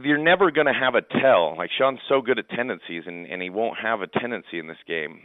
you're 0.03 0.17
never 0.17 0.51
going 0.51 0.67
to 0.67 0.73
have 0.73 0.95
a 0.95 1.01
tell. 1.01 1.55
Like 1.57 1.69
Sean's 1.77 1.99
so 2.07 2.21
good 2.21 2.39
at 2.39 2.49
tendencies, 2.49 3.03
and 3.05 3.25
and 3.25 3.41
he 3.41 3.49
won't 3.49 3.77
have 3.81 4.01
a 4.01 4.07
tendency 4.07 4.59
in 4.59 4.67
this 4.67 4.77
game. 4.87 5.19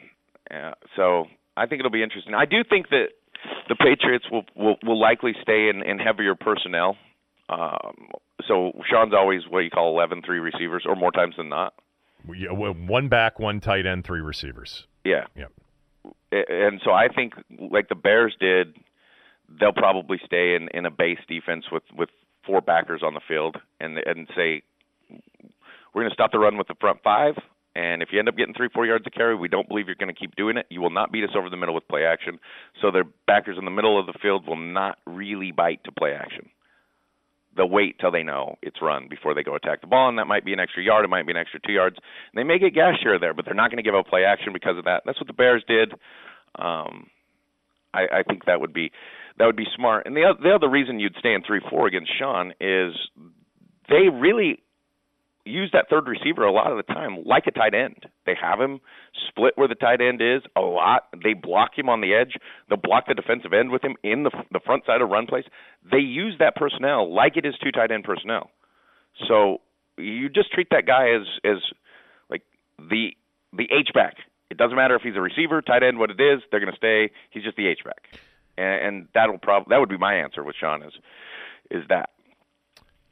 Uh, 0.50 0.72
so 0.94 1.26
I 1.56 1.66
think 1.66 1.80
it'll 1.80 1.90
be 1.90 2.02
interesting. 2.02 2.34
I 2.34 2.44
do 2.44 2.58
think 2.68 2.88
that 2.90 3.08
the 3.68 3.76
Patriots 3.76 4.26
will 4.30 4.44
will, 4.54 4.76
will 4.82 5.00
likely 5.00 5.32
stay 5.42 5.68
in, 5.68 5.82
in 5.82 5.98
heavier 5.98 6.34
personnel. 6.34 6.96
Um, 7.48 8.08
so 8.46 8.72
Sean's 8.88 9.14
always 9.14 9.42
what 9.48 9.60
you 9.60 9.70
call 9.70 9.94
11 9.94 10.22
three 10.24 10.40
receivers, 10.40 10.84
or 10.86 10.96
more 10.96 11.12
times 11.12 11.34
than 11.36 11.48
not. 11.48 11.74
Yeah, 12.34 12.52
well, 12.52 12.72
one 12.72 13.08
back, 13.08 13.38
one 13.38 13.60
tight 13.60 13.86
end, 13.86 14.04
three 14.04 14.20
receivers. 14.20 14.86
Yeah. 15.04 15.26
Yep. 15.36 15.52
And 16.32 16.80
so 16.84 16.90
I 16.90 17.08
think, 17.08 17.34
like 17.70 17.88
the 17.88 17.94
Bears 17.94 18.36
did, 18.40 18.74
they'll 19.60 19.72
probably 19.72 20.18
stay 20.24 20.56
in, 20.56 20.68
in 20.74 20.86
a 20.86 20.90
base 20.90 21.18
defense 21.28 21.66
with 21.70 21.84
with 21.96 22.10
four 22.46 22.60
backers 22.60 23.02
on 23.04 23.14
the 23.14 23.20
field, 23.26 23.56
and 23.80 23.98
and 23.98 24.28
say 24.36 24.62
we're 25.92 26.02
going 26.02 26.10
to 26.10 26.14
stop 26.14 26.32
the 26.32 26.38
run 26.38 26.56
with 26.56 26.68
the 26.68 26.76
front 26.80 26.98
five. 27.02 27.34
And 27.74 28.02
if 28.02 28.08
you 28.10 28.18
end 28.18 28.28
up 28.28 28.36
getting 28.38 28.54
three, 28.54 28.70
four 28.72 28.86
yards 28.86 29.06
of 29.06 29.12
carry, 29.12 29.36
we 29.36 29.48
don't 29.48 29.68
believe 29.68 29.86
you're 29.86 29.96
going 29.96 30.12
to 30.12 30.18
keep 30.18 30.34
doing 30.34 30.56
it. 30.56 30.64
You 30.70 30.80
will 30.80 30.88
not 30.88 31.12
beat 31.12 31.24
us 31.24 31.36
over 31.36 31.50
the 31.50 31.58
middle 31.58 31.74
with 31.74 31.86
play 31.88 32.06
action. 32.06 32.38
So 32.80 32.90
their 32.90 33.04
backers 33.26 33.58
in 33.58 33.66
the 33.66 33.70
middle 33.70 34.00
of 34.00 34.06
the 34.06 34.14
field 34.22 34.48
will 34.48 34.56
not 34.56 34.96
really 35.04 35.52
bite 35.52 35.84
to 35.84 35.92
play 35.92 36.12
action 36.14 36.48
they'll 37.56 37.68
wait 37.68 37.98
till 37.98 38.10
they 38.10 38.22
know 38.22 38.56
it's 38.62 38.82
run 38.82 39.08
before 39.08 39.34
they 39.34 39.42
go 39.42 39.54
attack 39.54 39.80
the 39.80 39.86
ball, 39.86 40.08
and 40.08 40.18
that 40.18 40.26
might 40.26 40.44
be 40.44 40.52
an 40.52 40.60
extra 40.60 40.82
yard, 40.82 41.04
it 41.04 41.08
might 41.08 41.26
be 41.26 41.32
an 41.32 41.38
extra 41.38 41.60
two 41.60 41.72
yards. 41.72 41.96
And 42.32 42.38
they 42.38 42.44
may 42.44 42.58
get 42.58 42.74
gas 42.74 42.96
here 43.02 43.14
or 43.14 43.18
there, 43.18 43.34
but 43.34 43.44
they're 43.44 43.54
not 43.54 43.70
going 43.70 43.82
to 43.82 43.82
give 43.82 43.94
up 43.94 44.06
play 44.06 44.24
action 44.24 44.52
because 44.52 44.76
of 44.78 44.84
that. 44.84 45.02
That's 45.06 45.18
what 45.18 45.26
the 45.26 45.32
Bears 45.32 45.64
did. 45.66 45.92
Um, 46.56 47.08
I, 47.94 48.06
I 48.12 48.22
think 48.22 48.44
that 48.44 48.60
would 48.60 48.72
be 48.72 48.92
that 49.38 49.46
would 49.46 49.56
be 49.56 49.66
smart. 49.74 50.06
And 50.06 50.16
the 50.16 50.34
the 50.42 50.50
other 50.50 50.68
reason 50.68 51.00
you'd 51.00 51.16
stay 51.18 51.34
in 51.34 51.42
three 51.42 51.60
four 51.70 51.86
against 51.86 52.10
Sean 52.18 52.52
is 52.60 52.94
they 53.88 54.08
really 54.12 54.62
use 55.44 55.70
that 55.72 55.86
third 55.88 56.08
receiver 56.08 56.44
a 56.44 56.52
lot 56.52 56.70
of 56.70 56.76
the 56.76 56.92
time 56.92 57.18
like 57.24 57.46
a 57.46 57.52
tight 57.52 57.74
end. 57.74 58.06
They 58.26 58.34
have 58.40 58.60
him 58.60 58.80
split 59.28 59.52
where 59.56 59.68
the 59.68 59.74
tight 59.74 60.00
end 60.00 60.20
is 60.20 60.42
a 60.56 60.60
lot. 60.60 61.04
They 61.22 61.34
block 61.34 61.70
him 61.76 61.88
on 61.88 62.00
the 62.00 62.14
edge. 62.14 62.36
They'll 62.68 62.78
block 62.78 63.04
the 63.06 63.14
defensive 63.14 63.52
end 63.52 63.70
with 63.70 63.82
him 63.82 63.96
in 64.02 64.24
the 64.24 64.30
the 64.50 64.60
front 64.64 64.84
side 64.86 65.00
of 65.00 65.08
run 65.08 65.26
plays. 65.26 65.44
They 65.90 65.98
use 65.98 66.34
that 66.38 66.56
personnel 66.56 67.12
like 67.12 67.36
it 67.36 67.46
is 67.46 67.54
two 67.62 67.70
tight 67.72 67.90
end 67.90 68.04
personnel. 68.04 68.50
So 69.28 69.58
you 69.96 70.28
just 70.28 70.52
treat 70.52 70.68
that 70.70 70.86
guy 70.86 71.10
as 71.10 71.26
as 71.44 71.62
like 72.28 72.42
the 72.78 73.10
the 73.52 73.64
H 73.64 73.90
back. 73.94 74.16
It 74.50 74.58
doesn't 74.58 74.76
matter 74.76 74.94
if 74.94 75.02
he's 75.02 75.16
a 75.16 75.20
receiver, 75.20 75.60
tight 75.60 75.82
end, 75.82 75.98
what 75.98 76.10
it 76.10 76.20
is. 76.20 76.40
They're 76.50 76.60
going 76.60 76.70
to 76.70 76.76
stay. 76.76 77.10
He's 77.30 77.42
just 77.42 77.56
the 77.56 77.66
H 77.66 77.80
back, 77.84 78.18
and, 78.56 78.86
and 78.86 79.08
that'll 79.14 79.38
probably 79.38 79.66
that 79.70 79.78
would 79.78 79.88
be 79.88 79.98
my 79.98 80.14
answer 80.14 80.42
with 80.44 80.56
Sean 80.56 80.82
is 80.82 80.92
is 81.70 81.82
that. 81.88 82.10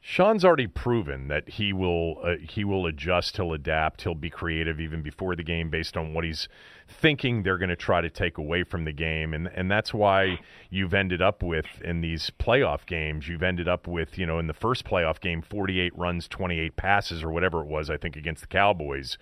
Sean's 0.07 0.45
already 0.45 0.67
proven 0.67 1.29
that 1.29 1.49
he 1.49 1.73
will 1.73 2.19
uh, 2.23 2.35
he 2.39 2.63
will 2.63 2.85
adjust, 2.85 3.37
he'll 3.37 3.53
adapt, 3.53 4.03
he'll 4.03 4.13
be 4.13 4.29
creative 4.29 4.79
even 4.79 5.01
before 5.01 5.35
the 5.35 5.41
game 5.41 5.71
based 5.71 5.97
on 5.97 6.13
what 6.13 6.23
he's 6.23 6.47
thinking 6.87 7.41
they're 7.41 7.57
going 7.57 7.69
to 7.69 7.75
try 7.75 8.01
to 8.01 8.09
take 8.11 8.37
away 8.37 8.63
from 8.63 8.85
the 8.85 8.91
game, 8.91 9.33
and 9.33 9.47
and 9.47 9.71
that's 9.71 9.95
why 9.95 10.37
you've 10.69 10.93
ended 10.93 11.23
up 11.23 11.41
with 11.41 11.81
in 11.83 12.01
these 12.01 12.31
playoff 12.39 12.85
games, 12.85 13.27
you've 13.27 13.41
ended 13.41 13.67
up 13.67 13.87
with 13.87 14.15
you 14.19 14.27
know 14.27 14.37
in 14.37 14.45
the 14.45 14.53
first 14.53 14.85
playoff 14.85 15.19
game, 15.19 15.41
48 15.41 15.97
runs, 15.97 16.27
28 16.27 16.75
passes, 16.75 17.23
or 17.23 17.31
whatever 17.31 17.61
it 17.61 17.67
was, 17.67 17.89
I 17.89 17.97
think 17.97 18.15
against 18.15 18.41
the 18.41 18.47
Cowboys, 18.47 19.17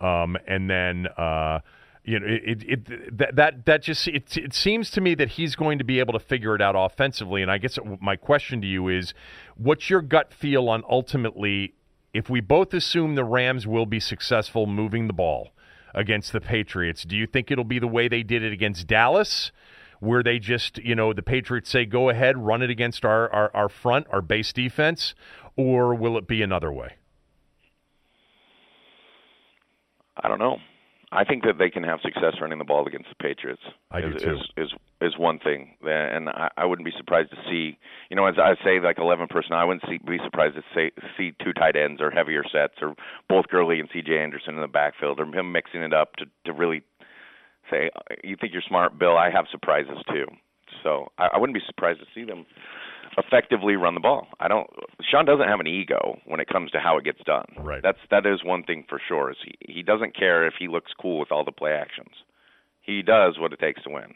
um, 0.00 0.36
and 0.48 0.68
then. 0.68 1.06
Uh, 1.16 1.60
you 2.04 2.20
know, 2.20 2.26
it, 2.28 2.62
it, 2.62 3.18
that 3.18 3.36
that 3.36 3.64
that 3.64 3.82
just 3.82 4.06
it, 4.08 4.36
it 4.36 4.52
seems 4.52 4.90
to 4.90 5.00
me 5.00 5.14
that 5.14 5.30
he's 5.30 5.56
going 5.56 5.78
to 5.78 5.84
be 5.84 5.98
able 6.00 6.12
to 6.12 6.18
figure 6.18 6.54
it 6.54 6.60
out 6.60 6.74
offensively. 6.76 7.40
And 7.40 7.50
I 7.50 7.58
guess 7.58 7.78
my 8.00 8.16
question 8.16 8.60
to 8.60 8.66
you 8.66 8.88
is, 8.88 9.14
what's 9.56 9.88
your 9.88 10.02
gut 10.02 10.32
feel 10.32 10.68
on 10.68 10.82
ultimately 10.88 11.74
if 12.12 12.28
we 12.28 12.40
both 12.40 12.74
assume 12.74 13.14
the 13.14 13.24
Rams 13.24 13.66
will 13.66 13.86
be 13.86 14.00
successful 14.00 14.66
moving 14.66 15.06
the 15.06 15.14
ball 15.14 15.52
against 15.94 16.32
the 16.32 16.40
Patriots? 16.40 17.04
Do 17.04 17.16
you 17.16 17.26
think 17.26 17.50
it'll 17.50 17.64
be 17.64 17.78
the 17.78 17.88
way 17.88 18.08
they 18.08 18.22
did 18.22 18.42
it 18.42 18.52
against 18.52 18.86
Dallas? 18.86 19.50
Where 20.00 20.22
they 20.22 20.38
just, 20.38 20.76
you 20.78 20.94
know, 20.94 21.14
the 21.14 21.22
Patriots 21.22 21.70
say, 21.70 21.86
go 21.86 22.10
ahead, 22.10 22.36
run 22.36 22.60
it 22.60 22.68
against 22.68 23.06
our, 23.06 23.32
our, 23.32 23.50
our 23.54 23.68
front, 23.70 24.06
our 24.10 24.20
base 24.20 24.52
defense, 24.52 25.14
or 25.56 25.94
will 25.94 26.18
it 26.18 26.26
be 26.26 26.42
another 26.42 26.70
way? 26.70 26.96
I 30.18 30.28
don't 30.28 30.38
know. 30.38 30.58
I 31.14 31.22
think 31.24 31.44
that 31.44 31.58
they 31.58 31.70
can 31.70 31.84
have 31.84 32.00
success 32.02 32.34
running 32.40 32.58
the 32.58 32.64
ball 32.64 32.86
against 32.86 33.08
the 33.08 33.14
Patriots. 33.14 33.62
I 33.90 34.00
is, 34.00 34.04
do 34.04 34.18
too. 34.18 34.34
Is, 34.34 34.40
is 34.56 34.70
is 35.00 35.18
one 35.18 35.38
thing, 35.38 35.76
and 35.82 36.28
I, 36.28 36.50
I 36.56 36.64
wouldn't 36.64 36.84
be 36.84 36.92
surprised 36.96 37.30
to 37.30 37.36
see. 37.48 37.78
You 38.10 38.16
know, 38.16 38.26
as 38.26 38.34
I 38.36 38.54
say, 38.64 38.80
like 38.80 38.98
eleven 38.98 39.28
personnel, 39.28 39.60
I 39.60 39.64
wouldn't 39.64 39.84
see, 39.88 39.98
be 39.98 40.18
surprised 40.24 40.56
to 40.56 40.62
say, 40.74 40.90
see 41.16 41.32
two 41.42 41.52
tight 41.52 41.76
ends 41.76 42.00
or 42.00 42.10
heavier 42.10 42.42
sets, 42.50 42.74
or 42.82 42.94
both 43.28 43.46
Gurley 43.46 43.78
and 43.78 43.88
C.J. 43.92 44.18
Anderson 44.18 44.54
in 44.56 44.60
the 44.60 44.68
backfield, 44.68 45.20
or 45.20 45.26
him 45.26 45.52
mixing 45.52 45.82
it 45.82 45.94
up 45.94 46.16
to 46.16 46.26
to 46.46 46.52
really 46.52 46.82
say, 47.70 47.90
"You 48.24 48.36
think 48.40 48.52
you're 48.52 48.62
smart, 48.66 48.98
Bill? 48.98 49.16
I 49.16 49.30
have 49.30 49.46
surprises 49.50 49.98
too." 50.08 50.26
So 50.82 51.12
I, 51.16 51.28
I 51.34 51.38
wouldn't 51.38 51.54
be 51.54 51.64
surprised 51.64 52.00
to 52.00 52.06
see 52.14 52.24
them 52.24 52.44
effectively 53.18 53.76
run 53.76 53.94
the 53.94 54.00
ball. 54.00 54.26
I 54.40 54.48
don't. 54.48 54.68
Sean 55.08 55.24
doesn't 55.24 55.48
have 55.48 55.60
an 55.60 55.66
ego 55.66 56.18
when 56.26 56.40
it 56.40 56.48
comes 56.48 56.70
to 56.72 56.80
how 56.80 56.98
it 56.98 57.04
gets 57.04 57.20
done. 57.24 57.46
Right. 57.58 57.82
That's 57.82 57.98
that 58.10 58.26
is 58.26 58.44
one 58.44 58.62
thing 58.62 58.84
for 58.88 59.00
sure. 59.06 59.30
Is 59.30 59.36
he 59.44 59.74
he 59.74 59.82
doesn't 59.82 60.16
care 60.16 60.46
if 60.46 60.54
he 60.58 60.68
looks 60.68 60.92
cool 61.00 61.18
with 61.18 61.30
all 61.32 61.44
the 61.44 61.52
play 61.52 61.72
actions. 61.72 62.14
He 62.82 63.02
does 63.02 63.38
what 63.38 63.52
it 63.52 63.60
takes 63.60 63.82
to 63.84 63.90
win. 63.90 64.14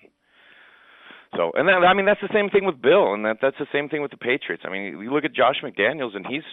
So, 1.36 1.53
and 1.55 1.68
then 1.68 1.74
I 1.84 1.94
mean 1.94 2.07
that's 2.07 2.20
the 2.20 2.32
same 2.32 2.49
thing 2.49 2.64
with 2.64 2.80
Bill, 2.80 3.12
and 3.12 3.24
that 3.24 3.38
that's 3.40 3.59
the 3.59 3.66
same 3.72 3.88
thing 3.88 4.03
with 4.03 4.11
the 4.11 4.16
Patriots. 4.16 4.64
I 4.66 4.70
mean, 4.70 4.99
you 5.01 5.12
look 5.12 5.24
at 5.24 5.34
Josh 5.34 5.57
McDaniels, 5.62 6.16
and 6.16 6.26
he's 6.26 6.44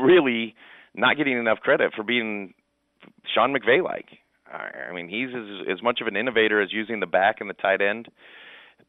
really 0.00 0.54
not 0.94 1.16
getting 1.16 1.38
enough 1.38 1.58
credit 1.60 1.92
for 1.94 2.02
being 2.02 2.54
Sean 3.32 3.54
McVay 3.54 3.82
like. 3.82 4.06
I 4.52 4.92
mean, 4.92 5.08
he's 5.08 5.34
as, 5.34 5.78
as 5.78 5.82
much 5.82 6.00
of 6.00 6.06
an 6.06 6.16
innovator 6.16 6.62
as 6.62 6.72
using 6.72 7.00
the 7.00 7.06
back 7.06 7.36
and 7.40 7.50
the 7.50 7.54
tight 7.54 7.80
end 7.80 8.08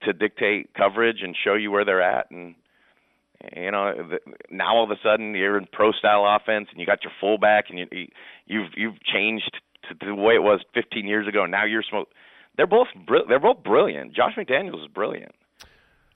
to 0.04 0.14
dictate 0.14 0.74
coverage 0.76 1.20
and 1.24 1.36
show 1.44 1.56
you 1.56 1.72
where 1.72 1.86
they're 1.86 2.02
at, 2.02 2.30
and 2.30 2.56
you 3.56 3.72
know, 3.72 3.94
now 4.50 4.76
all 4.76 4.84
of 4.84 4.92
a 4.92 5.00
sudden 5.04 5.36
you're 5.36 5.58
in 5.58 5.68
pro 5.72 5.92
style 5.92 6.26
offense 6.28 6.68
and 6.72 6.80
you 6.80 6.86
got 6.86 7.04
your 7.04 7.14
fullback 7.20 7.66
and 7.70 7.80
you, 7.80 8.08
you've 8.46 8.72
you've 8.76 9.04
changed 9.04 9.60
to 9.90 10.06
the 10.06 10.16
way 10.16 10.34
it 10.36 10.44
was 10.44 10.62
15 10.74 11.06
years 11.06 11.28
ago. 11.28 11.46
Now 11.46 11.66
you're 11.66 11.84
smoke. 11.84 12.10
They're 12.58 12.68
both 12.68 12.88
they're 13.28 13.40
both 13.40 13.64
brilliant. 13.64 14.14
Josh 14.14 14.34
McDaniels 14.38 14.82
is 14.82 14.88
brilliant. 14.94 15.36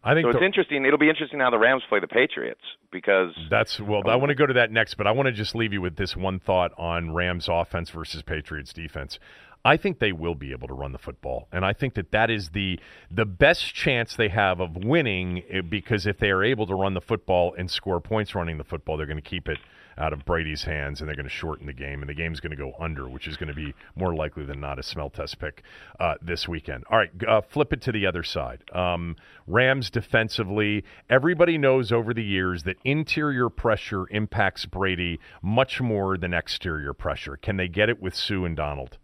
I 0.02 0.14
think 0.14 0.26
so. 0.26 0.30
It's 0.30 0.40
the, 0.40 0.46
interesting. 0.46 0.86
It'll 0.86 0.98
be 0.98 1.10
interesting 1.10 1.40
how 1.40 1.50
the 1.50 1.60
Rams 1.60 1.84
play 1.90 2.00
the 2.00 2.08
Patriots 2.08 2.62
because 2.92 3.32
that's 3.50 3.80
well. 3.82 4.02
I 4.08 4.16
want 4.16 4.30
to 4.30 4.36
go 4.36 4.46
to 4.46 4.54
that 4.54 4.72
next, 4.72 4.94
but 4.96 5.08
I 5.08 5.12
want 5.12 5.28
to 5.28 5.34
just 5.34 5.56
leave 5.56 5.74
you 5.74 5.82
with 5.82 5.98
this 5.98 6.16
one 6.16 6.40
thought 6.40 6.72
on 6.78 7.14
Rams 7.14 7.50
offense 7.52 7.90
versus 7.90 8.22
Patriots 8.22 8.72
defense. 8.72 9.20
I 9.66 9.76
think 9.78 10.00
they 10.00 10.14
will 10.14 10.36
be 10.36 10.52
able 10.52 10.68
to 10.70 10.74
run 10.74 10.94
the 10.94 10.98
football, 10.98 11.48
and 11.52 11.66
I 11.66 11.74
think 11.74 11.94
that 11.96 12.12
that 12.12 12.30
is 12.30 12.50
the 12.50 12.80
the 13.12 13.26
best 13.26 13.74
chance 13.76 14.16
they 14.16 14.30
have 14.30 14.60
of 14.60 14.78
winning. 14.78 15.44
eh, 15.50 15.62
Because 15.62 16.08
if 16.08 16.18
they 16.18 16.30
are 16.32 16.44
able 16.44 16.66
to 16.68 16.76
run 16.76 16.94
the 16.94 17.02
football 17.02 17.54
and 17.58 17.70
score 17.70 18.00
points 18.00 18.34
running 18.36 18.58
the 18.58 18.64
football, 18.64 18.96
they're 18.98 19.06
going 19.06 19.18
to 19.18 19.22
keep 19.22 19.50
it 19.50 19.60
out 19.98 20.14
of 20.14 20.24
Brady's 20.24 20.64
hands, 20.64 21.02
and 21.02 21.10
they're 21.10 21.16
going 21.16 21.26
to 21.26 21.30
shorten 21.30 21.68
the 21.68 21.74
game, 21.74 22.02
and 22.02 22.10
the 22.10 22.14
game's 22.14 22.40
going 22.40 22.52
to 22.52 22.56
go 22.56 22.72
under, 22.80 23.10
which 23.10 23.28
is 23.28 23.36
going 23.36 23.50
to 23.50 23.54
be 23.54 23.74
more 23.98 24.16
likely 24.16 24.46
than 24.46 24.62
not 24.62 24.80
a 24.80 24.84
smell 24.84 25.10
test 25.10 25.40
pick 25.40 25.62
uh, 26.00 26.16
this 26.22 26.48
weekend. 26.48 26.86
All 26.90 26.98
right, 26.98 27.12
uh, 27.28 27.42
flip 27.42 27.74
it 27.74 27.82
to 27.82 27.92
the 27.92 28.06
other 28.06 28.24
side. 28.24 28.64
Um, 28.72 29.18
Rams 29.46 29.90
defensively, 29.90 30.86
everybody 31.10 31.58
knows 31.58 31.92
over 31.92 32.14
the 32.14 32.24
years 32.24 32.64
that 32.64 32.78
interior 32.86 33.50
pressure 33.50 34.06
impacts 34.10 34.66
Brady 34.66 35.20
much 35.42 35.82
more 35.82 36.18
than 36.18 36.34
exterior 36.34 36.94
pressure. 36.94 37.36
Can 37.36 37.58
they 37.58 37.68
get 37.68 37.90
it 37.90 38.02
with 38.02 38.16
Suh 38.16 38.46
and 38.46 38.56
Donald? 38.56 38.98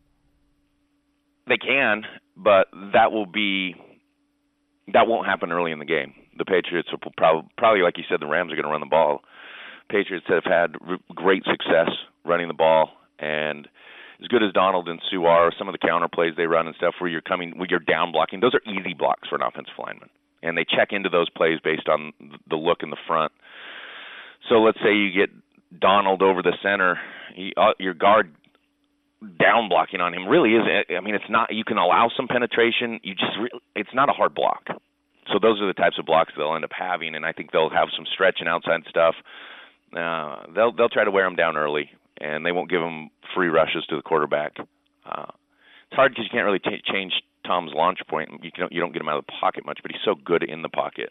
They 1.48 1.58
can, 1.58 2.04
but 2.36 2.68
that 2.94 3.12
will 3.12 3.26
be 3.26 3.76
that 4.94 5.08
won't 5.08 5.28
happen 5.28 5.52
early 5.52 5.72
in 5.72 5.80
the 5.80 5.86
game. 5.86 6.14
The 6.38 6.46
Patriots 6.46 6.90
will 6.92 7.00
probably, 7.18 7.50
probably 7.58 7.82
like 7.82 7.98
you 7.98 8.04
said, 8.10 8.20
the 8.20 8.28
Rams 8.28 8.52
are 8.52 8.56
going 8.56 8.66
to 8.66 8.72
run 8.72 8.82
the 8.82 8.88
ball. 8.88 9.22
Patriots 9.90 10.26
have 10.30 10.44
had 10.44 10.76
r- 10.86 10.98
great 11.14 11.44
success 11.44 11.90
running 12.24 12.48
the 12.48 12.54
ball, 12.54 12.90
and 13.20 13.68
as 14.22 14.28
good 14.28 14.44
as 14.44 14.54
Donald 14.54 14.88
and 14.88 15.02
Suh 15.12 15.26
are, 15.26 15.52
some 15.58 15.68
of 15.68 15.74
the 15.74 15.88
counter 15.88 16.08
plays 16.08 16.34
they 16.38 16.46
run 16.46 16.68
and 16.68 16.76
stuff 16.76 16.96
where 17.00 17.10
you're 17.10 17.22
coming, 17.22 17.58
where 17.58 17.68
you're 17.70 17.80
down 17.80 18.12
blocking, 18.12 18.40
those 18.40 18.54
are 18.54 18.62
easy 18.72 18.94
blocks 18.94 19.28
for 19.28 19.36
an 19.36 19.42
offensive 19.42 19.74
lineman, 19.78 20.10
and 20.44 20.58
they 20.58 20.66
check 20.66 20.90
into 20.92 21.10
those 21.10 21.30
plays 21.30 21.60
based 21.64 21.88
on 21.88 22.14
the 22.50 22.56
look 22.56 22.80
in 22.82 22.90
the 22.90 22.98
front. 23.08 23.32
So 24.50 24.56
let's 24.56 24.78
say 24.84 24.94
you 24.94 25.12
get 25.12 25.30
Donald 25.80 26.22
over 26.22 26.42
the 26.42 26.54
center, 26.62 27.00
he, 27.34 27.54
uh, 27.58 27.74
your 27.80 27.94
guard 27.94 28.34
down 29.40 29.70
blocking 29.70 30.02
on 30.02 30.14
him 30.14 30.28
really 30.28 30.52
is. 30.52 30.64
I 30.90 31.00
mean, 31.02 31.16
it's 31.16 31.30
not. 31.30 31.54
You 31.54 31.64
can 31.64 31.78
allow 31.78 32.10
some 32.16 32.28
penetration. 32.28 33.00
You 33.04 33.14
just. 33.16 33.38
Re- 33.40 33.60
it's 33.76 33.94
not 33.94 34.10
a 34.10 34.14
hard 34.14 34.34
block. 34.36 34.68
So 35.32 35.40
those 35.42 35.60
are 35.62 35.68
the 35.68 35.74
types 35.74 35.98
of 36.00 36.06
blocks 36.06 36.34
they'll 36.38 36.54
end 36.56 36.64
up 36.64 36.72
having, 36.78 37.16
and 37.16 37.26
I 37.26 37.32
think 37.32 37.52
they'll 37.52 37.70
have 37.70 37.90
some 37.96 38.06
stretch 38.14 38.38
and 38.40 38.50
outside 38.50 38.82
stuff. 38.90 39.16
Uh, 39.96 40.44
they'll 40.54 40.72
they'll 40.72 40.90
try 40.90 41.04
to 41.04 41.12
wear 41.12 41.26
him 41.26 41.36
down 41.36 41.58
early, 41.58 41.90
and 42.22 42.46
they 42.46 42.52
won't 42.52 42.70
give 42.70 42.82
him 42.82 43.10
free 43.34 43.48
rushes 43.48 43.86
to 43.90 43.96
the 43.96 44.02
quarterback. 44.04 44.54
Uh, 45.06 45.32
it's 45.90 45.96
hard 45.96 46.12
because 46.12 46.26
you 46.26 46.32
can't 46.32 46.46
really 46.46 46.60
t- 46.60 46.82
change 46.92 47.14
Tom's 47.46 47.72
launch 47.74 48.00
point. 48.10 48.30
You 48.44 48.52
can 48.52 48.68
you 48.72 48.82
don't 48.82 48.94
get 48.94 49.02
him 49.02 49.10
out 49.10 49.18
of 49.18 49.26
the 49.26 49.34
pocket 49.40 49.66
much, 49.66 49.80
but 49.82 49.92
he's 49.92 50.02
so 50.06 50.16
good 50.16 50.44
in 50.44 50.62
the 50.62 50.70
pocket. 50.70 51.10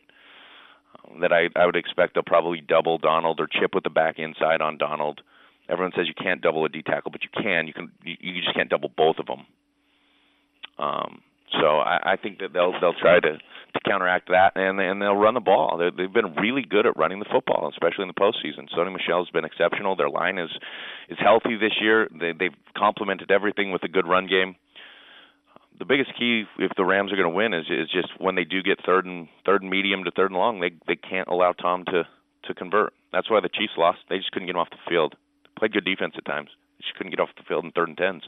that 1.20 1.32
I 1.32 1.48
I 1.56 1.66
would 1.66 1.76
expect 1.76 2.14
they'll 2.14 2.22
probably 2.22 2.60
double 2.60 2.98
Donald 2.98 3.40
or 3.40 3.46
chip 3.46 3.74
with 3.74 3.84
the 3.84 3.90
back 3.90 4.18
inside 4.18 4.60
on 4.60 4.78
Donald. 4.78 5.22
Everyone 5.68 5.92
says 5.96 6.06
you 6.06 6.14
can't 6.14 6.42
double 6.42 6.64
a 6.64 6.68
D 6.68 6.82
tackle, 6.82 7.10
but 7.10 7.22
you 7.22 7.30
can. 7.32 7.66
You 7.66 7.72
can. 7.72 7.90
You, 8.04 8.42
just 8.42 8.54
can't 8.54 8.68
double 8.68 8.90
both 8.94 9.16
of 9.18 9.26
them. 9.26 9.46
Um, 10.78 11.22
so 11.60 11.78
I, 11.78 12.14
I 12.14 12.16
think 12.16 12.38
that 12.40 12.52
they'll 12.52 12.72
they'll 12.80 12.98
try 13.00 13.20
to 13.20 13.38
to 13.38 13.80
counteract 13.84 14.28
that, 14.28 14.52
and 14.56 14.80
and 14.80 15.00
they'll 15.00 15.16
run 15.16 15.34
the 15.34 15.40
ball. 15.40 15.76
They're, 15.78 15.90
they've 15.90 16.12
been 16.12 16.34
really 16.34 16.62
good 16.68 16.86
at 16.86 16.96
running 16.96 17.18
the 17.18 17.30
football, 17.30 17.68
especially 17.70 18.02
in 18.02 18.08
the 18.08 18.20
postseason. 18.20 18.68
Sony 18.76 18.92
Michel's 18.92 19.30
been 19.30 19.44
exceptional. 19.44 19.96
Their 19.96 20.10
line 20.10 20.38
is 20.38 20.50
is 21.08 21.18
healthy 21.18 21.56
this 21.56 21.72
year. 21.80 22.08
They, 22.12 22.32
they've 22.38 22.56
complemented 22.76 23.30
everything 23.30 23.72
with 23.72 23.82
a 23.84 23.88
good 23.88 24.06
run 24.06 24.26
game. 24.26 24.56
The 25.78 25.84
biggest 25.84 26.10
key, 26.16 26.44
if 26.58 26.70
the 26.76 26.84
Rams 26.84 27.12
are 27.12 27.16
going 27.16 27.30
to 27.30 27.34
win, 27.34 27.54
is 27.54 27.66
is 27.70 27.90
just 27.90 28.08
when 28.18 28.34
they 28.34 28.44
do 28.44 28.62
get 28.62 28.78
third 28.84 29.06
and 29.06 29.28
third 29.46 29.62
and 29.62 29.70
medium 29.70 30.04
to 30.04 30.10
third 30.10 30.30
and 30.30 30.38
long, 30.38 30.60
they 30.60 30.70
they 30.86 30.96
can't 30.96 31.28
allow 31.28 31.52
Tom 31.52 31.84
to 31.86 32.04
to 32.44 32.54
convert. 32.54 32.92
That's 33.12 33.30
why 33.30 33.40
the 33.40 33.48
Chiefs 33.48 33.74
lost. 33.78 33.98
They 34.08 34.18
just 34.18 34.30
couldn't 34.32 34.46
get 34.46 34.54
him 34.54 34.60
off 34.60 34.70
the 34.70 34.90
field. 34.90 35.14
Played 35.64 35.72
good 35.72 35.86
defense 35.86 36.12
at 36.18 36.26
times. 36.26 36.50
Just 36.76 36.92
couldn't 36.92 37.08
get 37.08 37.20
off 37.20 37.32
the 37.38 37.42
field 37.48 37.64
in 37.64 37.72
third 37.72 37.88
and 37.88 37.96
tens. 37.96 38.24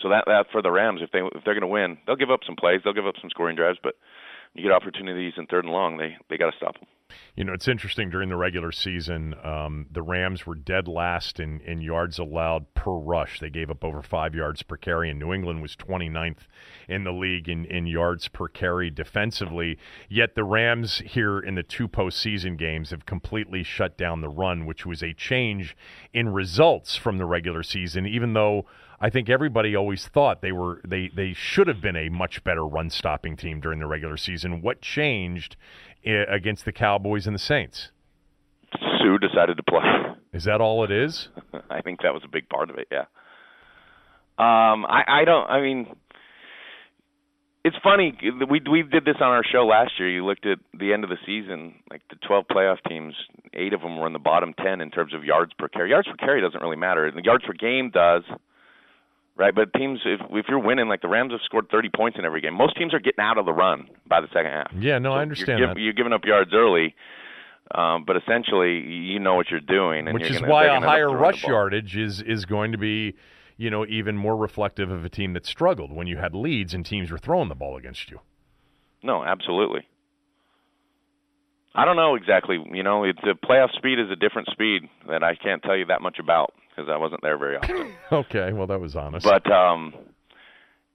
So 0.00 0.08
that 0.08 0.24
that 0.24 0.46
for 0.50 0.62
the 0.62 0.70
Rams, 0.70 1.02
if 1.02 1.10
they 1.12 1.18
if 1.20 1.44
they're 1.44 1.52
going 1.52 1.60
to 1.60 1.66
win, 1.66 1.98
they'll 2.06 2.16
give 2.16 2.30
up 2.30 2.40
some 2.46 2.56
plays, 2.56 2.80
they'll 2.80 2.96
give 2.96 3.06
up 3.06 3.20
some 3.20 3.28
scoring 3.28 3.56
drives, 3.56 3.76
but 3.82 3.92
you 4.54 4.62
get 4.62 4.72
opportunities 4.72 5.34
in 5.36 5.46
third 5.46 5.64
and 5.64 5.72
long, 5.72 5.96
they 5.96 6.16
they 6.28 6.36
got 6.36 6.50
to 6.50 6.56
stop 6.56 6.78
them. 6.78 6.88
You 7.36 7.44
know, 7.44 7.52
it's 7.52 7.68
interesting 7.68 8.10
during 8.10 8.28
the 8.28 8.36
regular 8.36 8.72
season, 8.72 9.34
um, 9.42 9.86
the 9.90 10.02
Rams 10.02 10.46
were 10.46 10.54
dead 10.54 10.88
last 10.88 11.40
in, 11.40 11.60
in 11.60 11.80
yards 11.80 12.18
allowed 12.18 12.72
per 12.74 12.92
rush. 12.92 13.40
They 13.40 13.50
gave 13.50 13.70
up 13.70 13.84
over 13.84 14.02
five 14.02 14.34
yards 14.34 14.62
per 14.62 14.76
carry, 14.76 15.10
and 15.10 15.18
New 15.18 15.32
England 15.32 15.62
was 15.62 15.76
29th 15.76 16.46
in 16.88 17.04
the 17.04 17.12
league 17.12 17.48
in, 17.48 17.64
in 17.66 17.86
yards 17.86 18.28
per 18.28 18.48
carry 18.48 18.90
defensively. 18.90 19.78
Yet 20.08 20.34
the 20.34 20.44
Rams 20.44 21.02
here 21.04 21.38
in 21.38 21.54
the 21.54 21.62
two 21.62 21.88
postseason 21.88 22.58
games 22.58 22.90
have 22.90 23.06
completely 23.06 23.62
shut 23.62 23.96
down 23.96 24.20
the 24.20 24.28
run, 24.28 24.66
which 24.66 24.86
was 24.86 25.02
a 25.02 25.14
change 25.14 25.76
in 26.12 26.30
results 26.30 26.96
from 26.96 27.18
the 27.18 27.26
regular 27.26 27.62
season, 27.62 28.06
even 28.06 28.32
though 28.32 28.66
I 29.02 29.10
think 29.10 29.28
everybody 29.28 29.74
always 29.74 30.06
thought 30.06 30.42
they 30.42 30.52
were 30.52 30.80
they 30.86 31.10
they 31.14 31.32
should 31.32 31.66
have 31.66 31.80
been 31.80 31.96
a 31.96 32.08
much 32.08 32.44
better 32.44 32.64
run 32.64 32.88
stopping 32.88 33.36
team 33.36 33.60
during 33.60 33.80
the 33.80 33.86
regular 33.86 34.16
season. 34.16 34.62
What 34.62 34.80
changed 34.80 35.56
against 36.04 36.64
the 36.64 36.72
Cowboys 36.72 37.26
and 37.26 37.34
the 37.34 37.40
Saints? 37.40 37.90
Suh 38.72 39.18
decided 39.18 39.56
to 39.56 39.62
play. 39.64 39.82
Is 40.32 40.44
that 40.44 40.60
all 40.60 40.84
it 40.84 40.92
is? 40.92 41.28
I 41.70 41.82
think 41.82 42.02
that 42.02 42.14
was 42.14 42.22
a 42.24 42.28
big 42.28 42.48
part 42.48 42.70
of 42.70 42.78
it. 42.78 42.86
Yeah. 42.92 43.06
Um, 44.38 44.86
I 44.86 45.02
I 45.08 45.24
don't. 45.24 45.50
I 45.50 45.60
mean, 45.60 45.96
it's 47.64 47.76
funny. 47.82 48.16
We 48.48 48.62
we 48.70 48.84
did 48.84 49.04
this 49.04 49.16
on 49.16 49.32
our 49.32 49.42
show 49.44 49.66
last 49.66 49.98
year. 49.98 50.08
You 50.08 50.24
looked 50.24 50.46
at 50.46 50.58
the 50.78 50.92
end 50.92 51.02
of 51.02 51.10
the 51.10 51.18
season, 51.26 51.74
like 51.90 52.02
the 52.08 52.16
12 52.24 52.44
playoff 52.48 52.78
teams. 52.88 53.14
Eight 53.52 53.72
of 53.72 53.80
them 53.80 53.98
were 53.98 54.06
in 54.06 54.12
the 54.12 54.20
bottom 54.20 54.54
10 54.62 54.80
in 54.80 54.92
terms 54.92 55.12
of 55.12 55.24
yards 55.24 55.52
per 55.58 55.66
carry. 55.66 55.90
Yards 55.90 56.06
per 56.06 56.16
carry 56.16 56.40
doesn't 56.40 56.62
really 56.62 56.76
matter. 56.76 57.10
The 57.10 57.24
yards 57.24 57.44
per 57.44 57.52
game 57.52 57.90
does 57.90 58.22
right? 59.36 59.54
But 59.54 59.72
teams, 59.74 60.00
if 60.04 60.20
if 60.30 60.46
you're 60.48 60.58
winning, 60.58 60.88
like 60.88 61.02
the 61.02 61.08
Rams 61.08 61.32
have 61.32 61.40
scored 61.44 61.68
30 61.70 61.90
points 61.94 62.18
in 62.18 62.24
every 62.24 62.40
game. 62.40 62.54
Most 62.54 62.76
teams 62.76 62.94
are 62.94 63.00
getting 63.00 63.22
out 63.22 63.38
of 63.38 63.46
the 63.46 63.52
run 63.52 63.88
by 64.06 64.20
the 64.20 64.28
second 64.28 64.52
half. 64.52 64.72
Yeah, 64.78 64.98
no, 64.98 65.10
So 65.10 65.14
I 65.14 65.22
understand 65.22 65.58
you're, 65.58 65.68
that. 65.68 65.78
You're 65.78 65.92
giving 65.92 66.12
up 66.12 66.24
yards 66.24 66.52
early, 66.54 66.94
um, 67.74 68.04
but 68.06 68.16
essentially 68.16 68.78
you 68.80 69.18
know 69.18 69.34
what 69.34 69.50
you're 69.50 69.60
doing, 69.60 70.06
and 70.06 70.14
Which 70.14 70.24
you're 70.24 70.32
is 70.32 70.40
gonna, 70.40 70.52
why 70.52 70.64
a 70.64 70.66
gonna 70.68 70.76
end 70.76 70.84
up 70.84 70.90
higher 70.90 71.10
rush 71.10 71.44
yardage 71.44 71.96
is 71.96 72.20
is 72.22 72.44
going 72.44 72.72
to 72.72 72.78
be, 72.78 73.14
you 73.56 73.70
know, 73.70 73.86
even 73.86 74.16
more 74.16 74.36
reflective 74.36 74.90
of 74.90 75.04
a 75.04 75.08
team 75.08 75.32
that 75.34 75.46
struggled 75.46 75.92
when 75.92 76.06
you 76.06 76.18
had 76.18 76.34
leads 76.34 76.74
and 76.74 76.84
teams 76.84 77.10
were 77.10 77.18
throwing 77.18 77.48
the 77.48 77.54
ball 77.54 77.76
against 77.76 78.10
you. 78.10 78.20
No, 79.02 79.24
absolutely. 79.24 79.88
I 81.74 81.86
don't 81.86 81.96
know 81.96 82.14
exactly. 82.16 82.62
You 82.70 82.82
know, 82.82 83.04
it's 83.04 83.18
the 83.22 83.32
playoff 83.32 83.72
speed 83.74 83.98
is 83.98 84.10
a 84.10 84.16
different 84.16 84.48
speed 84.50 84.82
that 85.08 85.22
I 85.22 85.34
can't 85.34 85.62
tell 85.62 85.76
you 85.76 85.86
that 85.86 86.02
much 86.02 86.18
about 86.18 86.52
because 86.74 86.90
I 86.90 86.96
wasn't 86.96 87.22
there 87.22 87.38
very 87.38 87.56
often. 87.56 87.92
Okay, 88.12 88.52
well 88.52 88.66
that 88.66 88.80
was 88.80 88.94
honest. 88.96 89.24
but 89.24 89.50
um, 89.50 89.94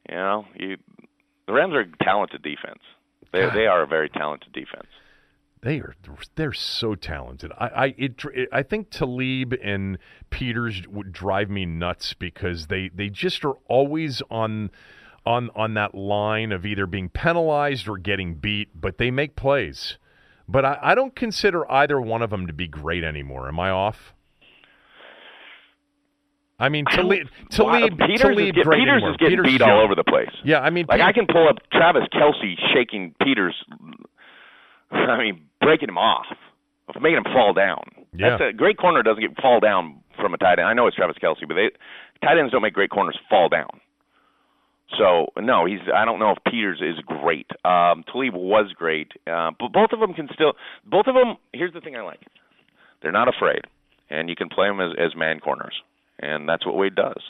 you 0.10 0.16
know, 0.16 0.46
you 0.56 0.78
the 1.48 1.54
Rams 1.54 1.74
are 1.74 1.82
a 1.82 2.04
talented 2.04 2.42
defense. 2.44 2.82
They 3.32 3.50
they 3.50 3.68
are 3.68 3.84
a 3.84 3.88
very 3.88 4.10
talented 4.10 4.54
defense. 4.54 4.88
They 5.62 5.80
are 5.80 5.96
they're 6.36 6.54
so 6.54 6.96
talented. 6.96 7.52
I 7.58 7.68
I 7.68 7.86
it, 7.98 8.24
it 8.34 8.50
I 8.52 8.64
think 8.64 8.90
Talib 8.92 9.54
and 9.64 9.98
Peters 10.30 10.88
would 10.88 11.12
drive 11.12 11.50
me 11.50 11.66
nuts 11.66 12.14
because 12.14 12.68
they 12.68 12.90
they 12.94 13.10
just 13.10 13.44
are 13.44 13.56
always 13.68 14.22
on 14.30 14.70
on 15.26 15.50
on 15.56 15.74
that 15.74 15.96
line 15.96 16.52
of 16.52 16.66
either 16.66 16.86
being 16.86 17.10
penalized 17.10 17.88
or 17.88 17.98
getting 17.98 18.36
beat, 18.36 18.70
but 18.80 18.98
they 18.98 19.10
make 19.12 19.36
plays. 19.36 19.98
But 20.48 20.64
I, 20.64 20.80
I 20.82 20.96
don't 20.96 21.16
consider 21.16 21.70
either 21.70 22.00
one 22.00 22.22
of 22.22 22.30
them 22.30 22.48
to 22.48 22.54
be 22.54 22.68
great 22.68 23.04
anymore. 23.04 23.48
Am 23.50 23.60
I 23.60 23.70
off? 23.70 24.14
I 26.60 26.70
mean, 26.70 26.86
Talib, 26.86 27.28
Talib, 27.52 27.98
Peters 28.00 28.22
Talib 28.22 28.40
is, 28.40 28.52
get, 28.54 28.66
Peters 28.66 29.04
is 29.04 29.18
getting 29.18 29.44
Peters 29.44 29.46
beat 29.46 29.62
all 29.62 29.80
over 29.80 29.94
the 29.94 30.04
place. 30.04 30.32
Yeah, 30.44 30.60
I 30.60 30.72
mean, 30.72 30.86
Like 30.90 31.02
I 31.02 31.14
can 31.14 31.28
pull 31.28 31.48
up 31.48 31.58
Travis 31.72 32.04
Kelce 32.14 32.56
shaking 32.74 33.14
Peters. 33.24 33.56
I 34.92 35.18
mean, 35.18 35.46
breaking 35.62 35.90
him 35.90 35.98
off, 35.98 36.26
making 37.00 37.18
him 37.18 37.26
fall 37.26 37.54
down. 37.54 37.84
Yeah. 38.14 38.32
That's 38.32 38.42
a 38.50 38.54
great 38.54 38.78
corner 38.78 39.04
doesn't 39.04 39.22
get 39.22 39.40
fall 39.40 39.60
down 39.60 40.02
from 40.20 40.34
a 40.34 40.38
tight 40.38 40.58
end. 40.60 40.68
I 40.68 40.74
know 40.74 40.88
it's 40.88 40.96
Travis 40.96 41.18
Kelce, 41.22 41.48
but 41.48 41.54
they 41.56 41.70
tight 42.26 42.40
ends 42.40 42.52
don't 42.52 42.64
make 42.64 42.74
great 42.74 42.90
corners 42.90 43.20
fall 43.30 43.50
down. 43.50 43.70
So 44.98 45.28
no, 45.38 45.66
he's. 45.66 45.80
I 45.94 46.06
don't 46.06 46.18
know 46.20 46.32
if 46.32 46.38
Peters 46.50 46.82
is 46.82 47.04
great. 47.06 47.52
Um, 47.66 48.04
Talib 48.12 48.34
was 48.34 48.72
great, 48.74 49.12
uh, 49.28 49.52
but 49.60 49.74
both 49.74 49.90
of 49.92 50.00
them 50.00 50.14
can 50.14 50.30
still. 50.34 50.54
Both 50.86 51.08
of 51.08 51.14
them. 51.14 51.36
Here's 51.54 51.74
the 51.74 51.82
thing 51.82 51.96
I 51.98 52.02
like. 52.02 52.22
They're 53.02 53.12
not 53.12 53.28
afraid, 53.28 53.62
and 54.10 54.30
you 54.30 54.36
can 54.36 54.50
play 54.50 54.68
them 54.68 54.80
as, 54.80 54.94
as 54.98 55.16
man 55.16 55.40
corners, 55.40 55.76
and 56.20 56.48
that's 56.48 56.66
what 56.66 56.76
Wade 56.76 56.96
does. 56.96 57.22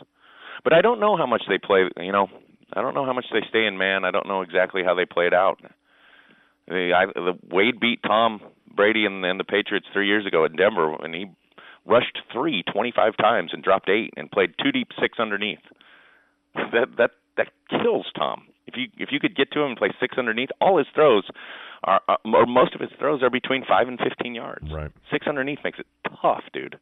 But 0.64 0.74
I 0.74 0.82
don't 0.82 1.00
know 1.00 1.18
how 1.18 1.26
much 1.26 1.44
they 1.48 1.58
play. 1.58 1.86
You 1.98 2.12
know, 2.12 2.28
I 2.74 2.82
don't 2.82 2.94
know 2.94 3.06
how 3.06 3.14
much 3.14 3.26
they 3.32 3.42
stay 3.50 3.66
in 3.66 3.78
man. 3.78 4.06
I 4.06 4.12
don't 4.12 4.28
know 4.28 4.42
exactly 4.42 4.84
how 4.84 4.96
they 4.96 5.06
play 5.06 5.28
it 5.28 5.34
out. 5.34 5.60
The, 6.68 6.92
I, 6.94 7.06
the 7.06 7.38
Wade 7.50 7.80
beat 7.80 8.02
Tom 8.04 8.42
Brady 8.76 9.06
and, 9.06 9.24
and 9.26 9.40
the 9.40 9.46
Patriots 9.46 9.88
three 9.94 10.08
years 10.08 10.26
ago 10.26 10.46
in 10.46 10.56
Denver, 10.56 10.94
and 11.02 11.14
he 11.14 11.26
rushed 11.86 12.20
three 12.32 12.64
25 12.72 13.18
times 13.18 13.52
and 13.54 13.64
dropped 13.64 13.90
eight, 13.90 14.14
and 14.18 14.30
played 14.30 14.54
two 14.62 14.72
deep, 14.72 14.90
six 15.00 15.20
underneath. 15.20 15.60
That 16.74 16.88
that 16.98 17.12
that 17.38 17.48
kills 17.70 18.08
Tom. 18.18 18.48
If 18.66 18.74
you 18.76 18.88
if 18.98 19.10
you 19.12 19.20
could 19.20 19.36
get 19.36 19.52
to 19.52 19.60
him 19.62 19.70
and 19.70 19.78
play 19.78 19.90
six 20.00 20.18
underneath, 20.18 20.50
all 20.60 20.80
his 20.80 20.88
throws 20.96 21.24
are, 21.84 22.02
or 22.26 22.48
most 22.48 22.74
of 22.74 22.82
his 22.82 22.90
throws 22.98 23.22
are 23.22 23.30
between 23.30 23.64
five 23.64 23.88
and 23.88 24.00
15 24.00 24.34
yards. 24.34 24.68
Right. 24.72 24.92
Six 25.12 25.28
underneath 25.28 25.60
makes 25.64 25.78
it 25.78 25.86
tough, 26.22 26.44
dude. 26.52 26.80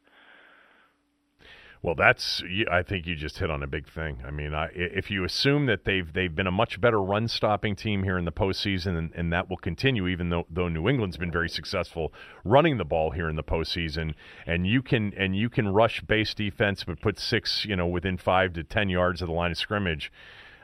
Well, 1.86 1.94
that's. 1.94 2.42
I 2.68 2.82
think 2.82 3.06
you 3.06 3.14
just 3.14 3.38
hit 3.38 3.48
on 3.48 3.62
a 3.62 3.68
big 3.68 3.86
thing. 3.88 4.18
I 4.26 4.32
mean, 4.32 4.52
I, 4.54 4.70
if 4.74 5.08
you 5.08 5.22
assume 5.22 5.66
that 5.66 5.84
they've 5.84 6.12
they've 6.12 6.34
been 6.34 6.48
a 6.48 6.50
much 6.50 6.80
better 6.80 7.00
run 7.00 7.28
stopping 7.28 7.76
team 7.76 8.02
here 8.02 8.18
in 8.18 8.24
the 8.24 8.32
postseason, 8.32 8.98
and, 8.98 9.12
and 9.14 9.32
that 9.32 9.48
will 9.48 9.56
continue, 9.56 10.08
even 10.08 10.30
though 10.30 10.46
though 10.50 10.66
New 10.66 10.88
England's 10.88 11.16
been 11.16 11.30
very 11.30 11.48
successful 11.48 12.12
running 12.42 12.78
the 12.78 12.84
ball 12.84 13.12
here 13.12 13.28
in 13.28 13.36
the 13.36 13.44
postseason, 13.44 14.14
and 14.48 14.66
you 14.66 14.82
can 14.82 15.14
and 15.16 15.36
you 15.36 15.48
can 15.48 15.68
rush 15.68 16.00
base 16.00 16.34
defense, 16.34 16.82
but 16.82 17.00
put 17.00 17.20
six, 17.20 17.64
you 17.64 17.76
know, 17.76 17.86
within 17.86 18.16
five 18.16 18.52
to 18.54 18.64
ten 18.64 18.88
yards 18.88 19.22
of 19.22 19.28
the 19.28 19.34
line 19.34 19.52
of 19.52 19.56
scrimmage. 19.56 20.10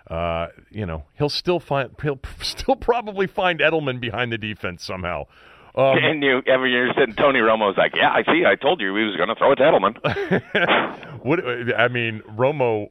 Uh, 0.09 0.49
you 0.73 0.85
know, 0.85 1.05
he'll 1.15 1.29
still 1.29 1.61
find 1.61 1.95
he'll 2.03 2.19
still 2.41 2.75
probably 2.75 3.29
find 3.29 3.61
Edelman 3.61 4.01
behind 4.01 4.33
the 4.33 4.39
defense 4.39 4.85
somehow. 4.85 5.27
Um, 5.75 5.99
and 6.03 6.23
you 6.23 6.43
every 6.47 6.73
year 6.73 6.93
sitting 6.99 7.15
Tony 7.15 7.41
Romo's 7.41 7.77
like, 7.77 7.93
yeah, 7.95 8.11
I 8.11 8.23
see. 8.25 8.45
I 8.47 8.57
told 8.57 8.81
you 8.81 8.95
he 8.97 9.05
was 9.05 9.17
going 9.17 9.29
to 9.29 9.35
throw 9.35 9.53
it 9.53 9.57
to 9.57 9.63
Edelman. 9.63 11.23
what 11.23 11.41
I 11.79 11.89
mean, 11.89 12.23
Romo. 12.37 12.91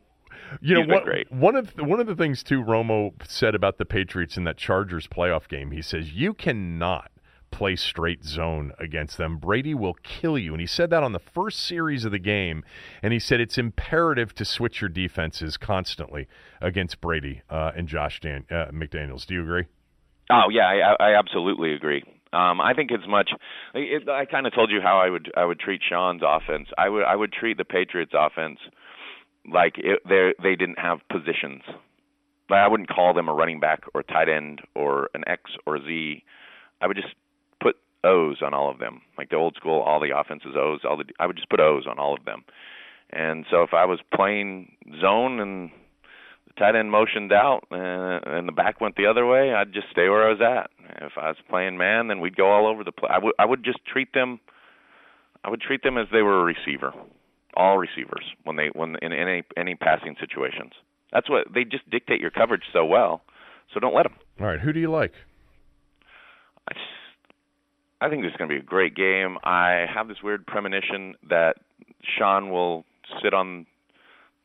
You 0.59 0.75
know 0.75 0.93
what? 0.93 1.05
great. 1.05 1.31
One 1.31 1.55
of 1.55 1.73
the, 1.75 1.85
one 1.85 2.01
of 2.01 2.07
the 2.07 2.15
things 2.15 2.43
too 2.43 2.61
Romo 2.61 3.13
said 3.25 3.55
about 3.55 3.77
the 3.77 3.85
Patriots 3.85 4.35
in 4.35 4.43
that 4.43 4.57
Chargers 4.57 5.07
playoff 5.07 5.47
game. 5.47 5.71
He 5.71 5.81
says 5.81 6.11
you 6.11 6.33
cannot 6.33 7.09
play 7.51 7.75
straight 7.75 8.23
zone 8.23 8.71
against 8.79 9.17
them. 9.17 9.37
Brady 9.37 9.73
will 9.73 9.93
kill 10.03 10.37
you. 10.37 10.53
And 10.53 10.61
he 10.61 10.67
said 10.67 10.89
that 10.89 11.03
on 11.03 11.11
the 11.11 11.19
first 11.19 11.59
series 11.59 12.05
of 12.05 12.11
the 12.11 12.19
game. 12.19 12.63
And 13.03 13.13
he 13.13 13.19
said 13.19 13.39
it's 13.39 13.57
imperative 13.57 14.33
to 14.35 14.45
switch 14.45 14.81
your 14.81 14.89
defenses 14.89 15.57
constantly 15.57 16.27
against 16.61 17.01
Brady 17.01 17.41
uh, 17.49 17.71
and 17.75 17.87
Josh 17.87 18.19
Dan- 18.19 18.45
uh, 18.49 18.67
McDaniels. 18.71 19.25
Do 19.25 19.35
you 19.35 19.43
agree? 19.43 19.65
Oh 20.29 20.49
yeah, 20.49 20.95
I, 20.99 21.11
I 21.11 21.19
absolutely 21.19 21.73
agree. 21.73 22.03
Um, 22.33 22.61
I 22.61 22.73
think 22.73 22.91
as 22.91 23.07
much. 23.07 23.31
It, 23.73 24.07
I 24.07 24.25
kind 24.25 24.47
of 24.47 24.53
told 24.53 24.71
you 24.71 24.79
how 24.81 24.99
I 24.99 25.09
would 25.09 25.31
I 25.35 25.45
would 25.45 25.59
treat 25.59 25.81
Sean's 25.87 26.21
offense. 26.25 26.69
I 26.77 26.89
would 26.89 27.03
I 27.03 27.15
would 27.15 27.33
treat 27.33 27.57
the 27.57 27.65
Patriots 27.65 28.13
offense 28.17 28.59
like 29.51 29.75
they 30.07 30.31
they 30.41 30.55
didn't 30.55 30.79
have 30.79 30.99
positions. 31.09 31.63
Like 32.49 32.59
I 32.59 32.67
wouldn't 32.67 32.89
call 32.89 33.13
them 33.13 33.27
a 33.27 33.33
running 33.33 33.59
back 33.59 33.81
or 33.93 34.03
tight 34.03 34.29
end 34.29 34.61
or 34.75 35.09
an 35.13 35.23
X 35.27 35.51
or 35.65 35.79
Z. 35.79 36.23
I 36.81 36.87
would 36.87 36.95
just 36.95 37.13
put 37.61 37.75
O's 38.03 38.41
on 38.41 38.53
all 38.53 38.71
of 38.71 38.79
them, 38.79 39.01
like 39.17 39.29
the 39.29 39.35
old 39.35 39.55
school. 39.55 39.81
All 39.81 39.99
the 39.99 40.17
offenses 40.17 40.55
O's. 40.55 40.81
All 40.87 40.97
the 40.97 41.05
I 41.19 41.27
would 41.27 41.35
just 41.35 41.49
put 41.49 41.59
O's 41.59 41.85
on 41.85 41.99
all 41.99 42.13
of 42.13 42.25
them. 42.25 42.43
And 43.11 43.45
so 43.51 43.63
if 43.63 43.73
I 43.73 43.85
was 43.85 43.99
playing 44.13 44.71
zone 45.01 45.41
and 45.41 45.69
tight 46.57 46.75
end 46.75 46.91
motioned 46.91 47.31
out 47.31 47.61
uh, 47.71 48.19
and 48.25 48.47
the 48.47 48.51
back 48.51 48.81
went 48.81 48.95
the 48.95 49.05
other 49.05 49.25
way, 49.25 49.53
I'd 49.53 49.73
just 49.73 49.87
stay 49.91 50.09
where 50.09 50.27
I 50.27 50.31
was 50.31 50.41
at. 50.41 50.71
If 51.03 51.13
I 51.17 51.27
was 51.27 51.37
playing 51.49 51.77
man, 51.77 52.07
then 52.07 52.19
we'd 52.19 52.35
go 52.35 52.51
all 52.51 52.67
over 52.67 52.83
the 52.83 52.91
place. 52.91 53.11
I 53.13 53.19
would 53.19 53.33
I 53.39 53.45
would 53.45 53.63
just 53.63 53.79
treat 53.85 54.13
them 54.13 54.39
I 55.43 55.49
would 55.49 55.61
treat 55.61 55.83
them 55.83 55.97
as 55.97 56.07
they 56.11 56.21
were 56.21 56.41
a 56.41 56.43
receiver. 56.43 56.93
All 57.55 57.77
receivers 57.77 58.23
when 58.45 58.55
they 58.55 58.69
when 58.73 58.95
in 59.01 59.11
any 59.11 59.43
any 59.57 59.75
passing 59.75 60.15
situations. 60.19 60.71
That's 61.11 61.29
what 61.29 61.47
they 61.53 61.65
just 61.65 61.89
dictate 61.89 62.21
your 62.21 62.31
coverage 62.31 62.63
so 62.71 62.85
well. 62.85 63.21
So 63.73 63.81
don't 63.81 63.93
let 63.93 64.03
them. 64.03 64.15
All 64.39 64.47
right, 64.47 64.59
who 64.59 64.71
do 64.71 64.79
you 64.79 64.89
like? 64.89 65.11
I, 66.69 66.73
just, 66.73 66.85
I 67.99 68.09
think 68.09 68.23
this 68.23 68.31
is 68.31 68.37
going 68.37 68.49
to 68.49 68.55
be 68.55 68.59
a 68.59 68.63
great 68.63 68.95
game. 68.95 69.37
I 69.43 69.85
have 69.93 70.07
this 70.07 70.17
weird 70.23 70.45
premonition 70.45 71.15
that 71.29 71.55
Sean 72.17 72.51
will 72.51 72.85
sit 73.21 73.33
on 73.33 73.65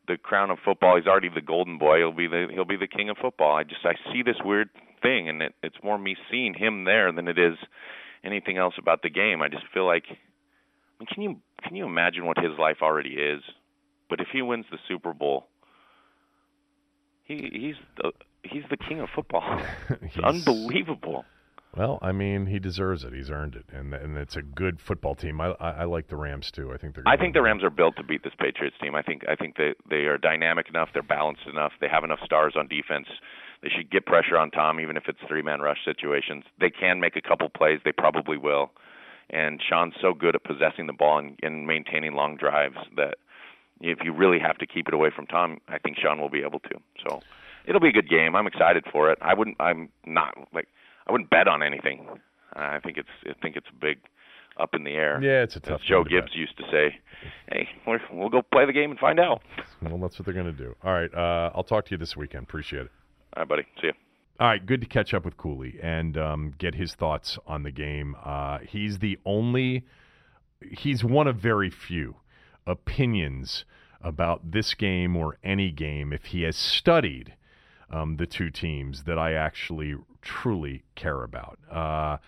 the 0.08 0.16
crown 0.16 0.50
of 0.50 0.58
football. 0.64 0.96
He's 0.96 1.06
already 1.06 1.28
the 1.28 1.40
golden 1.40 1.78
boy. 1.78 1.98
He'll 1.98 2.12
be 2.12 2.28
the 2.28 2.46
he'll 2.52 2.64
be 2.64 2.76
the 2.76 2.86
king 2.88 3.08
of 3.10 3.16
football. 3.18 3.56
I 3.56 3.62
just 3.64 3.84
I 3.84 3.94
see 4.12 4.22
this 4.22 4.36
weird 4.44 4.68
thing, 5.02 5.28
and 5.28 5.42
it, 5.42 5.54
it's 5.62 5.76
more 5.82 5.98
me 5.98 6.16
seeing 6.30 6.54
him 6.54 6.84
there 6.84 7.12
than 7.12 7.28
it 7.28 7.38
is 7.38 7.56
anything 8.24 8.56
else 8.58 8.74
about 8.78 9.02
the 9.02 9.10
game. 9.10 9.42
I 9.42 9.48
just 9.48 9.64
feel 9.74 9.86
like, 9.86 10.04
I 10.08 10.14
mean, 11.00 11.06
can 11.12 11.22
you 11.22 11.36
can 11.62 11.76
you 11.76 11.84
imagine 11.86 12.24
what 12.26 12.38
his 12.38 12.58
life 12.58 12.78
already 12.82 13.14
is? 13.14 13.42
But 14.08 14.20
if 14.20 14.28
he 14.32 14.42
wins 14.42 14.66
the 14.70 14.78
Super 14.88 15.12
Bowl, 15.12 15.46
he 17.24 17.50
he's 17.52 17.74
the 17.96 18.12
he's 18.42 18.62
the 18.70 18.76
king 18.76 19.00
of 19.00 19.08
football. 19.14 19.42
it's 19.90 20.14
He's- 20.14 20.24
unbelievable. 20.24 21.24
Well, 21.76 21.98
I 22.00 22.12
mean, 22.12 22.46
he 22.46 22.58
deserves 22.58 23.04
it. 23.04 23.12
He's 23.12 23.30
earned 23.30 23.54
it, 23.54 23.66
and 23.70 23.92
and 23.92 24.16
it's 24.16 24.36
a 24.36 24.42
good 24.42 24.80
football 24.80 25.14
team. 25.14 25.40
I 25.40 25.54
I, 25.60 25.70
I 25.70 25.84
like 25.84 26.08
the 26.08 26.16
Rams 26.16 26.50
too. 26.50 26.72
I 26.72 26.78
think 26.78 26.94
they're. 26.94 27.04
I 27.06 27.16
think 27.16 27.34
the. 27.34 27.42
Rams 27.42 27.62
are 27.62 27.70
built 27.70 27.96
to 27.96 28.02
beat 28.02 28.24
this 28.24 28.32
Patriots 28.38 28.76
team. 28.80 28.94
I 28.94 29.02
think 29.02 29.22
I 29.28 29.36
think 29.36 29.56
that 29.56 29.74
they 29.88 30.06
are 30.06 30.18
dynamic 30.18 30.68
enough, 30.68 30.88
they're 30.94 31.02
balanced 31.02 31.46
enough, 31.46 31.72
they 31.80 31.88
have 31.88 32.02
enough 32.02 32.20
stars 32.24 32.54
on 32.56 32.66
defense. 32.66 33.06
They 33.62 33.68
should 33.68 33.90
get 33.90 34.06
pressure 34.06 34.36
on 34.36 34.50
Tom, 34.50 34.80
even 34.80 34.96
if 34.96 35.04
it's 35.06 35.18
three 35.28 35.42
man 35.42 35.60
rush 35.60 35.78
situations. 35.84 36.44
They 36.60 36.70
can 36.70 36.98
make 36.98 37.16
a 37.16 37.20
couple 37.20 37.48
plays. 37.48 37.80
They 37.84 37.92
probably 37.92 38.36
will. 38.36 38.70
And 39.30 39.60
Sean's 39.66 39.94
so 40.00 40.14
good 40.14 40.34
at 40.34 40.44
possessing 40.44 40.86
the 40.86 40.92
ball 40.92 41.18
and, 41.18 41.38
and 41.42 41.66
maintaining 41.66 42.14
long 42.14 42.36
drives 42.36 42.76
that 42.96 43.16
if 43.80 43.98
you 44.04 44.12
really 44.12 44.38
have 44.38 44.58
to 44.58 44.66
keep 44.66 44.88
it 44.88 44.94
away 44.94 45.10
from 45.14 45.26
Tom, 45.26 45.58
I 45.68 45.78
think 45.78 45.98
Sean 45.98 46.20
will 46.20 46.30
be 46.30 46.42
able 46.42 46.60
to. 46.60 46.78
So 47.06 47.20
it'll 47.66 47.80
be 47.80 47.88
a 47.88 47.92
good 47.92 48.08
game. 48.08 48.34
I'm 48.34 48.46
excited 48.46 48.84
for 48.90 49.10
it. 49.10 49.18
I 49.20 49.34
wouldn't. 49.34 49.56
I'm 49.60 49.88
not 50.06 50.34
like 50.52 50.68
I 51.06 51.12
wouldn't 51.12 51.30
bet 51.30 51.48
on 51.48 51.62
anything. 51.62 52.06
I 52.54 52.80
think 52.80 52.96
it's. 52.96 53.08
I 53.26 53.34
think 53.40 53.56
it's 53.56 53.66
big 53.80 53.98
up 54.58 54.74
in 54.74 54.84
the 54.84 54.92
air. 54.92 55.20
Yeah, 55.22 55.42
it's 55.42 55.56
a 55.56 55.58
As 55.58 55.68
tough. 55.68 55.80
Joe 55.82 55.98
one 55.98 56.04
to 56.08 56.10
bet. 56.10 56.24
Gibbs 56.24 56.36
used 56.36 56.56
to 56.58 56.64
say, 56.70 56.98
"Hey, 57.52 57.68
we're, 57.86 58.00
we'll 58.12 58.30
go 58.30 58.42
play 58.42 58.64
the 58.64 58.72
game 58.72 58.90
and 58.90 58.98
find 58.98 59.20
out." 59.20 59.42
Well, 59.82 59.98
that's 59.98 60.18
what 60.18 60.24
they're 60.24 60.34
going 60.34 60.46
to 60.46 60.52
do. 60.52 60.74
All 60.82 60.92
right, 60.92 61.12
uh, 61.14 61.50
I'll 61.54 61.64
talk 61.64 61.84
to 61.86 61.90
you 61.92 61.98
this 61.98 62.16
weekend. 62.16 62.44
Appreciate 62.44 62.86
it. 62.86 62.92
All 63.36 63.42
right, 63.42 63.48
buddy. 63.48 63.62
See 63.80 63.88
you. 63.88 63.92
All 64.38 64.48
right, 64.48 64.64
good 64.64 64.82
to 64.82 64.86
catch 64.86 65.14
up 65.14 65.24
with 65.24 65.36
Cooley 65.38 65.78
and 65.82 66.18
um, 66.18 66.54
get 66.58 66.74
his 66.74 66.94
thoughts 66.94 67.38
on 67.46 67.62
the 67.62 67.70
game. 67.70 68.14
Uh, 68.22 68.58
he's 68.58 68.98
the 68.98 69.18
only, 69.24 69.86
he's 70.60 71.02
one 71.02 71.26
of 71.26 71.36
very 71.36 71.70
few 71.70 72.16
opinions 72.66 73.64
about 74.02 74.50
this 74.50 74.74
game 74.74 75.16
or 75.16 75.38
any 75.42 75.70
game 75.70 76.12
if 76.12 76.26
he 76.26 76.42
has 76.42 76.54
studied 76.54 77.34
um, 77.90 78.16
the 78.16 78.26
two 78.26 78.50
teams 78.50 79.04
that 79.04 79.18
I 79.18 79.34
actually 79.34 79.94
truly 80.22 80.82
care 80.94 81.22
about. 81.22 81.58
Uh, 81.70 82.18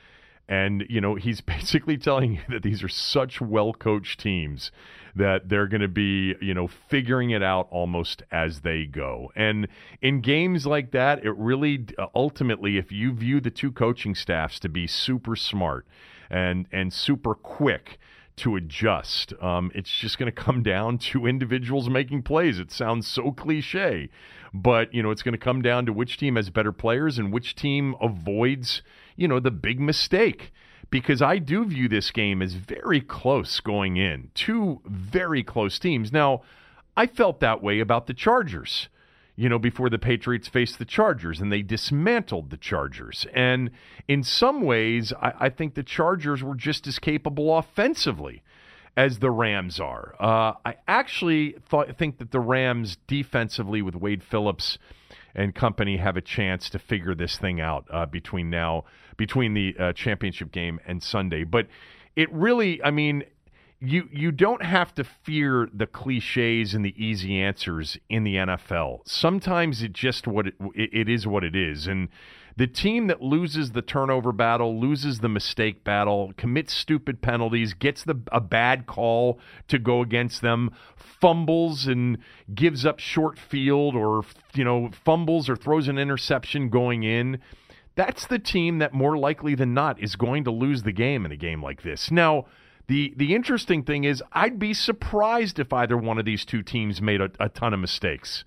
and, 0.48 0.84
you 0.88 1.00
know, 1.00 1.14
he's 1.14 1.40
basically 1.56 1.98
telling 1.98 2.34
you 2.34 2.40
that 2.48 2.62
these 2.62 2.82
are 2.82 2.88
such 2.88 3.40
well 3.40 3.72
coached 3.72 4.20
teams 4.20 4.70
that 5.14 5.48
they're 5.48 5.66
going 5.66 5.80
to 5.80 5.88
be, 5.88 6.36
you 6.40 6.54
know, 6.54 6.68
figuring 6.68 7.30
it 7.30 7.42
out 7.42 7.66
almost 7.70 8.22
as 8.30 8.60
they 8.60 8.86
go. 8.86 9.32
And 9.34 9.68
in 10.00 10.20
games 10.20 10.66
like 10.66 10.92
that, 10.92 11.24
it 11.24 11.36
really 11.36 11.86
uh, 11.98 12.06
ultimately, 12.14 12.78
if 12.78 12.92
you 12.92 13.12
view 13.12 13.40
the 13.40 13.50
two 13.50 13.72
coaching 13.72 14.14
staffs 14.14 14.60
to 14.60 14.68
be 14.68 14.86
super 14.86 15.34
smart 15.34 15.86
and, 16.30 16.66
and 16.70 16.92
super 16.92 17.34
quick, 17.34 17.98
to 18.38 18.56
adjust. 18.56 19.32
Um, 19.40 19.70
it's 19.74 19.90
just 19.90 20.18
going 20.18 20.32
to 20.32 20.42
come 20.42 20.62
down 20.62 20.98
to 20.98 21.26
individuals 21.26 21.88
making 21.88 22.22
plays. 22.22 22.58
It 22.58 22.70
sounds 22.70 23.06
so 23.06 23.32
cliche, 23.32 24.08
but 24.52 24.92
you 24.92 25.02
know 25.02 25.10
it's 25.10 25.22
going 25.22 25.32
to 25.32 25.38
come 25.38 25.62
down 25.62 25.86
to 25.86 25.92
which 25.92 26.16
team 26.16 26.36
has 26.36 26.50
better 26.50 26.72
players 26.72 27.18
and 27.18 27.32
which 27.32 27.54
team 27.54 27.94
avoids 28.00 28.82
you 29.16 29.28
know 29.28 29.40
the 29.40 29.50
big 29.50 29.80
mistake. 29.80 30.52
Because 30.90 31.20
I 31.20 31.36
do 31.36 31.66
view 31.66 31.86
this 31.86 32.10
game 32.10 32.40
as 32.40 32.54
very 32.54 33.02
close 33.02 33.60
going 33.60 33.98
in. 33.98 34.30
Two 34.32 34.80
very 34.86 35.42
close 35.42 35.78
teams. 35.78 36.10
Now, 36.10 36.40
I 36.96 37.06
felt 37.06 37.40
that 37.40 37.62
way 37.62 37.80
about 37.80 38.06
the 38.06 38.14
Chargers 38.14 38.88
you 39.38 39.48
know, 39.48 39.58
before 39.60 39.88
the 39.88 40.00
Patriots 40.00 40.48
faced 40.48 40.80
the 40.80 40.84
Chargers, 40.84 41.40
and 41.40 41.52
they 41.52 41.62
dismantled 41.62 42.50
the 42.50 42.56
Chargers. 42.56 43.24
And 43.32 43.70
in 44.08 44.24
some 44.24 44.62
ways, 44.62 45.12
I, 45.22 45.32
I 45.38 45.48
think 45.48 45.74
the 45.74 45.84
Chargers 45.84 46.42
were 46.42 46.56
just 46.56 46.88
as 46.88 46.98
capable 46.98 47.56
offensively 47.56 48.42
as 48.96 49.20
the 49.20 49.30
Rams 49.30 49.78
are. 49.78 50.16
Uh, 50.18 50.54
I 50.64 50.74
actually 50.88 51.54
think 51.96 52.18
that 52.18 52.32
the 52.32 52.40
Rams 52.40 52.98
defensively 53.06 53.80
with 53.80 53.94
Wade 53.94 54.24
Phillips 54.24 54.76
and 55.36 55.54
company 55.54 55.98
have 55.98 56.16
a 56.16 56.20
chance 56.20 56.68
to 56.70 56.80
figure 56.80 57.14
this 57.14 57.38
thing 57.38 57.60
out 57.60 57.86
uh, 57.92 58.06
between 58.06 58.50
now, 58.50 58.86
between 59.16 59.54
the 59.54 59.76
uh, 59.78 59.92
championship 59.92 60.50
game 60.50 60.80
and 60.84 61.00
Sunday. 61.00 61.44
But 61.44 61.68
it 62.16 62.28
really, 62.32 62.82
I 62.82 62.90
mean, 62.90 63.22
you 63.80 64.08
you 64.12 64.32
don't 64.32 64.64
have 64.64 64.94
to 64.96 65.04
fear 65.04 65.68
the 65.72 65.86
cliches 65.86 66.74
and 66.74 66.84
the 66.84 66.94
easy 67.02 67.40
answers 67.40 67.96
in 68.08 68.24
the 68.24 68.34
NFL. 68.34 69.00
Sometimes 69.06 69.82
it 69.82 69.92
just 69.92 70.26
what 70.26 70.48
it, 70.48 70.54
it 70.74 71.08
is 71.08 71.26
what 71.26 71.44
it 71.44 71.54
is, 71.54 71.86
and 71.86 72.08
the 72.56 72.66
team 72.66 73.06
that 73.06 73.22
loses 73.22 73.70
the 73.70 73.82
turnover 73.82 74.32
battle, 74.32 74.80
loses 74.80 75.20
the 75.20 75.28
mistake 75.28 75.84
battle, 75.84 76.32
commits 76.36 76.74
stupid 76.74 77.22
penalties, 77.22 77.72
gets 77.72 78.02
the 78.02 78.20
a 78.32 78.40
bad 78.40 78.86
call 78.86 79.38
to 79.68 79.78
go 79.78 80.02
against 80.02 80.42
them, 80.42 80.72
fumbles 80.96 81.86
and 81.86 82.18
gives 82.52 82.84
up 82.84 82.98
short 82.98 83.38
field, 83.38 83.94
or 83.94 84.24
you 84.54 84.64
know 84.64 84.90
fumbles 85.04 85.48
or 85.48 85.54
throws 85.54 85.86
an 85.86 85.98
interception 85.98 86.68
going 86.68 87.04
in. 87.04 87.38
That's 87.94 88.26
the 88.26 88.40
team 88.40 88.78
that 88.78 88.92
more 88.92 89.16
likely 89.16 89.54
than 89.54 89.72
not 89.72 90.02
is 90.02 90.16
going 90.16 90.42
to 90.42 90.50
lose 90.50 90.82
the 90.82 90.92
game 90.92 91.24
in 91.24 91.30
a 91.30 91.36
game 91.36 91.62
like 91.62 91.82
this. 91.82 92.10
Now. 92.10 92.46
The 92.88 93.12
the 93.16 93.34
interesting 93.34 93.82
thing 93.82 94.04
is, 94.04 94.22
I'd 94.32 94.58
be 94.58 94.72
surprised 94.72 95.58
if 95.58 95.72
either 95.72 95.96
one 95.96 96.18
of 96.18 96.24
these 96.24 96.44
two 96.44 96.62
teams 96.62 97.02
made 97.02 97.20
a, 97.20 97.30
a 97.38 97.48
ton 97.50 97.74
of 97.74 97.80
mistakes. 97.80 98.44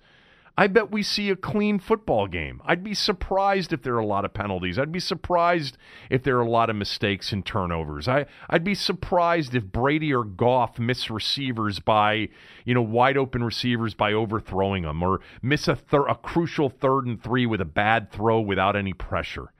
I 0.58 0.66
bet 0.66 0.90
we 0.90 1.02
see 1.02 1.30
a 1.30 1.36
clean 1.36 1.78
football 1.78 2.26
game. 2.26 2.60
I'd 2.66 2.84
be 2.84 2.92
surprised 2.92 3.72
if 3.72 3.82
there 3.82 3.94
are 3.94 4.00
a 4.00 4.06
lot 4.06 4.26
of 4.26 4.34
penalties. 4.34 4.78
I'd 4.78 4.92
be 4.92 5.00
surprised 5.00 5.78
if 6.10 6.22
there 6.22 6.36
are 6.36 6.42
a 6.42 6.50
lot 6.50 6.68
of 6.68 6.76
mistakes 6.76 7.32
and 7.32 7.46
turnovers. 7.46 8.06
I, 8.06 8.26
I'd 8.50 8.64
be 8.64 8.74
surprised 8.74 9.54
if 9.54 9.64
Brady 9.64 10.12
or 10.12 10.24
Goff 10.24 10.78
miss 10.78 11.08
receivers 11.08 11.78
by, 11.78 12.28
you 12.66 12.74
know, 12.74 12.82
wide 12.82 13.16
open 13.16 13.42
receivers 13.42 13.94
by 13.94 14.12
overthrowing 14.12 14.82
them 14.82 15.02
or 15.02 15.20
miss 15.40 15.68
a, 15.68 15.76
thir- 15.76 16.06
a 16.06 16.14
crucial 16.16 16.68
third 16.68 17.06
and 17.06 17.22
three 17.22 17.46
with 17.46 17.62
a 17.62 17.66
bad 17.66 18.12
throw 18.12 18.38
without 18.38 18.76
any 18.76 18.92
pressure. 18.92 19.52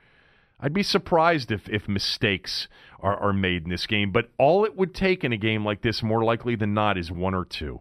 I'd 0.63 0.73
be 0.73 0.85
surprised 0.85 1.51
if, 1.51 1.69
if 1.69 1.89
mistakes 1.89 2.69
are, 3.01 3.17
are 3.17 3.33
made 3.33 3.65
in 3.65 3.71
this 3.71 3.87
game, 3.87 4.13
but 4.13 4.31
all 4.39 4.65
it 4.65 4.77
would 4.77 4.95
take 4.95 5.25
in 5.25 5.33
a 5.33 5.37
game 5.37 5.65
like 5.65 5.83
this, 5.83 6.05
more 6.05 6.23
likely 6.23 6.55
than 6.55 6.73
not, 6.73 6.97
is 6.97 7.11
one 7.11 7.35
or 7.35 7.45
two. 7.45 7.81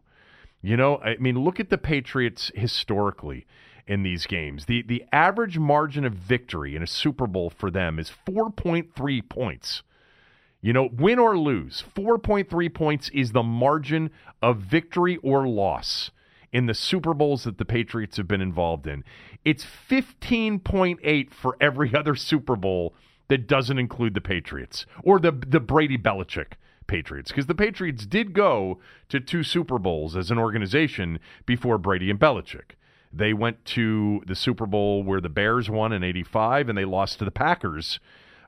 You 0.63 0.77
know, 0.77 0.97
I 0.97 1.15
mean, 1.17 1.39
look 1.39 1.59
at 1.59 1.69
the 1.69 1.77
Patriots 1.77 2.51
historically 2.55 3.45
in 3.87 4.03
these 4.03 4.25
games. 4.25 4.65
The 4.65 4.83
the 4.83 5.03
average 5.11 5.57
margin 5.57 6.05
of 6.05 6.13
victory 6.13 6.75
in 6.75 6.83
a 6.83 6.87
Super 6.87 7.27
Bowl 7.27 7.49
for 7.49 7.71
them 7.71 7.99
is 7.99 8.11
4.3 8.27 9.29
points. 9.29 9.83
You 10.61 10.73
know, 10.73 10.89
win 10.91 11.17
or 11.17 11.37
lose, 11.37 11.83
4.3 11.95 12.73
points 12.73 13.09
is 13.09 13.31
the 13.31 13.41
margin 13.41 14.11
of 14.41 14.57
victory 14.57 15.17
or 15.17 15.47
loss 15.47 16.11
in 16.51 16.67
the 16.67 16.73
Super 16.73 17.13
Bowls 17.13 17.45
that 17.45 17.57
the 17.57 17.65
Patriots 17.65 18.17
have 18.17 18.27
been 18.27 18.41
involved 18.41 18.85
in. 18.85 19.03
It's 19.43 19.65
15.8 19.89 21.31
for 21.33 21.57
every 21.59 21.93
other 21.95 22.15
Super 22.15 22.55
Bowl 22.55 22.93
that 23.27 23.47
doesn't 23.47 23.79
include 23.79 24.13
the 24.13 24.21
Patriots 24.21 24.85
or 25.03 25.19
the 25.19 25.31
the 25.31 25.61
Brady 25.61 25.97
Belichick 25.97 26.53
Patriots 26.87 27.31
because 27.31 27.45
the 27.45 27.55
Patriots 27.55 28.05
did 28.05 28.33
go 28.33 28.79
to 29.07 29.21
two 29.21 29.43
Super 29.43 29.79
Bowls 29.79 30.17
as 30.17 30.29
an 30.31 30.37
organization 30.37 31.19
before 31.45 31.77
Brady 31.77 32.09
and 32.09 32.19
Belichick. 32.19 32.75
They 33.13 33.33
went 33.33 33.63
to 33.65 34.21
the 34.27 34.35
Super 34.35 34.65
Bowl 34.65 35.03
where 35.03 35.21
the 35.21 35.29
Bears 35.29 35.69
won 35.69 35.93
in 35.93 36.03
85 36.03 36.69
and 36.69 36.77
they 36.77 36.85
lost 36.85 37.19
to 37.19 37.25
the 37.25 37.31
Packers 37.31 37.99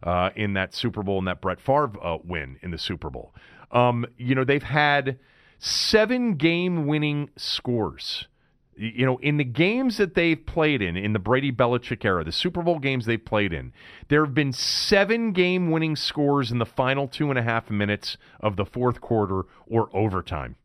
uh, 0.03 0.31
in 0.35 0.53
that 0.53 0.73
Super 0.73 1.03
Bowl 1.03 1.17
and 1.17 1.27
that 1.27 1.41
Brett 1.41 1.61
Favre 1.61 1.93
uh, 2.01 2.17
win 2.23 2.57
in 2.61 2.71
the 2.71 2.77
Super 2.77 3.09
Bowl. 3.09 3.33
Um, 3.71 4.05
you 4.17 4.35
know, 4.35 4.43
they've 4.43 4.61
had 4.61 5.17
seven 5.59 6.35
game 6.35 6.85
winning 6.85 7.29
scores. 7.37 8.27
You 8.75 9.05
know, 9.05 9.17
in 9.17 9.37
the 9.37 9.43
games 9.43 9.97
that 9.97 10.15
they've 10.15 10.43
played 10.45 10.81
in, 10.81 10.97
in 10.97 11.13
the 11.13 11.19
Brady 11.19 11.51
Belichick 11.51 12.03
era, 12.03 12.23
the 12.23 12.31
Super 12.31 12.61
Bowl 12.61 12.79
games 12.79 13.05
they've 13.05 13.23
played 13.23 13.53
in, 13.53 13.71
there 14.07 14.25
have 14.25 14.33
been 14.33 14.53
seven 14.53 15.31
game 15.31 15.69
winning 15.71 15.95
scores 15.95 16.51
in 16.51 16.59
the 16.59 16.65
final 16.65 17.07
two 17.07 17.29
and 17.29 17.37
a 17.37 17.43
half 17.43 17.69
minutes 17.69 18.17
of 18.39 18.55
the 18.55 18.65
fourth 18.65 19.01
quarter 19.01 19.43
or 19.67 19.89
overtime. 19.93 20.55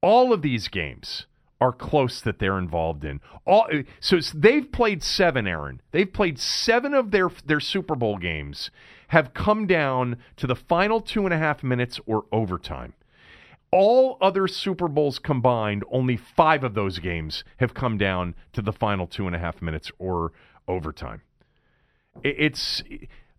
All 0.00 0.32
of 0.32 0.42
these 0.42 0.68
games, 0.68 1.26
are 1.60 1.72
close 1.72 2.20
that 2.20 2.38
they're 2.38 2.58
involved 2.58 3.04
in. 3.04 3.20
All 3.44 3.68
so 4.00 4.20
they've 4.34 4.70
played 4.70 5.02
seven, 5.02 5.46
Aaron. 5.46 5.80
They've 5.90 6.12
played 6.12 6.38
seven 6.38 6.94
of 6.94 7.10
their 7.10 7.30
their 7.44 7.60
Super 7.60 7.94
Bowl 7.94 8.16
games 8.16 8.70
have 9.08 9.34
come 9.34 9.66
down 9.66 10.18
to 10.36 10.46
the 10.46 10.54
final 10.54 11.00
two 11.00 11.24
and 11.24 11.34
a 11.34 11.38
half 11.38 11.62
minutes 11.62 11.98
or 12.06 12.26
overtime. 12.30 12.94
All 13.70 14.16
other 14.20 14.48
Super 14.48 14.88
Bowls 14.88 15.18
combined, 15.18 15.84
only 15.90 16.16
five 16.16 16.64
of 16.64 16.74
those 16.74 16.98
games 16.98 17.44
have 17.58 17.74
come 17.74 17.98
down 17.98 18.34
to 18.52 18.62
the 18.62 18.72
final 18.72 19.06
two 19.06 19.26
and 19.26 19.36
a 19.36 19.38
half 19.38 19.60
minutes 19.60 19.90
or 19.98 20.32
overtime. 20.66 21.22
It's 22.22 22.82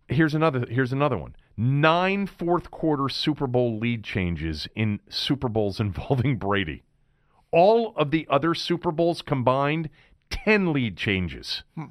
here's 0.08 0.34
another 0.34 0.66
here's 0.68 0.92
another 0.92 1.16
one. 1.16 1.34
Nine 1.56 2.26
fourth 2.26 2.70
quarter 2.70 3.08
Super 3.08 3.46
Bowl 3.46 3.78
lead 3.78 4.04
changes 4.04 4.68
in 4.74 5.00
Super 5.08 5.48
Bowls 5.48 5.80
involving 5.80 6.36
Brady. 6.36 6.82
All 7.52 7.92
of 7.96 8.12
the 8.12 8.26
other 8.30 8.54
Super 8.54 8.92
Bowls 8.92 9.22
combined, 9.22 9.90
10 10.30 10.72
lead 10.72 10.96
changes. 10.96 11.64
Hmm. 11.74 11.86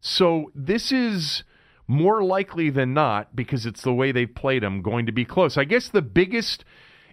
So 0.00 0.50
this 0.54 0.90
is 0.90 1.44
more 1.86 2.22
likely 2.22 2.70
than 2.70 2.94
not, 2.94 3.34
because 3.36 3.66
it's 3.66 3.82
the 3.82 3.92
way 3.92 4.12
they've 4.12 4.34
played 4.34 4.62
them, 4.62 4.80
going 4.80 5.06
to 5.06 5.12
be 5.12 5.24
close. 5.24 5.58
I 5.58 5.64
guess 5.64 5.88
the 5.88 6.00
biggest, 6.00 6.64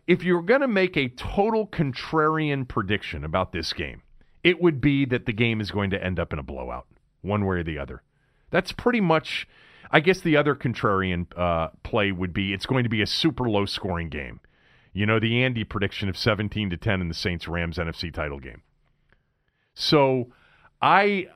if 0.08 0.24
you're 0.24 0.42
going 0.42 0.62
to 0.62 0.68
make 0.68 0.96
a 0.96 1.10
total 1.10 1.68
contrarian 1.68 2.68
prediction 2.68 3.24
about 3.24 3.52
this 3.52 3.74
game, 3.74 4.02
it 4.44 4.62
would 4.62 4.80
be 4.80 5.06
that 5.06 5.26
the 5.26 5.34
game 5.34 5.60
is 5.60 5.72
going 5.72 5.90
to 5.90 6.04
end 6.04 6.20
up 6.20 6.32
in 6.32 6.40
a 6.40 6.44
blowout, 6.44 6.88
one 7.22 7.46
way 7.46 7.58
or 7.58 7.64
the 7.64 7.78
other. 7.78 8.02
That's 8.50 8.72
pretty 8.72 9.02
much, 9.02 9.48
I 9.92 10.00
guess 10.00 10.22
the 10.22 10.38
other 10.38 10.56
contrarian 10.56 11.28
uh, 11.38 11.70
play 11.84 12.12
would 12.12 12.34
be 12.34 12.54
it's 12.54 12.66
going 12.66 12.84
to 12.84 12.90
be 12.90 13.02
a 13.02 13.08
super 13.08 13.50
low 13.50 13.66
scoring 13.66 14.10
game. 14.10 14.40
You 14.94 15.06
know, 15.06 15.20
the 15.20 15.44
Andy 15.44 15.64
prediction 15.64 16.10
of 16.10 16.18
17 16.18 16.70
to 16.70 16.78
10 16.78 17.02
in 17.02 17.08
the 17.10 17.14
Saints 17.14 17.48
Rams 17.48 17.78
NFC 17.78 18.12
title 18.12 18.40
game. 18.40 18.62
So 19.74 20.32
I 20.82 21.28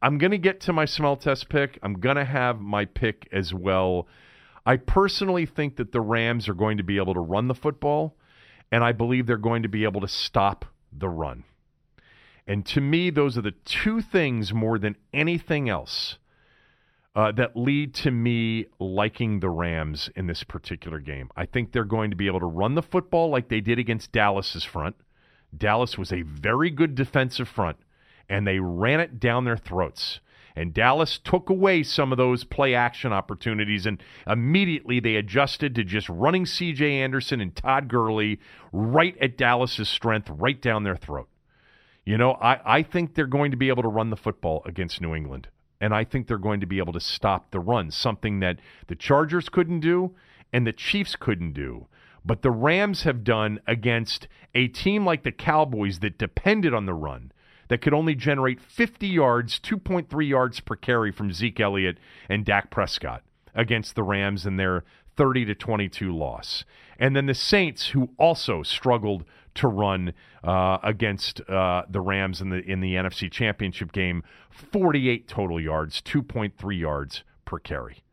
I'm 0.00 0.18
going 0.18 0.30
to 0.30 0.38
get 0.38 0.60
to 0.60 0.72
my 0.72 0.84
smell 0.84 1.16
test 1.16 1.48
pick. 1.48 1.78
I'm 1.82 1.94
going 1.94 2.16
to 2.16 2.24
have 2.24 2.60
my 2.60 2.84
pick 2.84 3.28
as 3.32 3.52
well. 3.52 4.06
I 4.64 4.76
personally 4.76 5.46
think 5.46 5.76
that 5.76 5.92
the 5.92 6.00
Rams 6.00 6.48
are 6.48 6.54
going 6.54 6.76
to 6.76 6.84
be 6.84 6.98
able 6.98 7.14
to 7.14 7.20
run 7.20 7.48
the 7.48 7.54
football, 7.54 8.14
and 8.70 8.84
I 8.84 8.92
believe 8.92 9.26
they're 9.26 9.36
going 9.36 9.62
to 9.62 9.68
be 9.68 9.84
able 9.84 10.00
to 10.00 10.08
stop 10.08 10.64
the 10.92 11.08
run. 11.08 11.44
And 12.46 12.64
to 12.66 12.80
me, 12.80 13.10
those 13.10 13.36
are 13.36 13.42
the 13.42 13.54
two 13.64 14.00
things 14.00 14.52
more 14.52 14.78
than 14.78 14.96
anything 15.12 15.68
else 15.68 16.16
uh, 17.14 17.32
that 17.32 17.56
lead 17.56 17.94
to 17.94 18.10
me 18.10 18.66
liking 18.78 19.40
the 19.40 19.50
Rams 19.50 20.08
in 20.16 20.26
this 20.26 20.44
particular 20.44 20.98
game. 20.98 21.30
I 21.36 21.46
think 21.46 21.72
they're 21.72 21.84
going 21.84 22.10
to 22.10 22.16
be 22.16 22.26
able 22.26 22.40
to 22.40 22.46
run 22.46 22.74
the 22.74 22.82
football 22.82 23.28
like 23.28 23.48
they 23.48 23.60
did 23.60 23.78
against 23.78 24.12
Dallas's 24.12 24.64
front. 24.64 24.96
Dallas 25.56 25.98
was 25.98 26.12
a 26.12 26.22
very 26.22 26.70
good 26.70 26.94
defensive 26.94 27.48
front, 27.48 27.78
and 28.28 28.46
they 28.46 28.60
ran 28.60 29.00
it 29.00 29.18
down 29.18 29.44
their 29.44 29.56
throats. 29.56 30.20
And 30.58 30.74
Dallas 30.74 31.18
took 31.18 31.50
away 31.50 31.82
some 31.82 32.12
of 32.12 32.18
those 32.18 32.44
play 32.44 32.74
action 32.74 33.12
opportunities, 33.12 33.86
and 33.86 34.02
immediately 34.26 35.00
they 35.00 35.14
adjusted 35.14 35.74
to 35.76 35.84
just 35.84 36.08
running 36.08 36.46
C.J. 36.46 37.00
Anderson 37.00 37.40
and 37.40 37.54
Todd 37.54 37.88
Gurley 37.88 38.40
right 38.72 39.16
at 39.20 39.38
Dallas's 39.38 39.88
strength, 39.88 40.28
right 40.30 40.60
down 40.60 40.84
their 40.84 40.96
throat. 40.96 41.28
You 42.04 42.18
know, 42.18 42.32
I, 42.32 42.78
I 42.78 42.82
think 42.82 43.14
they're 43.14 43.26
going 43.26 43.50
to 43.50 43.56
be 43.56 43.68
able 43.68 43.82
to 43.82 43.88
run 43.88 44.10
the 44.10 44.16
football 44.16 44.62
against 44.64 45.00
New 45.00 45.14
England 45.14 45.48
and 45.80 45.94
I 45.94 46.04
think 46.04 46.26
they're 46.26 46.38
going 46.38 46.60
to 46.60 46.66
be 46.66 46.78
able 46.78 46.92
to 46.92 47.00
stop 47.00 47.50
the 47.50 47.60
run, 47.60 47.90
something 47.90 48.40
that 48.40 48.58
the 48.88 48.96
Chargers 48.96 49.48
couldn't 49.48 49.80
do 49.80 50.14
and 50.52 50.66
the 50.66 50.72
Chiefs 50.72 51.16
couldn't 51.16 51.52
do. 51.52 51.86
But 52.24 52.42
the 52.42 52.50
Rams 52.50 53.04
have 53.04 53.24
done 53.24 53.60
against 53.66 54.28
a 54.54 54.68
team 54.68 55.04
like 55.04 55.22
the 55.22 55.32
Cowboys 55.32 56.00
that 56.00 56.18
depended 56.18 56.74
on 56.74 56.86
the 56.86 56.94
run, 56.94 57.32
that 57.68 57.80
could 57.80 57.94
only 57.94 58.14
generate 58.14 58.60
50 58.60 59.06
yards, 59.06 59.60
2.3 59.60 60.28
yards 60.28 60.60
per 60.60 60.76
carry 60.76 61.12
from 61.12 61.32
Zeke 61.32 61.60
Elliott 61.60 61.98
and 62.28 62.44
Dak 62.44 62.70
Prescott 62.70 63.22
against 63.54 63.94
the 63.94 64.02
Rams 64.02 64.46
in 64.46 64.56
their 64.56 64.84
30 65.16 65.46
to 65.46 65.54
22 65.54 66.16
loss. 66.16 66.64
And 66.98 67.14
then 67.14 67.26
the 67.26 67.34
Saints, 67.34 67.88
who 67.88 68.10
also 68.18 68.62
struggled 68.62 69.24
to 69.54 69.68
run 69.68 70.14
uh, 70.44 70.78
against 70.82 71.40
uh, 71.48 71.82
the 71.90 72.00
Rams 72.00 72.40
in 72.40 72.50
the 72.50 72.58
in 72.58 72.80
the 72.80 72.94
NFC 72.94 73.30
Championship 73.30 73.92
game, 73.92 74.22
48 74.50 75.26
total 75.26 75.60
yards, 75.60 76.00
2.3 76.02 76.78
yards 76.78 77.24
per 77.44 77.58
carry. 77.58 78.04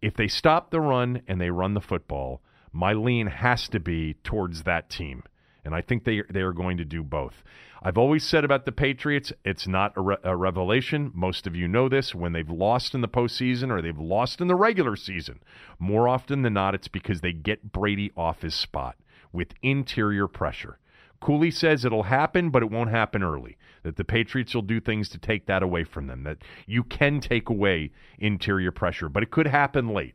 If 0.00 0.14
they 0.14 0.28
stop 0.28 0.70
the 0.70 0.80
run 0.80 1.22
and 1.26 1.40
they 1.40 1.50
run 1.50 1.74
the 1.74 1.80
football, 1.80 2.40
my 2.72 2.92
lean 2.92 3.26
has 3.26 3.68
to 3.68 3.80
be 3.80 4.14
towards 4.22 4.62
that 4.62 4.90
team. 4.90 5.24
And 5.64 5.74
I 5.74 5.80
think 5.80 6.04
they 6.04 6.22
they 6.30 6.42
are 6.42 6.52
going 6.52 6.76
to 6.76 6.84
do 6.84 7.02
both. 7.02 7.42
I've 7.86 7.98
always 7.98 8.24
said 8.24 8.46
about 8.46 8.64
the 8.64 8.72
Patriots, 8.72 9.30
it's 9.44 9.68
not 9.68 9.92
a, 9.94 10.00
re- 10.00 10.16
a, 10.24 10.34
revelation. 10.34 11.12
Most 11.12 11.46
of 11.46 11.54
you 11.54 11.68
know 11.68 11.90
this. 11.90 12.14
When 12.14 12.32
they've 12.32 12.48
lost 12.48 12.94
in 12.94 13.02
the 13.02 13.08
postseason 13.08 13.70
or 13.70 13.82
they've 13.82 13.98
lost 13.98 14.40
in 14.40 14.46
the 14.46 14.54
regular 14.54 14.96
season, 14.96 15.42
more 15.78 16.08
often 16.08 16.40
than 16.40 16.54
not, 16.54 16.74
it's 16.74 16.88
because 16.88 17.20
they 17.20 17.34
get 17.34 17.72
Brady 17.72 18.10
off 18.16 18.40
his 18.40 18.54
spot 18.54 18.96
with 19.34 19.52
interior 19.62 20.26
pressure. 20.26 20.78
Cooley 21.20 21.50
says 21.50 21.84
it'll 21.84 22.04
happen, 22.04 22.48
but 22.48 22.62
it 22.62 22.70
won't 22.70 22.88
happen 22.88 23.22
early. 23.22 23.58
That 23.82 23.96
the 23.96 24.04
Patriots 24.04 24.54
will 24.54 24.62
do 24.62 24.80
things 24.80 25.10
to 25.10 25.18
take 25.18 25.44
that 25.44 25.62
away 25.62 25.84
from 25.84 26.06
them. 26.06 26.22
That 26.22 26.38
you 26.66 26.84
can 26.84 27.20
take 27.20 27.50
away 27.50 27.90
interior 28.18 28.72
pressure, 28.72 29.10
but 29.10 29.22
it 29.22 29.30
could 29.30 29.48
happen 29.48 29.88
late. 29.88 30.14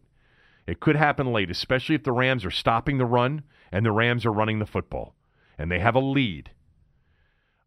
It 0.66 0.80
could 0.80 0.96
happen 0.96 1.32
late, 1.32 1.52
especially 1.52 1.94
if 1.94 2.04
the 2.04 2.14
Rams 2.14 2.46
are 2.46 2.52
stopping 2.52 2.98
the 2.98 3.06
run 3.06 3.44
and 3.72 3.86
the 3.86 3.92
Rams 3.92 4.26
are 4.26 4.32
running 4.32 4.58
the 4.58 4.66
football 4.66 5.14
and 5.60 5.72
they 5.72 5.80
have 5.80 5.94
a 5.94 6.00
lead. 6.00 6.50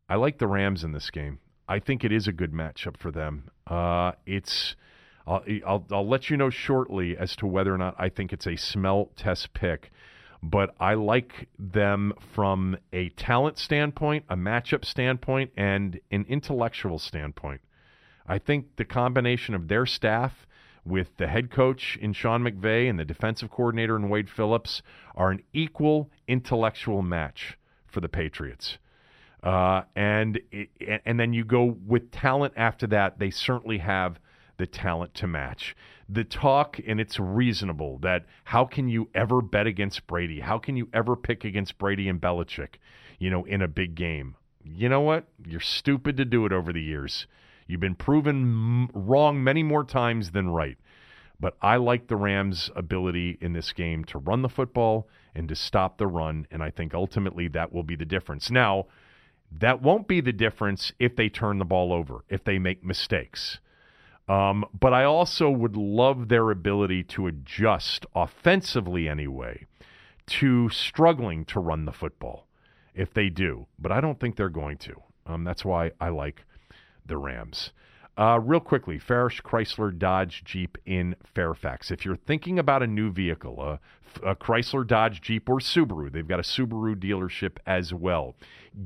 I 0.08 0.16
like 0.16 0.38
the 0.38 0.46
Rams 0.46 0.84
in 0.84 0.92
this 0.92 1.10
game. 1.10 1.38
I 1.68 1.78
think 1.78 2.04
it 2.04 2.12
is 2.12 2.28
a 2.28 2.32
good 2.32 2.52
matchup 2.52 2.96
for 2.96 3.10
them. 3.10 3.50
Uh, 3.66 4.12
it's 4.26 4.76
I'll, 5.26 5.42
I'll, 5.66 5.86
I'll 5.90 6.08
let 6.08 6.28
you 6.28 6.36
know 6.36 6.50
shortly 6.50 7.16
as 7.16 7.36
to 7.36 7.46
whether 7.46 7.72
or 7.72 7.78
not 7.78 7.94
I 7.98 8.08
think 8.08 8.32
it's 8.32 8.46
a 8.46 8.56
smell 8.56 9.10
test 9.16 9.54
pick 9.54 9.90
but 10.42 10.74
I 10.80 10.94
like 10.94 11.48
them 11.58 12.12
from 12.34 12.76
a 12.92 13.10
talent 13.10 13.58
standpoint, 13.58 14.24
a 14.28 14.36
matchup 14.36 14.84
standpoint, 14.84 15.52
and 15.56 16.00
an 16.10 16.26
intellectual 16.28 16.98
standpoint. 16.98 17.60
I 18.26 18.38
think 18.38 18.76
the 18.76 18.84
combination 18.84 19.54
of 19.54 19.68
their 19.68 19.86
staff 19.86 20.46
with 20.84 21.16
the 21.16 21.28
head 21.28 21.52
coach 21.52 21.96
in 22.00 22.12
Sean 22.12 22.42
McVay 22.42 22.90
and 22.90 22.98
the 22.98 23.04
defensive 23.04 23.50
coordinator 23.50 23.94
in 23.94 24.08
Wade 24.08 24.28
Phillips 24.28 24.82
are 25.14 25.30
an 25.30 25.42
equal 25.52 26.10
intellectual 26.26 27.02
match 27.02 27.56
for 27.86 28.00
the 28.00 28.08
Patriots. 28.08 28.78
Uh, 29.42 29.82
and 29.96 30.40
and 31.04 31.18
then 31.18 31.32
you 31.32 31.44
go 31.44 31.76
with 31.86 32.10
talent 32.12 32.54
after 32.56 32.86
that. 32.88 33.18
They 33.18 33.30
certainly 33.30 33.78
have 33.78 34.20
the 34.56 34.66
talent 34.66 35.14
to 35.14 35.26
match. 35.26 35.74
The 36.08 36.24
talk, 36.24 36.78
and 36.86 37.00
it's 37.00 37.18
reasonable, 37.18 37.98
that 37.98 38.26
how 38.44 38.64
can 38.64 38.88
you 38.88 39.08
ever 39.14 39.40
bet 39.40 39.66
against 39.66 40.06
Brady? 40.06 40.40
How 40.40 40.58
can 40.58 40.76
you 40.76 40.88
ever 40.92 41.16
pick 41.16 41.44
against 41.44 41.78
Brady 41.78 42.08
and 42.08 42.20
Belichick, 42.20 42.74
you 43.18 43.30
know, 43.30 43.44
in 43.44 43.62
a 43.62 43.68
big 43.68 43.94
game? 43.94 44.36
You 44.64 44.88
know 44.88 45.00
what? 45.00 45.24
You're 45.44 45.60
stupid 45.60 46.16
to 46.18 46.24
do 46.24 46.46
it 46.46 46.52
over 46.52 46.72
the 46.72 46.82
years. 46.82 47.26
You've 47.66 47.80
been 47.80 47.94
proven 47.94 48.88
wrong 48.92 49.42
many 49.42 49.62
more 49.62 49.84
times 49.84 50.30
than 50.30 50.50
right. 50.50 50.76
But 51.40 51.56
I 51.60 51.76
like 51.76 52.06
the 52.06 52.16
Rams' 52.16 52.70
ability 52.76 53.38
in 53.40 53.52
this 53.52 53.72
game 53.72 54.04
to 54.04 54.18
run 54.18 54.42
the 54.42 54.48
football 54.48 55.08
and 55.34 55.48
to 55.48 55.56
stop 55.56 55.98
the 55.98 56.06
run, 56.06 56.46
and 56.52 56.62
I 56.62 56.70
think 56.70 56.94
ultimately 56.94 57.48
that 57.48 57.72
will 57.72 57.82
be 57.82 57.96
the 57.96 58.04
difference. 58.04 58.50
Now, 58.50 58.86
that 59.58 59.82
won't 59.82 60.08
be 60.08 60.20
the 60.20 60.32
difference 60.32 60.92
if 60.98 61.16
they 61.16 61.28
turn 61.28 61.58
the 61.58 61.64
ball 61.64 61.92
over, 61.92 62.24
if 62.28 62.44
they 62.44 62.58
make 62.58 62.84
mistakes. 62.84 63.58
Um, 64.28 64.64
but 64.78 64.94
I 64.94 65.04
also 65.04 65.50
would 65.50 65.76
love 65.76 66.28
their 66.28 66.50
ability 66.50 67.02
to 67.04 67.26
adjust 67.26 68.06
offensively 68.14 69.08
anyway 69.08 69.66
to 70.26 70.68
struggling 70.68 71.44
to 71.46 71.60
run 71.60 71.84
the 71.84 71.92
football 71.92 72.46
if 72.94 73.12
they 73.12 73.28
do. 73.28 73.66
But 73.78 73.92
I 73.92 74.00
don't 74.00 74.18
think 74.20 74.36
they're 74.36 74.48
going 74.48 74.78
to. 74.78 74.94
Um, 75.26 75.44
that's 75.44 75.64
why 75.64 75.92
I 76.00 76.08
like 76.08 76.44
the 77.04 77.16
Rams. 77.16 77.72
Uh, 78.18 78.38
real 78.40 78.60
quickly, 78.60 78.98
Farrish 78.98 79.40
Chrysler 79.40 79.96
Dodge 79.96 80.44
Jeep 80.44 80.76
in 80.84 81.16
Fairfax. 81.24 81.90
If 81.90 82.04
you're 82.04 82.16
thinking 82.16 82.58
about 82.58 82.82
a 82.82 82.86
new 82.86 83.10
vehicle, 83.10 83.62
a, 83.62 83.80
a 84.22 84.36
Chrysler 84.36 84.86
Dodge 84.86 85.22
Jeep 85.22 85.48
or 85.48 85.60
Subaru, 85.60 86.12
they've 86.12 86.28
got 86.28 86.38
a 86.38 86.42
Subaru 86.42 86.94
dealership 86.94 87.56
as 87.66 87.94
well. 87.94 88.34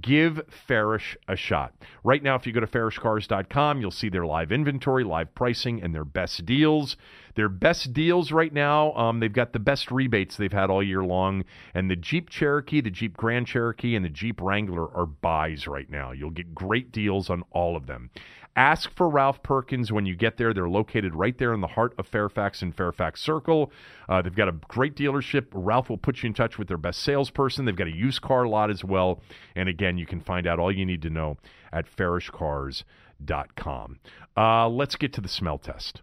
Give 0.01 0.41
Farrish 0.69 1.17
a 1.27 1.35
shot. 1.35 1.75
Right 2.05 2.23
now, 2.23 2.37
if 2.37 2.47
you 2.47 2.53
go 2.53 2.61
to 2.61 2.69
farrishcars.com, 2.69 3.81
you'll 3.81 3.91
see 3.91 4.09
their 4.09 4.27
live 4.27 4.53
inventory, 4.53 5.03
live 5.03 5.35
pricing, 5.35 5.83
and 5.83 5.93
their 5.93 6.05
best 6.05 6.47
deals. 6.47 6.97
Their 7.35 7.49
best 7.49 7.93
deals 7.93 8.33
right 8.33 8.53
now, 8.53 8.93
um, 8.95 9.21
they've 9.21 9.33
got 9.33 9.53
the 9.53 9.59
best 9.59 9.91
rebates 9.91 10.37
they've 10.37 10.53
had 10.53 10.71
all 10.71 10.83
year 10.83 11.05
long. 11.05 11.45
And 11.75 11.91
the 11.91 11.97
Jeep 11.97 12.31
Cherokee, 12.31 12.81
the 12.81 12.91
Jeep 12.91 13.17
Grand 13.17 13.47
Cherokee, 13.47 13.95
and 13.95 14.05
the 14.05 14.09
Jeep 14.09 14.41
Wrangler 14.41 14.89
are 14.97 15.07
buys 15.07 15.67
right 15.67 15.91
now. 15.91 16.13
You'll 16.13 16.31
get 16.31 16.55
great 16.55 16.93
deals 16.93 17.29
on 17.29 17.43
all 17.51 17.77
of 17.77 17.87
them. 17.87 18.11
Ask 18.57 18.91
for 18.97 19.09
Ralph 19.09 19.43
Perkins 19.43 19.93
when 19.93 20.07
you 20.07 20.17
get 20.17 20.39
there. 20.39 20.55
They're 20.55 20.69
located 20.69 21.15
right 21.15 21.37
there 21.37 21.53
in 21.53 21.61
the 21.61 21.67
heart 21.67 21.95
of 21.99 22.07
Fairfax 22.07 22.63
and 22.63 22.75
Fairfax 22.75 23.21
Circle. 23.21 23.71
Uh, 24.09 24.23
they've 24.23 24.35
got 24.35 24.49
a 24.49 24.53
great 24.53 24.97
dealership. 24.97 25.49
Ralph 25.53 25.91
will 25.91 25.99
put 25.99 26.23
you 26.23 26.29
in 26.29 26.35
touch 26.35 26.59
with 26.59 26.69
their 26.69 26.79
best 26.79 27.03
salesperson. 27.03 27.67
They've 27.67 27.77
got 27.77 27.89
a 27.89 27.95
used 27.95 28.23
car 28.23 28.47
lot 28.47 28.71
as 28.71 28.83
well. 28.83 29.21
And 29.55 29.69
again, 29.69 29.99
you 29.99 30.07
can 30.07 30.21
find 30.21 30.47
out 30.47 30.59
all 30.59 30.73
you 30.73 30.87
need 30.87 31.03
to 31.03 31.11
know 31.11 31.37
at 31.71 31.85
farrishcars.com. 31.87 33.99
Uh, 34.37 34.69
let's 34.69 34.97
get 34.97 35.13
to 35.13 35.21
the 35.21 35.29
smell 35.29 35.59
test. 35.59 36.01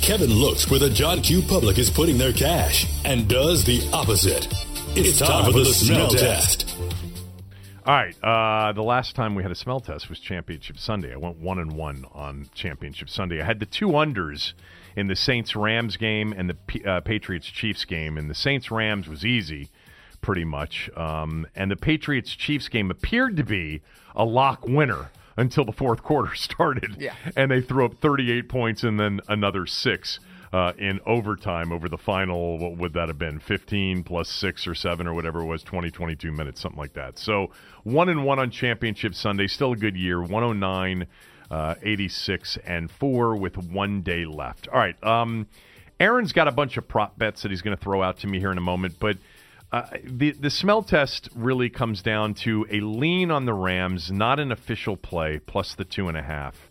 Kevin 0.00 0.32
looks 0.32 0.70
where 0.70 0.80
the 0.80 0.90
John 0.90 1.22
Q. 1.22 1.42
public 1.42 1.78
is 1.78 1.90
putting 1.90 2.18
their 2.18 2.32
cash 2.32 2.86
and 3.04 3.28
does 3.28 3.64
the 3.64 3.88
opposite. 3.92 4.46
It's, 4.96 5.18
time, 5.18 5.52
for 5.52 5.58
the 5.58 5.66
smell 5.66 6.08
test. 6.08 6.74
All 7.88 7.94
right. 7.94 8.14
Uh, 8.22 8.72
the 8.72 8.82
last 8.82 9.16
time 9.16 9.34
we 9.34 9.42
had 9.42 9.50
a 9.50 9.54
smell 9.54 9.80
test 9.80 10.10
was 10.10 10.20
Championship 10.20 10.78
Sunday. 10.78 11.14
I 11.14 11.16
went 11.16 11.38
one 11.38 11.58
and 11.58 11.72
one 11.72 12.04
on 12.12 12.50
Championship 12.54 13.08
Sunday. 13.08 13.40
I 13.40 13.46
had 13.46 13.60
the 13.60 13.66
two 13.66 13.86
unders 13.88 14.52
in 14.94 15.06
the 15.06 15.16
Saints 15.16 15.56
Rams 15.56 15.96
game 15.96 16.34
and 16.36 16.50
the 16.50 16.54
P- 16.54 16.84
uh, 16.84 17.00
Patriots 17.00 17.46
Chiefs 17.46 17.86
game. 17.86 18.18
And 18.18 18.28
the 18.28 18.34
Saints 18.34 18.70
Rams 18.70 19.08
was 19.08 19.24
easy, 19.24 19.70
pretty 20.20 20.44
much. 20.44 20.90
Um, 20.98 21.46
and 21.56 21.70
the 21.70 21.76
Patriots 21.76 22.32
Chiefs 22.32 22.68
game 22.68 22.90
appeared 22.90 23.38
to 23.38 23.42
be 23.42 23.80
a 24.14 24.22
lock 24.26 24.68
winner 24.68 25.10
until 25.38 25.64
the 25.64 25.72
fourth 25.72 26.02
quarter 26.02 26.34
started. 26.34 26.96
Yeah. 26.98 27.14
And 27.36 27.50
they 27.50 27.62
threw 27.62 27.86
up 27.86 27.94
38 28.02 28.50
points 28.50 28.84
and 28.84 29.00
then 29.00 29.22
another 29.28 29.64
six 29.64 30.20
uh, 30.52 30.72
in 30.78 31.00
overtime 31.04 31.72
over 31.72 31.88
the 31.88 31.98
final, 31.98 32.58
what 32.58 32.76
would 32.76 32.92
that 32.94 33.08
have 33.08 33.18
been? 33.18 33.38
15 33.38 34.02
plus 34.02 34.28
six 34.28 34.66
or 34.66 34.74
seven 34.74 35.06
or 35.06 35.14
whatever 35.14 35.40
it 35.40 35.46
was, 35.46 35.62
20, 35.62 35.90
22 35.90 36.32
minutes, 36.32 36.60
something 36.60 36.78
like 36.78 36.94
that. 36.94 37.18
So 37.18 37.50
one 37.84 38.08
and 38.08 38.24
one 38.24 38.38
on 38.38 38.50
Championship 38.50 39.14
Sunday, 39.14 39.46
still 39.46 39.72
a 39.72 39.76
good 39.76 39.96
year, 39.96 40.20
109, 40.20 41.06
uh, 41.50 41.74
86, 41.82 42.58
and 42.64 42.90
four 42.90 43.36
with 43.36 43.58
one 43.58 44.02
day 44.02 44.24
left. 44.24 44.68
All 44.68 44.78
right. 44.78 45.02
Um, 45.04 45.46
Aaron's 46.00 46.32
got 46.32 46.48
a 46.48 46.52
bunch 46.52 46.76
of 46.76 46.86
prop 46.88 47.18
bets 47.18 47.42
that 47.42 47.50
he's 47.50 47.62
going 47.62 47.76
to 47.76 47.82
throw 47.82 48.02
out 48.02 48.18
to 48.18 48.26
me 48.26 48.38
here 48.38 48.52
in 48.52 48.58
a 48.58 48.62
moment, 48.62 48.96
but. 48.98 49.16
Uh, 49.70 49.86
the 50.02 50.30
the 50.30 50.48
smell 50.48 50.82
test 50.82 51.28
really 51.34 51.68
comes 51.68 52.00
down 52.00 52.32
to 52.32 52.66
a 52.70 52.80
lean 52.80 53.30
on 53.30 53.44
the 53.44 53.52
Rams, 53.52 54.10
not 54.10 54.40
an 54.40 54.50
official 54.50 54.96
play, 54.96 55.38
plus 55.40 55.74
the 55.74 55.84
two 55.84 56.08
and 56.08 56.16
a 56.16 56.22
half, 56.22 56.70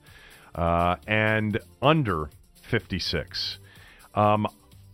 uh, 0.55 0.95
and 1.05 1.59
under 1.79 2.31
fifty 2.59 2.97
six. 2.97 3.59
Um, 4.17 4.47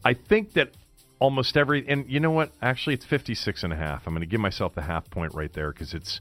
I 0.04 0.14
think 0.14 0.54
that 0.54 0.72
almost 1.20 1.56
every 1.56 1.88
and 1.88 2.10
you 2.10 2.20
know 2.20 2.32
what? 2.32 2.52
Actually, 2.62 2.96
it's 2.96 3.06
56 3.06 3.64
and 3.64 3.72
a 3.72 3.78
half. 3.78 4.06
I'm 4.06 4.14
going 4.14 4.22
to 4.22 4.28
give 4.28 4.42
myself 4.42 4.76
the 4.76 4.82
half 4.82 5.10
point 5.10 5.34
right 5.34 5.52
there 5.54 5.72
because 5.72 5.94
it's 5.94 6.20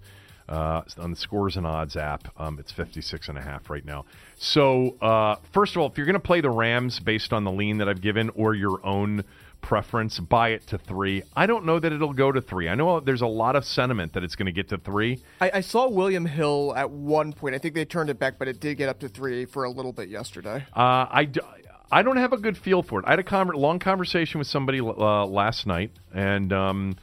uh, 0.49 0.83
on 0.99 1.11
the 1.11 1.17
scores 1.17 1.57
and 1.57 1.67
odds 1.67 1.97
app. 1.97 2.29
Um, 2.41 2.59
it's 2.61 2.71
56 2.71 3.29
and 3.29 3.39
a 3.39 3.43
half 3.43 3.69
right 3.69 3.85
now. 3.85 4.05
So 4.37 4.97
uh, 5.01 5.37
first 5.53 5.75
of 5.75 5.83
all, 5.83 5.89
if 5.89 5.97
you're 5.97 6.07
going 6.07 6.15
to 6.15 6.21
play 6.21 6.41
the 6.41 6.51
Rams 6.51 7.01
based 7.01 7.33
on 7.33 7.43
the 7.43 7.51
lean 7.51 7.79
that 7.79 7.89
I've 7.89 8.01
given 8.01 8.31
or 8.31 8.55
your 8.55 8.85
own 8.87 9.25
preference, 9.63 10.19
buy 10.19 10.51
it 10.51 10.67
to 10.67 10.79
three. 10.79 11.23
I 11.35 11.47
don't 11.47 11.65
know 11.65 11.79
that 11.79 11.93
it'll 11.93 12.13
go 12.13 12.31
to 12.31 12.41
three. 12.41 12.69
I 12.69 12.75
know 12.75 13.01
there's 13.01 13.23
a 13.23 13.27
lot 13.27 13.57
of 13.57 13.65
sentiment 13.65 14.13
that 14.13 14.23
it's 14.25 14.37
going 14.37 14.47
to 14.47 14.53
get 14.53 14.69
to 14.71 14.79
three. 14.79 15.23
I, 15.41 15.51
I 15.55 15.61
saw 15.61 15.89
William 15.89 16.27
Hill 16.27 16.75
at 16.77 16.91
one 16.91 17.33
point. 17.33 17.55
I 17.55 17.59
think 17.59 17.75
they 17.75 17.85
turned 17.85 18.11
it 18.11 18.19
back, 18.19 18.39
but 18.39 18.49
it 18.49 18.61
did 18.61 18.77
get 18.77 18.89
up 18.89 18.99
to 19.01 19.09
three 19.09 19.45
for 19.47 19.65
a 19.65 19.71
little 19.71 19.93
bit 19.93 20.09
yesterday. 20.09 20.67
Uh, 20.77 21.07
I, 21.11 21.31
I 21.93 22.01
don't 22.03 22.17
have 22.17 22.33
a 22.33 22.39
good 22.39 22.57
feel 22.57 22.83
for 22.83 23.01
it. 23.01 23.05
I 23.07 23.11
had 23.11 23.21
a 23.21 23.59
long 23.59 23.79
conversation 23.79 24.39
with 24.39 24.49
somebody 24.49 24.81
uh, 24.81 25.27
last 25.27 25.67
night, 25.67 25.91
and 26.15 26.51
um, 26.51 26.97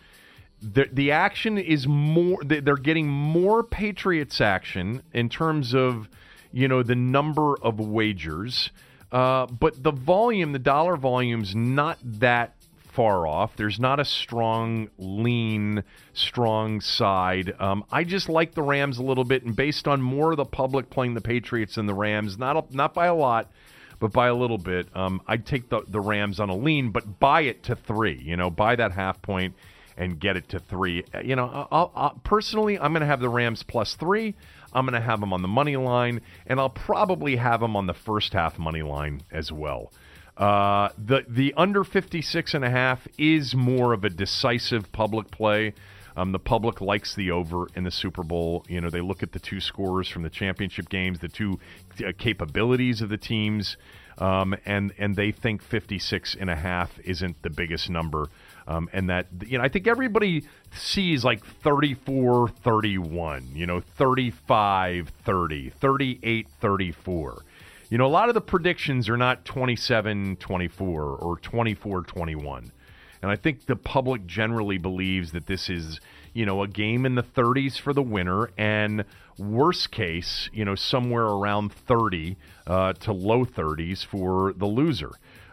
the 0.64 0.90
the 0.92 1.12
action 1.12 1.60
is 1.60 1.88
more. 1.88 2.44
They're 2.44 2.76
getting 2.76 3.08
more 3.08 3.62
Patriots 3.62 4.42
action 4.42 5.04
in 5.14 5.30
terms 5.30 5.76
of 5.76 6.10
you 6.52 6.68
know 6.68 6.82
the 6.82 6.96
number 6.96 7.56
of 7.62 7.80
wagers, 7.80 8.72
uh, 9.12 9.46
but 9.46 9.84
the 9.84 9.92
volume, 9.92 10.54
the 10.54 10.60
dollar 10.60 10.98
volume's 10.98 11.54
not 11.56 12.00
that 12.04 12.56
far 12.80 13.28
off. 13.28 13.56
There's 13.56 13.80
not 13.80 14.00
a 14.00 14.06
strong, 14.06 14.90
lean, 14.98 15.84
strong 16.14 16.82
side. 16.82 17.54
Um, 17.60 17.86
I 17.92 18.04
just 18.04 18.28
like 18.28 18.56
the 18.56 18.64
Rams 18.64 18.98
a 18.98 19.04
little 19.04 19.24
bit, 19.24 19.44
and 19.44 19.56
based 19.56 19.88
on 19.88 20.02
more 20.02 20.32
of 20.32 20.38
the 20.38 20.46
public 20.46 20.90
playing 20.90 21.14
the 21.14 21.22
Patriots 21.22 21.78
and 21.78 21.88
the 21.88 21.94
Rams, 21.94 22.40
not 22.40 22.58
a, 22.58 22.76
not 22.76 22.96
by 22.96 23.06
a 23.06 23.14
lot 23.14 23.52
but 24.00 24.12
by 24.12 24.28
a 24.28 24.36
little 24.36 24.58
bit. 24.58 24.88
Um, 24.96 25.22
I'd 25.28 25.46
take 25.46 25.70
the, 25.70 25.82
the 25.88 26.00
Rams 26.00 26.40
on 26.40 26.50
a 26.50 26.56
lean, 26.56 26.92
but 26.92 27.20
buy 27.20 27.42
it 27.42 27.64
to 27.64 27.76
three. 27.76 28.22
You 28.22 28.38
know, 28.38 28.50
buy 28.50 28.76
that 28.76 28.92
half 28.94 29.22
point 29.22 29.56
and 29.98 30.20
get 30.20 30.38
it 30.38 30.50
to 30.50 30.60
three. 30.60 31.04
Uh, 31.14 31.20
you 31.20 31.36
know, 31.36 31.68
I'll, 31.72 31.92
I'll, 31.94 32.22
personally, 32.24 32.80
I'm 32.80 32.94
going 32.94 33.02
to 33.02 33.08
have 33.08 33.20
the 33.20 33.30
Rams 33.30 33.64
plus 33.64 33.96
three. 33.96 34.36
I'm 34.74 34.86
going 34.86 35.00
to 35.00 35.06
have 35.06 35.20
them 35.20 35.34
on 35.34 35.42
the 35.42 35.48
money 35.48 35.76
line, 35.76 36.22
and 36.48 36.60
I'll 36.60 36.70
probably 36.70 37.36
have 37.36 37.60
them 37.60 37.76
on 37.76 37.88
the 37.88 37.94
first 37.94 38.34
half 38.34 38.58
money 38.58 38.82
line 38.82 39.22
as 39.32 39.52
well. 39.52 39.92
Uh, 40.38 40.90
the 40.98 41.26
the 41.28 41.54
under 41.58 41.84
56 41.84 42.54
and 42.54 42.64
a 42.64 42.70
half 42.70 43.10
is 43.18 43.54
more 43.54 43.92
of 43.92 44.06
a 44.06 44.10
decisive 44.10 44.90
public 44.94 45.30
play. 45.32 45.74
Um, 46.20 46.34
the 46.34 46.40
public 46.40 46.82
likes 46.82 47.16
the 47.16 47.32
over 47.32 47.68
in 47.76 47.86
the 47.86 47.92
Super 47.92 48.24
Bowl. 48.24 48.66
You 48.68 48.82
know, 48.82 48.90
they 48.90 49.00
look 49.00 49.24
at 49.24 49.32
the 49.32 49.40
two 49.40 49.62
scores 49.62 50.10
from 50.10 50.24
the 50.24 50.30
championship 50.30 50.90
games, 50.90 51.20
the 51.20 51.30
two 51.30 51.60
uh, 52.06 52.12
capabilities 52.18 53.02
of 53.02 53.08
the 53.08 53.18
teams, 53.18 53.78
um, 54.18 54.54
and 54.66 54.92
and 54.98 55.16
they 55.16 55.32
think 55.32 55.62
56 55.62 56.36
and 56.38 56.50
a 56.50 56.58
half 56.58 57.00
isn't 57.06 57.42
the 57.42 57.50
biggest 57.50 57.90
number. 57.90 58.28
Um, 58.68 58.90
and 58.92 59.10
that 59.10 59.28
you 59.48 59.58
know, 59.58 59.64
I 59.64 59.70
think 59.70 59.88
everybody 59.88 60.44
sees 60.74 61.24
like 61.24 61.46
34 61.46 62.50
31, 62.50 63.52
you 63.54 63.66
know, 63.66 63.80
35 63.80 65.14
30, 65.24 65.70
38 65.70 66.48
34. 66.60 67.44
You 67.90 67.98
know, 67.98 68.06
a 68.06 68.08
lot 68.08 68.28
of 68.28 68.36
the 68.36 68.42
predictions 68.42 69.08
are 69.08 69.18
not 69.18 69.46
27 69.46 70.36
24 70.36 71.02
or 71.02 71.38
24 71.38 72.02
21. 72.02 72.72
And 73.22 73.30
I 73.32 73.36
think 73.36 73.66
the 73.66 73.76
public 73.76 74.26
generally 74.26 74.78
believes 74.78 75.32
that 75.34 75.48
this 75.48 75.70
is, 75.70 76.00
you 76.34 76.46
know, 76.46 76.64
a 76.64 76.68
game 76.68 77.06
in 77.06 77.16
the 77.16 77.24
30s 77.24 77.80
for 77.80 77.94
the 77.94 78.02
winner, 78.02 78.50
and 78.58 79.04
worst 79.38 79.92
case, 79.92 80.50
you 80.54 80.64
know, 80.64 80.76
somewhere 80.76 81.26
around 81.26 81.74
30 81.74 82.38
uh, 82.68 82.94
to 82.94 83.12
low 83.12 83.46
30s 83.46 84.06
for 84.06 84.54
the 84.54 84.66
loser. 84.66 85.12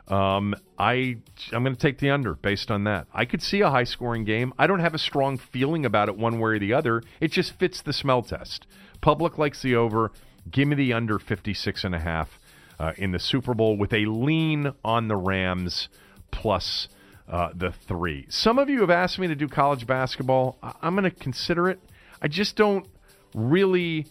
Um, 0.08 0.54
I 0.78 1.16
I'm 1.52 1.64
going 1.64 1.74
to 1.74 1.80
take 1.80 1.98
the 1.98 2.10
under 2.10 2.34
based 2.34 2.70
on 2.70 2.84
that. 2.84 3.08
I 3.12 3.24
could 3.24 3.42
see 3.42 3.60
a 3.60 3.70
high 3.70 3.84
scoring 3.84 4.24
game. 4.24 4.52
I 4.58 4.68
don't 4.68 4.78
have 4.78 4.94
a 4.94 4.98
strong 4.98 5.36
feeling 5.36 5.84
about 5.84 6.08
it 6.08 6.16
one 6.16 6.38
way 6.38 6.50
or 6.52 6.58
the 6.60 6.72
other. 6.72 7.02
It 7.20 7.32
just 7.32 7.58
fits 7.58 7.82
the 7.82 7.92
smell 7.92 8.22
test. 8.22 8.66
Public 9.00 9.36
likes 9.36 9.62
the 9.62 9.74
over. 9.74 10.12
Give 10.48 10.68
me 10.68 10.76
the 10.76 10.92
under 10.92 11.18
56 11.18 11.82
and 11.82 11.94
a 11.94 11.98
half 11.98 12.38
uh, 12.78 12.92
in 12.96 13.10
the 13.10 13.18
Super 13.18 13.52
Bowl 13.52 13.76
with 13.76 13.92
a 13.92 14.06
lean 14.06 14.72
on 14.84 15.08
the 15.08 15.16
Rams 15.16 15.88
plus 16.30 16.88
uh, 17.28 17.50
the 17.54 17.72
three. 17.72 18.26
Some 18.28 18.58
of 18.58 18.68
you 18.68 18.80
have 18.80 18.90
asked 18.90 19.18
me 19.18 19.26
to 19.28 19.34
do 19.34 19.48
college 19.48 19.86
basketball. 19.86 20.58
I- 20.62 20.74
I'm 20.82 20.94
going 20.94 21.10
to 21.10 21.16
consider 21.16 21.68
it. 21.68 21.80
I 22.20 22.28
just 22.28 22.56
don't 22.56 22.86
really. 23.34 24.06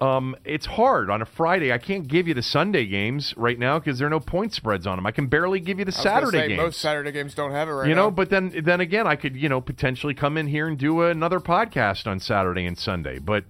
Um, 0.00 0.34
it's 0.44 0.66
hard 0.66 1.10
on 1.10 1.22
a 1.22 1.24
Friday. 1.24 1.72
I 1.72 1.78
can't 1.78 2.08
give 2.08 2.26
you 2.26 2.34
the 2.34 2.42
Sunday 2.42 2.86
games 2.86 3.34
right 3.36 3.56
now 3.56 3.78
because 3.78 4.00
there 4.00 4.08
are 4.08 4.10
no 4.10 4.18
point 4.18 4.52
spreads 4.52 4.84
on 4.84 4.96
them. 4.96 5.06
I 5.06 5.12
can 5.12 5.28
barely 5.28 5.60
give 5.60 5.78
you 5.78 5.84
the 5.84 5.92
Saturday 5.92 6.38
say, 6.38 6.48
games. 6.48 6.60
Most 6.60 6.80
Saturday 6.80 7.12
games 7.12 7.36
don't 7.36 7.52
have 7.52 7.68
it 7.68 7.72
right 7.72 7.88
you 7.88 7.94
know, 7.94 8.06
now. 8.06 8.10
but 8.10 8.28
then 8.28 8.52
then 8.64 8.80
again, 8.80 9.06
I 9.06 9.14
could 9.14 9.36
you 9.36 9.48
know 9.48 9.60
potentially 9.60 10.14
come 10.14 10.36
in 10.36 10.48
here 10.48 10.66
and 10.66 10.76
do 10.76 11.02
another 11.02 11.38
podcast 11.38 12.08
on 12.08 12.18
Saturday 12.18 12.66
and 12.66 12.76
Sunday, 12.76 13.20
but 13.20 13.44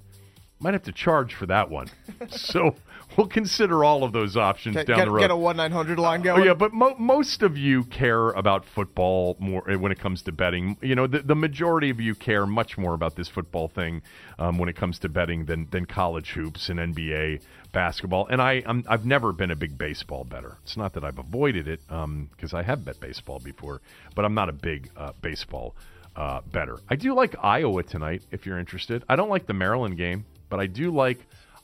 might 0.61 0.75
have 0.75 0.83
to 0.85 0.93
charge 0.93 1.33
for 1.35 1.47
that 1.47 1.71
one. 1.71 1.89
so 2.29 2.75
we'll 3.17 3.27
consider 3.27 3.85
all 3.85 4.05
of 4.05 4.13
those 4.13 4.37
options 4.37 4.77
get, 4.77 4.87
down 4.87 4.97
get, 4.99 5.05
the 5.07 5.11
road. 5.11 5.21
get 5.21 5.31
a 5.31 5.37
one 5.37 5.57
nine 5.57 5.73
hundred 5.73 5.99
line 5.99 6.27
Oh 6.29 6.39
yeah, 6.39 6.55
but 6.55 6.73
mo- 6.73 6.97
most 6.99 7.43
of 7.43 7.57
you 7.57 7.85
care 7.85 8.31
about 8.31 8.65
football 8.65 9.37
more 9.39 9.71
uh, 9.71 9.79
when 9.79 9.93
it 9.93 9.99
comes 9.99 10.23
to 10.23 10.33
betting. 10.33 10.77
You 10.83 10.95
know, 10.95 11.07
the, 11.07 11.21
the 11.21 11.35
majority 11.35 11.91
of 11.91 12.01
you 12.01 12.15
care 12.15 12.47
much 12.47 12.79
more 12.79 12.95
about 12.95 13.17
this 13.17 13.29
football 13.29 13.69
thing 13.69 14.03
um, 14.39 14.59
when 14.59 14.69
it 14.69 14.77
comes 14.77 14.99
to 15.01 15.09
betting 15.09 15.47
than 15.47 15.69
than 15.71 15.87
college 15.87 16.31
hoops 16.31 16.69
and 16.69 16.79
NBA 16.79 17.43
basketball. 17.73 18.27
And 18.29 18.41
I 18.41 18.63
I'm, 18.67 18.85
I've 18.89 19.07
never 19.07 19.33
been 19.33 19.51
a 19.51 19.57
big 19.57 19.79
baseball 19.79 20.25
bettor. 20.25 20.59
It's 20.63 20.77
not 20.77 20.95
that 20.95 21.05
I've 21.05 21.19
avoided 21.19 21.69
it 21.69 21.81
because 21.87 22.55
I 22.55 22.63
have 22.63 22.85
bet 22.85 23.01
baseball 23.01 23.39
before, 23.39 23.81
but 24.15 24.25
I'm 24.25 24.35
not 24.35 24.49
a 24.49 24.53
big 24.53 24.91
uh, 24.97 25.13
baseball 25.21 25.75
uh, 26.17 26.41
bettor. 26.53 26.79
I 26.89 26.97
do 26.97 27.15
like 27.15 27.35
Iowa 27.43 27.83
tonight 27.83 28.23
if 28.31 28.47
you're 28.47 28.59
interested. 28.59 29.05
I 29.09 29.17
don't 29.17 29.31
like 29.31 29.47
the 29.47 29.55
Maryland 29.55 29.97
game, 29.97 30.25
but 30.49 30.61
I 30.61 30.67
do 30.67 30.91
like 30.91 31.19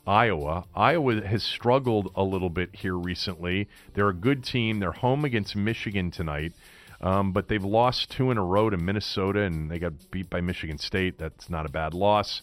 Iowa. 0.08 0.64
Iowa 0.74 1.20
has 1.20 1.42
struggled 1.42 2.10
a 2.16 2.22
little 2.22 2.48
bit 2.48 2.74
here 2.74 2.96
recently. 2.96 3.68
They're 3.92 4.08
a 4.08 4.14
good 4.14 4.42
team. 4.42 4.80
They're 4.80 4.90
home 4.90 5.26
against 5.26 5.54
Michigan 5.54 6.10
tonight, 6.10 6.54
um, 7.02 7.32
but 7.32 7.48
they've 7.48 7.62
lost 7.62 8.10
two 8.10 8.30
in 8.30 8.38
a 8.38 8.44
row 8.44 8.70
to 8.70 8.78
Minnesota, 8.78 9.42
and 9.42 9.70
they 9.70 9.78
got 9.78 10.10
beat 10.10 10.30
by 10.30 10.40
Michigan 10.40 10.78
State. 10.78 11.18
That's 11.18 11.50
not 11.50 11.66
a 11.66 11.68
bad 11.68 11.92
loss. 11.92 12.40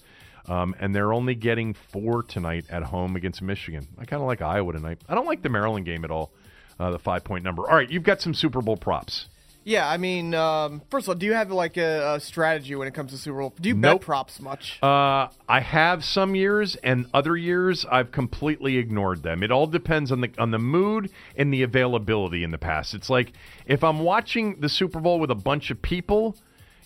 Um, 0.47 0.75
and 0.79 0.95
they're 0.95 1.11
only 1.11 1.33
getting 1.33 1.73
four 1.73 2.21
tonight 2.21 2.65
at 2.69 2.83
home 2.83 3.15
against 3.15 3.41
Michigan. 3.41 3.87
I 3.97 4.05
kind 4.05 4.21
of 4.21 4.27
like 4.27 4.43
Iowa 4.43 4.71
tonight. 4.73 5.01
I 5.09 5.15
don't 5.15 5.25
like 5.25 5.41
the 5.41 5.49
Maryland 5.49 5.87
game 5.87 6.05
at 6.05 6.11
all, 6.11 6.31
uh, 6.79 6.91
the 6.91 6.99
five 6.99 7.23
point 7.23 7.43
number. 7.43 7.67
All 7.67 7.75
right, 7.75 7.89
you've 7.89 8.03
got 8.03 8.21
some 8.21 8.35
Super 8.35 8.61
Bowl 8.61 8.77
props. 8.77 9.27
Yeah, 9.67 9.89
I 9.89 9.97
mean, 9.97 10.35
um, 10.35 10.83
first 10.91 11.05
of 11.05 11.09
all, 11.09 11.15
do 11.15 11.25
you 11.25 11.33
have 11.33 11.49
like 11.51 11.75
a, 11.75 12.13
a 12.13 12.19
strategy 12.19 12.75
when 12.75 12.87
it 12.87 12.93
comes 12.93 13.11
to 13.13 13.17
Super 13.17 13.39
Bowl? 13.39 13.51
Do 13.59 13.67
you 13.67 13.73
Nope. 13.75 14.01
bet 14.01 14.05
props 14.05 14.39
much? 14.39 14.77
Uh, 14.83 15.29
I 15.49 15.59
have 15.59 16.05
some 16.05 16.35
years, 16.35 16.75
and 16.83 17.07
other 17.15 17.35
years 17.35 17.83
I've 17.91 18.11
completely 18.11 18.77
ignored 18.77 19.23
them. 19.23 19.41
It 19.41 19.51
all 19.51 19.65
depends 19.65 20.11
on 20.11 20.21
the 20.21 20.29
on 20.37 20.51
the 20.51 20.59
mood 20.59 21.09
and 21.35 21.51
the 21.51 21.63
availability 21.63 22.43
in 22.43 22.51
the 22.51 22.59
past. 22.59 22.93
It's 22.93 23.09
like 23.09 23.33
if 23.65 23.83
I'm 23.83 23.99
watching 24.01 24.59
the 24.59 24.69
Super 24.69 24.99
Bowl 24.99 25.19
with 25.19 25.31
a 25.31 25.35
bunch 25.35 25.71
of 25.71 25.81
people, 25.81 26.37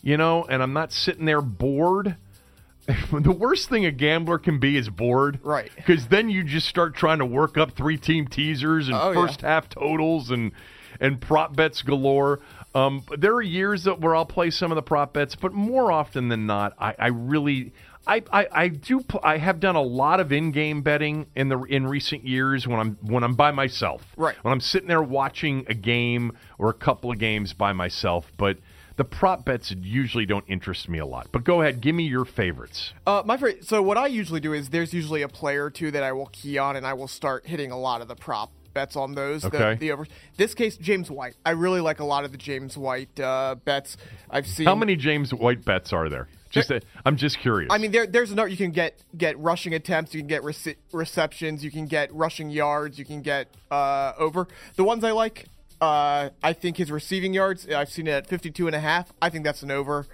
you 0.02 0.16
know, 0.16 0.46
and 0.46 0.64
I'm 0.64 0.72
not 0.74 0.94
sitting 0.94 1.26
there 1.26 1.42
bored. 1.42 2.16
the 3.12 3.32
worst 3.38 3.68
thing 3.68 3.86
a 3.86 3.92
gambler 3.92 4.40
can 4.40 4.58
be 4.58 4.78
is 4.78 4.90
bored, 4.90 5.40
Right. 5.44 5.70
Because 5.76 6.08
then 6.08 6.30
you 6.30 6.44
just 6.46 6.68
start 6.68 6.96
trying 6.96 7.20
to 7.20 7.26
work 7.26 7.58
up 7.58 7.76
three 7.76 7.98
team 7.98 8.26
teasers 8.26 8.88
and 8.88 8.96
Oh, 8.98 9.12
yeah. 9.12 9.28
first 9.28 9.42
half 9.42 9.68
totals 9.68 10.32
and 10.32 10.54
and 11.02 11.22
prop 11.22 11.56
bets 11.56 11.82
galore. 11.82 12.40
Um, 12.76 13.04
there 13.18 13.34
are 13.34 13.42
years 13.42 13.84
that 13.86 14.00
where 14.00 14.16
I'll 14.16 14.26
play 14.26 14.52
some 14.52 14.72
of 14.72 14.76
the 14.76 14.82
prop 14.82 15.14
bets, 15.14 15.36
but 15.36 15.54
more 15.54 15.92
often 15.92 16.30
than 16.30 16.46
not, 16.46 16.74
I, 16.80 16.96
I 16.98 17.08
really. 17.08 17.74
I, 18.08 18.24
I, 18.32 18.48
I 18.52 18.68
do 18.70 19.02
pl- 19.02 19.20
I 19.24 19.38
have 19.38 19.60
done 19.60 19.76
a 19.76 19.82
lot 19.82 20.20
of 20.20 20.32
in-game 20.32 20.82
betting 20.82 21.28
in 21.36 21.50
the 21.50 21.60
in 21.64 21.86
recent 21.86 22.26
years 22.26 22.66
when 22.66 22.80
I'm 22.80 22.98
when 23.02 23.24
I'm 23.24 23.36
by 23.36 23.52
myself. 23.52 24.04
Right. 24.18 24.36
When 24.42 24.52
I'm 24.52 24.62
sitting 24.62 24.88
there 24.88 25.04
watching 25.04 25.66
a 25.68 25.74
game 25.74 26.36
or 26.58 26.70
a 26.70 26.74
couple 26.74 27.12
of 27.12 27.20
games 27.20 27.54
by 27.54 27.74
myself, 27.74 28.32
but 28.38 28.58
the 28.96 29.04
prop 29.04 29.46
bets 29.46 29.72
usually 29.72 30.26
don't 30.26 30.46
interest 30.48 30.90
me 30.90 30.98
a 30.98 31.06
lot. 31.06 31.28
But 31.32 31.44
go 31.44 31.62
ahead, 31.62 31.82
give 31.82 31.94
me 31.94 32.04
your 32.04 32.26
favorites. 32.26 32.94
Uh, 33.06 33.22
my 33.26 33.36
favorite. 33.36 33.66
So 33.66 33.82
what 33.82 33.98
I 33.98 34.08
usually 34.08 34.40
do 34.40 34.54
is 34.54 34.70
there's 34.70 34.94
usually 34.94 35.22
a 35.22 35.30
player 35.30 35.66
or 35.66 35.70
two 35.70 35.92
that 35.92 36.02
I 36.02 36.12
will 36.12 36.28
key 36.28 36.58
on, 36.58 36.76
and 36.76 36.88
I 36.88 36.94
will 36.94 37.08
start 37.08 37.48
hitting 37.48 37.72
a 37.72 37.78
lot 37.78 38.02
of 38.02 38.08
the 38.08 38.16
prop 38.16 38.52
bets 38.80 38.96
on 38.96 39.14
those. 39.14 39.44
Okay. 39.44 39.74
The, 39.74 39.80
the 39.80 39.92
over. 39.92 40.08
This 40.38 40.54
case, 40.54 40.78
James 40.78 41.12
White. 41.12 41.36
I 41.46 41.52
really 41.52 41.82
like 41.82 42.00
a 42.00 42.06
lot 42.06 42.24
of 42.24 42.32
the 42.32 42.38
James 42.38 42.78
White 42.78 43.20
uh, 43.20 43.56
bets. 43.66 43.98
I've 44.30 44.48
seen. 44.48 44.66
How 44.66 44.76
many 44.76 44.96
James 44.96 45.34
White 45.34 45.66
bets 45.66 45.92
are 45.92 46.08
there? 46.08 46.30
Just 46.50 46.72
i 46.72 46.80
I'm 47.06 47.18
just 47.18 47.40
curious. 47.40 47.70
I 47.72 47.78
mean, 47.78 47.92
there, 47.92 48.08
there's 48.08 48.32
another. 48.32 48.48
You 48.48 48.58
can 48.58 48.72
get 48.72 49.04
get 49.18 49.38
rushing 49.38 49.74
attempts. 49.74 50.14
You 50.14 50.22
can 50.22 50.28
get 50.28 50.44
rece- 50.44 50.78
receptions. 50.94 51.62
You 51.62 51.72
can 51.72 51.88
get 51.88 52.14
rushing 52.14 52.50
yards. 52.50 52.98
You 52.98 53.06
can 53.06 53.22
get 53.22 53.48
uh, 53.70 54.14
over. 54.18 54.48
The 54.78 54.86
ones 54.86 55.04
I 55.04 55.12
like, 55.12 55.46
uh, 55.82 56.30
I 56.42 56.54
think 56.54 56.78
his 56.78 56.90
receiving 56.90 57.34
yards. 57.34 57.68
I've 57.68 57.90
seen 57.90 58.08
it 58.08 58.12
at 58.12 58.28
52 58.28 58.66
and 58.66 58.76
a 58.76 58.80
half. 58.80 59.12
I 59.22 59.30
think 59.30 59.44
that's 59.44 59.62
an 59.62 59.72
over. 59.72 60.08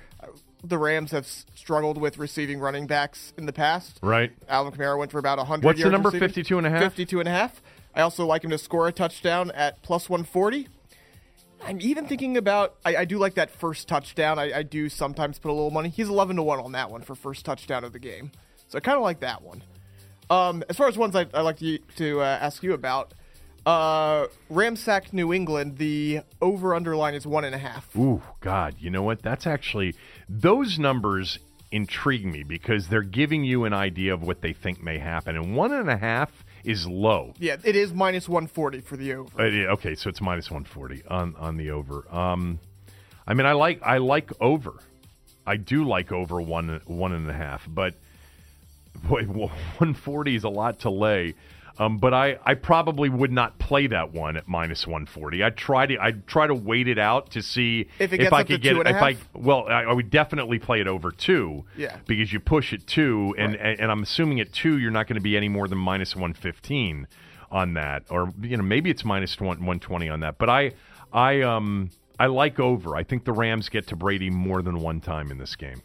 The 0.63 0.79
Rams 0.79 1.11
have 1.11 1.27
struggled 1.27 1.99
with 1.99 2.17
receiving 2.17 2.59
running 2.59 2.87
backs 2.87 3.31
in 3.37 3.45
the 3.45 3.53
past. 3.53 3.99
right. 4.01 4.31
Alvin 4.49 4.73
Kamara 4.73 4.97
went 4.97 5.11
for 5.11 5.19
about 5.19 5.37
100 5.37 5.63
What's 5.63 5.83
the 5.83 5.91
number, 5.91 6.09
receiving. 6.09 6.27
52 6.27 6.57
and 6.57 6.65
a 6.65 6.69
half? 6.71 6.81
52 6.81 7.19
and 7.19 7.29
a 7.29 7.31
half. 7.31 7.61
I 7.95 8.01
also 8.01 8.25
like 8.25 8.43
him 8.43 8.49
to 8.49 8.57
score 8.57 8.87
a 8.87 8.91
touchdown 8.91 9.51
at 9.51 9.81
plus 9.81 10.09
140. 10.09 10.67
I'm 11.63 11.79
even 11.81 12.07
thinking 12.07 12.37
about. 12.37 12.75
I, 12.85 12.97
I 12.97 13.05
do 13.05 13.17
like 13.17 13.35
that 13.35 13.49
first 13.49 13.87
touchdown. 13.87 14.37
I, 14.37 14.59
I 14.59 14.63
do 14.63 14.89
sometimes 14.89 15.39
put 15.39 15.49
a 15.49 15.53
little 15.53 15.71
money. 15.71 15.89
He's 15.89 16.09
11 16.09 16.35
to 16.35 16.43
one 16.43 16.59
on 16.59 16.73
that 16.73 16.91
one 16.91 17.01
for 17.01 17.15
first 17.15 17.45
touchdown 17.45 17.83
of 17.83 17.93
the 17.93 17.99
game. 17.99 18.31
So 18.67 18.77
I 18.77 18.81
kind 18.81 18.97
of 18.97 19.03
like 19.03 19.21
that 19.21 19.41
one. 19.41 19.63
Um, 20.29 20.63
as 20.69 20.75
far 20.75 20.87
as 20.87 20.97
ones 20.97 21.15
I, 21.15 21.27
I 21.33 21.41
like 21.41 21.57
to 21.59 21.77
to 21.97 22.21
uh, 22.21 22.37
ask 22.41 22.61
you 22.63 22.73
about, 22.73 23.13
uh, 23.65 24.27
Ramsack 24.51 25.13
New 25.13 25.33
England. 25.33 25.77
The 25.77 26.21
over 26.41 26.75
underline 26.75 27.13
is 27.15 27.25
one 27.25 27.45
and 27.45 27.55
a 27.55 27.59
half. 27.59 27.95
Ooh, 27.95 28.21
God, 28.41 28.75
you 28.79 28.89
know 28.89 29.03
what? 29.03 29.21
That's 29.21 29.47
actually 29.47 29.95
those 30.29 30.77
numbers 30.77 31.39
intrigue 31.71 32.25
me 32.25 32.43
because 32.43 32.89
they're 32.89 33.01
giving 33.01 33.43
you 33.43 33.65
an 33.65 33.73
idea 33.73 34.13
of 34.13 34.21
what 34.21 34.41
they 34.41 34.53
think 34.53 34.83
may 34.83 34.99
happen, 34.99 35.35
and 35.35 35.55
one 35.55 35.73
and 35.73 35.89
a 35.89 35.97
half 35.97 36.44
is 36.65 36.87
low. 36.87 37.33
Yeah, 37.37 37.57
it 37.63 37.75
is 37.75 37.93
minus 37.93 38.27
140 38.27 38.81
for 38.81 38.97
the 38.97 39.13
over. 39.13 39.41
Uh, 39.41 39.45
yeah, 39.45 39.67
okay, 39.67 39.95
so 39.95 40.09
it's 40.09 40.21
minus 40.21 40.49
one 40.51 40.63
forty 40.63 41.03
on 41.07 41.35
on 41.37 41.57
the 41.57 41.71
over. 41.71 42.05
Um, 42.13 42.59
I 43.27 43.33
mean, 43.33 43.45
I 43.45 43.53
like 43.53 43.81
I 43.83 43.97
like 43.99 44.31
over. 44.41 44.73
I 45.45 45.57
do 45.57 45.85
like 45.85 46.11
over 46.11 46.41
one 46.41 46.81
one 46.85 47.13
and 47.13 47.29
a 47.29 47.33
half, 47.33 47.67
but 47.67 47.93
boy, 49.07 49.23
one 49.77 49.93
forty 49.93 50.35
is 50.35 50.43
a 50.43 50.49
lot 50.49 50.79
to 50.79 50.89
lay. 50.89 51.35
Um, 51.77 51.97
but 51.97 52.13
I, 52.13 52.37
I 52.45 52.53
probably 52.53 53.09
would 53.09 53.31
not 53.31 53.59
play 53.59 53.87
that 53.87 54.13
one 54.13 54.37
at 54.37 54.47
minus 54.47 54.87
one 54.87 55.05
forty. 55.05 55.43
I 55.43 55.49
try 55.49 55.85
to 55.85 55.97
I 55.99 56.11
try 56.11 56.47
to 56.47 56.53
wait 56.55 56.87
it 56.87 56.97
out 56.97 57.31
to 57.31 57.41
see 57.41 57.87
If 57.99 58.13
it 58.13 58.19
gets 58.19 58.31
I 58.31 58.43
could 58.43 58.61
get 58.61 58.77
a 58.77 58.81
if 58.81 58.95
I 58.95 59.17
well 59.33 59.65
I, 59.67 59.83
I 59.83 59.93
would 59.93 60.09
definitely 60.09 60.57
play 60.59 60.79
it 60.79 60.87
over 60.87 61.11
two. 61.11 61.65
Yeah. 61.75 61.97
because 62.07 62.31
you 62.31 62.39
push 62.39 62.71
it 62.71 62.87
two, 62.87 63.35
and 63.37 63.53
Right. 63.53 63.61
and, 63.61 63.79
and 63.81 63.91
I'm 63.91 64.03
assuming 64.03 64.39
at 64.39 64.53
two 64.53 64.77
you're 64.77 64.91
not 64.91 65.07
going 65.07 65.15
to 65.17 65.21
be 65.21 65.35
any 65.35 65.49
more 65.49 65.67
than 65.67 65.77
minus 65.77 66.15
one 66.15 66.33
fifteen 66.33 67.07
on 67.51 67.73
that, 67.73 68.03
or 68.09 68.33
you 68.41 68.55
know 68.57 68.63
maybe 68.63 68.89
it's 68.89 69.03
minus 69.03 69.39
one 69.39 69.65
one 69.65 69.79
twenty 69.79 70.07
on 70.09 70.21
that. 70.21 70.37
But 70.37 70.49
I 70.49 70.71
I 71.11 71.41
um 71.41 71.89
I 72.17 72.27
like 72.27 72.59
over. 72.59 72.95
I 72.95 73.03
think 73.03 73.25
the 73.25 73.33
Rams 73.33 73.67
get 73.67 73.87
to 73.87 73.95
Brady 73.97 74.29
more 74.29 74.61
than 74.61 74.79
one 74.79 75.01
time 75.01 75.29
in 75.31 75.37
this 75.37 75.55
game. 75.57 75.81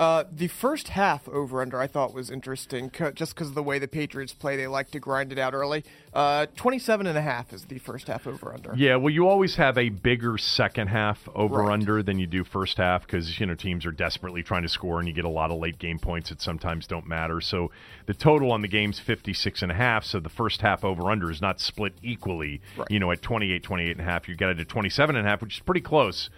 Uh, 0.00 0.24
the 0.32 0.48
first 0.48 0.88
half 0.88 1.28
over 1.28 1.60
under 1.60 1.78
I 1.78 1.86
thought 1.86 2.14
was 2.14 2.30
interesting 2.30 2.90
c- 2.96 3.10
just 3.14 3.34
because 3.34 3.48
of 3.48 3.54
the 3.54 3.62
way 3.62 3.78
the 3.78 3.86
Patriots 3.86 4.32
play. 4.32 4.56
They 4.56 4.66
like 4.66 4.90
to 4.92 4.98
grind 4.98 5.30
it 5.30 5.38
out 5.38 5.52
early. 5.52 5.84
Uh, 6.14 6.46
27 6.56 7.06
and 7.06 7.18
a 7.18 7.20
half 7.20 7.52
is 7.52 7.66
the 7.66 7.78
first 7.78 8.08
half 8.08 8.26
over 8.26 8.50
under. 8.54 8.72
Yeah, 8.74 8.96
well, 8.96 9.12
you 9.12 9.28
always 9.28 9.56
have 9.56 9.76
a 9.76 9.90
bigger 9.90 10.38
second 10.38 10.86
half 10.86 11.28
over 11.34 11.56
Right. 11.56 11.72
under 11.74 12.02
than 12.02 12.18
you 12.18 12.26
do 12.26 12.44
first 12.44 12.78
half 12.78 13.02
because 13.02 13.38
you 13.38 13.44
know 13.44 13.54
teams 13.54 13.84
are 13.84 13.92
desperately 13.92 14.42
trying 14.42 14.62
to 14.62 14.70
score 14.70 15.00
and 15.00 15.06
you 15.06 15.12
get 15.12 15.26
a 15.26 15.28
lot 15.28 15.50
of 15.50 15.58
late 15.58 15.78
game 15.78 15.98
points 15.98 16.30
that 16.30 16.40
sometimes 16.40 16.86
don't 16.86 17.06
matter. 17.06 17.42
So 17.42 17.70
the 18.06 18.14
total 18.14 18.52
on 18.52 18.62
the 18.62 18.68
game's 18.68 18.98
56 18.98 19.60
and 19.60 19.70
a 19.70 19.74
half, 19.74 20.04
so 20.06 20.18
the 20.18 20.30
first 20.30 20.62
half 20.62 20.82
over 20.82 21.10
under 21.10 21.30
is 21.30 21.42
not 21.42 21.60
split 21.60 21.92
equally. 22.02 22.62
Right. 22.74 22.90
You 22.90 23.00
know, 23.00 23.10
at 23.10 23.20
28 23.20 23.62
28 23.62 23.90
and 23.90 24.00
a 24.00 24.04
half, 24.04 24.30
you 24.30 24.34
get 24.34 24.48
it 24.48 24.54
to 24.54 24.64
27 24.64 25.14
and 25.14 25.26
a 25.26 25.30
half, 25.30 25.42
which 25.42 25.56
is 25.58 25.60
pretty 25.60 25.82
close. 25.82 26.30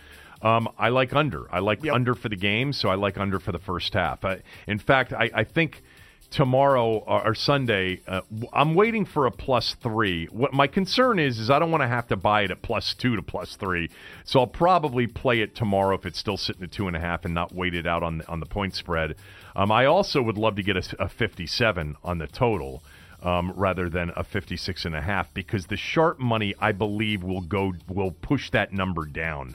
Um, 0.42 0.68
I 0.78 0.88
like 0.88 1.14
under. 1.14 1.46
I 1.54 1.60
like 1.60 1.82
Yep. 1.84 1.94
under 1.94 2.14
for 2.14 2.28
the 2.28 2.36
game, 2.36 2.72
so 2.72 2.88
I 2.88 2.96
like 2.96 3.16
under 3.18 3.38
for 3.38 3.52
the 3.52 3.58
first 3.58 3.94
half. 3.94 4.24
I, 4.24 4.42
in 4.66 4.78
fact, 4.78 5.12
I, 5.12 5.30
I 5.32 5.44
think 5.44 5.82
tomorrow 6.30 6.94
or, 7.06 7.28
or 7.28 7.34
Sunday, 7.34 8.00
uh, 8.08 8.22
I'm 8.52 8.74
waiting 8.74 9.04
for 9.04 9.26
a 9.26 9.30
plus 9.30 9.74
three. 9.80 10.26
What 10.26 10.52
my 10.52 10.66
concern 10.66 11.18
is, 11.18 11.38
is 11.38 11.50
I 11.50 11.58
don't 11.58 11.70
want 11.70 11.82
to 11.82 11.88
have 11.88 12.08
to 12.08 12.16
buy 12.16 12.42
it 12.42 12.50
at 12.50 12.62
plus 12.62 12.94
two 12.94 13.14
to 13.16 13.22
plus 13.22 13.54
three. 13.54 13.88
So 14.24 14.40
I'll 14.40 14.46
probably 14.46 15.06
play 15.06 15.40
it 15.40 15.54
tomorrow 15.54 15.94
if 15.94 16.06
it's 16.06 16.18
still 16.18 16.36
sitting 16.38 16.62
at 16.64 16.72
two 16.72 16.88
and 16.88 16.96
a 16.96 17.00
half 17.00 17.24
and 17.24 17.34
not 17.34 17.54
wait 17.54 17.74
it 17.74 17.86
out 17.86 18.02
on 18.02 18.18
the, 18.18 18.28
on 18.28 18.40
the 18.40 18.46
point 18.46 18.74
spread. 18.74 19.14
Um, 19.54 19.70
I 19.70 19.84
also 19.84 20.22
would 20.22 20.38
love 20.38 20.56
to 20.56 20.62
get 20.62 20.76
a, 20.76 21.04
a 21.04 21.08
57 21.08 21.96
on 22.02 22.18
the 22.18 22.26
total. 22.26 22.82
Um, 23.22 23.52
rather 23.54 23.88
than 23.88 24.10
a 24.16 24.24
56 24.24 24.84
and 24.84 24.96
a 24.96 25.00
half 25.00 25.32
because 25.32 25.66
the 25.66 25.76
sharp 25.76 26.18
money 26.18 26.56
I 26.58 26.72
believe 26.72 27.22
will 27.22 27.40
go 27.40 27.72
will 27.86 28.10
push 28.10 28.50
that 28.50 28.72
number 28.72 29.06
down. 29.06 29.54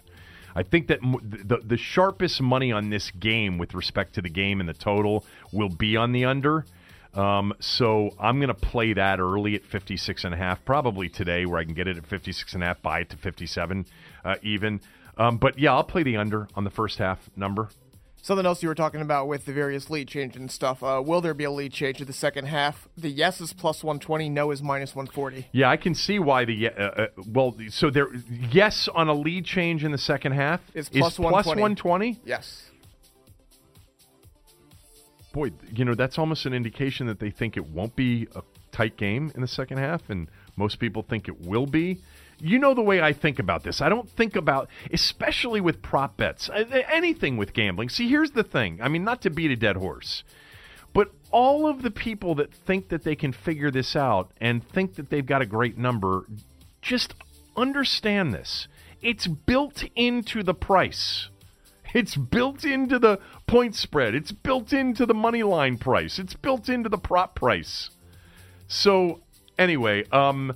I 0.58 0.64
think 0.64 0.88
that 0.88 1.00
the 1.02 1.62
the 1.64 1.78
sharpest 1.78 2.42
money 2.42 2.72
on 2.72 2.90
this 2.90 3.12
game 3.12 3.60
with 3.60 3.76
respect 3.76 4.16
to 4.16 4.24
the 4.24 4.30
game 4.30 4.60
and 4.60 4.68
the 4.68 4.74
total 4.74 5.24
will 5.54 5.70
be 5.70 5.96
on 5.96 6.14
the 6.14 6.26
under. 6.26 6.66
Um, 7.14 7.54
so 7.60 8.10
I'm 8.20 8.40
going 8.40 8.48
to 8.48 8.56
play 8.56 8.94
that 8.94 9.20
early 9.20 9.54
at 9.54 9.64
56 9.66 10.24
and 10.24 10.34
a 10.34 10.38
half, 10.38 10.66
probably 10.66 11.10
today, 11.10 11.46
where 11.46 11.60
I 11.60 11.64
can 11.64 11.76
get 11.76 11.88
it 11.88 11.98
at 11.98 12.08
56 12.08 12.54
and 12.56 12.64
a 12.64 12.66
half, 12.66 12.82
buy 12.82 13.02
it 13.02 13.10
to 13.12 13.18
57 13.18 13.86
uh, 14.26 14.36
even. 14.42 14.82
Um, 15.16 15.38
but 15.38 15.60
yeah, 15.60 15.74
I'll 15.74 15.84
play 15.84 16.02
the 16.02 16.18
under 16.18 16.48
on 16.56 16.64
the 16.64 16.72
first 16.72 16.98
half 16.98 17.30
number. 17.36 17.70
Something 18.28 18.46
else 18.46 18.62
you 18.62 18.68
were 18.68 18.76
talking 18.76 19.00
about 19.00 19.30
with 19.30 19.46
the 19.46 19.54
various 19.54 19.90
lead 19.90 20.10
change 20.10 20.36
and 20.36 20.52
stuff. 20.52 20.84
Uh, 20.84 21.02
will 21.02 21.22
there 21.22 21.34
be 21.34 21.46
a 21.46 21.50
lead 21.50 21.72
change 21.72 22.02
in 22.02 22.08
the 22.08 22.12
second 22.12 22.44
half? 22.44 22.90
The 22.98 23.08
yes 23.08 23.40
is 23.40 23.54
plus 23.54 23.86
120, 23.86 24.28
no 24.28 24.52
is 24.52 24.62
minus 24.62 24.94
140. 24.94 25.48
Yeah, 25.54 25.70
I 25.70 25.78
can 25.78 25.96
see 25.96 26.20
why 26.20 26.44
the 26.44 26.68
uh, 26.68 26.72
uh, 26.74 27.08
well. 27.26 27.56
So 27.70 27.90
there, 27.90 28.10
yes, 28.52 28.90
on 28.94 29.08
a 29.08 29.14
lead 29.14 29.46
change 29.46 29.86
in 29.86 29.94
the 29.94 29.98
second 29.98 30.34
half 30.34 30.60
is 30.74 30.90
plus 30.90 31.16
plus 31.16 31.46
120. 31.46 31.62
120. 31.62 32.20
Yes. 32.26 32.70
boy, 35.32 35.52
you 35.74 35.86
know, 35.86 35.96
that's 35.96 36.18
almost 36.18 36.46
an 36.46 36.54
indication 36.54 37.08
that 37.08 37.20
they 37.20 37.30
think 37.30 37.56
it 37.56 37.66
won't 37.68 37.96
be 37.96 38.28
a 38.36 38.42
tight 38.74 38.98
game 38.98 39.32
in 39.36 39.42
the 39.42 39.48
second 39.48 39.78
half, 39.78 40.10
and 40.10 40.30
most 40.58 40.80
people 40.80 41.02
think 41.02 41.30
it 41.30 41.46
will 41.46 41.66
be. 41.66 42.02
You 42.40 42.60
know 42.60 42.74
the 42.74 42.82
way 42.82 43.02
I 43.02 43.14
think 43.14 43.40
about 43.40 43.64
this. 43.64 43.82
I 43.82 43.90
don't 43.90 44.10
think 44.10 44.36
about, 44.36 44.70
especially 44.92 45.60
with 45.60 45.82
prop 45.82 46.18
bets, 46.18 46.50
uh, 46.50 46.66
anything 46.92 47.38
with 47.38 47.54
gambling. 47.54 47.90
See, 47.90 48.08
here's 48.08 48.32
the 48.32 48.44
thing. 48.44 48.80
I 48.82 48.88
mean, 48.90 49.04
not 49.04 49.22
to 49.24 49.30
beat 49.30 49.52
a 49.52 49.56
dead 49.56 49.76
horse, 49.76 50.24
but 50.94 51.12
all 51.32 51.68
of 51.68 51.82
the 51.82 51.92
people 51.92 52.36
that 52.36 52.54
think 52.54 52.90
that 52.90 53.04
they 53.04 53.16
can 53.16 53.32
figure 53.32 53.72
this 53.72 53.96
out 53.96 54.32
and 54.40 54.68
think 54.68 54.96
that 54.96 55.10
they've 55.10 55.26
got 55.26 55.42
a 55.42 55.46
great 55.46 55.78
number, 55.78 56.28
just 56.82 57.14
understand 57.56 58.34
this. 58.34 58.68
It's 59.02 59.28
built 59.28 59.84
into 59.96 60.44
the 60.44 60.54
price. 60.54 61.30
It's 61.94 62.16
built 62.16 62.64
into 62.64 63.00
the 63.00 63.20
point 63.48 63.76
spread. 63.76 64.14
It's 64.14 64.32
built 64.32 64.74
into 64.74 65.06
the 65.06 65.14
money 65.14 65.44
line 65.44 65.78
price. 65.78 66.20
It's 66.20 66.34
built 66.34 66.70
into 66.70 66.90
the 66.90 66.98
prop 66.98 67.36
price. 67.36 67.90
So 68.68 69.22
anyway, 69.58 70.04
um, 70.12 70.56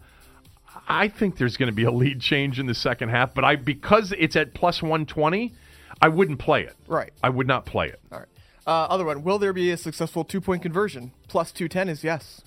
I 0.92 1.08
think 1.08 1.38
there's 1.38 1.56
going 1.56 1.68
to 1.68 1.76
be 1.76 1.86
a 1.86 1.92
lead 1.92 2.20
change 2.20 2.60
in 2.60 2.66
the 2.66 2.76
second 2.76 3.10
half, 3.10 3.34
but 3.34 3.46
I 3.46 3.56
because 3.56 4.14
it's 4.18 4.36
at 4.36 4.54
plus 4.54 4.82
120, 4.82 5.54
I 6.02 6.10
wouldn't 6.10 6.40
play 6.40 6.64
it. 6.64 6.76
Right. 6.86 7.14
I 7.24 7.30
would 7.30 7.48
not 7.48 7.66
play 7.66 7.88
it. 7.88 8.00
All 8.12 8.20
right. 8.20 8.28
Uh, 8.68 8.88
other 8.90 9.06
one. 9.06 9.24
Will 9.24 9.40
there 9.40 9.54
be 9.54 9.72
a 9.72 9.78
successful 9.78 10.24
two 10.26 10.42
point 10.42 10.62
conversion? 10.62 11.14
Plus 11.30 11.52
210 11.52 11.90
is 11.90 12.04
yes. 12.04 12.42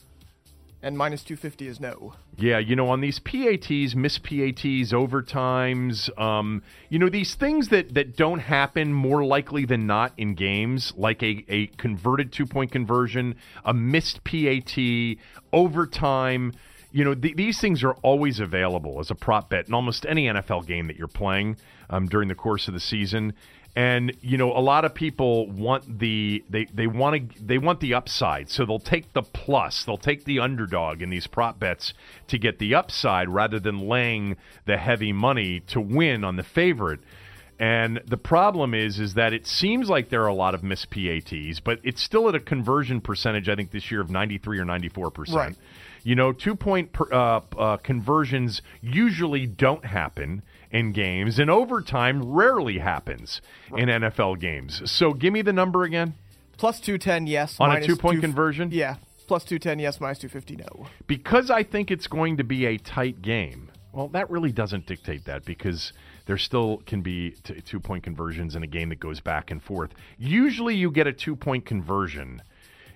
and 0.83 0.99
minus 0.99 1.25
250 1.25 1.66
is 1.66 1.81
no. 1.81 2.15
Yeah, 2.37 2.59
you 2.59 2.77
know, 2.77 2.89
on 2.91 3.01
these 3.01 3.19
PATs, 3.19 3.95
miss 3.95 4.19
PATs, 4.19 4.93
overtimes, 4.93 6.16
um, 6.21 6.62
you 6.91 6.99
know, 6.99 7.09
these 7.09 7.35
things 7.35 7.69
that, 7.69 7.95
that 7.95 8.16
don't 8.16 8.41
happen 8.41 8.93
more 8.93 9.25
likely 9.25 9.65
than 9.65 9.87
not 9.87 10.12
in 10.19 10.35
games, 10.35 10.93
like 10.97 11.23
a, 11.23 11.45
a 11.49 11.69
converted 11.79 12.33
two 12.33 12.45
point 12.45 12.71
conversion, 12.71 13.37
a 13.65 13.73
missed 13.73 14.23
PAT, 14.25 14.77
overtime. 15.53 16.53
You 16.95 17.03
know, 17.03 17.15
th- 17.15 17.35
these 17.35 17.61
things 17.61 17.83
are 17.83 17.95
always 18.03 18.39
available 18.39 19.01
as 19.01 19.11
a 19.11 19.16
prop 19.16 19.51
bet 19.51 19.66
in 19.66 19.75
almost 19.75 20.07
any 20.07 20.27
NFL 20.27 20.65
game 20.65 20.87
that 20.87 20.97
you're 20.97 21.09
playing 21.09 21.57
um, 21.91 22.07
during 22.07 22.29
the 22.29 22.37
course 22.37 22.69
of 22.69 22.75
the 22.75 22.79
season. 22.79 23.35
And 23.75 24.16
you 24.21 24.39
know, 24.39 24.53
a 24.53 24.62
lot 24.62 24.85
of 24.85 24.95
people 24.95 25.51
want 25.51 25.99
the 25.99 26.45
they 26.49 26.66
they 26.66 26.87
want 26.87 27.33
to 27.33 27.45
they 27.45 27.59
want 27.59 27.81
the 27.81 27.95
upside, 27.95 28.49
so 28.49 28.65
they'll 28.65 28.79
take 28.79 29.12
the 29.12 29.23
plus, 29.23 29.85
they'll 29.85 29.99
take 29.99 30.25
the 30.25 30.39
underdog 30.39 31.03
in 31.03 31.11
these 31.11 31.27
prop 31.27 31.59
bets 31.59 31.93
to 32.29 32.39
get 32.39 32.61
the 32.61 32.77
upside 32.77 33.29
rather 33.29 33.59
than 33.59 33.89
laying 33.89 34.37
the 34.65 34.77
heavy 34.77 35.12
money 35.12 35.59
to 35.66 35.81
win 35.81 36.23
on 36.23 36.37
the 36.37 36.45
favorite. 36.45 37.01
And 37.59 38.01
the 38.07 38.16
problem 38.16 38.75
is, 38.75 39.01
is 39.01 39.15
that 39.15 39.33
it 39.33 39.47
seems 39.47 39.89
like 39.89 40.09
there 40.09 40.23
are 40.23 40.29
a 40.29 40.35
lot 40.35 40.55
of 40.55 40.62
missed 40.62 40.91
PATs, 40.91 41.61
but 41.61 41.79
it's 41.83 42.03
still 42.03 42.29
at 42.29 42.35
a 42.37 42.41
conversion 42.41 43.01
percentage. 43.01 43.49
I 43.49 43.57
think 43.57 43.73
this 43.73 43.91
year 43.91 44.01
of 44.01 44.11
ninety 44.11 44.39
three 44.39 44.61
or 44.61 44.65
ninety 44.65 44.89
four 44.89 45.11
percent. 45.11 45.57
You 46.05 46.14
know, 46.14 46.32
two 46.32 46.55
point 46.55 46.93
per, 46.93 47.12
uh, 47.12 47.40
uh, 47.59 47.76
conversions 47.78 48.62
usually 48.81 49.47
don't 49.47 49.85
happen 49.86 50.43
in 50.70 50.93
games, 50.93 51.39
and 51.39 51.51
overtime 51.51 52.22
rarely 52.22 52.78
happens 52.78 53.40
in 53.76 53.89
NFL 53.89 54.39
games. 54.39 54.89
So 54.90 55.12
give 55.14 55.32
me 55.32 55.43
the 55.43 55.52
number 55.52 55.82
again 55.82 56.14
Plus 56.56 56.81
210, 56.81 57.26
yes. 57.26 57.56
on 57.59 57.74
a 57.76 57.85
two 57.85 57.97
point 57.97 58.16
two- 58.16 58.20
conversion. 58.20 58.70
Yeah. 58.70 58.97
Plus 59.26 59.44
210, 59.44 59.78
yes. 59.78 60.01
Minus 60.01 60.18
250, 60.18 60.56
no. 60.56 60.86
Because 61.06 61.51
I 61.51 61.62
think 61.62 61.90
it's 61.90 62.06
going 62.06 62.36
to 62.36 62.44
be 62.44 62.66
a 62.66 62.76
tight 62.76 63.22
game. 63.22 63.70
Well, 63.93 64.09
that 64.09 64.28
really 64.28 64.52
doesn't 64.52 64.86
dictate 64.86 65.24
that 65.24 65.44
because 65.44 65.93
there 66.26 66.36
still 66.36 66.82
can 66.85 67.01
be 67.01 67.31
t- 67.31 67.60
two 67.62 67.81
point 67.81 68.05
conversions 68.05 68.55
in 68.55 68.62
a 68.62 68.66
game 68.66 68.90
that 68.90 69.01
goes 69.01 69.20
back 69.20 69.51
and 69.51 69.62
forth. 69.62 69.93
Usually 70.18 70.74
you 70.74 70.90
get 70.90 71.06
a 71.06 71.12
two 71.12 71.36
point 71.36 71.64
conversion, 71.64 72.43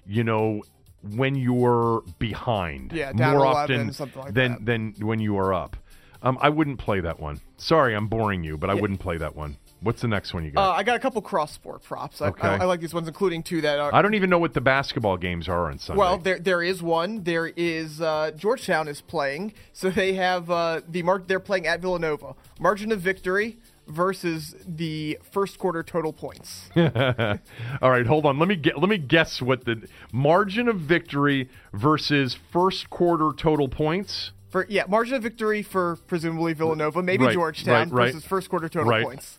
you 0.07 0.23
know, 0.25 0.63
when 1.03 1.35
you're 1.37 2.03
behind. 2.19 2.93
Yeah, 2.93 3.13
down 3.13 3.37
more 3.37 3.47
11, 3.47 3.57
often 3.81 3.93
something 3.93 4.23
like 4.23 4.35
than, 4.35 4.53
that. 4.53 4.65
than 4.67 4.95
when 5.01 5.21
you 5.21 5.39
are 5.39 5.53
up. 5.55 5.77
Um, 6.21 6.37
I 6.41 6.49
wouldn't 6.49 6.79
play 6.79 6.99
that 7.01 7.21
one. 7.21 7.41
Sorry, 7.59 7.95
I'm 7.95 8.09
boring 8.09 8.43
you, 8.43 8.59
but 8.59 8.71
I 8.71 8.75
wouldn't 8.75 8.99
play 8.99 9.19
that 9.19 9.37
one. 9.37 9.57
What's 9.81 10.03
the 10.03 10.09
next 10.09 10.35
one 10.35 10.43
you 10.45 10.51
Uh, 10.51 10.55
got? 10.55 10.77
I 10.77 10.83
got 10.83 10.97
a 10.97 10.99
couple 10.99 11.23
cross 11.23 11.53
sport 11.53 11.85
props. 11.85 12.21
I, 12.21 12.29
Okay. 12.31 12.49
I, 12.49 12.57
I 12.57 12.65
like 12.65 12.81
these 12.81 12.93
ones, 12.93 13.07
including 13.07 13.45
two 13.45 13.61
that 13.61 13.79
are. 13.79 13.95
I 13.95 14.03
don't 14.03 14.15
even 14.15 14.29
know 14.29 14.41
what 14.41 14.53
the 14.53 14.61
basketball 14.61 15.17
games 15.17 15.49
are 15.49 15.71
on 15.71 15.79
Sunday. 15.79 16.01
Well, 16.01 16.19
there 16.19 16.41
there 16.41 16.61
is 16.61 16.83
one. 16.83 17.23
There 17.23 17.47
is 17.47 18.01
uh, 18.01 18.33
Georgetown 18.37 18.89
is 18.89 19.01
playing, 19.01 19.53
so 19.73 19.91
they 19.91 20.15
have 20.15 20.51
uh, 20.51 20.81
the 20.89 21.05
mark. 21.05 21.29
They're 21.29 21.39
playing 21.39 21.69
at 21.69 21.81
Villanova. 21.81 22.35
Margin 22.59 22.91
of 22.91 23.01
victory 23.01 23.59
versus 23.89 24.55
the 24.67 25.19
first 25.33 25.59
quarter 25.59 25.83
total 25.83 26.13
points. 26.13 26.71
All 26.77 27.91
right, 27.91 28.07
hold 28.07 28.27
on. 28.27 28.39
Let 28.39 28.49
me 28.49 28.57
get. 28.57 28.79
Let 28.79 28.89
me 28.89 28.99
guess 28.99 29.43
what 29.43 29.65
the 29.65 29.89
margin 30.13 30.69
of 30.69 30.81
victory 30.81 31.49
versus 31.73 32.39
first 32.53 32.91
quarter 32.91 33.33
total 33.37 33.69
points. 33.69 34.33
For 34.51 34.67
yeah, 34.69 34.85
margin 34.89 35.17
of 35.17 35.23
victory 35.23 35.63
for 35.63 35.97
presumably 36.07 36.55
Villanova, 36.55 37.03
maybe 37.03 37.25
Right, 37.25 37.35
Georgetown 37.35 37.91
right, 37.91 37.93
right. 37.93 38.07
versus 38.13 38.25
first 38.25 38.49
quarter 38.49 38.69
total 38.69 39.03
points. 39.03 39.39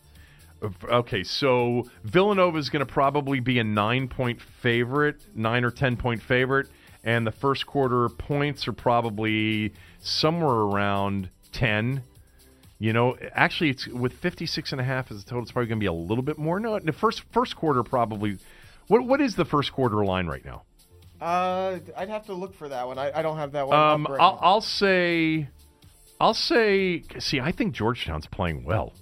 Okay, 0.89 1.23
so 1.23 1.89
Villanova 2.03 2.57
is 2.57 2.69
going 2.69 2.85
to 2.85 2.91
probably 2.91 3.39
be 3.39 3.59
a 3.59 3.63
nine 3.63 4.07
point 4.09 4.41
favorite, 4.41 5.21
nine 5.33 5.63
or 5.63 5.71
ten 5.71 5.95
point 5.95 6.21
favorite, 6.21 6.67
and 7.03 7.25
the 7.25 7.31
first 7.31 7.65
quarter 7.65 8.09
points 8.09 8.67
are 8.67 8.73
probably 8.73 9.73
somewhere 9.99 10.49
around 10.49 11.29
ten. 11.51 12.03
You 12.81 12.93
know, 12.93 13.17
actually, 13.33 13.71
it's 13.71 13.87
with 13.87 14.13
56 14.13 14.71
and 14.71 14.79
a 14.79 14.85
half 14.85 15.11
as 15.11 15.21
a 15.21 15.25
total. 15.25 15.43
It's 15.43 15.51
probably 15.51 15.67
going 15.67 15.79
to 15.79 15.83
be 15.83 15.87
a 15.87 15.93
little 15.93 16.21
bit 16.23 16.37
more. 16.37 16.59
No, 16.61 16.79
the 16.79 16.93
first 16.93 17.23
first 17.31 17.55
quarter 17.57 17.83
probably. 17.83 18.37
What 18.87 19.05
what 19.05 19.19
is 19.21 19.35
the 19.35 19.45
first 19.45 19.73
quarter 19.73 20.03
line 20.05 20.27
right 20.27 20.43
now? 20.45 20.63
Uh, 21.19 21.79
I'd 21.97 22.07
have 22.07 22.25
to 22.27 22.33
look 22.33 22.55
for 22.55 22.69
that 22.69 22.87
one. 22.87 22.97
I, 22.97 23.11
I 23.19 23.21
don't 23.21 23.37
have 23.37 23.51
that 23.51 23.67
one. 23.67 23.77
Um, 23.77 24.07
right 24.09 24.21
I'll. 24.21 24.39
I'll 24.41 24.61
say, 24.61 25.49
I'll 26.21 26.33
say. 26.33 27.03
See, 27.19 27.41
I 27.41 27.51
think 27.51 27.73
Georgetown's 27.73 28.27
playing 28.27 28.63
well. 28.63 28.93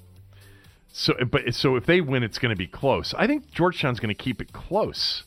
So, 0.91 1.13
but 1.29 1.53
so 1.53 1.75
if 1.75 1.85
they 1.85 2.01
win, 2.01 2.23
it's 2.23 2.39
going 2.39 2.49
to 2.49 2.55
be 2.57 2.65
close. 2.65 3.13
I 3.15 3.27
think 3.27 3.51
Georgetown's 3.51 3.99
going 3.99 4.09
to 4.09 4.15
keep 4.15 4.41
it 4.41 4.51
close 4.51 5.23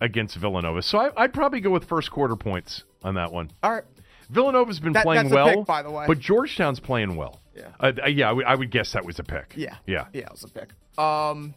against 0.00 0.36
Villanova. 0.36 0.82
So 0.82 0.98
I, 0.98 1.24
I'd 1.24 1.32
probably 1.32 1.58
go 1.58 1.70
with 1.70 1.84
first 1.86 2.12
quarter 2.12 2.36
points 2.36 2.84
on 3.02 3.16
that 3.16 3.32
one. 3.32 3.50
All 3.64 3.72
right. 3.72 3.82
Villanova's 4.30 4.78
been 4.78 4.92
That- 4.92 5.02
playing 5.04 5.30
well, 5.30 5.48
pick, 5.56 5.66
by 5.66 5.82
the 5.82 5.90
way. 5.90 6.06
but 6.06 6.20
Georgetown's 6.20 6.78
playing 6.78 7.16
well. 7.16 7.40
Yeah. 7.58 7.68
uh, 7.80 7.92
uh, 8.02 8.06
yeah. 8.08 8.30
I 8.30 8.32
would- 8.32 8.46
would 8.58 8.70
guess 8.70 8.92
that 8.92 9.04
was 9.04 9.18
a 9.18 9.24
pick. 9.24 9.54
Yeah. 9.56 9.76
yeah, 9.86 10.06
Yeah, 10.12 10.22
it 10.26 10.30
was 10.32 10.44
a 10.44 10.48
pick. 10.48 10.70
Um, 10.98 11.54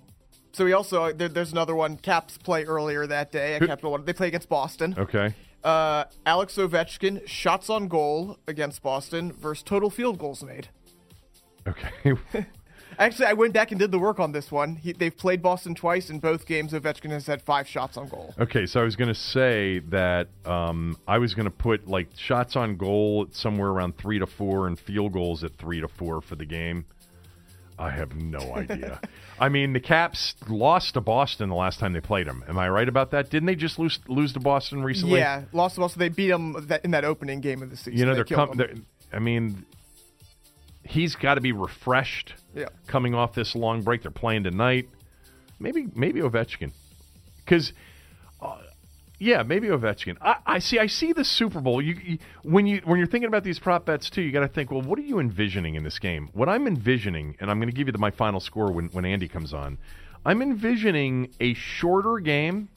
so 0.54 0.66
we 0.66 0.74
also 0.74 1.12
there, 1.14 1.30
there's 1.30 1.52
another 1.52 1.76
one. 1.76 1.98
Caps 1.98 2.38
play 2.38 2.66
earlier 2.66 3.08
that 3.08 3.32
day 3.32 3.56
at 3.56 3.62
Capital 3.66 3.92
One. 3.92 4.04
They 4.06 4.14
play 4.14 4.28
against 4.28 4.50
Boston. 4.50 4.96
Okay. 4.98 5.34
Uh, 5.64 6.06
Alex 6.26 6.56
Ovechkin 6.58 7.26
shots 7.28 7.70
on 7.70 7.88
goal 7.88 8.38
against 8.48 8.82
Boston 8.82 9.32
versus 9.32 9.64
total 9.64 9.90
field 9.90 10.18
goals 10.18 10.44
made. 10.44 10.68
Okay. 11.68 12.14
Actually, 13.00 13.26
I 13.28 13.34
went 13.34 13.54
back 13.54 13.72
and 13.72 13.80
did 13.80 13.92
the 13.92 14.00
work 14.00 14.20
on 14.20 14.32
this 14.32 14.52
one. 14.52 14.76
He, 14.76 14.94
they've 14.94 15.16
played 15.16 15.42
Boston 15.42 15.76
twice. 15.76 16.10
In 16.10 16.20
both 16.20 16.46
games, 16.46 16.74
Ovechkin 16.74 17.10
has 17.12 17.26
had 17.26 17.42
five 17.42 17.68
shots 17.68 17.98
on 17.98 18.08
goal. 18.08 18.34
Okay, 18.40 18.66
so 18.66 18.82
I 18.82 18.84
was 18.84 18.96
going 18.96 19.08
to 19.08 19.16
say 19.20 19.80
that 19.90 20.28
um, 20.46 20.98
I 21.08 21.18
was 21.18 21.34
going 21.34 21.46
to 21.46 21.52
put 21.52 21.88
like 21.88 22.10
shots 22.18 22.56
on 22.56 22.78
goal 22.78 23.26
at 23.28 23.36
somewhere 23.36 23.70
around 23.70 23.98
three 23.98 24.20
to 24.20 24.28
four 24.28 24.68
and 24.68 24.80
field 24.80 25.14
goals 25.14 25.44
at 25.44 25.56
three 25.58 25.82
to 25.82 25.88
four 25.88 26.22
for 26.22 26.36
the 26.36 26.46
game. 26.46 26.86
I 27.80 27.90
have 27.90 28.16
no 28.16 28.40
idea. 28.56 29.00
I 29.40 29.50
mean, 29.50 29.74
the 29.74 29.80
Caps 29.80 30.36
lost 30.48 30.94
to 30.94 31.02
Boston 31.02 31.50
the 31.50 31.56
last 31.56 31.80
time 31.80 31.94
they 31.94 32.02
played 32.02 32.28
them. 32.28 32.44
Am 32.48 32.60
I 32.60 32.70
right 32.70 32.88
about 32.88 33.12
that? 33.12 33.32
Didn't 33.32 33.48
they 33.48 33.56
just 33.56 33.80
lose 33.80 34.00
lose 34.08 34.34
to 34.34 34.40
Boston 34.40 34.84
recently? 34.84 35.20
Yeah, 35.20 35.44
lost 35.52 35.76
to 35.76 35.82
Boston. 35.82 36.00
They 36.00 36.10
beat 36.10 36.30
them 36.30 36.56
in 36.84 36.92
that 36.92 37.06
opening 37.06 37.42
game 37.42 37.64
of 37.64 37.72
the 37.72 37.78
season. 37.78 37.98
You 37.98 38.06
know, 38.06 38.12
They 38.12 38.16
they're, 38.18 38.26
killed 38.26 38.50
com- 38.50 38.58
they're 38.58 38.74
I 39.12 39.20
mean, 39.20 39.66
he's 40.84 41.16
got 41.16 41.36
to 41.36 41.42
be 41.42 41.52
refreshed. 41.52 42.34
Yeah. 42.56 42.66
Coming 42.88 43.14
off 43.16 43.34
this 43.34 43.56
long 43.56 43.82
break, 43.82 44.02
they're 44.02 44.12
playing 44.12 44.44
tonight. 44.44 44.90
Maybe 45.60 45.88
maybe 45.96 46.22
Ovechkin, 46.22 46.72
because. 47.44 47.74
Uh, 48.42 48.58
yeah, 49.20 49.44
maybe 49.44 49.68
Ovechkin. 49.68 50.18
I, 50.20 50.38
I 50.48 50.58
see. 50.58 50.80
I 50.80 50.88
see 50.88 51.14
the 51.14 51.24
Super 51.24 51.62
Bowl. 51.62 51.80
You, 51.80 51.96
you 52.04 52.18
when 52.42 52.66
you 52.66 52.82
when 52.86 52.98
you're 52.98 53.06
thinking 53.06 53.28
about 53.28 53.44
these 53.44 53.60
prop 53.60 53.86
bets 53.86 54.10
too, 54.10 54.24
you 54.24 54.32
got 54.32 54.40
to 54.40 54.48
think. 54.48 54.72
Well, 54.72 54.82
what 54.82 54.98
are 54.98 55.04
you 55.04 55.20
envisioning 55.20 55.76
in 55.76 55.84
this 55.84 56.00
game? 56.00 56.30
What 56.34 56.50
I'm 56.50 56.66
envisioning, 56.66 57.38
and 57.40 57.52
I'm 57.52 57.60
going 57.60 57.70
to 57.70 57.76
give 57.76 57.88
you 57.88 57.92
the, 57.92 58.00
my 58.00 58.10
final 58.10 58.40
score 58.40 58.72
when 58.72 58.88
when 58.88 59.06
Andy 59.06 59.28
comes 59.28 59.54
on. 59.54 59.78
I'm 60.26 60.42
envisioning 60.42 61.30
a 61.40 61.54
shorter 61.54 62.20
game, 62.20 62.70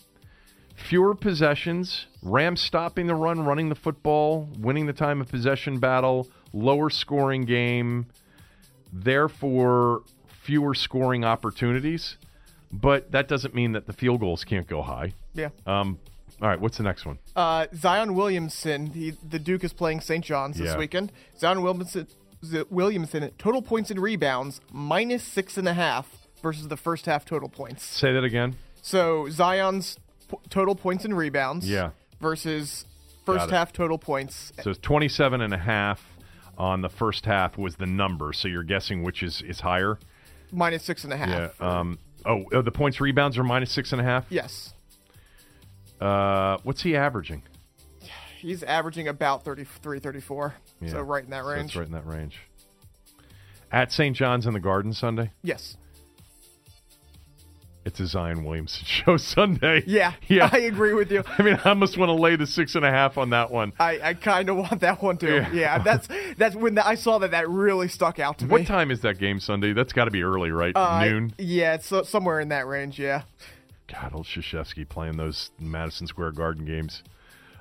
fewer 0.74 1.14
possessions, 1.14 2.08
Rams 2.22 2.60
stopping 2.60 3.06
the 3.06 3.14
run, 3.14 3.46
running 3.46 3.70
the 3.70 3.74
football, 3.74 4.46
winning 4.58 4.84
the 4.84 4.92
time 4.92 5.22
of 5.22 5.28
possession 5.28 5.78
battle, 5.78 6.28
lower 6.54 6.88
scoring 6.88 7.44
game, 7.44 8.06
therefore 8.92 10.02
fewer 10.42 10.74
scoring 10.74 11.24
opportunities. 11.24 12.16
But 12.72 13.12
that 13.12 13.28
doesn't 13.28 13.54
mean 13.54 13.72
that 13.72 13.86
the 13.86 13.92
field 13.92 14.20
goals 14.20 14.44
can't 14.44 14.66
go 14.66 14.82
high. 14.82 15.12
yeah. 15.34 15.50
Um, 15.66 15.98
all 16.42 16.48
right, 16.48 16.60
what's 16.60 16.76
the 16.78 16.82
next 16.82 17.06
one? 17.06 17.18
Uh, 17.36 17.66
Zion 17.74 18.14
Williamson, 18.14 18.86
he, 18.86 19.12
the 19.28 19.38
Duke 19.38 19.62
is 19.62 19.72
playing 19.72 20.00
St. 20.00 20.24
John's 20.24 20.58
this 20.58 20.72
Yeah. 20.72 20.78
weekend. 20.78 21.12
Zion 21.38 21.62
Williamson, 21.62 22.08
Z- 22.44 22.64
Williamson, 22.70 23.30
total 23.38 23.62
points 23.62 23.90
and 23.90 24.00
rebounds 24.00 24.60
minus 24.72 25.22
six 25.22 25.56
and 25.56 25.68
a 25.68 25.74
half 25.74 26.26
versus 26.42 26.66
the 26.68 26.76
first 26.76 27.06
half 27.06 27.24
total 27.24 27.48
points. 27.48 27.84
Say 27.84 28.12
that 28.12 28.24
again. 28.24 28.56
So 28.82 29.28
Zion's 29.30 29.98
p- 30.28 30.36
total 30.50 30.74
points 30.74 31.04
and 31.04 31.16
rebounds, 31.16 31.68
Yeah. 31.70 31.90
versus 32.20 32.84
first 33.24 33.50
half 33.50 33.72
total 33.72 33.96
points. 33.96 34.52
So 34.62 34.70
it's 34.70 34.80
27 34.80 35.40
and 35.40 35.54
a 35.54 35.58
half 35.58 36.04
on 36.58 36.80
the 36.80 36.88
first 36.88 37.24
half 37.26 37.56
was 37.58 37.76
the 37.76 37.86
number. 37.86 38.32
So 38.32 38.48
you're 38.48 38.62
guessing 38.62 39.02
which 39.02 39.22
is, 39.22 39.42
is 39.42 39.60
higher? 39.60 39.98
minus 40.52 40.84
six 40.84 41.02
and 41.04 41.12
a 41.12 41.16
half. 41.16 41.28
Yeah. 41.60 41.78
Um, 41.78 41.98
oh, 42.24 42.44
oh, 42.52 42.62
the 42.62 42.70
points 42.70 43.00
rebounds 43.00 43.36
are 43.38 43.42
minus 43.44 43.72
six 43.72 43.90
and 43.92 44.00
a 44.00 44.04
half? 44.04 44.26
yes, 44.30 44.72
Uh, 46.00 46.58
what's 46.62 46.82
he 46.82 46.96
averaging? 46.96 47.42
he's 48.40 48.62
averaging 48.62 49.08
about 49.08 49.42
33, 49.44 50.00
34. 50.00 50.54
Yeah. 50.82 50.90
So 50.90 51.00
right 51.00 51.24
in 51.24 51.30
that 51.30 51.44
So 51.44 51.48
range. 51.50 51.62
That's 51.68 51.76
right 51.76 51.86
in 51.86 51.92
that 51.92 52.06
range. 52.06 52.38
At 53.72 53.90
St. 53.90 54.14
John's 54.14 54.46
in 54.46 54.52
the 54.52 54.60
Garden 54.60 54.92
Sunday? 54.92 55.30
Yes. 55.42 55.76
It's 57.84 58.00
a 58.00 58.06
Zion 58.06 58.44
Williamson 58.44 58.84
show 58.86 59.16
Sunday. 59.16 59.82
Yeah. 59.86 60.12
Yeah. 60.26 60.48
I 60.50 60.58
agree 60.60 60.94
with 60.94 61.12
you. 61.12 61.22
I 61.38 61.42
mean, 61.42 61.60
I 61.64 61.68
almost 61.68 61.98
want 61.98 62.08
to 62.08 62.14
lay 62.14 62.34
the 62.34 62.46
six 62.46 62.74
and 62.74 62.84
a 62.84 62.90
half 62.90 63.18
on 63.18 63.30
that 63.30 63.50
one. 63.50 63.72
I, 63.78 64.00
I 64.02 64.14
kind 64.14 64.48
of 64.48 64.56
want 64.56 64.80
that 64.80 65.02
one 65.02 65.18
too. 65.18 65.34
Yeah. 65.34 65.52
Yeah, 65.52 65.78
that's 65.78 66.08
that's 66.36 66.56
when 66.56 66.74
the, 66.74 66.86
I 66.86 66.94
saw 66.94 67.18
that 67.18 67.32
that 67.32 67.48
really 67.48 67.88
stuck 67.88 68.18
out 68.18 68.38
to 68.38 68.46
me. 68.46 68.50
What 68.50 68.66
time 68.66 68.90
is 68.90 69.00
that 69.02 69.18
game 69.18 69.38
Sunday? 69.38 69.72
That's 69.74 69.92
got 69.92 70.06
to 70.06 70.10
be 70.10 70.22
early, 70.22 70.50
right? 70.50 70.74
Uh, 70.74 71.04
Noon. 71.04 71.34
Yeah, 71.38 71.74
it's 71.74 71.86
so, 71.86 72.02
somewhere 72.02 72.40
in 72.40 72.48
that 72.48 72.66
range. 72.66 72.98
Yeah. 72.98 73.22
God, 73.86 74.12
old 74.14 74.26
Krzyzewski 74.26 74.88
playing 74.88 75.18
those 75.18 75.50
Madison 75.58 76.06
Square 76.06 76.32
Garden 76.32 76.64
games. 76.64 77.02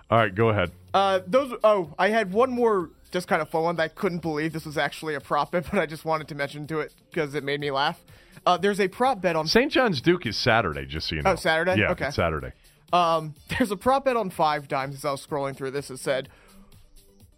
All 0.10 0.18
right, 0.18 0.34
go 0.34 0.50
ahead. 0.50 0.72
Uh, 0.94 1.20
those. 1.28 1.54
Oh, 1.64 1.94
I 2.00 2.10
had 2.10 2.32
one 2.32 2.52
more 2.52 2.90
just 3.12 3.28
kind 3.28 3.42
of 3.42 3.50
fun 3.50 3.64
one 3.64 3.76
that 3.76 3.84
I 3.84 3.88
couldn't 3.90 4.20
believe 4.20 4.54
this 4.54 4.66
was 4.66 4.78
actually 4.78 5.16
a 5.16 5.22
prop 5.22 5.52
bet, 5.52 5.66
but 5.70 5.80
I 5.80 5.86
just 5.86 6.06
wanted 6.06 6.28
to 6.30 6.36
mention 6.36 6.66
to 6.68 6.80
it 6.80 6.94
because 7.10 7.36
it 7.36 7.44
made 7.44 7.60
me 7.60 7.72
laugh. 7.72 8.04
Uh, 8.46 8.58
there's 8.58 8.80
a 8.80 8.88
prop 8.88 9.22
bet 9.22 9.36
on. 9.36 9.48
St. 9.48 9.72
John's 9.72 10.02
Duke 10.02 10.26
is 10.26 10.38
Saturday, 10.38 10.86
just 10.86 11.08
so 11.08 11.16
you 11.16 11.22
know. 11.22 11.32
Oh, 11.32 11.36
Saturday? 11.36 11.78
Yeah, 11.80 11.92
Okay. 11.92 12.12
Saturday. 12.12 12.52
Um, 12.92 13.34
there's 13.50 13.72
a 13.72 13.78
prop 13.78 14.06
bet 14.06 14.18
on 14.18 14.30
5Dimes 14.30 14.94
as 14.96 15.06
I 15.06 15.12
was 15.12 15.26
scrolling 15.26 15.56
through 15.56 15.72
this. 15.72 15.90
It 15.90 15.98
said, 15.98 16.30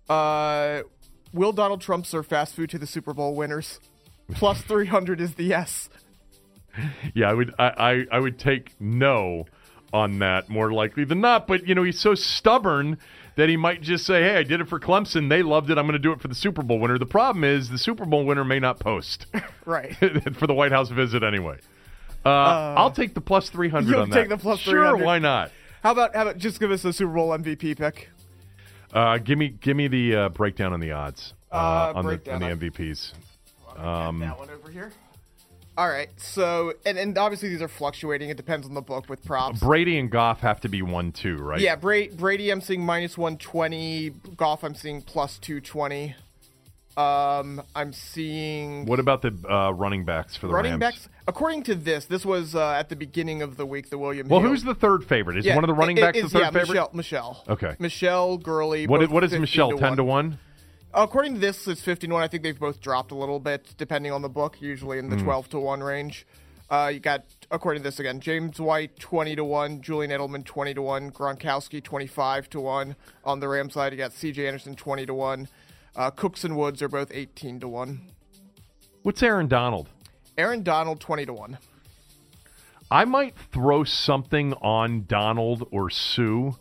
uh, 0.09 0.81
"Will 1.33 1.51
Donald 1.51 1.81
Trump 1.81 2.05
serve 2.05 2.27
fast 2.27 2.55
food 2.55 2.69
to 2.71 2.77
the 2.79 2.87
Super 2.87 3.13
Bowl 3.13 3.35
winners?" 3.35 3.79
Plus 4.33 4.61
300 4.67 5.21
is 5.21 5.35
the 5.35 5.43
yes. 5.43 5.89
Yeah, 7.13 7.29
I 7.29 7.33
would 7.33 7.53
I, 7.57 7.67
I, 7.77 8.05
I 8.17 8.19
would 8.19 8.37
take 8.37 8.73
no 8.81 9.45
on 9.93 10.19
that 10.19 10.49
more 10.49 10.73
likely 10.73 11.05
than 11.05 11.21
not. 11.21 11.47
But 11.47 11.67
you 11.67 11.75
know, 11.75 11.83
he's 11.83 11.99
so 11.99 12.15
stubborn 12.15 12.97
that 13.35 13.49
he 13.49 13.57
might 13.57 13.81
just 13.81 14.05
say, 14.05 14.23
Hey, 14.23 14.37
I 14.37 14.43
did 14.43 14.61
it 14.61 14.67
for 14.69 14.79
Clemson, 14.79 15.29
they 15.29 15.43
loved 15.43 15.69
it, 15.69 15.77
I'm 15.77 15.85
gonna 15.85 15.99
do 15.99 16.11
it 16.11 16.21
for 16.21 16.27
the 16.27 16.35
Super 16.35 16.61
Bowl 16.63 16.79
winner. 16.79 16.97
The 16.97 17.05
problem 17.05 17.43
is 17.43 17.69
the 17.69 17.77
Super 17.77 18.05
Bowl 18.05 18.25
winner 18.25 18.43
may 18.45 18.59
not 18.59 18.79
post 18.79 19.25
Right. 19.65 19.95
for 20.37 20.47
the 20.47 20.53
White 20.53 20.71
House 20.71 20.89
visit 20.89 21.23
anyway. 21.23 21.57
Uh, 22.25 22.29
I'll 22.77 22.91
take 22.91 23.13
the 23.13 23.21
plus 23.21 23.49
three 23.49 23.69
hundred 23.69 23.91
you'll 23.91 24.01
on 24.01 24.09
that. 24.09 24.15
take 24.15 24.29
the 24.29 24.37
plus 24.37 24.59
Sure, 24.59 24.73
300. 24.73 25.05
why 25.05 25.19
not? 25.19 25.51
How 25.83 25.91
about 25.91 26.15
how 26.15 26.23
about 26.23 26.37
just 26.39 26.59
give 26.59 26.71
us 26.71 26.83
a 26.85 26.91
Super 26.91 27.13
Bowl 27.13 27.29
MVP 27.29 27.77
pick? 27.77 28.09
Uh, 28.91 29.17
give 29.19 29.37
me 29.37 29.49
give 29.49 29.77
me 29.77 29.87
the 29.87 30.15
uh, 30.15 30.29
breakdown 30.29 30.73
on 30.73 30.79
the 30.79 30.91
odds 30.91 31.33
uh, 31.51 31.55
Uh, 31.55 31.93
on 31.95 32.05
the 32.05 32.09
breakdown 32.09 32.41
on- 32.41 32.57
the 32.57 32.69
MVPs. 32.71 33.11
Um, 33.77 34.19
that 34.21 34.39
one 34.39 34.49
over 34.49 34.71
here. 34.71 34.91
All 35.77 35.89
right. 35.89 36.09
So 36.17 36.73
and 36.85 36.97
and 36.97 37.17
obviously 37.17 37.49
these 37.49 37.61
are 37.61 37.67
fluctuating. 37.67 38.29
It 38.29 38.37
depends 38.37 38.65
on 38.65 38.73
the 38.73 38.81
book 38.81 39.09
with 39.09 39.23
props. 39.25 39.59
Brady 39.59 39.97
and 39.99 40.09
Goff 40.09 40.39
have 40.41 40.61
to 40.61 40.69
be 40.69 40.81
one 40.81 41.11
two, 41.11 41.37
right? 41.37 41.59
Yeah, 41.59 41.75
Bra- 41.75 42.07
Brady, 42.15 42.49
I'm 42.49 42.61
seeing 42.61 42.81
minus 42.85 43.17
120. 43.17 44.11
Goff, 44.37 44.63
I'm 44.63 44.75
seeing 44.75 45.01
plus 45.01 45.37
220. 45.39 46.15
Um, 46.97 47.61
I'm 47.75 47.91
seeing 47.91 48.85
What 48.85 49.01
about 49.01 49.21
the 49.21 49.35
uh, 49.49 49.71
running 49.71 50.05
backs 50.05 50.37
for 50.37 50.47
the 50.47 50.53
running 50.53 50.71
Rams? 50.79 50.79
backs. 50.79 51.09
According 51.27 51.63
to 51.63 51.75
this, 51.75 52.05
this 52.05 52.23
was 52.25 52.55
uh, 52.55 52.69
at 52.71 52.87
the 52.87 52.95
beginning 52.95 53.41
of 53.41 53.57
the 53.57 53.65
week. 53.65 53.89
The 53.89 53.97
William. 53.97 54.29
Well, 54.29 54.39
Hill. 54.39 54.51
who's 54.51 54.63
the 54.63 54.75
third 54.75 55.03
favorite? 55.03 55.35
Is 55.37 55.45
Yeah, 55.45 55.55
one 55.55 55.65
of 55.65 55.67
the 55.67 55.73
running 55.73 55.97
it- 55.97 56.01
backs 56.01 56.21
the 56.21 56.29
third 56.29 56.39
yeah, 56.39 56.51
favorite? 56.51 56.69
Michel. 56.69 56.89
Michel. 56.93 57.43
Okay. 57.49 57.75
Michel 57.79 58.37
Gurley. 58.37 58.87
What 58.87 59.03
is, 59.03 59.09
what 59.09 59.25
is 59.25 59.33
Michel? 59.33 59.71
to 59.71 59.77
Ten 59.77 59.97
to 59.97 60.05
one. 60.05 60.39
According 60.97 61.33
to 61.33 61.39
this, 61.39 61.67
it's 61.67 61.81
15 61.81 62.09
to 62.09 62.13
1. 62.13 62.23
I 62.23 62.27
think 62.29 62.41
they've 62.43 62.57
both 62.57 62.79
dropped 62.79 63.11
a 63.11 63.15
little 63.15 63.39
bit, 63.39 63.73
depending 63.77 64.13
on 64.13 64.21
the 64.21 64.29
book, 64.29 64.61
usually 64.61 64.97
in 64.97 65.09
the 65.09 65.17
Hmm. 65.17 65.23
12 65.25 65.49
to 65.49 65.59
1 65.59 65.81
range. 65.83 66.25
Uh, 66.69 66.89
you 66.93 66.99
got, 66.99 67.25
according 67.51 67.83
to 67.83 67.89
this 67.89 67.99
again, 67.99 68.19
James 68.21 68.59
White 68.59 68.97
20 68.97 69.35
to 69.35 69.43
1, 69.43 69.81
Julian 69.81 70.09
Edelman 70.09 70.45
20 70.45 70.73
to 70.73 70.81
1, 70.81 71.11
Gronkowski 71.11 71.83
25 71.83 72.49
to 72.49 72.61
1. 72.61 72.95
On 73.25 73.39
the 73.39 73.47
Ram 73.47 73.69
side, 73.69 73.91
you 73.91 73.97
got 73.97 74.11
CJ 74.13 74.47
Anderson 74.47 74.75
20 74.75 75.05
to 75.05 75.13
1. 75.13 75.47
Uh, 75.95 76.09
Cooks 76.11 76.43
and 76.43 76.55
Woods 76.57 76.81
are 76.81 76.87
both 76.89 77.11
18 77.13 77.59
to 77.59 77.67
1. 77.67 78.01
What's 79.03 79.21
Aaron 79.21 79.47
Donald? 79.47 79.89
Aaron 80.37 80.63
Donald 80.63 80.99
20 81.01 81.25
to 81.27 81.33
1. 81.33 81.57
I 82.89 83.03
might 83.05 83.35
throw 83.51 83.83
something 83.83 84.53
on 84.53 85.05
Donald 85.07 85.67
or 85.71 85.89
Suh 85.89 86.53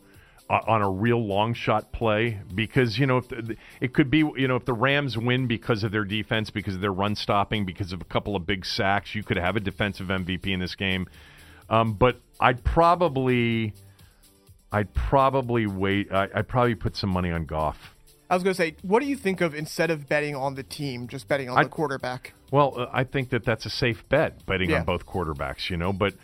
on 0.50 0.82
a 0.82 0.90
real 0.90 1.24
long 1.24 1.54
shot 1.54 1.90
play 1.90 2.38
because 2.54 2.98
you 2.98 3.06
know 3.06 3.16
if 3.16 3.28
the, 3.28 3.56
it 3.80 3.94
could 3.94 4.10
be 4.10 4.18
you 4.18 4.46
know 4.46 4.56
if 4.56 4.64
the 4.66 4.74
Rams 4.74 5.16
win 5.16 5.46
because 5.46 5.82
of 5.84 5.90
their 5.92 6.04
defense, 6.04 6.50
because 6.50 6.74
of 6.74 6.80
their 6.80 6.92
run 6.92 7.14
stopping, 7.16 7.64
because 7.64 7.92
of 7.92 8.00
a 8.00 8.04
couple 8.04 8.36
of 8.36 8.46
big 8.46 8.66
sacks, 8.66 9.14
you 9.14 9.22
could 9.22 9.38
have 9.38 9.56
a 9.56 9.60
defensive 9.60 10.08
MVP 10.08 10.46
in 10.48 10.60
this 10.60 10.74
game. 10.74 11.08
Um, 11.70 11.94
but 11.94 12.20
I'd 12.38 12.62
probably, 12.62 13.72
I'd 14.70 14.92
probably 14.92 15.66
wait. 15.66 16.12
I, 16.12 16.28
I'd 16.34 16.48
probably 16.48 16.74
put 16.74 16.94
some 16.96 17.08
money 17.10 17.30
on 17.30 17.46
Goff. 17.46 17.94
I 18.28 18.34
was 18.34 18.42
going 18.42 18.54
to 18.54 18.60
say, 18.62 18.76
what 18.82 19.00
do 19.00 19.06
you 19.06 19.16
think 19.16 19.40
of 19.40 19.54
instead 19.54 19.90
of 19.90 20.08
betting 20.08 20.34
on 20.34 20.54
the 20.54 20.62
team, 20.62 21.08
just 21.08 21.26
betting 21.28 21.48
on 21.48 21.56
I- 21.58 21.62
the 21.64 21.68
quarterback? 21.70 22.34
Well, 22.50 22.74
uh, 22.78 22.86
I 22.92 23.04
think 23.04 23.30
that 23.30 23.44
that's 23.44 23.66
a 23.66 23.70
safe 23.70 24.06
bet, 24.08 24.44
betting 24.46 24.70
Yeah. 24.70 24.80
on 24.80 24.84
both 24.84 25.06
quarterbacks, 25.06 25.70
you 25.70 25.76
know. 25.76 25.92
But 25.92 26.14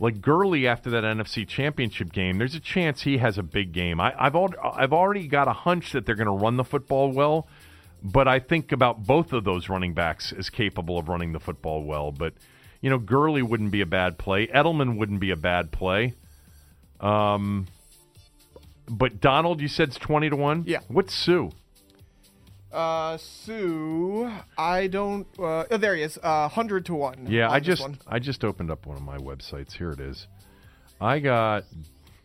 like 0.00 0.22
Gurley 0.22 0.66
after 0.66 0.88
that 0.90 1.04
NFC 1.04 1.46
Championship 1.46 2.10
game, 2.10 2.38
there's 2.38 2.54
a 2.54 2.60
chance 2.60 3.02
he 3.02 3.18
has 3.18 3.36
a 3.36 3.42
big 3.42 3.72
game. 3.72 4.00
I, 4.00 4.14
I've 4.18 4.34
al- 4.34 4.54
I've 4.74 4.94
already 4.94 5.28
got 5.28 5.46
a 5.46 5.52
hunch 5.52 5.92
that 5.92 6.06
they're 6.06 6.14
going 6.14 6.26
to 6.26 6.32
run 6.32 6.56
the 6.56 6.64
football 6.64 7.12
well, 7.12 7.46
but 8.02 8.26
I 8.26 8.40
think 8.40 8.72
about 8.72 9.04
both 9.06 9.34
of 9.34 9.44
those 9.44 9.68
running 9.68 9.92
backs 9.92 10.32
as 10.32 10.48
capable 10.48 10.98
of 10.98 11.08
running 11.10 11.32
the 11.32 11.38
football 11.38 11.84
well. 11.84 12.12
But 12.12 12.32
you 12.80 12.88
know, 12.88 12.98
Gurley 12.98 13.42
wouldn't 13.42 13.70
be 13.70 13.82
a 13.82 13.86
bad 13.86 14.16
play. 14.16 14.46
Edelman 14.46 14.96
wouldn't 14.96 15.20
be 15.20 15.30
a 15.30 15.36
bad 15.36 15.70
play. 15.70 16.14
Um, 16.98 17.66
but 18.88 19.20
Donald, 19.20 19.60
you 19.60 19.68
said 19.68 19.88
it's 19.88 19.98
twenty 19.98 20.30
to 20.30 20.36
one. 20.36 20.64
Yeah. 20.66 20.80
What's 20.88 21.14
Suh? 21.14 21.50
Uh, 22.72 23.16
Suh, 23.16 24.30
I 24.56 24.86
don't. 24.86 25.26
Uh, 25.38 25.64
oh, 25.70 25.76
there 25.76 25.94
he 25.96 26.02
is. 26.02 26.18
Uh, 26.22 26.48
hundred 26.48 26.86
to 26.86 26.94
one. 26.94 27.26
Yeah, 27.28 27.48
on 27.48 27.54
I 27.54 27.60
just 27.60 27.82
one. 27.82 27.98
I 28.06 28.18
just 28.18 28.44
opened 28.44 28.70
up 28.70 28.86
one 28.86 28.96
of 28.96 29.02
my 29.02 29.18
websites. 29.18 29.72
Here 29.72 29.90
it 29.90 30.00
is. 30.00 30.26
I 31.00 31.18
got 31.18 31.64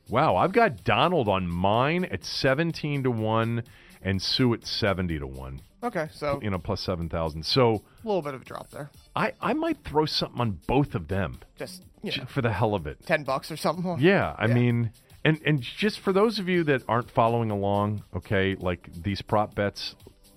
wow, 0.10 0.36
I've 0.36 0.52
got 0.54 0.84
Donald 0.84 1.28
on 1.28 1.48
mine 1.48 2.06
at 2.06 2.24
17 2.24 3.04
to 3.04 3.10
1 3.12 3.64
and 4.04 4.22
Suh 4.22 4.54
at 4.54 4.66
70 4.68 5.18
to 5.20 5.26
1. 5.28 5.62
Okay, 5.84 6.10
so 6.14 6.40
You 6.44 6.50
know, 6.52 6.60
plus 6.60 6.82
7,000. 6.82 7.44
So, 7.44 7.82
a 8.04 8.08
little 8.08 8.22
bit 8.22 8.34
of 8.36 8.42
a 8.42 8.46
drop 8.46 8.70
there. 8.70 8.92
I 9.16 9.34
I 9.42 9.54
might 9.54 9.78
throw 9.84 10.06
something 10.06 10.40
on 10.42 10.60
both 10.68 10.94
of 10.94 11.08
them 11.08 11.40
Just 11.58 11.84
you 12.04 12.12
know, 12.18 12.26
for 12.26 12.42
the 12.42 12.52
hell 12.52 12.76
of 12.76 12.86
it. 12.86 13.04
ten 13.06 13.24
bucks 13.24 13.50
or 13.50 13.58
something. 13.58 13.98
Yeah, 14.00 14.36
I 14.38 14.46
Yeah. 14.48 14.54
mean, 14.54 14.92
and 15.24 15.40
and 15.46 15.62
just 15.62 16.00
for 16.02 16.12
those 16.14 16.38
of 16.38 16.48
you 16.50 16.64
that 16.66 16.84
aren't 16.88 17.10
following 17.10 17.50
along, 17.50 18.04
okay, 18.16 18.56
like 18.60 18.90
these 18.94 19.22
prop 19.24 19.56
bets, 19.56 19.96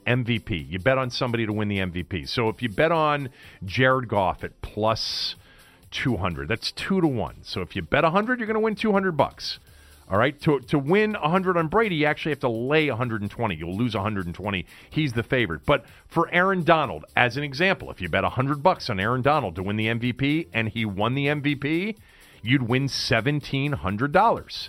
MVP, 0.09 0.69
you 0.69 0.79
bet 0.79 0.99
on 0.99 1.11
somebody 1.11 1.47
to 1.47 1.53
win 1.53 1.69
the 1.69 1.79
MVP. 1.79 2.29
So 2.29 2.49
if 2.49 2.63
you 2.63 2.69
bet 2.69 2.91
on 2.91 3.29
Jared 3.65 4.09
Goff 4.09 4.43
at 4.43 4.61
plus 4.63 5.35
two 5.91 6.17
hundred, 6.17 6.49
that's 6.49 6.73
two 6.73 7.01
to 7.01 7.07
one. 7.07 7.37
So 7.43 7.61
if 7.61 7.77
you 7.77 7.83
bet 7.83 8.05
hundred, 8.05 8.41
you're 8.41 8.47
going 8.47 8.55
to 8.55 8.61
win 8.61 8.75
two 8.75 8.93
hundred 8.93 9.17
bucks. 9.17 9.59
All 10.11 10.17
right, 10.17 10.41
to 10.41 10.61
to 10.61 10.79
win 10.79 11.13
100 11.13 11.59
on 11.59 11.69
Brady, 11.69 11.97
you 11.97 12.07
actually 12.07 12.33
have 12.33 12.41
to 12.41 12.49
lay 12.49 12.89
120. 12.89 13.55
You'll 13.55 13.77
lose 13.77 13.95
120. 13.95 14.67
He's 14.89 15.13
the 15.13 15.23
favorite. 15.23 15.67
But 15.67 15.85
for 16.07 16.33
Aaron 16.33 16.63
Donald, 16.63 17.05
as 17.15 17.37
an 17.37 17.45
example, 17.45 17.91
if 17.91 18.01
you 18.01 18.09
bet 18.09 18.23
100 18.23 18.63
bucks 18.63 18.89
on 18.89 18.99
Aaron 18.99 19.21
Donald 19.21 19.55
to 19.57 19.63
win 19.63 19.77
the 19.77 19.89
MVP 19.89 20.49
and 20.55 20.71
he 20.71 20.87
won 20.87 21.15
the 21.15 21.27
MVP, 21.27 21.99
you'd 22.43 22.63
win 22.63 22.87
$1,700. 22.87 24.69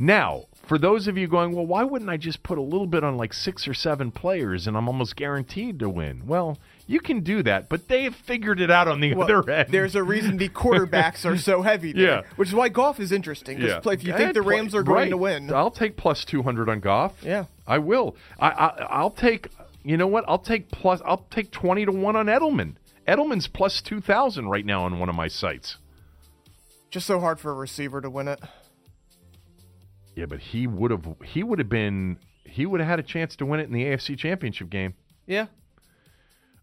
Now, 0.00 0.46
for 0.68 0.78
those 0.78 1.08
of 1.08 1.16
you 1.16 1.26
going, 1.26 1.52
well, 1.52 1.66
why 1.66 1.82
wouldn't 1.82 2.10
I 2.10 2.16
just 2.18 2.42
put 2.42 2.58
a 2.58 2.62
little 2.62 2.86
bit 2.86 3.02
on 3.02 3.16
like 3.16 3.32
six 3.32 3.66
or 3.66 3.72
seven 3.74 4.10
players 4.10 4.66
and 4.66 4.76
I'm 4.76 4.86
almost 4.86 5.16
guaranteed 5.16 5.78
to 5.80 5.88
win? 5.88 6.26
Well, 6.26 6.58
you 6.86 7.00
can 7.00 7.20
do 7.20 7.42
that, 7.42 7.68
but 7.68 7.88
they 7.88 8.04
have 8.04 8.14
figured 8.14 8.60
it 8.60 8.70
out 8.70 8.86
on 8.86 9.00
the 9.00 9.14
Well, 9.14 9.24
other 9.24 9.50
end. 9.50 9.70
there's 9.72 9.94
a 9.94 10.02
reason 10.02 10.36
the 10.36 10.48
quarterbacks 10.50 11.24
are 11.24 11.36
so 11.38 11.62
heavy. 11.62 11.92
There, 11.92 12.02
Yeah. 12.04 12.22
which 12.36 12.48
is 12.50 12.54
why 12.54 12.68
Goff 12.68 13.00
is 13.00 13.10
interesting. 13.12 13.58
Because 13.58 13.84
if 13.94 14.04
you 14.04 14.12
think 14.14 14.34
the 14.34 14.42
play- 14.42 14.56
Rams 14.56 14.74
are 14.74 14.82
going 14.82 14.96
right. 14.96 15.10
to 15.10 15.16
win, 15.16 15.52
I'll 15.52 15.70
take 15.70 15.96
plus 15.96 16.24
two 16.24 16.42
hundred 16.42 16.68
on 16.68 16.80
Goff. 16.80 17.14
Yeah. 17.24 17.46
I 17.66 17.78
will. 17.78 18.14
I, 18.38 18.48
I 18.50 18.66
I'll 18.90 19.10
take. 19.10 19.48
You 19.82 19.96
know 19.96 20.06
what? 20.06 20.24
I'll 20.28 20.38
take 20.38 20.70
plus. 20.70 21.00
I'll 21.04 21.24
take 21.30 21.50
twenty 21.50 21.84
to 21.86 21.92
one 21.92 22.14
on 22.16 22.26
Edelman. 22.26 22.74
Edelman's 23.06 23.48
plus 23.48 23.80
two 23.80 24.00
thousand 24.02 24.48
right 24.48 24.66
now 24.66 24.84
on 24.84 24.98
one 24.98 25.08
of 25.08 25.14
my 25.14 25.28
sites. 25.28 25.76
just 26.90 27.06
so 27.06 27.20
hard 27.20 27.38
for 27.40 27.50
a 27.50 27.54
receiver 27.54 28.00
to 28.00 28.08
win 28.10 28.28
it. 28.28 28.40
Yeah, 30.18 30.26
but 30.26 30.40
he 30.40 30.66
would 30.66 30.90
have. 30.90 31.06
He 31.24 31.44
would 31.44 31.60
have 31.60 31.68
been. 31.68 32.18
He 32.42 32.66
would 32.66 32.80
have 32.80 32.88
had 32.88 32.98
a 32.98 33.04
chance 33.04 33.36
to 33.36 33.46
win 33.46 33.60
it 33.60 33.68
in 33.68 33.72
the 33.72 33.84
AFC 33.84 34.18
Championship 34.18 34.68
game. 34.68 34.94
Yeah, 35.28 35.46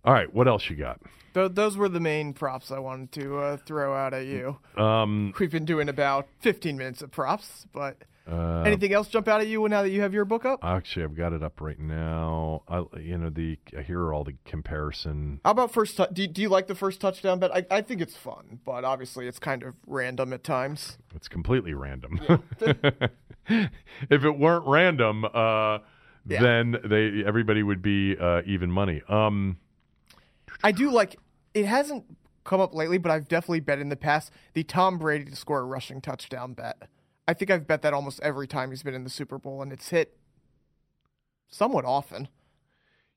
All 0.03 0.11
right. 0.11 0.34
What 0.34 0.49
else 0.49 0.69
you 0.69 0.76
got? 0.76 0.99
Th- 1.34 1.53
those 1.53 1.77
were 1.77 1.88
the 1.88 2.02
main 2.02 2.34
props 2.34 2.69
I 2.69 2.80
wanted 2.80 3.14
to 3.14 3.38
uh, 3.38 3.57
throw 3.65 3.95
out 3.95 4.14
at 4.14 4.26
you. 4.26 4.57
Um. 4.76 5.34
We've 5.40 5.49
been 5.49 5.64
doing 5.64 5.88
about 5.88 6.27
15 6.41 6.76
minutes 6.76 7.02
of 7.02 7.11
props, 7.11 7.65
but 7.72 7.95
Uh, 8.27 8.64
anything 8.65 8.91
else 8.91 9.07
jump 9.07 9.27
out 9.27 9.39
at 9.41 9.47
you 9.47 9.68
now 9.69 9.84
that 9.84 9.89
you 9.91 10.02
have 10.02 10.14
your 10.14 10.26
book 10.26 10.45
up? 10.45 10.60
Actually, 10.64 11.03
I've 11.03 11.15
got 11.15 11.31
it 11.31 11.43
up 11.43 11.61
right 11.61 11.80
now. 11.80 12.64
I, 12.68 12.84
you 12.99 13.18
know, 13.18 13.30
the 13.30 13.57
here 13.85 13.99
are 14.02 14.14
all 14.14 14.23
the 14.23 14.34
comparison. 14.45 15.39
How 15.45 15.52
about 15.52 15.72
first? 15.72 15.99
do, 16.14 16.26
do 16.27 16.41
you 16.41 16.49
like 16.49 16.65
the 16.68 16.73
first 16.76 16.99
touchdown 16.99 17.39
bet? 17.39 17.53
I, 17.56 17.65
I 17.69 17.81
think 17.81 18.02
it's 18.02 18.15
fun, 18.18 18.60
but 18.65 18.84
obviously 18.84 19.27
it's 19.27 19.38
kind 19.38 19.61
of 19.61 19.76
random 19.85 20.34
at 20.34 20.43
times. 20.43 20.97
It's 21.14 21.27
completely 21.27 21.73
random. 21.76 22.19
if 22.60 24.23
it 24.23 24.38
weren't 24.39 24.65
random, 24.65 25.26
uh, 25.26 25.80
Yeah. 26.27 26.41
then 26.41 26.77
they 26.84 27.23
everybody 27.26 27.61
would 27.64 27.81
be 27.81 28.18
uh, 28.19 28.41
even 28.45 28.72
money. 28.72 29.02
Um, 29.07 29.57
I 30.64 30.72
do 30.72 30.89
like. 30.91 31.18
It 31.53 31.65
hasn't 31.65 32.06
come 32.43 32.60
up 32.60 32.73
lately, 32.73 32.97
but 32.97 33.11
I've 33.11 33.27
definitely 33.27 33.60
bet 33.60 33.80
in 33.80 33.89
the 33.89 33.95
past 33.95 34.31
the 34.53 34.64
Tom 34.64 34.97
Brady 34.97 35.26
to 35.26 35.35
score 35.35 35.60
a 35.60 35.64
rushing 35.65 36.02
touchdown 36.02 36.53
bet. 36.53 36.89
I 37.27 37.34
think 37.34 37.49
I've 37.49 37.68
bet 37.68 37.81
that 37.81 37.93
almost 37.93 38.19
every 38.22 38.47
time 38.47 38.69
he's 38.69 38.84
been 38.84 38.93
in 38.93 39.03
the 39.03 39.10
Super 39.10 39.38
Bowl, 39.38 39.61
and 39.61 39.73
it's 39.73 39.89
hit 39.89 40.18
somewhat 41.49 41.85
often. 41.85 42.27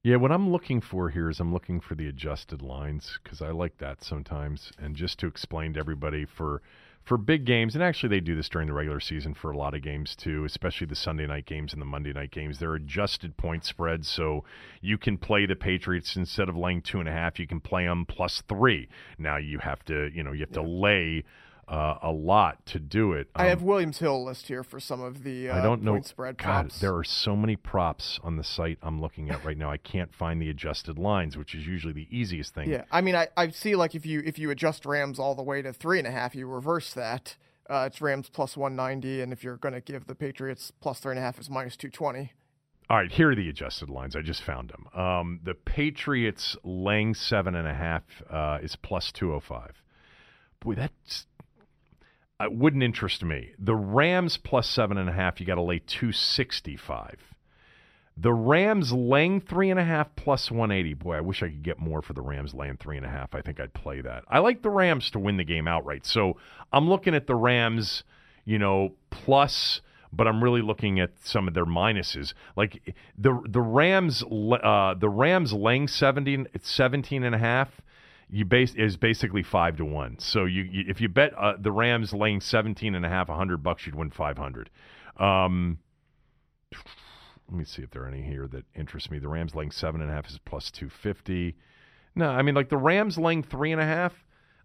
yeah, 0.02 0.16
what 0.16 0.32
I'm 0.32 0.50
looking 0.50 0.80
for 0.80 1.10
here 1.10 1.28
is 1.28 1.40
I'm 1.40 1.52
looking 1.52 1.80
for 1.80 1.94
the 1.94 2.08
adjusted 2.08 2.62
lines 2.62 3.18
because 3.22 3.42
I 3.42 3.50
like 3.50 3.78
that 3.78 4.02
sometimes. 4.02 4.72
And 4.78 4.94
just 4.96 5.18
to 5.20 5.26
explain 5.26 5.74
to 5.74 5.80
everybody, 5.80 6.24
for 6.24 6.62
for 7.04 7.16
big 7.16 7.46
games, 7.46 7.74
and 7.74 7.82
actually 7.82 8.10
they 8.10 8.20
do 8.20 8.36
this 8.36 8.50
during 8.50 8.68
the 8.68 8.74
regular 8.74 9.00
season 9.00 9.32
for 9.32 9.50
a 9.50 9.56
lot 9.56 9.74
of 9.74 9.80
games 9.82 10.14
too, 10.14 10.44
especially 10.44 10.86
the 10.86 10.94
Sunday 10.94 11.26
night 11.26 11.46
games 11.46 11.72
and 11.72 11.80
the 11.80 11.86
Monday 11.86 12.12
night 12.12 12.30
games. 12.30 12.58
They're 12.58 12.74
adjusted 12.74 13.36
point 13.38 13.64
spreads, 13.64 14.08
so 14.08 14.44
you 14.82 14.98
can 14.98 15.16
play 15.16 15.46
the 15.46 15.56
Patriots 15.56 16.16
instead 16.16 16.50
of 16.50 16.56
laying 16.56 16.82
two 16.82 17.00
and 17.00 17.08
a 17.08 17.12
half, 17.12 17.38
you 17.38 17.46
can 17.46 17.60
play 17.60 17.86
them 17.86 18.04
plus 18.04 18.42
three. 18.46 18.88
Now 19.18 19.38
you 19.38 19.58
have 19.58 19.82
to, 19.86 20.10
you 20.14 20.22
know, 20.22 20.32
you 20.32 20.40
have 20.40 20.52
to 20.52 20.62
lay 20.62 21.24
uh, 21.68 21.98
a 22.02 22.10
lot 22.10 22.64
to 22.66 22.78
do 22.78 23.12
it. 23.12 23.28
I 23.34 23.44
Um, 23.44 23.48
have 23.50 23.62
Williams 23.62 23.98
Hill 23.98 24.24
list 24.24 24.48
here 24.48 24.64
for 24.64 24.80
some 24.80 25.00
of 25.02 25.22
the 25.22 25.50
uh, 25.50 25.58
I 25.58 25.62
don't 25.62 25.82
know. 25.82 25.92
point 25.92 26.06
spread 26.06 26.38
God, 26.38 26.44
props. 26.44 26.80
there 26.80 26.96
are 26.96 27.04
so 27.04 27.36
many 27.36 27.56
props 27.56 28.18
on 28.22 28.36
the 28.36 28.44
site 28.44 28.78
I'm 28.82 29.00
looking 29.00 29.28
at 29.30 29.44
right 29.44 29.56
now. 29.58 29.70
I 29.70 29.76
can't 29.76 30.14
find 30.14 30.40
the 30.40 30.48
adjusted 30.50 30.98
lines, 30.98 31.36
which 31.36 31.54
is 31.54 31.66
usually 31.66 31.92
the 31.92 32.08
easiest 32.10 32.54
thing. 32.54 32.70
Yeah, 32.70 32.84
I 32.90 33.00
mean, 33.02 33.14
I, 33.14 33.28
I 33.36 33.50
see 33.50 33.76
like 33.76 33.94
if 33.94 34.06
you 34.06 34.22
if 34.24 34.38
you 34.38 34.50
adjust 34.50 34.86
Rams 34.86 35.18
all 35.18 35.34
the 35.34 35.42
way 35.42 35.60
to 35.62 35.72
three 35.72 35.98
and 35.98 36.06
a 36.08 36.10
half, 36.10 36.34
you 36.34 36.46
reverse 36.46 36.94
that. 36.94 37.36
Uh, 37.70 37.84
it's 37.86 38.00
Rams 38.00 38.30
plus 38.32 38.56
one 38.56 38.74
ninety, 38.74 39.20
and 39.20 39.30
if 39.30 39.44
you're 39.44 39.58
going 39.58 39.74
to 39.74 39.82
give 39.82 40.06
the 40.06 40.14
Patriots 40.14 40.72
plus 40.80 41.00
three 41.00 41.12
and 41.12 41.18
a 41.18 41.22
half, 41.22 41.36
it's 41.38 41.50
minus 41.50 41.76
two 41.76 41.90
twenty. 41.90 42.32
All 42.90 42.96
right, 42.96 43.12
here 43.12 43.32
are 43.32 43.34
the 43.34 43.50
adjusted 43.50 43.90
lines. 43.90 44.16
I 44.16 44.22
just 44.22 44.42
found 44.42 44.70
them. 44.70 44.86
Um, 44.98 45.40
the 45.44 45.52
Patriots 45.52 46.56
laying 46.64 47.12
seven 47.12 47.54
and 47.54 47.68
a 47.68 47.74
half 47.74 48.04
uh, 48.30 48.58
is 48.62 48.74
plus 48.76 49.12
two 49.12 49.28
hundred 49.28 49.42
five. 49.42 49.82
Boy, 50.60 50.74
that's 50.76 51.26
uh, 52.40 52.46
wouldn't 52.50 52.82
interest 52.82 53.24
me. 53.24 53.52
The 53.58 53.74
Rams 53.74 54.36
plus 54.36 54.68
seven 54.68 54.98
and 54.98 55.08
a 55.08 55.12
half, 55.12 55.40
you 55.40 55.46
got 55.46 55.56
to 55.56 55.62
lay 55.62 55.80
two 55.80 56.12
sixty 56.12 56.76
five. 56.76 57.18
The 58.20 58.32
Rams 58.32 58.92
laying 58.92 59.40
three 59.40 59.70
and 59.70 59.78
a 59.78 59.84
half 59.84 60.16
plus 60.16 60.50
180. 60.50 60.94
Boy, 60.94 61.16
I 61.16 61.20
wish 61.20 61.40
I 61.40 61.46
could 61.46 61.62
get 61.62 61.78
more 61.78 62.02
for 62.02 62.14
the 62.14 62.20
Rams 62.20 62.52
laying 62.52 62.76
three 62.76 62.96
and 62.96 63.06
a 63.06 63.08
half. 63.08 63.32
I 63.32 63.42
think 63.42 63.60
I'd 63.60 63.74
play 63.74 64.00
that. 64.00 64.24
I 64.28 64.40
like 64.40 64.62
the 64.62 64.70
Rams 64.70 65.08
to 65.12 65.20
win 65.20 65.36
the 65.36 65.44
game 65.44 65.68
outright. 65.68 66.04
So 66.04 66.36
I'm 66.72 66.88
looking 66.88 67.14
at 67.14 67.28
the 67.28 67.36
Rams, 67.36 68.02
you 68.44 68.58
know, 68.58 68.94
plus, 69.10 69.82
but 70.12 70.26
I'm 70.26 70.42
really 70.42 70.62
looking 70.62 70.98
at 70.98 71.12
some 71.22 71.46
of 71.46 71.54
their 71.54 71.64
minuses. 71.64 72.34
Like 72.56 72.92
the 73.16 73.40
the 73.48 73.60
Rams, 73.60 74.24
uh, 74.24 74.94
the 74.94 75.08
Rams 75.08 75.52
laying 75.52 75.86
17, 75.86 76.48
17 76.60 77.22
and 77.22 77.34
a 77.36 77.38
half. 77.38 77.80
You 78.30 78.44
base 78.44 78.74
is 78.74 78.96
basically 78.96 79.42
five 79.42 79.76
to 79.76 79.84
one. 79.84 80.18
So 80.18 80.44
you, 80.44 80.62
you 80.62 80.84
if 80.88 81.00
you 81.00 81.08
bet 81.08 81.32
uh, 81.36 81.54
the 81.58 81.72
Rams 81.72 82.12
laying 82.12 82.40
17 82.40 82.94
and 82.94 83.04
a 83.04 83.08
half, 83.08 83.28
100 83.28 83.62
bucks, 83.62 83.86
you'd 83.86 83.94
win 83.94 84.10
500. 84.10 84.70
Um, 85.18 85.78
let 87.48 87.56
me 87.56 87.64
see 87.64 87.82
if 87.82 87.90
there 87.90 88.04
are 88.04 88.08
any 88.08 88.22
here 88.22 88.46
that 88.48 88.64
interest 88.74 89.10
me. 89.10 89.18
The 89.18 89.28
Rams 89.28 89.54
laying 89.54 89.70
seven 89.70 90.00
and 90.02 90.10
a 90.10 90.14
half 90.14 90.28
is 90.28 90.38
plus 90.44 90.70
two 90.70 90.90
fifty. 90.90 91.56
No, 92.14 92.28
I 92.28 92.42
mean 92.42 92.54
like 92.54 92.68
the 92.68 92.76
Rams 92.76 93.16
laying 93.16 93.42
three 93.42 93.72
and 93.72 93.80
a 93.80 93.86
half. 93.86 94.12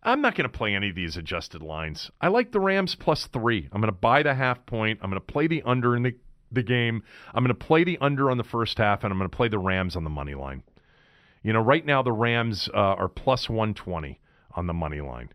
I'm 0.05 0.21
not 0.21 0.35
going 0.35 0.49
to 0.49 0.57
play 0.57 0.75
any 0.75 0.89
of 0.89 0.95
these 0.95 1.15
adjusted 1.15 1.61
lines. 1.61 2.11
I 2.19 2.27
like 2.27 2.51
the 2.51 2.59
Rams 2.59 2.93
plus 2.95 3.27
three. 3.27 3.69
I'm 3.71 3.79
going 3.79 3.93
to 3.93 3.97
buy 3.97 4.21
the 4.21 4.33
half 4.33 4.65
point. 4.65 4.99
I'm 5.01 5.09
going 5.09 5.21
to 5.21 5.25
play 5.25 5.47
the 5.47 5.63
under 5.63 5.95
in 5.95 6.03
the 6.03 6.15
the 6.51 6.63
game. 6.63 7.03
I'm 7.33 7.43
going 7.43 7.55
to 7.57 7.65
play 7.65 7.83
the 7.83 7.97
under 7.99 8.29
on 8.29 8.37
the 8.37 8.43
first 8.43 8.77
half, 8.77 9.03
and 9.03 9.11
I'm 9.11 9.17
going 9.17 9.29
to 9.29 9.35
play 9.35 9.47
the 9.47 9.59
Rams 9.59 9.95
on 9.95 10.03
the 10.03 10.09
money 10.09 10.35
line. 10.35 10.63
You 11.43 11.53
know, 11.53 11.59
right 11.59 11.85
now 11.85 12.01
the 12.01 12.11
Rams 12.11 12.69
uh, 12.73 12.77
are 12.77 13.09
plus 13.09 13.49
120 13.49 14.19
on 14.55 14.67
the 14.67 14.73
money 14.73 15.01
line. 15.01 15.29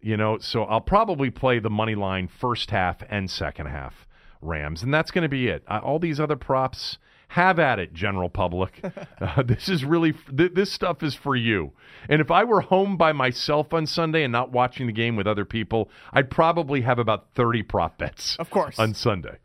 You 0.00 0.16
know, 0.16 0.38
so 0.38 0.64
I'll 0.64 0.80
probably 0.80 1.30
play 1.30 1.60
the 1.60 1.70
money 1.70 1.94
line 1.94 2.26
first 2.26 2.70
half 2.70 3.02
and 3.08 3.30
second 3.30 3.66
half 3.66 4.06
Rams, 4.40 4.82
and 4.82 4.92
that's 4.92 5.12
going 5.12 5.22
to 5.22 5.28
be 5.28 5.46
it. 5.46 5.62
Uh, 5.68 5.80
all 5.82 6.00
these 6.00 6.18
other 6.18 6.34
props, 6.34 6.98
have 7.28 7.58
at 7.58 7.78
it, 7.78 7.94
general 7.94 8.28
public. 8.28 8.82
uh, 9.20 9.42
this 9.42 9.68
is 9.68 9.84
really 9.84 10.12
th- 10.36 10.52
this 10.54 10.70
stuff 10.72 11.02
is 11.02 11.14
for 11.14 11.34
you. 11.34 11.72
And 12.08 12.20
if 12.20 12.30
I 12.30 12.44
were 12.44 12.60
home 12.60 12.96
by 12.96 13.12
myself 13.12 13.72
on 13.72 13.86
Sunday 13.86 14.22
and 14.22 14.32
not 14.32 14.52
watching 14.52 14.86
the 14.86 14.92
game 14.92 15.16
with 15.16 15.26
other 15.26 15.44
people, 15.44 15.88
I'd 16.12 16.30
probably 16.30 16.82
have 16.82 16.98
about 16.98 17.28
30 17.34 17.62
prop 17.62 17.96
bets. 17.98 18.36
Of 18.38 18.50
course. 18.50 18.78
on 18.78 18.92
Sunday. 18.94 19.38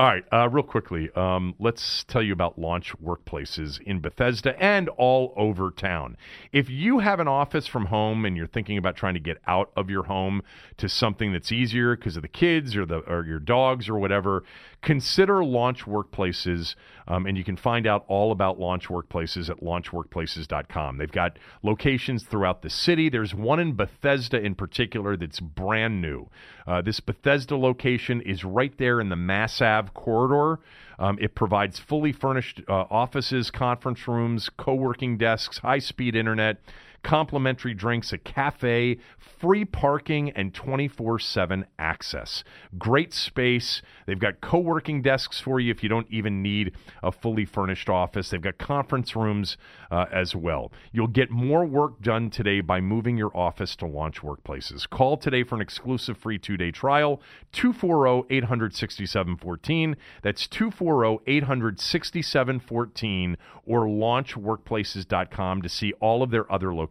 All 0.00 0.06
right, 0.06 0.24
uh, 0.32 0.48
real 0.48 0.64
quickly, 0.64 1.10
um, 1.14 1.54
let's 1.58 2.04
tell 2.04 2.22
you 2.22 2.32
about 2.32 2.58
launch 2.58 2.94
workplaces 3.04 3.78
in 3.82 4.00
Bethesda 4.00 4.58
and 4.58 4.88
all 4.88 5.34
over 5.36 5.70
town. 5.70 6.16
If 6.52 6.70
you 6.70 7.00
have 7.00 7.20
an 7.20 7.28
office 7.28 7.66
from 7.66 7.84
home 7.84 8.24
and 8.24 8.34
you're 8.34 8.46
thinking 8.46 8.78
about 8.78 8.96
trying 8.96 9.12
to 9.12 9.20
get 9.20 9.42
out 9.46 9.70
of 9.76 9.90
your 9.90 10.04
home 10.04 10.40
to 10.78 10.88
something 10.88 11.34
that's 11.34 11.52
easier 11.52 11.96
because 11.96 12.16
of 12.16 12.22
the 12.22 12.28
kids 12.28 12.76
or 12.76 12.86
the 12.86 13.00
or 13.00 13.26
your 13.26 13.40
dogs 13.40 13.90
or 13.90 13.98
whatever, 13.98 14.42
consider 14.82 15.44
launch 15.44 15.84
workplaces. 15.84 16.74
Um, 17.06 17.26
and 17.26 17.36
you 17.36 17.44
can 17.44 17.56
find 17.56 17.86
out 17.86 18.04
all 18.08 18.30
about 18.30 18.58
launch 18.58 18.88
workplaces 18.88 19.50
at 19.50 19.60
launchworkplaces.com. 19.60 20.98
They've 20.98 21.10
got 21.10 21.38
locations 21.62 22.24
throughout 22.24 22.62
the 22.62 22.70
city. 22.70 23.08
There's 23.08 23.34
one 23.34 23.58
in 23.58 23.74
Bethesda 23.74 24.40
in 24.40 24.54
particular 24.54 25.16
that's 25.16 25.40
brand 25.40 26.00
new. 26.00 26.28
Uh, 26.66 26.82
this 26.82 27.00
Bethesda 27.00 27.56
location 27.56 28.20
is 28.20 28.44
right 28.44 28.76
there 28.78 29.00
in 29.00 29.08
the 29.08 29.16
Mass 29.16 29.60
Ave 29.60 29.90
corridor. 29.92 30.60
Um, 30.98 31.18
it 31.20 31.34
provides 31.34 31.78
fully 31.78 32.12
furnished 32.12 32.60
uh, 32.68 32.84
offices, 32.90 33.50
conference 33.50 34.06
rooms, 34.06 34.50
co 34.56 34.74
working 34.74 35.16
desks, 35.16 35.58
high 35.58 35.78
speed 35.78 36.14
internet, 36.14 36.58
complimentary 37.02 37.74
drinks, 37.74 38.12
a 38.12 38.18
cafe, 38.18 38.98
free 39.18 39.64
parking, 39.64 40.30
and 40.30 40.52
24 40.52 41.18
7 41.18 41.64
access. 41.78 42.44
Great 42.78 43.12
space. 43.12 43.82
They've 44.06 44.18
got 44.18 44.40
co 44.40 44.58
working 44.58 45.02
desks 45.02 45.40
for 45.40 45.60
you 45.60 45.70
if 45.70 45.82
you 45.82 45.88
don't 45.88 46.06
even 46.10 46.42
need 46.42 46.76
a 47.02 47.10
fully 47.10 47.44
furnished 47.44 47.88
office. 47.88 48.30
They've 48.30 48.40
got 48.40 48.58
conference 48.58 49.16
rooms 49.16 49.56
uh, 49.90 50.06
as 50.12 50.34
well. 50.34 50.72
You'll 50.92 51.06
get 51.06 51.30
more 51.30 51.64
work 51.64 52.00
done 52.02 52.30
today 52.30 52.60
by 52.60 52.80
moving 52.80 53.16
your 53.16 53.34
office 53.36 53.76
to 53.76 53.86
Launch 53.86 54.20
Workplaces. 54.20 54.88
Call 54.88 55.16
today 55.16 55.42
for 55.42 55.54
an 55.54 55.62
exclusive 55.62 56.16
free 56.16 56.38
two 56.38 56.56
day 56.56 56.70
trial 56.70 57.20
240 57.52 58.26
867 58.34 59.36
14. 59.36 59.96
That's 60.22 60.46
240 60.46 61.22
867 61.26 62.60
14 62.60 63.36
or 63.64 63.86
launchworkplaces.com 63.86 65.62
to 65.62 65.68
see 65.68 65.92
all 66.00 66.22
of 66.22 66.30
their 66.30 66.50
other 66.52 66.74
locations 66.74 66.89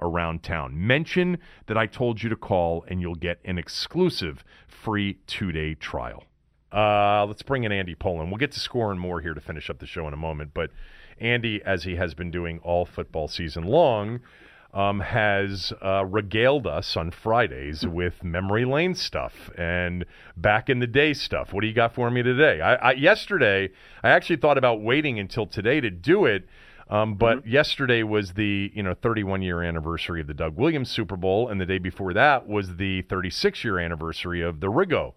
around 0.00 0.42
town. 0.42 0.72
Mention 0.74 1.38
that 1.66 1.76
I 1.76 1.86
told 1.86 2.22
you 2.22 2.28
to 2.28 2.36
call 2.36 2.84
and 2.88 3.00
you'll 3.00 3.14
get 3.14 3.38
an 3.44 3.58
exclusive 3.58 4.44
free 4.66 5.18
two 5.26 5.52
day 5.52 5.74
trial. 5.74 6.24
Uh, 6.72 7.24
let's 7.26 7.42
bring 7.42 7.64
in 7.64 7.70
Andy 7.70 7.94
Pollin. 7.94 8.30
We'll 8.30 8.38
get 8.38 8.52
to 8.52 8.60
scoring 8.60 8.98
more 8.98 9.20
here 9.20 9.34
to 9.34 9.40
finish 9.40 9.70
up 9.70 9.78
the 9.78 9.86
show 9.86 10.08
in 10.08 10.14
a 10.14 10.16
moment. 10.16 10.50
But 10.54 10.70
Andy, 11.20 11.62
as 11.64 11.84
he 11.84 11.94
has 11.96 12.14
been 12.14 12.32
doing 12.32 12.58
all 12.64 12.84
football 12.84 13.28
season 13.28 13.62
long, 13.64 14.20
um, 14.74 14.98
has 14.98 15.72
uh, 15.80 16.04
regaled 16.04 16.66
us 16.66 16.96
on 16.96 17.12
Fridays 17.12 17.86
with 17.86 18.24
memory 18.24 18.64
lane 18.64 18.96
stuff 18.96 19.48
and 19.56 20.04
back 20.36 20.68
in 20.68 20.80
the 20.80 20.86
day 20.88 21.14
stuff. 21.14 21.52
What 21.52 21.60
do 21.60 21.68
you 21.68 21.72
got 21.72 21.94
for 21.94 22.10
me 22.10 22.24
today? 22.24 22.60
I, 22.60 22.74
I 22.74 22.92
yesterday 22.94 23.70
I 24.02 24.10
actually 24.10 24.36
thought 24.36 24.58
about 24.58 24.82
waiting 24.82 25.20
until 25.20 25.46
today 25.46 25.80
to 25.80 25.90
do 25.90 26.24
it. 26.24 26.48
Um, 26.94 27.14
but 27.16 27.44
yesterday 27.44 28.04
was 28.04 28.34
the 28.34 28.70
you 28.72 28.82
know 28.82 28.94
31 28.94 29.42
year 29.42 29.62
anniversary 29.62 30.20
of 30.20 30.28
the 30.28 30.34
Doug 30.34 30.56
Williams 30.56 30.90
Super 30.90 31.16
Bowl, 31.16 31.48
and 31.48 31.60
the 31.60 31.66
day 31.66 31.78
before 31.78 32.12
that 32.14 32.46
was 32.46 32.76
the 32.76 33.02
36 33.02 33.64
year 33.64 33.80
anniversary 33.80 34.42
of 34.42 34.60
the 34.60 34.68
Riggo 34.68 35.14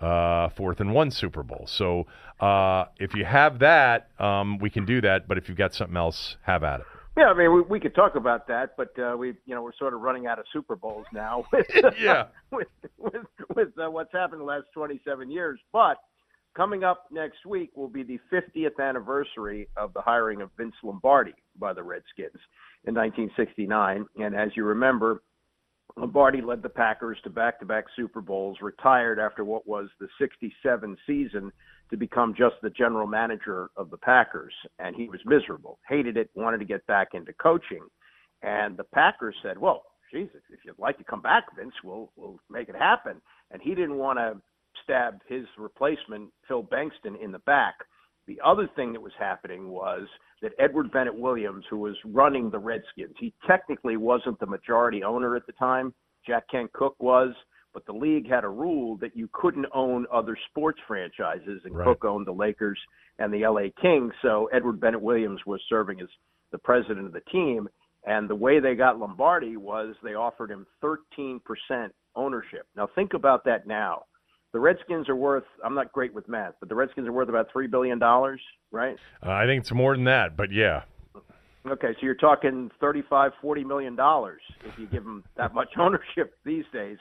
uh, 0.00 0.48
fourth 0.48 0.80
and 0.80 0.92
one 0.92 1.12
Super 1.12 1.44
Bowl. 1.44 1.66
So 1.68 2.06
uh, 2.40 2.86
if 2.98 3.14
you 3.14 3.24
have 3.24 3.60
that, 3.60 4.08
um, 4.20 4.58
we 4.58 4.70
can 4.70 4.84
do 4.84 5.00
that. 5.02 5.28
But 5.28 5.38
if 5.38 5.48
you've 5.48 5.58
got 5.58 5.72
something 5.72 5.96
else, 5.96 6.36
have 6.42 6.64
at 6.64 6.80
it. 6.80 6.86
Yeah, 7.16 7.26
I 7.26 7.34
mean, 7.34 7.52
we, 7.54 7.60
we 7.62 7.80
could 7.80 7.94
talk 7.94 8.14
about 8.14 8.48
that, 8.48 8.76
but 8.76 8.98
uh, 8.98 9.16
we, 9.16 9.34
you 9.44 9.54
know, 9.54 9.62
we're 9.62 9.74
sort 9.78 9.94
of 9.94 10.00
running 10.00 10.26
out 10.26 10.38
of 10.38 10.46
Super 10.52 10.74
Bowls 10.74 11.06
now 11.12 11.44
with 11.52 11.66
Yeah. 12.00 12.26
with 12.50 12.68
with, 12.98 13.26
with 13.54 13.68
uh, 13.78 13.88
what's 13.88 14.12
happened 14.12 14.40
the 14.40 14.44
last 14.46 14.66
27 14.74 15.30
years. 15.30 15.60
But 15.72 15.98
coming 16.56 16.84
up 16.84 17.06
next 17.10 17.46
week 17.46 17.70
will 17.76 17.88
be 17.88 18.02
the 18.02 18.18
50th 18.32 18.80
anniversary 18.80 19.68
of 19.76 19.92
the 19.92 20.00
hiring 20.00 20.42
of 20.42 20.50
Vince 20.56 20.74
Lombardi 20.82 21.34
by 21.58 21.72
the 21.72 21.82
Redskins 21.82 22.40
in 22.84 22.94
1969, 22.94 24.06
and 24.16 24.34
as 24.34 24.50
you 24.56 24.64
remember, 24.64 25.22
Lombardi 25.96 26.40
led 26.40 26.62
the 26.62 26.68
Packers 26.68 27.18
to 27.24 27.30
back-to-back 27.30 27.84
Super 27.96 28.20
Bowls, 28.20 28.58
retired 28.62 29.18
after 29.18 29.44
what 29.44 29.66
was 29.66 29.88
the 29.98 30.08
67 30.18 30.96
season 31.06 31.52
to 31.90 31.96
become 31.96 32.34
just 32.36 32.54
the 32.62 32.70
general 32.70 33.06
manager 33.06 33.70
of 33.76 33.90
the 33.90 33.96
Packers, 33.96 34.54
and 34.78 34.94
he 34.94 35.08
was 35.08 35.20
miserable, 35.26 35.78
hated 35.88 36.16
it, 36.16 36.30
wanted 36.34 36.58
to 36.58 36.64
get 36.64 36.86
back 36.86 37.08
into 37.14 37.32
coaching. 37.34 37.82
And 38.42 38.76
the 38.76 38.84
Packers 38.84 39.34
said, 39.42 39.58
"Well, 39.58 39.82
Jesus, 40.12 40.40
if 40.50 40.64
you'd 40.64 40.78
like 40.78 40.96
to 40.98 41.04
come 41.04 41.20
back, 41.20 41.44
Vince, 41.56 41.74
we'll 41.82 42.10
we'll 42.16 42.38
make 42.48 42.68
it 42.68 42.76
happen." 42.76 43.20
And 43.50 43.60
he 43.60 43.74
didn't 43.74 43.98
want 43.98 44.18
to 44.18 44.40
stab 44.82 45.20
his 45.28 45.46
replacement, 45.58 46.30
Phil 46.46 46.64
Bengtson, 46.64 47.20
in 47.22 47.32
the 47.32 47.38
back. 47.40 47.74
The 48.26 48.40
other 48.44 48.68
thing 48.76 48.92
that 48.92 49.02
was 49.02 49.12
happening 49.18 49.68
was 49.70 50.06
that 50.42 50.52
Edward 50.58 50.92
Bennett 50.92 51.14
Williams, 51.18 51.64
who 51.68 51.78
was 51.78 51.96
running 52.04 52.50
the 52.50 52.58
Redskins, 52.58 53.14
he 53.18 53.32
technically 53.46 53.96
wasn't 53.96 54.38
the 54.38 54.46
majority 54.46 55.02
owner 55.02 55.36
at 55.36 55.46
the 55.46 55.52
time. 55.52 55.92
Jack 56.26 56.44
Kent 56.50 56.72
Cooke 56.72 57.00
was, 57.00 57.34
but 57.72 57.84
the 57.86 57.92
league 57.92 58.28
had 58.28 58.44
a 58.44 58.48
rule 58.48 58.96
that 58.98 59.16
you 59.16 59.28
couldn't 59.32 59.66
own 59.74 60.06
other 60.12 60.36
sports 60.50 60.80
franchises, 60.86 61.62
and 61.64 61.74
Right. 61.76 61.84
Cooke 61.84 62.04
owned 62.04 62.26
the 62.26 62.32
Lakers 62.32 62.78
and 63.18 63.32
the 63.32 63.44
LA 63.46 63.70
Kings. 63.80 64.12
So 64.22 64.46
Edward 64.52 64.80
Bennett 64.80 65.00
Williams 65.00 65.44
was 65.46 65.60
serving 65.68 66.00
as 66.00 66.08
the 66.52 66.58
president 66.58 67.06
of 67.06 67.12
the 67.12 67.20
team. 67.32 67.68
And 68.04 68.28
the 68.28 68.34
way 68.34 68.60
they 68.60 68.74
got 68.74 68.98
Lombardi 68.98 69.56
was 69.56 69.94
they 70.02 70.14
offered 70.14 70.50
him 70.50 70.66
13% 70.82 71.40
ownership. 72.16 72.66
Now 72.74 72.86
think 72.94 73.12
about 73.14 73.44
that 73.44 73.66
now. 73.66 74.04
The 74.52 74.60
Redskins 74.60 75.08
are 75.08 75.16
worth 75.16 75.44
I'm 75.64 75.74
not 75.74 75.92
great 75.92 76.12
with 76.12 76.28
math, 76.28 76.54
but 76.60 76.68
the 76.68 76.74
Redskins 76.74 77.06
are 77.08 77.12
worth 77.12 77.28
about 77.28 77.48
3 77.52 77.66
billion 77.68 77.98
dollars, 77.98 78.40
right? 78.72 78.96
Uh, 79.24 79.30
I 79.30 79.46
think 79.46 79.60
it's 79.62 79.72
more 79.72 79.94
than 79.94 80.04
that, 80.04 80.36
but 80.36 80.50
yeah. 80.52 80.82
Okay, 81.66 81.88
so 81.92 81.98
you're 82.00 82.14
talking 82.14 82.70
35 82.80 83.32
40 83.40 83.64
million 83.64 83.94
dollars 83.94 84.40
if 84.64 84.78
you 84.78 84.86
give 84.86 85.04
them 85.04 85.22
that 85.36 85.54
much 85.54 85.68
ownership 85.78 86.34
these 86.44 86.64
days. 86.72 86.96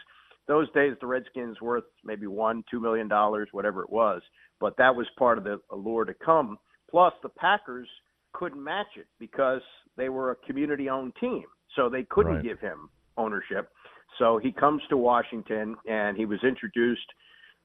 Those 0.47 0.69
days 0.71 0.93
the 1.01 1.07
Redskins 1.07 1.61
were 1.61 1.75
worth 1.75 1.83
maybe 2.03 2.27
1 2.27 2.63
2 2.69 2.79
million 2.79 3.07
dollars, 3.07 3.49
whatever 3.51 3.81
it 3.83 3.89
was, 3.89 4.21
but 4.59 4.75
that 4.77 4.95
was 4.95 5.07
part 5.17 5.37
of 5.37 5.43
the 5.43 5.59
allure 5.71 6.05
to 6.05 6.13
come. 6.13 6.57
Plus 6.91 7.13
the 7.23 7.29
Packers 7.29 7.87
couldn't 8.33 8.63
match 8.63 8.87
it 8.95 9.07
because 9.19 9.61
they 9.97 10.09
were 10.09 10.31
a 10.31 10.35
community 10.47 10.89
owned 10.89 11.13
team. 11.19 11.43
So 11.75 11.89
they 11.89 12.03
couldn't 12.03 12.35
Right. 12.35 12.43
give 12.43 12.59
him 12.59 12.89
ownership. 13.17 13.71
So 14.17 14.37
he 14.37 14.51
comes 14.51 14.81
to 14.89 14.97
Washington 14.97 15.77
and 15.87 16.17
he 16.17 16.25
was 16.25 16.43
introduced 16.43 17.05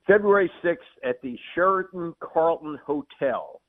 February 0.07 0.51
6th 0.63 0.77
at 1.05 1.21
the 1.23 1.37
Sheraton 1.55 2.15
Carlton 2.21 2.79
Hotel. 2.85 3.61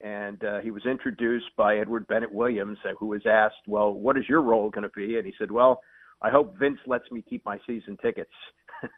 And 0.00 0.44
uh, 0.44 0.60
he 0.60 0.70
was 0.70 0.84
introduced 0.84 1.46
by 1.56 1.78
Edward 1.78 2.06
Bennett 2.08 2.32
Williams, 2.32 2.78
uh, 2.84 2.92
who 2.98 3.06
was 3.06 3.22
asked, 3.26 3.54
Well, 3.66 3.92
what 3.92 4.18
is 4.18 4.24
your 4.28 4.42
role 4.42 4.68
going 4.68 4.82
to 4.82 4.90
be? 4.94 5.16
And 5.16 5.24
he 5.24 5.32
said, 5.38 5.50
Well, 5.50 5.80
I 6.20 6.30
hope 6.30 6.58
Vince 6.58 6.78
lets 6.86 7.10
me 7.10 7.22
keep 7.28 7.44
my 7.44 7.58
season 7.66 7.96
tickets. 8.02 8.30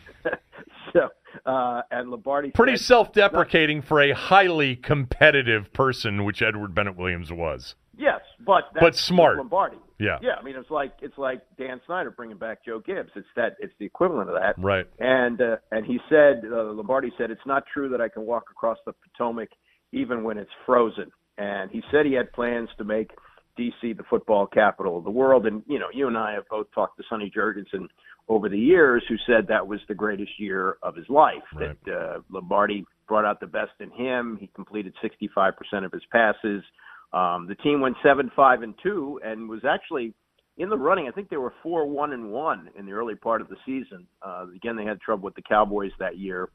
so, 0.93 1.09
uh, 1.45 1.81
and 1.91 2.09
Lombardi 2.09 2.51
Pretty 2.51 2.77
self 2.77 3.13
deprecating 3.13 3.81
for 3.81 4.01
a 4.01 4.13
highly 4.13 4.75
competitive 4.75 5.71
person, 5.73 6.23
which 6.23 6.41
Edward 6.41 6.73
Bennett 6.73 6.95
Williams 6.95 7.31
was. 7.31 7.75
Yes, 7.97 8.21
but 8.45 8.63
that's 8.73 8.83
But 8.83 8.95
smart. 8.95 9.37
Lombardi. 9.37 9.77
Yeah. 9.99 10.17
Yeah, 10.21 10.35
I 10.39 10.43
mean 10.43 10.55
it's 10.55 10.69
like 10.71 10.93
it's 11.01 11.17
like 11.17 11.41
Dan 11.57 11.81
Snyder 11.85 12.11
bringing 12.11 12.37
back 12.37 12.65
Joe 12.65 12.79
Gibbs. 12.79 13.09
It's 13.15 13.27
that 13.35 13.55
it's 13.59 13.73
the 13.79 13.85
equivalent 13.85 14.29
of 14.29 14.35
that. 14.35 14.55
Right. 14.57 14.85
And 14.99 15.41
uh, 15.41 15.57
and 15.71 15.85
he 15.85 15.99
said 16.09 16.43
uh, 16.45 16.71
Lombardi 16.71 17.11
said 17.17 17.31
it's 17.31 17.41
not 17.45 17.63
true 17.73 17.89
that 17.89 18.01
I 18.01 18.09
can 18.09 18.25
walk 18.25 18.45
across 18.51 18.77
the 18.85 18.93
Potomac 18.93 19.49
even 19.91 20.23
when 20.23 20.37
it's 20.37 20.51
frozen. 20.65 21.11
And 21.37 21.71
he 21.71 21.81
said 21.91 22.05
he 22.05 22.13
had 22.13 22.31
plans 22.33 22.69
to 22.77 22.83
make 22.83 23.11
DC 23.57 23.97
the 23.97 24.03
football 24.09 24.47
capital 24.47 24.97
of 24.97 25.03
the 25.03 25.11
world. 25.11 25.45
And 25.45 25.63
you 25.67 25.79
know, 25.79 25.87
you 25.93 26.07
and 26.07 26.17
I 26.17 26.33
have 26.33 26.47
both 26.49 26.67
talked 26.73 26.97
to 26.97 27.03
Sonny 27.09 27.31
Jurgensen 27.35 27.87
over 28.27 28.47
the 28.47 28.59
years, 28.59 29.03
who 29.09 29.15
said 29.25 29.47
that 29.47 29.67
was 29.67 29.79
the 29.87 29.95
greatest 29.95 30.31
year 30.37 30.77
of 30.83 30.95
his 30.95 31.09
life. 31.09 31.35
Right. 31.53 31.75
That 31.85 31.93
uh, 31.93 32.19
Lombardi 32.29 32.85
brought 33.07 33.25
out 33.25 33.39
the 33.39 33.47
best 33.47 33.71
in 33.79 33.89
him. 33.91 34.37
He 34.39 34.47
completed 34.55 34.93
65% 35.03 35.51
of 35.85 35.91
his 35.91 36.03
passes. 36.11 36.63
Um, 37.11 37.47
the 37.47 37.55
team 37.55 37.81
went 37.81 37.97
seven, 38.03 38.31
five, 38.35 38.61
and 38.61 38.73
two, 38.83 39.19
and 39.23 39.49
was 39.49 39.61
actually 39.67 40.13
in 40.57 40.69
the 40.69 40.77
running. 40.77 41.07
I 41.07 41.11
think 41.11 41.29
they 41.29 41.37
were 41.37 41.53
four, 41.63 41.87
one, 41.87 42.13
and 42.13 42.31
one 42.31 42.69
in 42.77 42.85
the 42.85 42.91
early 42.91 43.15
part 43.15 43.41
of 43.41 43.49
the 43.49 43.55
season. 43.65 44.05
Uh, 44.21 44.45
again, 44.55 44.75
they 44.75 44.85
had 44.85 44.99
trouble 45.01 45.23
with 45.23 45.35
the 45.35 45.41
Cowboys 45.41 45.91
that 45.99 46.17
year, 46.17 46.49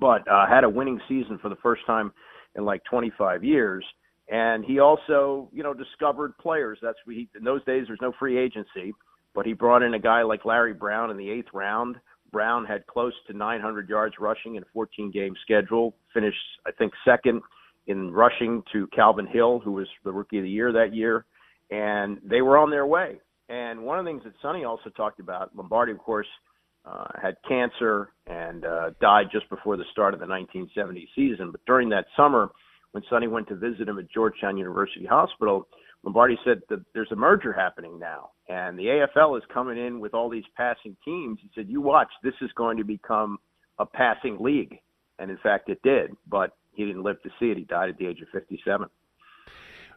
but 0.00 0.26
uh, 0.30 0.46
had 0.46 0.64
a 0.64 0.68
winning 0.68 1.00
season 1.08 1.38
for 1.42 1.48
the 1.48 1.56
first 1.56 1.84
time 1.86 2.12
in 2.54 2.64
like 2.64 2.82
25 2.84 3.44
years. 3.44 3.84
And 4.28 4.64
he 4.64 4.78
also, 4.80 5.48
you 5.52 5.62
know, 5.62 5.74
discovered 5.74 6.36
players. 6.38 6.78
That's 6.82 6.98
what 7.04 7.16
in 7.16 7.44
those 7.44 7.64
days. 7.64 7.84
There's 7.86 8.00
no 8.00 8.12
free 8.18 8.38
agency, 8.38 8.92
but 9.34 9.46
he 9.46 9.52
brought 9.52 9.82
in 9.82 9.94
a 9.94 10.00
guy 10.00 10.22
like 10.22 10.44
Larry 10.44 10.72
Brown 10.72 11.10
in 11.10 11.16
the 11.16 11.30
eighth 11.30 11.48
round. 11.52 11.96
Brown 12.32 12.64
had 12.64 12.86
close 12.86 13.12
to 13.28 13.36
900 13.36 13.88
yards 13.88 14.16
rushing 14.18 14.56
in 14.56 14.62
a 14.62 14.66
14 14.72 15.12
game 15.12 15.34
schedule. 15.42 15.94
Finished, 16.12 16.38
I 16.66 16.72
think, 16.72 16.92
second 17.04 17.40
in 17.86 18.10
rushing 18.12 18.62
to 18.72 18.86
Calvin 18.88 19.26
Hill, 19.26 19.60
who 19.60 19.72
was 19.72 19.86
the 20.04 20.12
rookie 20.12 20.38
of 20.38 20.44
the 20.44 20.50
year 20.50 20.72
that 20.72 20.94
year. 20.94 21.24
And 21.70 22.18
they 22.24 22.42
were 22.42 22.58
on 22.58 22.70
their 22.70 22.86
way. 22.86 23.20
And 23.48 23.82
one 23.82 23.98
of 23.98 24.04
the 24.04 24.10
things 24.10 24.24
that 24.24 24.34
Sonny 24.42 24.64
also 24.64 24.90
talked 24.90 25.20
about, 25.20 25.54
Lombardi, 25.54 25.92
of 25.92 25.98
course, 25.98 26.26
uh, 26.84 27.06
had 27.20 27.36
cancer 27.48 28.10
and 28.26 28.64
uh, 28.64 28.90
died 29.00 29.26
just 29.32 29.48
before 29.50 29.76
the 29.76 29.84
start 29.92 30.14
of 30.14 30.20
the 30.20 30.26
1970 30.26 31.08
season. 31.14 31.50
But 31.50 31.60
during 31.66 31.88
that 31.90 32.06
summer, 32.16 32.50
when 32.92 33.02
Sonny 33.10 33.28
went 33.28 33.48
to 33.48 33.56
visit 33.56 33.88
him 33.88 33.98
at 33.98 34.10
Georgetown 34.10 34.56
University 34.56 35.06
Hospital, 35.06 35.68
Lombardi 36.02 36.38
said 36.44 36.62
that 36.70 36.84
there's 36.94 37.10
a 37.10 37.16
merger 37.16 37.52
happening 37.52 37.98
now, 37.98 38.30
and 38.48 38.78
the 38.78 38.84
AFL 39.16 39.36
is 39.36 39.44
coming 39.52 39.76
in 39.76 39.98
with 39.98 40.14
all 40.14 40.28
these 40.28 40.44
passing 40.56 40.96
teams. 41.04 41.38
He 41.42 41.50
said, 41.54 41.68
"You 41.68 41.80
watch, 41.80 42.08
this 42.22 42.34
is 42.40 42.50
going 42.52 42.76
to 42.76 42.84
become 42.84 43.38
a 43.78 43.86
passing 43.86 44.38
league," 44.38 44.78
and 45.18 45.30
in 45.30 45.36
fact, 45.38 45.68
it 45.68 45.82
did. 45.82 46.16
But 46.28 46.52
he 46.76 46.84
didn't 46.84 47.02
live 47.02 47.22
to 47.22 47.30
see 47.40 47.46
it. 47.46 47.56
He 47.56 47.64
died 47.64 47.88
at 47.88 47.98
the 47.98 48.06
age 48.06 48.20
of 48.20 48.28
57. 48.32 48.88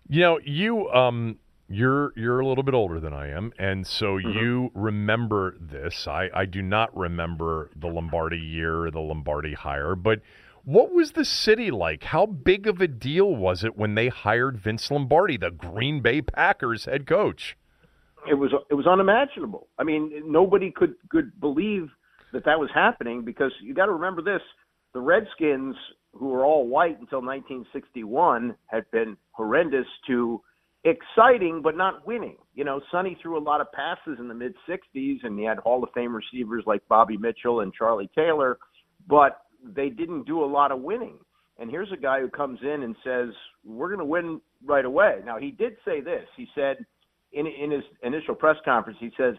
You 0.07 0.21
know, 0.21 0.39
you 0.43 0.89
um 0.89 1.37
you're 1.67 2.13
you're 2.15 2.39
a 2.39 2.47
little 2.47 2.63
bit 2.63 2.73
older 2.73 2.99
than 2.99 3.13
I 3.13 3.29
am, 3.29 3.53
and 3.59 3.85
so 3.85 4.17
Mm-hmm. 4.17 4.39
you 4.39 4.71
remember 4.73 5.55
this. 5.59 6.07
I, 6.07 6.29
I 6.33 6.45
do 6.45 6.61
not 6.61 6.95
remember 6.97 7.69
the 7.75 7.87
Lombardi 7.87 8.39
year 8.39 8.85
or 8.85 8.91
the 8.91 8.99
Lombardi 9.01 9.53
hire, 9.53 9.95
but 9.95 10.21
what 10.63 10.91
was 10.91 11.11
the 11.11 11.25
city 11.25 11.71
like? 11.71 12.03
How 12.05 12.25
big 12.25 12.67
of 12.67 12.81
a 12.81 12.87
deal 12.87 13.35
was 13.35 13.63
it 13.63 13.77
when 13.77 13.95
they 13.95 14.07
hired 14.09 14.57
Vince 14.57 14.89
Lombardi, 14.91 15.37
the 15.37 15.51
Green 15.51 16.01
Bay 16.01 16.21
Packers 16.21 16.85
head 16.85 17.05
coach? 17.07 17.55
it 18.27 18.33
was 18.33 18.51
it 18.69 18.73
was 18.73 18.87
unimaginable. 18.87 19.67
I 19.77 19.83
mean, 19.83 20.11
nobody 20.25 20.71
could 20.71 20.95
could 21.09 21.39
believe 21.39 21.89
that 22.33 22.45
that 22.45 22.59
was 22.59 22.69
happening 22.73 23.23
because 23.23 23.51
you 23.61 23.73
got 23.73 23.85
to 23.85 23.93
remember 23.93 24.21
this: 24.21 24.41
the 24.93 24.99
Redskins, 24.99 25.75
who 26.13 26.29
were 26.29 26.45
all 26.45 26.67
white 26.67 26.99
until 26.99 27.21
1961, 27.21 28.55
had 28.67 28.89
been 28.91 29.15
horrendous 29.31 29.85
to 30.07 30.41
exciting 30.83 31.61
but 31.61 31.75
not 31.75 32.05
winning. 32.07 32.37
You 32.55 32.63
know, 32.63 32.81
Sonny 32.91 33.17
threw 33.21 33.37
a 33.37 33.43
lot 33.43 33.61
of 33.61 33.71
passes 33.71 34.17
in 34.19 34.27
the 34.27 34.33
mid 34.33 34.53
60s, 34.67 35.17
and 35.23 35.37
he 35.37 35.45
had 35.45 35.57
Hall 35.59 35.83
of 35.83 35.89
Fame 35.93 36.15
receivers 36.15 36.63
like 36.65 36.81
Bobby 36.87 37.17
Mitchell 37.17 37.61
and 37.61 37.73
Charlie 37.73 38.09
Taylor, 38.15 38.57
but 39.07 39.41
they 39.63 39.89
didn't 39.89 40.25
do 40.25 40.43
a 40.43 40.45
lot 40.45 40.71
of 40.71 40.81
winning. 40.81 41.17
And 41.57 41.69
here's 41.69 41.91
a 41.91 41.97
guy 41.97 42.21
who 42.21 42.29
comes 42.29 42.59
in 42.61 42.83
and 42.83 42.95
says, 43.03 43.29
"We're 43.65 43.89
going 43.89 43.99
to 43.99 44.05
win 44.05 44.41
right 44.63 44.85
away." 44.85 45.21
Now 45.25 45.37
he 45.37 45.51
did 45.51 45.75
say 45.83 45.99
this. 45.99 46.25
He 46.37 46.47
said 46.55 46.85
in 47.33 47.45
in 47.45 47.71
his 47.71 47.83
initial 48.01 48.33
press 48.33 48.55
conference, 48.63 48.97
he 49.01 49.11
says 49.17 49.35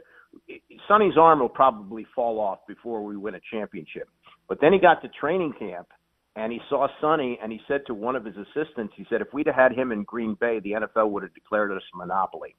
Sonny's 0.87 1.17
arm 1.17 1.41
will 1.41 1.49
probably 1.49 2.07
fall 2.15 2.39
off 2.39 2.59
before 2.69 3.03
we 3.03 3.17
win 3.17 3.35
a 3.35 3.41
championship. 3.51 4.09
But 4.49 4.61
then 4.61 4.73
he 4.73 4.79
got 4.79 5.01
to 5.03 5.09
training 5.09 5.55
camp 5.59 5.89
and 6.37 6.53
he 6.53 6.61
saw 6.69 6.89
Sonny 7.01 7.39
and 7.43 7.51
he 7.51 7.61
said 7.67 7.83
to 7.87 7.95
one 7.95 8.17
of 8.17 8.25
his 8.25 8.37
assistants, 8.37 8.95
he 8.97 9.05
said, 9.11 9.21
if 9.21 9.29
we'd 9.33 9.47
have 9.47 9.57
had 9.57 9.73
him 9.73 9.93
in 9.93 10.05
Green 10.05 10.37
Bay, 10.41 10.61
the 10.61 10.73
NFL 10.73 11.11
would 11.11 11.23
have 11.23 11.35
declared 11.35 11.73
us 11.73 11.83
a 11.95 11.97
monopoly. 11.97 12.55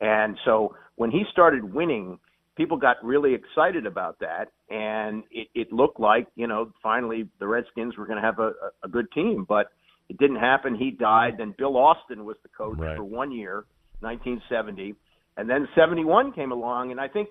And 0.00 0.36
so 0.44 0.74
when 0.96 1.10
he 1.10 1.24
started 1.32 1.72
winning, 1.72 2.18
people 2.56 2.76
got 2.76 3.02
really 3.02 3.34
excited 3.34 3.86
about 3.86 4.18
that, 4.20 4.46
and 4.70 5.24
it, 5.30 5.48
it 5.54 5.72
looked 5.72 6.00
like 6.00 6.26
you 6.36 6.46
know 6.46 6.72
finally 6.82 7.28
the 7.38 7.46
Redskins 7.46 7.96
were 7.96 8.06
going 8.06 8.20
to 8.20 8.22
have 8.22 8.38
a, 8.38 8.52
a, 8.82 8.88
good 8.88 9.10
team, 9.12 9.44
but 9.48 9.68
it 10.08 10.18
didn't 10.18 10.36
happen. 10.36 10.74
He 10.74 10.90
died. 10.90 11.34
Then 11.38 11.54
Bill 11.56 11.76
Austin 11.76 12.24
was 12.24 12.36
the 12.42 12.48
coach 12.56 12.78
Right. 12.78 12.96
for 12.96 13.04
one 13.04 13.32
year, 13.32 13.64
1970, 14.00 14.94
and 15.36 15.48
then 15.48 15.68
71 15.74 16.32
came 16.32 16.52
along, 16.52 16.90
and 16.90 17.00
I 17.00 17.08
think 17.08 17.28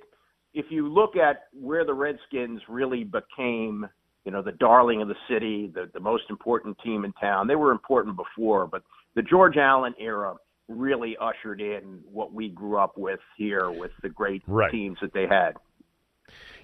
if 0.54 0.66
you 0.70 0.88
look 0.88 1.16
at 1.16 1.44
where 1.60 1.86
the 1.86 1.94
Redskins 1.94 2.62
really 2.68 3.04
became, 3.04 3.88
you 4.26 4.32
know, 4.32 4.42
the 4.42 4.52
darling 4.54 5.02
of 5.02 5.08
the 5.08 5.16
city, 5.30 5.72
the 5.74 5.90
the 5.94 6.00
most 6.00 6.24
important 6.30 6.78
team 6.84 7.06
in 7.06 7.14
town. 7.14 7.48
They 7.48 7.56
were 7.56 7.72
important 7.72 8.16
before, 8.16 8.68
but 8.68 8.84
the 9.16 9.22
George 9.22 9.58
Allen 9.58 9.94
era 10.00 10.36
really 10.70 11.18
ushered 11.20 11.60
in 11.60 12.00
what 12.12 12.34
we 12.34 12.50
grew 12.50 12.78
up 12.78 12.98
with 12.98 13.20
here 13.38 13.70
with 13.70 13.92
the 14.02 14.10
great 14.10 14.42
Right. 14.48 14.72
teams 14.72 14.98
that 15.02 15.14
they 15.14 15.28
had. 15.28 15.54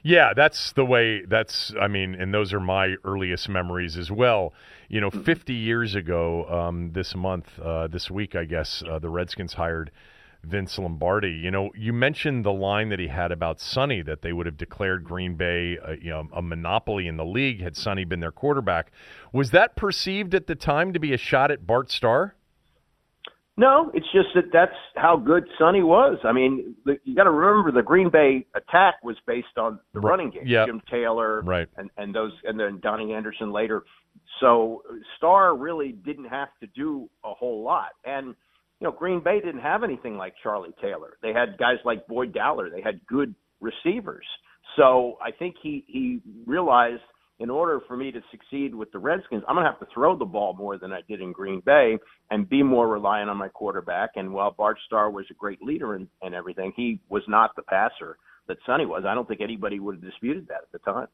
Yeah, 0.03 0.34
that's 0.34 0.72
the 0.72 0.86
way. 0.86 1.26
That's 1.26 1.73
I 1.80 1.88
mean, 1.88 2.15
and 2.15 2.34
those 2.34 2.53
are 2.53 2.61
my 2.61 2.95
earliest 3.03 3.49
memories 3.49 3.98
as 3.98 4.10
well. 4.10 4.53
You 4.88 5.02
know, 5.02 5.10
50 5.10 5.53
years 5.53 5.95
ago, 5.95 6.45
um, 6.45 6.94
this 6.94 7.14
month, 7.15 7.60
uh, 7.60 7.88
this 7.88 8.10
week, 8.10 8.36
I 8.36 8.45
guess, 8.45 8.81
uh, 8.90 8.99
the 8.99 9.10
Redskins 9.10 9.53
hired 9.53 9.91
Vince 10.44 10.78
Lombardi. 10.80 11.32
You 11.32 11.52
know, 11.52 11.70
you 11.76 11.91
mentioned 11.94 12.45
the 12.45 12.53
line 12.53 12.90
that 12.90 12.99
he 12.99 13.07
had 13.07 13.32
about 13.32 13.60
Sonny 13.60 14.02
that 14.03 14.22
they 14.22 14.34
would 14.34 14.45
have 14.45 14.57
declared 14.57 15.03
Green 15.03 15.36
Bay, 15.36 15.78
uh, 15.78 15.91
you 16.02 16.10
know, 16.10 16.28
a 16.34 16.41
monopoly 16.41 17.07
in 17.07 17.18
the 17.18 17.26
league 17.26 17.61
had 17.61 17.76
Sonny 17.76 18.06
been 18.06 18.20
their 18.20 18.32
quarterback. 18.32 18.91
Was 19.34 19.52
that 19.52 19.76
perceived 19.76 20.34
at 20.34 20.48
the 20.48 20.56
time 20.56 20.94
to 20.94 20.99
be 20.99 21.14
a 21.14 21.18
shot 21.18 21.52
at 21.52 21.68
Bart 21.68 21.91
Starr? 21.91 22.36
No, 23.57 23.91
it's 23.94 24.06
just 24.14 24.30
that 24.36 24.45
that's 24.53 24.76
how 24.95 25.18
good 25.18 25.44
Sonny 25.57 25.84
was. 25.84 26.18
I 26.24 26.32
mean, 26.32 26.76
the, 26.86 26.98
you 27.03 27.14
got 27.14 27.26
to 27.26 27.32
remember 27.32 27.74
the 27.74 27.84
Green 27.86 28.10
Bay 28.10 28.45
attack 28.56 29.03
was 29.03 29.18
based 29.28 29.57
on 29.57 29.80
the 29.94 29.99
running 29.99 30.30
game. 30.30 30.44
Yeah. 30.45 30.66
Jim 30.66 30.82
Taylor, 30.90 31.41
Right. 31.41 31.68
and 31.76 31.90
and 31.98 32.16
those, 32.16 32.32
and 32.45 32.57
then 32.57 32.80
Donny 32.82 33.11
Anderson 33.14 33.52
later. 33.52 33.84
So 34.40 34.84
Starr 35.18 35.57
really 35.57 35.91
didn't 35.91 36.30
have 36.30 36.48
to 36.61 36.68
do 36.68 37.10
a 37.26 37.34
whole 37.34 37.61
lot, 37.61 37.90
and 38.06 38.34
you 38.80 38.88
know 38.88 38.91
Green 38.91 39.22
Bay 39.23 39.39
didn't 39.43 39.61
have 39.61 39.84
anything 39.84 40.18
like 40.18 40.34
Charlie 40.41 40.73
Taylor. 40.81 41.18
They 41.22 41.34
had 41.34 41.57
guys 41.57 41.77
like 41.85 42.07
Boyd 42.07 42.34
Dowler. 42.34 42.69
They 42.69 42.81
had 42.81 43.06
good 43.07 43.35
receivers. 43.60 44.26
So 44.77 45.18
I 45.22 45.31
think 45.31 45.56
he 45.61 45.84
he 45.88 46.22
realized 46.45 47.01
in 47.39 47.49
order 47.49 47.80
for 47.88 47.95
me 47.95 48.11
to 48.11 48.22
succeed 48.31 48.76
with 48.76 48.91
the 48.91 48.99
Redskins, 48.99 49.43
I'm 49.47 49.56
going 49.56 49.65
to 49.65 49.72
have 49.72 49.80
to 49.80 49.88
throw 49.93 50.18
the 50.18 50.26
ball 50.26 50.53
more 50.53 50.77
than 50.77 50.91
I 50.91 50.99
did 51.07 51.22
in 51.22 51.31
Green 51.31 51.61
Bay 51.65 51.97
and 52.30 52.49
be 52.49 52.61
more 52.61 52.88
reliant 52.88 53.30
on 53.30 53.38
my 53.38 53.47
quarterback. 53.47 54.11
And 54.15 54.34
while 54.34 54.51
Bart 54.51 54.77
Starr 54.85 55.10
was 55.10 55.26
a 55.31 55.34
great 55.35 55.61
leader 55.61 55.95
and, 55.95 56.07
and 56.22 56.35
everything, 56.35 56.73
he 56.76 56.99
was 57.07 57.23
not 57.30 57.56
the 57.56 57.61
passer 57.61 58.18
that 58.49 58.57
Sonny 58.65 58.85
was. 58.85 59.03
I 59.07 59.15
don't 59.15 59.27
think 59.27 59.39
anybody 59.39 59.80
would 59.80 59.95
have 59.95 60.03
disputed 60.03 60.49
that 60.49 60.64
at 60.64 60.72
the 60.73 60.80
time. 60.80 61.07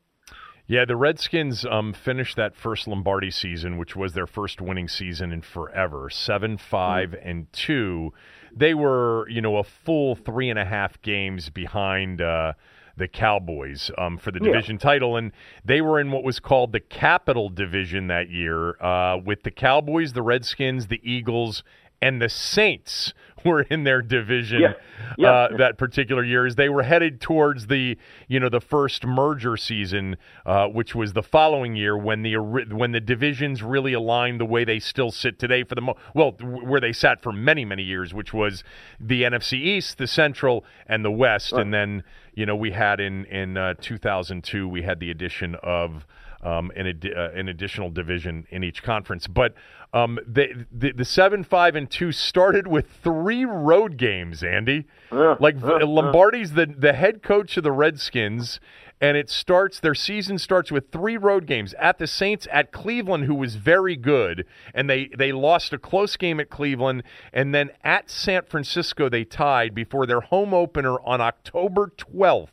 Yeah, 0.67 0.85
the 0.85 0.95
Redskins 0.95 1.63
um, 1.63 1.93
finished 1.93 2.35
that 2.37 2.55
first 2.55 2.87
Lombardi 2.87 3.29
season, 3.29 3.77
which 3.77 3.95
was 3.95 4.13
their 4.13 4.25
first 4.25 4.59
winning 4.59 4.87
season 4.87 5.31
in 5.31 5.41
forever, 5.41 6.09
seven, 6.09 6.57
five, 6.57 7.11
mm. 7.11 7.21
and 7.23 7.53
two. 7.53 8.13
They 8.55 8.73
were, 8.73 9.29
you 9.29 9.41
know, 9.41 9.57
a 9.57 9.63
full 9.63 10.15
three 10.15 10.49
and 10.49 10.57
a 10.57 10.65
half 10.65 10.99
games 11.03 11.51
behind 11.51 12.19
uh, 12.19 12.53
the 12.97 13.07
Cowboys 13.07 13.91
um, 13.97 14.17
for 14.17 14.31
the 14.31 14.39
division 14.39 14.77
yeah. 14.77 14.89
title, 14.89 15.17
and 15.17 15.33
they 15.63 15.81
were 15.81 15.99
in 15.99 16.11
what 16.11 16.23
was 16.23 16.39
called 16.39 16.71
the 16.71 16.79
Capitol 16.79 17.49
Division 17.49 18.07
that 18.07 18.31
year, 18.31 18.81
uh, 18.81 19.17
with 19.17 19.43
the 19.43 19.51
Cowboys, 19.51 20.13
the 20.13 20.23
Redskins, 20.23 20.87
the 20.87 21.01
Eagles, 21.03 21.63
and 22.01 22.19
the 22.19 22.29
Saints 22.29 23.13
were 23.51 23.61
in 23.61 23.83
their 23.83 24.01
division 24.01 24.61
yeah. 24.61 24.73
Yeah. 25.17 25.31
Uh, 25.31 25.57
that 25.57 25.77
particular 25.77 26.23
year 26.23 26.45
is 26.45 26.55
they 26.55 26.69
were 26.69 26.83
headed 26.83 27.21
towards 27.21 27.67
the 27.67 27.97
you 28.27 28.39
know 28.39 28.49
the 28.49 28.61
first 28.61 29.05
merger 29.05 29.57
season, 29.57 30.17
uh, 30.45 30.67
which 30.67 30.95
was 30.95 31.13
the 31.13 31.23
following 31.23 31.75
year 31.75 31.97
when 31.97 32.21
the 32.21 32.35
when 32.35 32.91
the 32.91 32.99
divisions 32.99 33.63
really 33.63 33.93
aligned 33.93 34.39
the 34.39 34.45
way 34.45 34.63
they 34.63 34.79
still 34.79 35.11
sit 35.11 35.39
today 35.39 35.63
for 35.63 35.75
the 35.75 35.81
mo- 35.81 35.97
well 36.13 36.31
where 36.41 36.81
they 36.81 36.93
sat 36.93 37.21
for 37.21 37.31
many 37.31 37.65
many 37.65 37.83
years, 37.83 38.13
which 38.13 38.33
was 38.33 38.63
the 38.99 39.23
NFC 39.23 39.53
East, 39.53 39.97
the 39.97 40.07
Central, 40.07 40.65
and 40.87 41.05
the 41.05 41.11
West, 41.11 41.51
right. 41.51 41.61
and 41.61 41.73
then 41.73 42.03
you 42.33 42.45
know 42.45 42.55
we 42.55 42.71
had 42.71 42.99
in 42.99 43.25
in 43.25 43.57
uh, 43.57 43.73
2002 43.79 44.67
we 44.67 44.81
had 44.81 44.99
the 44.99 45.11
addition 45.11 45.55
of 45.63 46.05
um, 46.45 46.71
an, 46.75 46.87
ad- 46.87 47.13
uh, 47.15 47.31
an 47.31 47.49
additional 47.49 47.89
division 47.89 48.45
in 48.51 48.63
each 48.63 48.83
conference. 48.83 49.25
But 49.27 49.55
um, 49.93 50.19
the, 50.27 50.65
the, 50.71 50.91
the 50.91 51.05
seven, 51.05 51.43
five, 51.43 51.75
and 51.75 51.89
two 51.89 52.11
started 52.11 52.67
with 52.67 52.87
three 53.03 53.45
road 53.45 53.97
games. 53.97 54.43
Andy, 54.43 54.85
uh, 55.11 55.35
like 55.39 55.61
uh, 55.63 55.85
Lombardi's 55.85 56.53
the 56.53 56.65
the 56.65 56.93
head 56.93 57.23
coach 57.23 57.57
of 57.57 57.63
the 57.63 57.71
Redskins, 57.71 58.59
and 59.01 59.17
it 59.17 59.29
starts 59.29 59.79
their 59.79 59.95
season 59.95 60.37
starts 60.37 60.71
with 60.71 60.91
three 60.91 61.17
road 61.17 61.47
games 61.47 61.73
at 61.79 61.97
the 61.97 62.07
Saints, 62.07 62.47
at 62.51 62.71
Cleveland, 62.71 63.23
who 63.23 63.35
was 63.35 63.55
very 63.55 63.95
good, 63.95 64.45
and 64.73 64.89
they 64.89 65.09
they 65.17 65.31
lost 65.31 65.73
a 65.73 65.79
close 65.79 66.15
game 66.15 66.39
at 66.39 66.49
Cleveland, 66.49 67.03
and 67.33 67.55
then 67.55 67.71
at 67.83 68.09
San 68.09 68.43
Francisco 68.43 69.09
they 69.09 69.23
tied 69.23 69.73
before 69.73 70.05
their 70.05 70.21
home 70.21 70.53
opener 70.53 70.99
on 71.01 71.21
October 71.21 71.91
twelfth. 71.97 72.51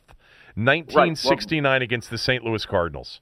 1969 0.55 1.63
right. 1.63 1.77
well, 1.77 1.81
against 1.81 2.11
the 2.11 2.17
St. 2.17 2.43
Louis 2.43 2.63
Cardinals 2.63 3.21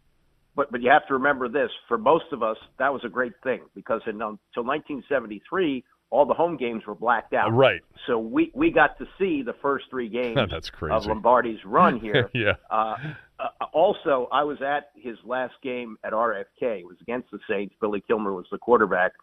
but 0.56 0.72
but 0.72 0.82
you 0.82 0.90
have 0.90 1.07
to 1.07 1.14
remember 1.14 1.48
this: 1.48 1.69
for 1.88 1.98
most 1.98 2.26
of 2.32 2.44
us, 2.44 2.57
that 2.80 2.91
was 2.91 3.02
a 3.06 3.10
great 3.10 3.34
thing 3.44 3.61
because 3.76 4.02
in, 4.06 4.15
until 4.15 4.64
1973, 4.64 5.84
all 6.10 6.26
the 6.26 6.34
home 6.34 6.57
games 6.57 6.84
were 6.86 6.95
blacked 6.95 7.34
out. 7.34 7.53
Right. 7.53 7.82
So 8.07 8.19
we 8.19 8.52
we 8.53 8.72
got 8.72 8.98
to 8.99 9.06
see 9.18 9.44
the 9.44 9.56
first 9.61 9.86
three 9.90 10.10
games 10.22 10.38
That's 10.52 10.69
crazy. 10.69 10.94
of 10.94 11.06
Lombardi's 11.06 11.64
run 11.65 11.99
here. 12.02 12.30
yeah. 12.34 12.53
Uh, 12.69 12.95
uh, 13.40 13.65
also, 13.73 14.28
I 14.32 14.44
was 14.44 14.57
at 14.61 14.91
his 14.95 15.18
last 15.26 15.53
game 15.64 15.98
at 16.03 16.14
RFK. 16.14 16.82
It 16.82 16.86
was 16.86 16.98
against 17.02 17.32
the 17.32 17.40
Saints. 17.49 17.73
Billy 17.82 18.03
Kilmer 18.06 18.34
was 18.34 18.45
the 18.52 18.57
quarterback, 18.57 19.14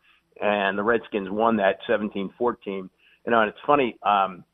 and 0.41 0.77
the 0.77 0.83
Redskins 0.83 1.29
won 1.31 1.57
that 1.59 1.79
17-14. 1.89 2.31
You 2.67 2.89
know, 3.27 3.41
and 3.41 3.49
it's 3.49 3.59
funny. 3.67 3.97
Um, 4.03 4.45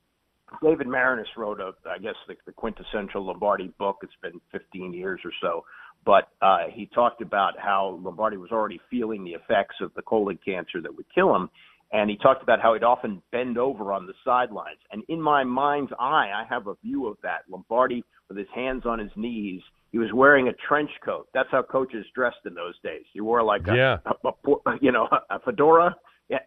David 0.63 0.87
Maraniss 0.87 1.25
wrote 1.37 1.61
a, 1.61 1.73
I 1.89 1.99
guess, 1.99 2.15
the, 2.29 2.35
the 2.47 2.53
quintessential 2.53 3.25
Lombardi 3.25 3.73
book. 3.79 3.99
It's 4.03 4.13
been 4.23 4.41
15 4.53 4.93
years 4.93 5.21
or 5.25 5.33
so 5.41 5.65
but 6.05 6.29
uh, 6.43 6.65
he 6.73 6.87
talked 6.87 7.23
about 7.23 7.59
how 7.59 7.99
Lombardi 8.03 8.37
was 8.37 8.51
already 8.51 8.81
feeling 8.91 9.25
the 9.25 9.33
effects 9.33 9.77
of 9.81 9.93
the 9.95 10.03
colon 10.03 10.39
cancer 10.45 10.81
that 10.83 10.95
would 10.95 11.07
kill 11.15 11.35
him. 11.35 11.49
And 11.93 12.11
he 12.11 12.17
talked 12.17 12.43
about 12.43 12.61
how 12.61 12.75
he'd 12.75 12.83
often 12.83 13.23
bend 13.31 13.57
over 13.57 13.93
on 13.93 14.07
the 14.07 14.15
sidelines. 14.25 14.81
And 14.91 15.05
in 15.09 15.21
my 15.21 15.45
mind's 15.45 15.93
eye, 15.99 16.31
I 16.35 16.45
have 16.49 16.67
a 16.67 16.75
view 16.83 17.07
of 17.07 17.17
that. 17.23 17.43
Lombardi 17.49 18.05
with 18.29 18.37
his 18.37 18.49
hands 18.55 18.83
on 18.85 18.99
his 18.99 19.11
knees. 19.17 19.61
He 19.93 19.99
was 19.99 20.13
wearing 20.13 20.49
a 20.49 20.53
trench 20.67 20.91
coat. 21.05 21.29
That's 21.35 21.49
how 21.53 21.63
coaches 21.63 22.05
dressed 22.15 22.47
in 22.47 22.55
those 22.55 22.75
days. 22.83 23.05
He 23.13 23.21
wore 23.21 23.45
like 23.45 23.63
a, 23.69 23.77
yeah. 23.77 23.99
a, 24.07 24.29
a 24.29 24.79
you 24.81 24.91
know, 24.91 25.09
a 25.31 25.39
fedora 25.39 25.95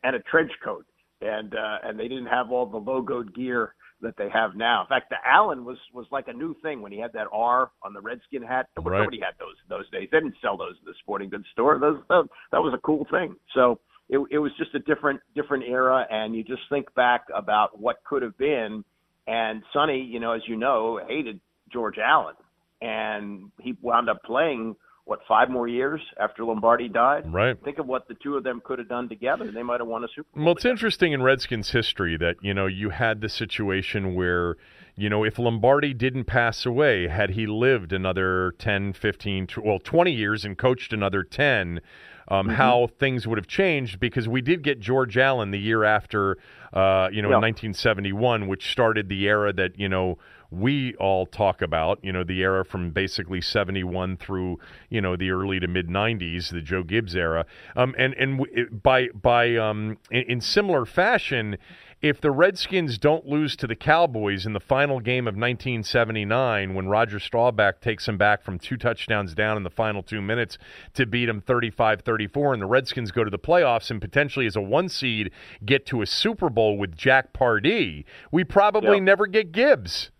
and 0.04 0.16
a 0.16 0.20
trench 0.20 0.52
coat. 0.64 0.86
And 1.22 1.56
uh, 1.56 1.78
and 1.84 1.98
they 1.98 2.08
didn't 2.08 2.28
have 2.28 2.52
all 2.52 2.66
the 2.66 2.80
logoed 2.80 3.34
gear 3.34 3.74
that 4.02 4.16
they 4.18 4.30
have 4.32 4.56
now. 4.56 4.82
In 4.82 4.88
fact, 4.88 5.10
the 5.10 5.16
Allen 5.26 5.66
was 5.66 5.78
was 5.94 6.06
like 6.12 6.28
a 6.28 6.34
new 6.34 6.56
thing 6.62 6.82
when 6.82 6.92
he 6.92 7.00
had 7.00 7.14
that 7.14 7.28
R 7.32 7.72
on 7.84 7.94
the 7.94 8.02
Redskin 8.02 8.44
hat. 8.44 8.68
Right. 8.78 9.00
Nobody 9.00 9.20
had 9.20 9.34
those 9.40 9.56
those 9.70 9.90
days. 9.90 10.10
They 10.12 10.20
didn't 10.20 10.36
sell 10.42 10.58
those 10.58 10.76
in 10.80 10.86
the 10.86 10.94
sporting 11.02 11.30
goods 11.30 11.46
store. 11.52 11.80
Those 11.80 12.00
that, 12.10 12.28
that 12.52 12.60
was 12.60 12.74
a 12.74 12.82
cool 12.82 13.06
thing. 13.10 13.36
So 13.54 13.80
it 14.10 14.20
it 14.32 14.38
was 14.40 14.52
just 14.58 14.74
a 14.76 14.80
different 14.80 15.20
different 15.36 15.64
era, 15.66 16.06
and 16.10 16.36
you 16.36 16.44
just 16.44 16.62
think 16.70 16.94
back 16.96 17.26
about 17.36 17.80
what 17.80 17.98
could 18.06 18.22
have 18.22 18.38
been. 18.38 18.84
And 19.28 19.64
Sonny, 19.74 20.00
you 20.00 20.20
know, 20.20 20.32
as 20.32 20.42
you 20.48 20.56
know, 20.56 21.02
hated 21.08 21.40
George 21.72 21.98
Allen, 21.98 22.36
and 22.82 23.52
he 23.60 23.76
wound 23.82 24.10
up 24.10 24.24
playing 24.24 24.76
what 25.08 25.20
five 25.26 25.50
more 25.50 25.68
years 25.68 26.02
after 26.20 26.44
Lombardi 26.44 26.90
died. 26.90 27.32
Right. 27.32 27.58
Think 27.64 27.80
of 27.80 27.88
what 27.88 28.08
the 28.10 28.14
two 28.16 28.36
of 28.36 28.44
them 28.44 28.62
could 28.64 28.78
have 28.78 28.90
done 28.90 29.08
together. 29.08 29.50
They 29.50 29.64
might 29.64 29.80
have 29.80 29.88
won 29.88 30.04
a 30.04 30.08
Super 30.14 30.28
Bowl. 30.36 30.46
Well, 30.46 30.54
it's 30.54 30.64
together. 30.64 30.74
interesting 30.74 31.14
in 31.14 31.24
Redskins 31.24 31.72
history 31.72 32.18
that 32.18 32.36
you 32.42 32.54
know 32.54 32.66
you 32.66 32.90
had 32.90 33.22
the 33.22 33.30
situation 33.30 34.16
where 34.16 34.58
you 34.96 35.10
know 35.10 35.24
if 35.24 35.40
Lombardi 35.40 35.94
didn't 35.94 36.26
pass 36.26 36.66
away, 36.66 37.08
had 37.08 37.32
he 37.32 37.48
lived 37.48 37.94
another 37.94 38.54
10, 38.60 38.94
15, 38.94 39.48
well, 39.64 39.80
20 39.80 40.12
years 40.12 40.44
and 40.44 40.58
coached 40.58 40.92
another 40.92 41.24
10, 41.24 41.80
um, 42.28 42.48
mm-hmm. 42.48 42.56
how 42.56 42.90
things 43.00 43.26
would 43.26 43.38
have 43.38 43.48
changed 43.48 44.02
because 44.02 44.28
we 44.28 44.42
did 44.42 44.62
get 44.62 44.82
George 44.82 45.18
Allen 45.18 45.52
the 45.52 45.60
year 45.60 45.86
after, 45.86 46.38
uh, 46.74 47.08
you 47.14 47.22
know, 47.22 47.30
in 47.30 47.42
1971, 47.42 48.48
which 48.48 48.70
started 48.70 49.08
the 49.08 49.26
era 49.28 49.54
that 49.54 49.80
you 49.80 49.88
know 49.88 50.18
we 50.52 50.96
all 50.96 51.26
talk 51.26 51.62
about, 51.62 52.00
you 52.04 52.12
know, 52.12 52.24
the 52.24 52.42
era 52.42 52.64
from 52.64 52.92
basically 52.92 53.42
71 53.42 54.18
through, 54.18 54.60
you 54.90 55.02
know, 55.02 55.16
the 55.16 55.32
early 55.32 55.60
to 55.60 55.68
mid 55.68 55.88
90s, 55.88 56.50
the 56.50 56.62
Joe 56.62 56.84
Gibbs 56.84 57.16
era. 57.16 57.46
Um, 57.76 57.96
and 57.98 58.14
and 58.16 58.40
w- 58.40 58.70
by 58.70 59.10
by 59.10 59.56
um, 59.56 59.98
in, 60.10 60.24
in 60.24 60.42
similar 60.42 60.86
fashion, 60.86 61.58
if 62.02 62.22
the 62.22 62.32
Redskins 62.32 62.98
don't 62.98 63.26
lose 63.26 63.56
to 63.56 63.68
the 63.68 63.76
Cowboys 63.76 64.46
in 64.46 64.54
the 64.54 64.60
final 64.60 65.00
game 65.00 65.28
of 65.28 65.34
1979, 65.34 66.76
when 66.76 66.88
Roger 66.88 67.20
Staubach 67.20 67.82
takes 67.82 68.06
them 68.06 68.18
back 68.18 68.44
from 68.44 68.60
two 68.60 68.78
touchdowns 68.78 69.34
down 69.34 69.58
in 69.58 69.64
the 69.64 69.70
final 69.70 70.04
two 70.04 70.22
minutes 70.22 70.58
to 70.94 71.06
beat 71.06 71.26
them 71.26 71.42
35 71.42 72.02
34, 72.02 72.54
and 72.54 72.62
the 72.62 72.68
Redskins 72.68 73.12
go 73.12 73.24
to 73.24 73.32
the 73.32 73.40
playoffs 73.40 73.90
and 73.90 74.00
potentially 74.00 74.46
as 74.46 74.56
a 74.56 74.62
one 74.62 74.90
seed 74.90 75.32
get 75.66 75.86
to 75.88 76.02
a 76.02 76.06
Super 76.06 76.50
Bowl 76.50 76.78
with 76.78 76.96
Jack 76.96 77.34
Pardee, 77.34 78.06
we 78.32 78.44
probably 78.44 78.98
yep. 78.98 79.04
never 79.04 79.26
get 79.26 79.52
Gibbs. 79.52 80.12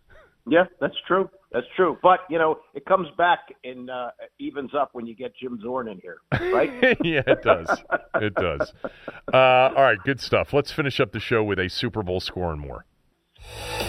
Yeah, 0.50 0.66
that's 0.80 0.96
true. 1.08 1.30
That's 1.52 1.68
true. 1.76 1.98
But 2.02 2.22
you 2.30 2.38
know, 2.38 2.60
it 2.74 2.86
comes 2.86 3.08
back 3.18 3.40
and 3.64 3.90
uh, 3.90 4.12
evens 4.40 4.72
up 4.74 4.90
when 4.94 5.06
you 5.06 5.16
get 5.16 5.34
Jim 5.36 5.60
Zorn 5.62 5.88
in 5.88 6.00
here, 6.00 6.18
right? 6.54 6.72
yeah, 7.04 7.22
it 7.26 7.42
does. 7.44 7.70
It 8.16 8.36
does. 8.36 8.74
Uh, 9.34 9.38
all 9.38 9.84
right, 9.84 9.98
good 10.04 10.20
stuff. 10.20 10.54
Let's 10.54 10.72
finish 10.72 11.00
up 11.00 11.12
the 11.12 11.20
show 11.20 11.44
with 11.44 11.60
a 11.60 11.70
Super 11.70 12.04
Bowl 12.04 12.20
score 12.20 12.52
and 12.52 12.62
more. 12.62 12.86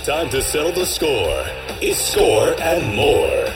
Time 0.04 0.30
to 0.30 0.42
settle 0.42 0.72
the 0.72 0.86
score. 0.86 1.44
It's 1.80 1.98
score 1.98 2.54
and 2.60 2.94
more. 2.94 3.48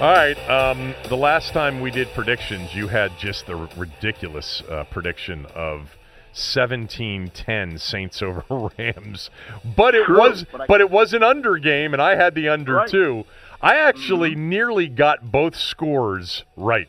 All 0.00 0.12
right. 0.12 0.38
Um, 0.48 0.94
the 1.08 1.16
last 1.16 1.52
time 1.52 1.80
we 1.80 1.90
did 1.90 2.08
predictions, 2.14 2.72
you 2.72 2.86
had 2.86 3.18
just 3.18 3.46
the 3.46 3.56
r- 3.56 3.68
ridiculous 3.76 4.62
uh, 4.70 4.84
prediction 4.84 5.44
of 5.54 5.97
17-10 6.34 7.80
Saints 7.80 8.22
over 8.22 8.70
Rams. 8.78 9.30
But 9.64 9.94
it 9.94 10.06
True, 10.06 10.18
was 10.18 10.44
but, 10.50 10.62
I, 10.62 10.66
but, 10.66 10.80
it 10.80 10.90
was 10.90 11.12
an 11.12 11.22
under 11.22 11.58
game 11.58 11.92
and 11.92 12.02
I 12.02 12.16
had 12.16 12.34
the 12.34 12.48
under 12.48 12.74
right. 12.74 12.88
too. 12.88 13.24
I 13.60 13.76
actually 13.76 14.32
mm-hmm. 14.32 14.48
nearly 14.48 14.88
got 14.88 15.30
both 15.32 15.56
scores 15.56 16.44
right 16.56 16.88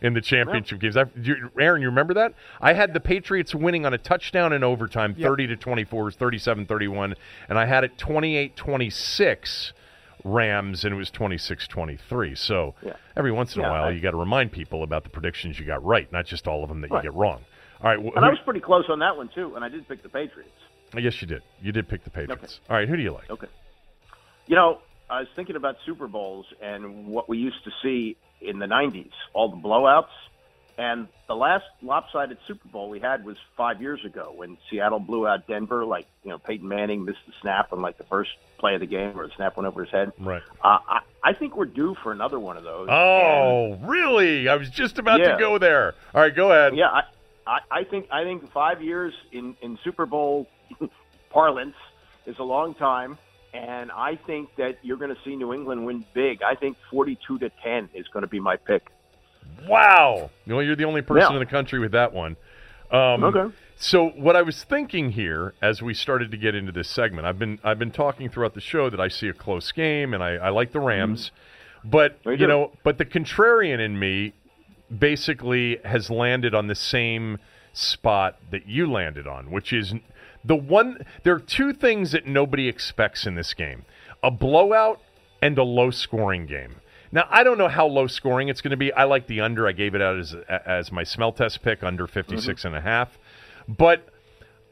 in 0.00 0.14
the 0.14 0.20
championship 0.20 0.82
yeah. 0.82 0.90
games. 0.90 0.96
I, 0.96 1.04
you, 1.20 1.50
Aaron, 1.58 1.82
you 1.82 1.88
remember 1.88 2.14
that? 2.14 2.34
I 2.60 2.72
had 2.72 2.94
the 2.94 3.00
Patriots 3.00 3.54
winning 3.54 3.84
on 3.84 3.92
a 3.94 3.98
touchdown 3.98 4.52
in 4.52 4.62
overtime, 4.62 5.14
yep. 5.16 5.28
30 5.28 5.48
to 5.48 5.56
24, 5.56 6.10
37-31, 6.12 7.14
and 7.48 7.58
I 7.58 7.66
had 7.66 7.84
it 7.84 7.96
28-26 7.98 9.72
Rams 10.24 10.84
and 10.84 10.94
it 10.94 10.96
was 10.96 11.10
26-23. 11.10 12.36
So, 12.36 12.74
yeah. 12.84 12.94
every 13.16 13.32
once 13.32 13.54
in 13.54 13.62
yeah, 13.62 13.68
a 13.68 13.70
while 13.70 13.84
I, 13.84 13.90
you 13.90 14.00
got 14.00 14.12
to 14.12 14.16
remind 14.16 14.52
people 14.52 14.82
about 14.82 15.04
the 15.04 15.10
predictions 15.10 15.58
you 15.58 15.66
got 15.66 15.84
right, 15.84 16.10
not 16.12 16.26
just 16.26 16.46
all 16.46 16.62
of 16.62 16.68
them 16.68 16.80
that 16.82 16.90
right. 16.90 17.04
you 17.04 17.10
get 17.10 17.16
wrong. 17.16 17.44
All 17.82 17.90
right. 17.90 17.98
Wh- 17.98 18.16
and 18.16 18.24
I 18.24 18.28
was 18.28 18.38
pretty 18.44 18.60
close 18.60 18.84
on 18.88 18.98
that 19.00 19.16
one 19.16 19.28
too, 19.34 19.54
and 19.54 19.64
I 19.64 19.68
did 19.68 19.86
pick 19.88 20.02
the 20.02 20.08
Patriots. 20.08 20.50
I 20.94 21.00
guess 21.00 21.20
you 21.20 21.28
did. 21.28 21.42
You 21.60 21.72
did 21.72 21.88
pick 21.88 22.04
the 22.04 22.10
Patriots. 22.10 22.42
Okay. 22.42 22.52
All 22.70 22.76
right. 22.76 22.88
Who 22.88 22.96
do 22.96 23.02
you 23.02 23.12
like? 23.12 23.30
Okay. 23.30 23.46
You 24.46 24.56
know, 24.56 24.80
I 25.10 25.20
was 25.20 25.28
thinking 25.36 25.56
about 25.56 25.76
Super 25.84 26.08
Bowls 26.08 26.46
and 26.62 27.06
what 27.06 27.28
we 27.28 27.38
used 27.38 27.62
to 27.64 27.70
see 27.82 28.16
in 28.40 28.58
the 28.58 28.66
'90s, 28.66 29.10
all 29.34 29.50
the 29.50 29.56
blowouts, 29.56 30.08
and 30.78 31.08
the 31.26 31.34
last 31.34 31.64
lopsided 31.82 32.38
Super 32.46 32.68
Bowl 32.68 32.88
we 32.88 33.00
had 33.00 33.24
was 33.24 33.36
five 33.56 33.82
years 33.82 34.04
ago 34.04 34.32
when 34.34 34.56
Seattle 34.70 35.00
blew 35.00 35.26
out 35.26 35.46
Denver. 35.46 35.84
Like 35.84 36.06
you 36.24 36.30
know, 36.30 36.38
Peyton 36.38 36.66
Manning 36.66 37.04
missed 37.04 37.18
the 37.26 37.32
snap 37.42 37.72
on 37.72 37.82
like 37.82 37.98
the 37.98 38.04
first 38.04 38.30
play 38.58 38.74
of 38.74 38.80
the 38.80 38.86
game, 38.86 39.14
where 39.14 39.26
the 39.26 39.32
snap 39.36 39.56
went 39.56 39.66
over 39.66 39.84
his 39.84 39.92
head. 39.92 40.12
Right. 40.18 40.42
Uh, 40.62 40.78
I, 40.88 41.00
I 41.22 41.32
think 41.34 41.56
we're 41.56 41.66
due 41.66 41.94
for 42.02 42.12
another 42.12 42.38
one 42.38 42.56
of 42.56 42.64
those. 42.64 42.88
Oh, 42.90 43.72
and, 43.72 43.88
really? 43.88 44.48
I 44.48 44.56
was 44.56 44.70
just 44.70 44.98
about 44.98 45.20
yeah. 45.20 45.32
to 45.32 45.38
go 45.38 45.58
there. 45.58 45.94
All 46.14 46.22
right, 46.22 46.34
go 46.34 46.50
ahead. 46.52 46.76
Yeah. 46.76 46.86
I, 46.86 47.02
I, 47.48 47.60
I 47.70 47.84
think 47.84 48.06
I 48.12 48.24
think 48.24 48.52
five 48.52 48.82
years 48.82 49.14
in, 49.32 49.56
in 49.62 49.78
Super 49.82 50.06
Bowl 50.06 50.46
parlance 51.30 51.74
is 52.26 52.36
a 52.38 52.42
long 52.42 52.74
time, 52.74 53.16
and 53.54 53.90
I 53.90 54.16
think 54.26 54.50
that 54.56 54.78
you're 54.82 54.98
going 54.98 55.14
to 55.14 55.20
see 55.24 55.34
New 55.34 55.54
England 55.54 55.86
win 55.86 56.04
big. 56.14 56.42
I 56.42 56.54
think 56.54 56.76
42 56.90 57.38
to 57.38 57.50
10 57.64 57.88
is 57.94 58.06
going 58.08 58.22
to 58.22 58.28
be 58.28 58.38
my 58.38 58.56
pick. 58.56 58.86
Wow. 59.66 60.30
Well, 60.46 60.62
you're 60.62 60.76
the 60.76 60.84
only 60.84 61.00
person 61.02 61.30
Yeah. 61.30 61.36
in 61.36 61.40
the 61.40 61.46
country 61.46 61.78
with 61.78 61.92
that 61.92 62.12
one. 62.12 62.36
Um, 62.90 63.24
Okay. 63.24 63.54
So 63.80 64.08
what 64.08 64.34
I 64.34 64.42
was 64.42 64.64
thinking 64.64 65.12
here, 65.12 65.54
as 65.62 65.80
we 65.80 65.94
started 65.94 66.32
to 66.32 66.36
get 66.36 66.56
into 66.56 66.72
this 66.72 66.88
segment, 66.88 67.26
I've 67.28 67.38
been 67.38 67.60
I've 67.62 67.78
been 67.78 67.92
talking 67.92 68.28
throughout 68.28 68.54
the 68.54 68.60
show 68.60 68.90
that 68.90 68.98
I 68.98 69.06
see 69.06 69.28
a 69.28 69.32
close 69.32 69.70
game 69.70 70.14
and 70.14 70.22
I, 70.22 70.30
I 70.34 70.48
like 70.48 70.72
the 70.72 70.80
Rams, 70.80 71.30
but 71.84 72.18
you 72.26 72.48
know, 72.48 72.72
but 72.82 72.98
the 72.98 73.04
contrarian 73.04 73.78
in 73.78 73.96
me 73.96 74.32
basically 74.96 75.78
has 75.84 76.10
landed 76.10 76.54
on 76.54 76.66
the 76.66 76.74
same 76.74 77.38
spot 77.72 78.38
that 78.50 78.66
you 78.66 78.90
landed 78.90 79.26
on, 79.26 79.50
which 79.50 79.72
is 79.72 79.94
the 80.44 80.56
one. 80.56 81.04
There 81.22 81.34
are 81.34 81.40
two 81.40 81.72
things 81.72 82.12
that 82.12 82.26
nobody 82.26 82.68
expects 82.68 83.26
in 83.26 83.34
this 83.34 83.54
game: 83.54 83.84
a 84.22 84.30
blowout 84.30 85.00
and 85.40 85.56
a 85.58 85.62
low-scoring 85.62 86.46
game. 86.46 86.76
Now, 87.10 87.26
I 87.30 87.42
don't 87.42 87.58
know 87.58 87.68
how 87.68 87.86
low 87.86 88.06
scoring 88.06 88.48
it's 88.48 88.60
going 88.60 88.72
to 88.72 88.76
be. 88.76 88.92
I 88.92 89.04
like 89.04 89.26
the 89.26 89.40
under. 89.40 89.66
I 89.66 89.72
gave 89.72 89.94
it 89.94 90.02
out 90.02 90.18
as 90.18 90.34
as 90.48 90.92
my 90.92 91.04
smell 91.04 91.32
test 91.32 91.62
pick 91.62 91.82
under 91.82 92.04
mm-hmm. 92.04 92.12
56 92.12 92.64
and 92.64 92.76
a 92.76 92.80
half. 92.80 93.18
But 93.66 94.08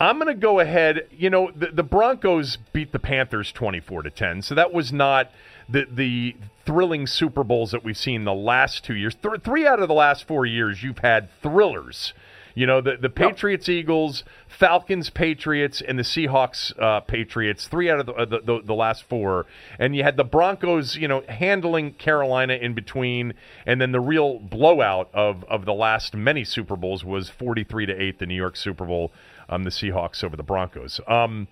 I'm 0.00 0.18
going 0.18 0.34
to 0.34 0.40
go 0.40 0.60
ahead. 0.60 1.06
You 1.10 1.30
know, 1.30 1.50
the, 1.54 1.68
the 1.68 1.82
Broncos 1.82 2.58
beat 2.72 2.92
the 2.92 2.98
Panthers 2.98 3.52
24 3.52 4.02
to 4.02 4.10
10. 4.10 4.42
So 4.42 4.54
that 4.54 4.72
was 4.72 4.92
not 4.92 5.30
the 5.68 5.86
the 5.90 6.36
thrilling 6.64 7.06
Super 7.06 7.44
Bowls 7.44 7.70
that 7.70 7.84
we've 7.84 7.96
seen 7.96 8.24
the 8.24 8.34
last 8.34 8.84
2 8.84 8.94
years. 8.94 9.14
Th- 9.14 9.40
3 9.40 9.66
out 9.66 9.80
of 9.80 9.86
the 9.86 9.94
last 9.94 10.26
4 10.26 10.44
years 10.46 10.82
you've 10.82 10.98
had 10.98 11.28
thrillers. 11.40 12.12
You 12.56 12.66
know, 12.66 12.80
the, 12.80 12.96
the 12.96 13.10
Patriots, 13.10 13.68
Eagles, 13.68 14.24
Falcons, 14.48 15.10
Patriots, 15.10 15.82
and 15.82 15.98
the 15.98 16.02
Seahawks, 16.02 16.72
uh, 16.80 17.00
Patriots, 17.00 17.68
three 17.68 17.90
out 17.90 18.00
of 18.00 18.06
the, 18.06 18.14
uh, 18.14 18.24
the, 18.24 18.40
the, 18.40 18.60
the 18.64 18.74
last 18.74 19.06
four. 19.06 19.44
And 19.78 19.94
you 19.94 20.02
had 20.02 20.16
the 20.16 20.24
Broncos, 20.24 20.96
you 20.96 21.06
know, 21.06 21.22
handling 21.28 21.92
Carolina 21.92 22.54
in 22.54 22.72
between. 22.72 23.34
And 23.66 23.78
then 23.78 23.92
the 23.92 24.00
real 24.00 24.38
blowout 24.38 25.10
of, 25.12 25.44
of 25.44 25.66
the 25.66 25.74
last 25.74 26.14
many 26.14 26.44
Super 26.44 26.76
Bowls 26.76 27.04
was 27.04 27.28
43 27.28 27.84
to 27.86 28.02
8, 28.02 28.18
the 28.20 28.26
New 28.26 28.34
York 28.34 28.56
Super 28.56 28.86
Bowl, 28.86 29.12
um, 29.50 29.64
the 29.64 29.70
Seahawks 29.70 30.24
over 30.24 30.34
the 30.34 30.42
Broncos. 30.42 30.98
Um, 31.06 31.48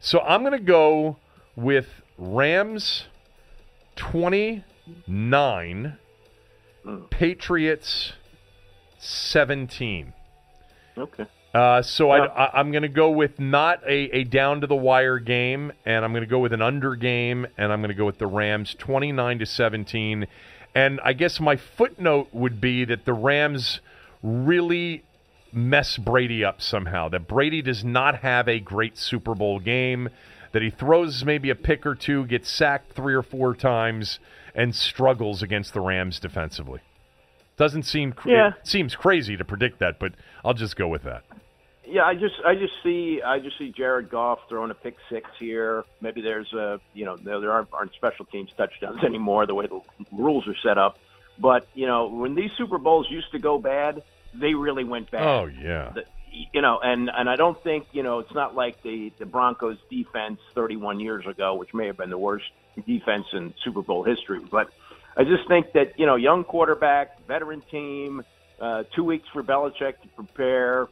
so 0.00 0.20
I'm 0.20 0.40
going 0.40 0.52
to 0.52 0.58
go 0.58 1.18
with 1.54 2.00
Rams 2.16 3.04
29, 3.96 5.98
Patriots 7.10 8.12
17. 8.98 10.12
Okay. 10.96 11.26
Uh, 11.54 11.80
so 11.80 12.14
Yeah. 12.14 12.24
I, 12.24 12.58
I'm 12.58 12.70
going 12.70 12.82
to 12.82 12.88
go 12.88 13.10
with 13.10 13.40
not 13.40 13.82
a, 13.84 14.16
a 14.16 14.24
down 14.24 14.60
to 14.60 14.66
the 14.66 14.76
wire 14.76 15.18
game, 15.18 15.72
and 15.84 16.04
I'm 16.04 16.12
going 16.12 16.22
to 16.22 16.28
go 16.28 16.38
with 16.38 16.52
an 16.52 16.62
under 16.62 16.94
game, 16.96 17.46
and 17.56 17.72
I'm 17.72 17.80
going 17.80 17.88
to 17.88 17.94
go 17.94 18.04
with 18.04 18.18
the 18.18 18.26
Rams 18.26 18.74
29 18.78 19.38
to 19.38 19.46
17. 19.46 20.26
And 20.74 21.00
I 21.02 21.14
guess 21.14 21.40
my 21.40 21.56
footnote 21.56 22.28
would 22.32 22.60
be 22.60 22.84
that 22.84 23.06
the 23.06 23.14
Rams 23.14 23.80
really 24.22 25.02
mess 25.50 25.96
Brady 25.96 26.44
up 26.44 26.60
somehow. 26.60 27.08
That 27.08 27.26
Brady 27.26 27.62
does 27.62 27.82
not 27.82 28.20
have 28.20 28.48
a 28.48 28.60
great 28.60 28.98
Super 28.98 29.34
Bowl 29.34 29.58
game. 29.58 30.10
That 30.56 30.62
he 30.62 30.70
throws 30.70 31.22
maybe 31.22 31.50
a 31.50 31.54
pick 31.54 31.84
or 31.84 31.94
two, 31.94 32.24
gets 32.24 32.48
sacked 32.50 32.94
three 32.94 33.12
or 33.12 33.22
four 33.22 33.54
times, 33.54 34.18
and 34.54 34.74
struggles 34.74 35.42
against 35.42 35.74
the 35.74 35.82
Rams 35.82 36.18
defensively. 36.18 36.80
Doesn't 37.58 37.82
seem 37.82 38.14
cr- 38.14 38.30
Yeah. 38.30 38.48
it 38.58 38.66
seems 38.66 38.96
crazy 38.96 39.36
to 39.36 39.44
predict 39.44 39.80
that, 39.80 39.98
but 39.98 40.14
I'll 40.42 40.54
just 40.54 40.74
go 40.74 40.88
with 40.88 41.02
that. 41.02 41.24
Yeah, 41.86 42.04
I 42.06 42.14
just 42.14 42.36
I 42.42 42.54
just 42.54 42.72
see 42.82 43.20
I 43.20 43.38
just 43.38 43.58
see 43.58 43.70
Jared 43.70 44.08
Goff 44.08 44.38
throwing 44.48 44.70
a 44.70 44.74
pick 44.74 44.96
six 45.10 45.28
here. 45.38 45.84
Maybe 46.00 46.22
there's 46.22 46.50
a 46.54 46.80
you 46.94 47.04
know 47.04 47.18
there, 47.18 47.38
there 47.38 47.52
aren't, 47.52 47.68
aren't 47.74 47.92
special 47.92 48.24
teams 48.24 48.48
touchdowns 48.56 49.04
anymore 49.04 49.44
the 49.44 49.54
way 49.54 49.66
the 49.66 49.82
rules 50.10 50.48
are 50.48 50.56
set 50.62 50.78
up. 50.78 50.96
But 51.38 51.68
you 51.74 51.86
know 51.86 52.06
when 52.06 52.34
these 52.34 52.50
Super 52.56 52.78
Bowls 52.78 53.08
used 53.10 53.30
to 53.32 53.38
go 53.38 53.58
bad, 53.58 54.02
they 54.32 54.54
really 54.54 54.84
went 54.84 55.10
bad. 55.10 55.20
Oh 55.22 55.50
yeah. 55.62 55.90
The- 55.94 56.04
you 56.52 56.62
know, 56.62 56.78
and 56.82 57.10
and 57.14 57.28
I 57.28 57.36
don't 57.36 57.62
think 57.62 57.86
you 57.92 58.02
know 58.02 58.18
it's 58.18 58.34
not 58.34 58.54
like 58.54 58.82
the 58.82 59.12
the 59.18 59.26
Broncos 59.26 59.78
defense 59.90 60.38
31 60.54 61.00
years 61.00 61.26
ago, 61.26 61.54
which 61.54 61.72
may 61.74 61.86
have 61.86 61.96
been 61.96 62.10
the 62.10 62.18
worst 62.18 62.46
defense 62.86 63.26
in 63.32 63.54
Super 63.64 63.82
Bowl 63.82 64.02
history. 64.02 64.40
But 64.50 64.68
I 65.16 65.24
just 65.24 65.48
think 65.48 65.72
that 65.72 65.98
you 65.98 66.06
know, 66.06 66.16
young 66.16 66.44
quarterback, 66.44 67.26
veteran 67.26 67.62
team, 67.70 68.22
uh, 68.60 68.84
two 68.94 69.04
weeks 69.04 69.26
for 69.32 69.42
Belichick 69.42 70.00
to 70.02 70.08
prepare. 70.14 70.88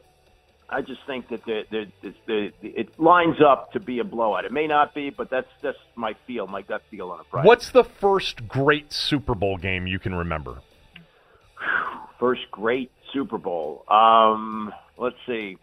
I 0.67 0.81
just 0.81 1.01
think 1.05 1.29
that 1.29 1.45
the, 1.45 1.61
the, 1.69 1.85
the, 2.01 2.51
the, 2.59 2.69
it 2.69 2.99
lines 2.99 3.35
up 3.39 3.73
to 3.73 3.79
be 3.79 3.99
a 3.99 4.03
blowout. 4.03 4.45
It 4.45 4.51
may 4.51 4.65
not 4.65 4.95
be, 4.95 5.11
but 5.11 5.29
that's 5.29 5.47
that's 5.61 5.77
my 5.95 6.15
feel, 6.25 6.47
my 6.47 6.63
gut 6.63 6.81
feel 6.89 7.11
on 7.11 7.19
a 7.19 7.23
Friday. 7.25 7.47
What's 7.47 7.69
the 7.69 7.83
first 7.83 8.47
great 8.47 8.91
Super 8.91 9.35
Bowl 9.35 9.57
game 9.57 9.85
you 9.85 9.99
can 9.99 10.15
remember? 10.15 10.61
first 12.19 12.41
great 12.51 12.91
Super 13.13 13.37
Bowl? 13.37 13.83
Um, 13.87 14.73
let's 14.97 15.15
see. 15.25 15.57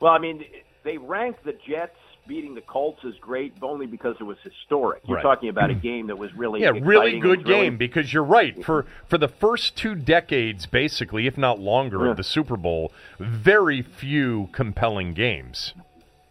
Well, 0.00 0.12
I 0.12 0.18
mean, 0.18 0.44
they 0.84 0.98
rank 0.98 1.36
the 1.44 1.52
Jets 1.66 1.96
beating 2.26 2.54
the 2.56 2.60
Colts 2.60 3.00
as 3.06 3.14
great 3.20 3.54
only 3.62 3.86
because 3.86 4.16
it 4.18 4.24
was 4.24 4.36
historic. 4.42 5.02
You're 5.06 5.16
Right. 5.18 5.22
talking 5.22 5.48
about 5.48 5.70
a 5.70 5.74
game 5.74 6.08
that 6.08 6.18
was 6.18 6.34
really 6.34 6.60
Yeah, 6.62 6.72
really 6.80 7.20
good 7.20 7.44
game 7.44 7.76
because 7.76 8.12
you're 8.12 8.24
right. 8.24 8.64
For 8.64 8.84
for 9.06 9.16
the 9.16 9.28
first 9.28 9.76
two 9.76 9.94
decades, 9.94 10.66
basically, 10.66 11.26
if 11.28 11.38
not 11.38 11.60
longer, 11.60 12.04
Yeah. 12.04 12.10
of 12.10 12.16
the 12.16 12.24
Super 12.24 12.56
Bowl, 12.56 12.90
very 13.18 13.80
few 13.80 14.48
compelling 14.52 15.14
games. 15.14 15.72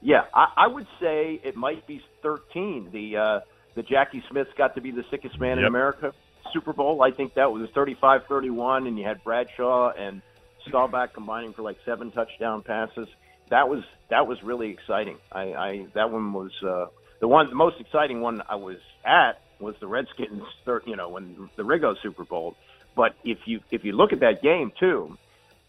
Yeah, 0.02 0.26
I, 0.34 0.52
I 0.58 0.68
would 0.68 0.86
say 1.00 1.40
it 1.44 1.56
might 1.56 1.88
be 1.88 2.02
13. 2.22 2.90
The 2.92 3.16
uh, 3.18 3.40
the 3.76 3.84
Jackie 3.84 4.22
Smith's 4.30 4.52
got 4.58 4.76
to 4.76 4.82
be 4.82 4.92
the 4.92 5.04
sickest 5.10 5.40
man 5.40 5.60
in 5.60 5.66
America 5.66 6.14
Super 6.54 6.74
Bowl. 6.74 7.02
I 7.02 7.12
think 7.12 7.34
that 7.36 7.52
was 7.52 7.70
35-31, 7.72 8.88
and 8.88 8.98
you 9.00 9.06
had 9.06 9.24
Bradshaw 9.24 9.92
and 9.98 10.22
Staubach 10.68 11.14
combining 11.14 11.54
for 11.54 11.62
like 11.62 11.78
seven 11.86 12.12
touchdown 12.12 12.62
passes. 12.64 13.08
That 13.50 13.70
was 13.70 13.84
that 14.10 14.28
was 14.28 14.42
really 14.44 14.70
exciting. 14.72 15.18
I, 15.32 15.42
I 15.54 15.88
that 15.94 16.12
one 16.12 16.34
was 16.34 16.52
uh, 16.64 16.88
the 17.20 17.28
one 17.28 17.50
the 17.50 17.56
most 17.56 17.80
exciting 17.80 18.22
one 18.22 18.42
I 18.50 18.56
was 18.56 18.78
at 19.06 19.42
was 19.60 19.76
the 19.80 19.88
Redskins. 19.88 20.44
Thir- 20.66 20.82
you 20.86 20.96
know 20.96 21.10
when 21.10 21.50
the 21.56 21.64
Riggo 21.64 21.96
Super 22.02 22.24
Bowl. 22.24 22.56
But 22.96 23.16
if 23.24 23.40
you 23.46 23.60
if 23.72 23.84
you 23.84 23.92
look 23.92 24.14
at 24.14 24.22
that 24.22 24.42
game 24.42 24.72
too, 24.80 25.18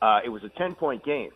uh, 0.00 0.20
it 0.24 0.28
was 0.28 0.44
a 0.44 0.48
10 0.48 0.74
point 0.76 1.04
game. 1.04 1.30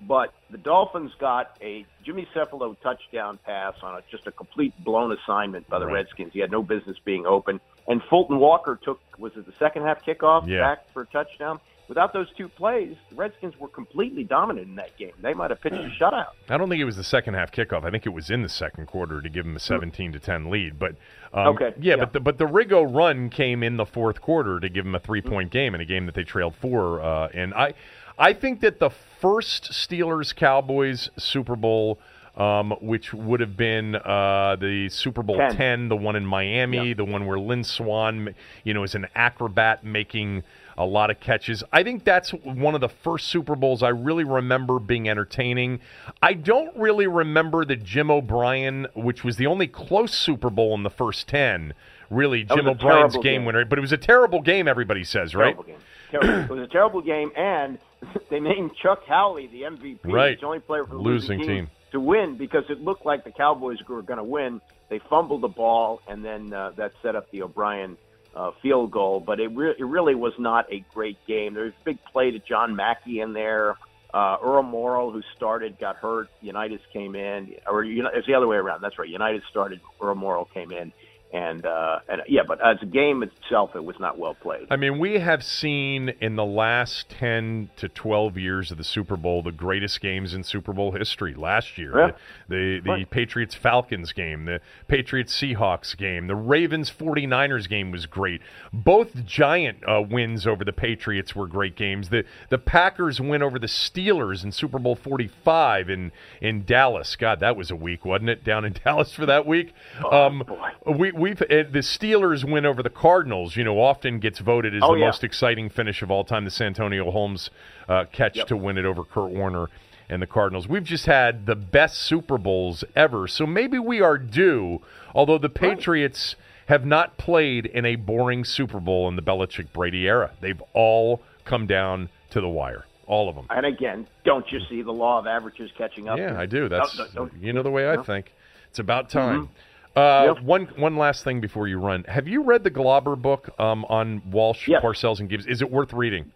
But 0.00 0.34
the 0.50 0.58
Dolphins 0.58 1.12
got 1.20 1.56
a 1.62 1.86
Jimmy 2.04 2.26
Cefalo 2.34 2.76
touchdown 2.82 3.38
pass 3.44 3.74
on 3.82 3.94
a, 3.94 4.00
just 4.10 4.26
a 4.26 4.32
complete 4.32 4.74
blown 4.84 5.16
assignment 5.16 5.68
by 5.68 5.78
the 5.78 5.86
Right. 5.86 5.94
Redskins. 5.94 6.32
He 6.32 6.40
had 6.40 6.50
no 6.50 6.62
business 6.62 6.96
being 7.04 7.26
open. 7.26 7.60
And 7.86 8.02
Fulton 8.08 8.38
Walker 8.38 8.78
took, 8.82 9.00
was 9.18 9.32
it 9.36 9.46
the 9.46 9.52
second 9.58 9.82
half 9.82 10.04
kickoff 10.04 10.46
Yeah. 10.48 10.60
back 10.60 10.92
for 10.92 11.02
a 11.02 11.06
touchdown? 11.06 11.60
Without 11.86 12.14
those 12.14 12.28
two 12.34 12.48
plays, 12.48 12.96
the 13.10 13.16
Redskins 13.16 13.60
were 13.60 13.68
completely 13.68 14.24
dominant 14.24 14.66
in 14.68 14.74
that 14.76 14.96
game. 14.96 15.12
They 15.20 15.34
might 15.34 15.50
have 15.50 15.60
pitched 15.60 15.76
a 15.76 15.90
shutout. 16.02 16.28
I 16.48 16.56
don't 16.56 16.70
think 16.70 16.80
it 16.80 16.86
was 16.86 16.96
the 16.96 17.04
second 17.04 17.34
half 17.34 17.52
kickoff. 17.52 17.84
I 17.84 17.90
think 17.90 18.06
it 18.06 18.08
was 18.14 18.30
in 18.30 18.40
the 18.40 18.48
second 18.48 18.86
quarter 18.86 19.20
to 19.20 19.28
give 19.28 19.44
them 19.44 19.54
a 19.54 19.58
17 19.58 20.12
to 20.12 20.18
10 20.18 20.48
lead. 20.48 20.78
But 20.78 20.96
um, 21.34 21.48
Okay, 21.48 21.74
yeah, 21.78 21.96
yeah. 21.96 21.96
but 21.96 22.14
the 22.14 22.20
but 22.20 22.38
the 22.38 22.46
Riggo 22.46 22.86
run 22.90 23.28
came 23.28 23.62
in 23.62 23.76
the 23.76 23.84
fourth 23.84 24.22
quarter 24.22 24.60
to 24.60 24.68
give 24.70 24.86
them 24.86 24.94
a 24.94 24.98
three 24.98 25.20
point 25.20 25.50
game 25.50 25.74
in 25.74 25.82
a 25.82 25.84
game 25.84 26.06
that 26.06 26.14
they 26.14 26.24
trailed 26.24 26.54
four. 26.54 27.02
Uh, 27.02 27.28
and 27.34 27.52
I 27.52 27.74
I 28.18 28.32
think 28.32 28.60
that 28.62 28.78
the 28.78 28.88
first 29.20 29.72
Steelers 29.72 30.34
Cowboys 30.34 31.10
Super 31.18 31.54
Bowl. 31.54 31.98
Um, 32.36 32.72
which 32.80 33.14
would 33.14 33.38
have 33.38 33.56
been 33.56 33.94
uh, 33.94 34.56
the 34.58 34.88
Super 34.88 35.22
Bowl 35.22 35.36
10. 35.36 35.56
10. 35.56 35.88
the 35.88 35.94
one 35.94 36.16
in 36.16 36.26
Miami, 36.26 36.92
the 36.92 37.04
one 37.04 37.26
where 37.26 37.38
Lynn 37.38 37.62
Swann, 37.62 38.34
you 38.64 38.74
know, 38.74 38.82
is 38.82 38.96
an 38.96 39.06
acrobat 39.14 39.84
making 39.84 40.42
a 40.76 40.84
lot 40.84 41.10
of 41.10 41.20
catches. 41.20 41.62
I 41.72 41.82
think 41.84 42.04
that's 42.04 42.30
one 42.30 42.74
of 42.74 42.80
the 42.80 42.88
first 42.88 43.28
Super 43.28 43.54
Bowls 43.54 43.82
I 43.82 43.90
really 43.90 44.24
remember 44.24 44.78
being 44.80 45.08
entertaining. 45.08 45.80
I 46.22 46.34
don't 46.34 46.76
really 46.76 47.06
remember 47.06 47.64
the 47.64 47.76
Jim 47.76 48.10
O'Brien, 48.10 48.88
which 48.94 49.22
was 49.22 49.36
the 49.36 49.46
only 49.46 49.68
close 49.68 50.12
Super 50.12 50.50
Bowl 50.50 50.74
in 50.74 50.82
the 50.82 50.90
first 50.90 51.28
10, 51.28 51.72
really, 52.10 52.42
That 52.44 52.56
Jim 52.56 52.66
O'Brien's 52.66 53.14
game 53.14 53.22
game. 53.22 53.44
winner. 53.44 53.64
But 53.64 53.78
it 53.78 53.82
was 53.82 53.92
a 53.92 53.96
terrible 53.98 54.40
game, 54.40 54.66
everybody 54.66 55.04
says, 55.04 55.34
right? 55.34 55.54
Terrible 55.54 55.62
game. 55.64 55.78
Terrible. 56.10 56.56
it 56.56 56.60
was 56.60 56.68
a 56.68 56.72
terrible 56.72 57.00
game, 57.02 57.30
and 57.36 57.78
they 58.30 58.40
named 58.40 58.72
Chuck 58.82 59.04
Howley 59.06 59.46
the 59.46 59.62
MVP. 59.62 60.00
Right. 60.04 60.40
The 60.40 60.46
only 60.46 60.60
player 60.60 60.84
from 60.84 60.96
the 60.98 61.02
Losing 61.02 61.38
losing, 61.38 61.54
team. 61.54 61.70
To 61.94 62.00
win 62.00 62.36
because 62.36 62.64
it 62.70 62.80
looked 62.80 63.06
like 63.06 63.22
the 63.22 63.30
Cowboys 63.30 63.78
were 63.88 64.02
going 64.02 64.18
to 64.18 64.24
win. 64.24 64.60
They 64.88 64.98
fumbled 64.98 65.42
the 65.42 65.48
ball, 65.48 66.00
and 66.08 66.24
then 66.24 66.52
uh, 66.52 66.72
that 66.76 66.90
set 67.02 67.14
up 67.14 67.30
the 67.30 67.42
O'Brien 67.42 67.96
uh, 68.34 68.50
field 68.60 68.90
goal. 68.90 69.20
But 69.20 69.38
it, 69.38 69.46
re- 69.54 69.76
it 69.78 69.84
really 69.84 70.16
was 70.16 70.32
not 70.36 70.66
a 70.72 70.84
great 70.92 71.18
game. 71.24 71.54
There 71.54 71.64
was 71.64 71.72
a 71.80 71.84
big 71.84 71.98
play 72.12 72.32
to 72.32 72.40
John 72.40 72.74
Mackey 72.74 73.20
in 73.20 73.32
there. 73.32 73.76
Uh, 74.12 74.36
Earl 74.42 74.64
Morrall, 74.64 75.12
who 75.12 75.22
started, 75.36 75.78
got 75.78 75.94
hurt. 75.94 76.28
Unitas 76.40 76.80
came 76.92 77.14
in, 77.14 77.54
or 77.64 77.84
it's 77.84 78.26
the 78.26 78.34
other 78.34 78.48
way 78.48 78.56
around. 78.56 78.80
That's 78.80 78.98
right. 78.98 79.08
Unitas 79.08 79.42
started. 79.48 79.80
Earl 80.02 80.16
Morrall 80.16 80.52
came 80.52 80.72
in, 80.72 80.92
And 81.34 81.66
uh, 81.66 81.98
and 82.08 82.22
yeah, 82.28 82.42
but 82.46 82.64
as 82.64 82.76
a 82.80 82.86
game 82.86 83.24
itself, 83.24 83.74
it 83.74 83.84
was 83.84 83.96
not 83.98 84.18
well 84.20 84.34
played. 84.34 84.68
I 84.70 84.76
mean, 84.76 85.00
we 85.00 85.18
have 85.18 85.42
seen 85.42 86.10
in 86.20 86.36
the 86.36 86.44
last 86.44 87.08
10 87.10 87.70
to 87.76 87.88
12 87.88 88.38
years 88.38 88.70
of 88.70 88.78
the 88.78 88.84
Super 88.84 89.16
Bowl 89.16 89.42
the 89.42 89.50
greatest 89.50 90.00
games 90.00 90.32
in 90.32 90.44
Super 90.44 90.72
Bowl 90.72 90.92
history. 90.92 91.34
Last 91.34 91.76
year, 91.76 91.98
Yeah. 91.98 92.10
the, 92.48 92.80
the, 92.84 92.94
the. 93.00 93.04
Patriots 93.06 93.56
Falcons 93.56 94.12
game, 94.12 94.44
the 94.44 94.60
Patriots 94.86 95.34
Seahawks 95.36 95.96
game, 95.96 96.28
the 96.28 96.36
Ravens 96.36 96.88
49ers 96.88 97.68
game 97.68 97.90
was 97.90 98.06
great. 98.06 98.40
Both 98.72 99.24
giant 99.26 99.78
uh, 99.88 100.02
wins 100.08 100.46
over 100.46 100.64
the 100.64 100.72
Patriots 100.72 101.34
were 101.34 101.48
great 101.48 101.74
games. 101.74 102.10
The 102.10 102.24
the 102.48 102.58
Packers 102.58 103.20
win 103.20 103.42
over 103.42 103.58
the 103.58 103.66
Steelers 103.66 104.44
in 104.44 104.52
Super 104.52 104.78
Bowl 104.78 104.94
45 104.94 105.90
in 105.90 106.12
in 106.40 106.64
Dallas. 106.64 107.16
God, 107.16 107.40
that 107.40 107.56
was 107.56 107.72
a 107.72 107.76
week, 107.76 108.04
wasn't 108.04 108.30
it? 108.30 108.44
Down 108.44 108.64
in 108.64 108.72
Dallas 108.84 109.12
for 109.12 109.26
that 109.26 109.46
week. 109.46 109.72
um, 110.12 110.44
we 110.86 111.10
we've 111.24 111.40
uh, 111.42 111.46
the 111.70 111.80
Steelers 111.82 112.44
win 112.48 112.64
over 112.66 112.82
the 112.82 112.90
Cardinals. 112.90 113.56
You 113.56 113.64
know, 113.64 113.80
often 113.80 114.18
gets 114.18 114.38
voted 114.38 114.74
as 114.74 114.82
Oh, 114.84 114.92
the 114.94 115.00
yeah. 115.00 115.06
most 115.06 115.24
exciting 115.24 115.70
finish 115.70 116.02
of 116.02 116.10
all 116.10 116.22
time. 116.24 116.44
The 116.44 116.50
Santonio 116.50 117.10
Holmes 117.10 117.50
uh, 117.88 118.04
catch 118.12 118.36
Yep. 118.36 118.46
to 118.48 118.56
win 118.56 118.78
it 118.78 118.84
over 118.84 119.02
Kurt 119.04 119.30
Warner 119.30 119.68
and 120.08 120.20
the 120.20 120.26
Cardinals. 120.26 120.68
We've 120.68 120.84
just 120.84 121.06
had 121.06 121.46
the 121.46 121.56
best 121.56 121.96
Super 122.02 122.36
Bowls 122.38 122.84
ever. 122.94 123.26
So 123.26 123.46
maybe 123.46 123.78
we 123.78 124.00
are 124.02 124.18
due. 124.18 124.82
Although 125.14 125.38
the 125.38 125.48
Patriots 125.48 126.36
have 126.66 126.84
not 126.84 127.16
played 127.16 127.66
in 127.66 127.84
a 127.86 127.96
boring 127.96 128.44
Super 128.44 128.80
Bowl 128.80 129.08
in 129.08 129.16
the 129.16 129.22
Belichick 129.22 129.72
Brady 129.72 130.06
era, 130.06 130.30
they've 130.40 130.62
all 130.74 131.22
come 131.44 131.66
down 131.66 132.10
to 132.30 132.40
the 132.40 132.48
wire. 132.48 132.84
All 133.06 133.28
of 133.28 133.34
them. 133.36 133.46
And 133.50 133.66
again, 133.66 134.06
don't 134.24 134.50
you 134.50 134.60
see 134.68 134.80
the 134.82 134.92
law 134.92 135.18
of 135.18 135.26
averages 135.26 135.70
catching 135.76 136.08
up? 136.08 136.18
Yeah, 136.18 136.38
I 136.40 136.46
do. 136.46 136.68
That's 136.70 136.96
No, 136.98 137.04
no, 137.04 137.10
don't- 137.14 137.32
you 137.42 137.52
know 137.52 137.62
the 137.62 137.70
way 137.70 137.86
I 137.88 137.96
no. 137.96 138.02
think. 138.02 138.32
It's 138.70 138.78
about 138.78 139.08
time. 139.10 139.42
Mm-hmm. 139.42 139.52
Uh, 139.96 140.34
Yep. 140.34 140.44
One 140.44 140.64
one 140.76 140.96
last 140.96 141.22
thing 141.24 141.40
before 141.40 141.68
you 141.68 141.78
run. 141.78 142.04
Have 142.08 142.26
you 142.26 142.42
read 142.42 142.64
the 142.64 142.70
Glauber 142.70 143.14
book 143.16 143.48
um, 143.60 143.84
on 143.86 144.22
Walsh, 144.30 144.66
Yes. 144.68 144.82
Parcells, 144.82 145.20
and 145.20 145.28
Gibbs? 145.28 145.46
Is 145.46 145.62
it 145.62 145.70
worth 145.70 145.92
reading? 145.92 146.32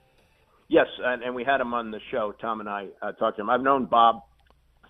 Yes, 0.69 0.87
and, 1.03 1.23
and 1.23 1.35
we 1.35 1.45
had 1.45 1.61
him 1.61 1.73
on 1.75 1.91
the 1.91 2.01
show. 2.11 2.33
Tom 2.41 2.61
and 2.61 2.69
I 2.69 2.89
uh, 3.03 3.13
talked 3.13 3.39
to 3.39 3.43
him. 3.43 3.51
I've 3.51 3.63
known 3.63 3.87
Bob 3.87 4.21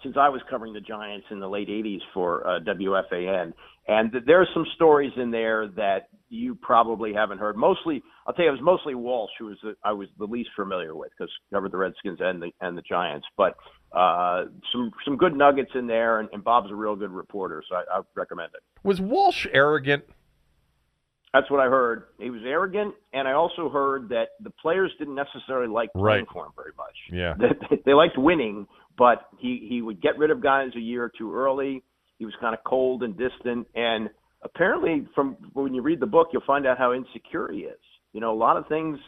since 0.02 0.16
I 0.18 0.28
was 0.28 0.42
covering 0.50 0.72
the 0.72 0.80
Giants 0.80 1.26
in 1.30 1.40
the 1.40 1.48
late 1.48 1.68
'80s 1.68 2.00
for 2.12 2.46
uh, 2.46 2.60
WFAN, 2.60 3.52
and 3.86 4.12
th- 4.12 4.24
there 4.26 4.40
are 4.40 4.48
some 4.52 4.66
stories 4.74 5.12
in 5.16 5.30
there 5.30 5.68
that 5.76 6.08
you 6.28 6.54
probably 6.56 7.14
haven't 7.14 7.38
heard. 7.38 7.56
Mostly, 7.56 8.02
I'll 8.26 8.34
tell 8.34 8.44
you, 8.44 8.50
it 8.50 8.54
was 8.54 8.60
mostly 8.62 8.94
Walsh 8.94 9.30
who 9.38 9.46
was 9.46 9.56
the, 9.62 9.74
I 9.82 9.92
was 9.92 10.08
the 10.18 10.26
least 10.26 10.50
familiar 10.54 10.94
with 10.94 11.10
because 11.16 11.32
covered 11.52 11.72
the 11.72 11.78
Redskins 11.78 12.18
and 12.20 12.42
the 12.42 12.50
and 12.60 12.76
the 12.76 12.82
Giants. 12.82 13.26
But 13.36 13.54
uh, 13.92 14.44
some 14.72 14.90
some 15.04 15.16
good 15.16 15.34
nuggets 15.34 15.70
in 15.74 15.86
there, 15.86 16.20
and, 16.20 16.28
and 16.32 16.44
Bob's 16.44 16.70
a 16.70 16.74
real 16.74 16.96
good 16.96 17.10
reporter, 17.10 17.62
so 17.68 17.76
I, 17.76 17.98
I 17.98 18.00
recommend 18.14 18.50
it. 18.54 18.62
Was 18.86 19.00
Walsh 19.00 19.46
arrogant? 19.52 20.04
That's 21.34 21.50
what 21.50 21.60
I 21.60 21.68
heard. 21.68 22.04
He 22.18 22.30
was 22.30 22.40
arrogant, 22.44 22.94
and 23.12 23.28
I 23.28 23.32
also 23.32 23.68
heard 23.68 24.08
that 24.08 24.28
the 24.40 24.50
players 24.50 24.90
didn't 24.98 25.14
necessarily 25.14 25.68
like 25.68 25.92
playing 25.92 26.04
Right. 26.04 26.26
for 26.32 26.46
him 26.46 26.52
very 26.56 26.72
much. 26.76 26.96
Yeah. 27.12 27.34
They, 27.70 27.76
they 27.84 27.92
liked 27.94 28.16
winning, 28.16 28.66
but 28.96 29.26
he 29.38 29.66
he 29.68 29.82
would 29.82 30.00
get 30.00 30.18
rid 30.18 30.30
of 30.30 30.42
guys 30.42 30.70
a 30.76 30.80
year 30.80 31.04
or 31.04 31.12
two 31.16 31.34
early. 31.34 31.82
He 32.18 32.24
was 32.24 32.34
kind 32.40 32.54
of 32.54 32.64
cold 32.64 33.02
and 33.02 33.16
distant, 33.16 33.66
and 33.74 34.10
apparently, 34.42 35.06
from 35.14 35.36
when 35.52 35.74
you 35.74 35.82
read 35.82 36.00
the 36.00 36.06
book, 36.06 36.28
you'll 36.32 36.42
find 36.46 36.66
out 36.66 36.78
how 36.78 36.92
insecure 36.94 37.50
he 37.52 37.60
is. 37.60 37.78
You 38.12 38.20
know, 38.20 38.32
a 38.32 38.36
lot 38.36 38.56
of 38.56 38.66
things 38.66 38.98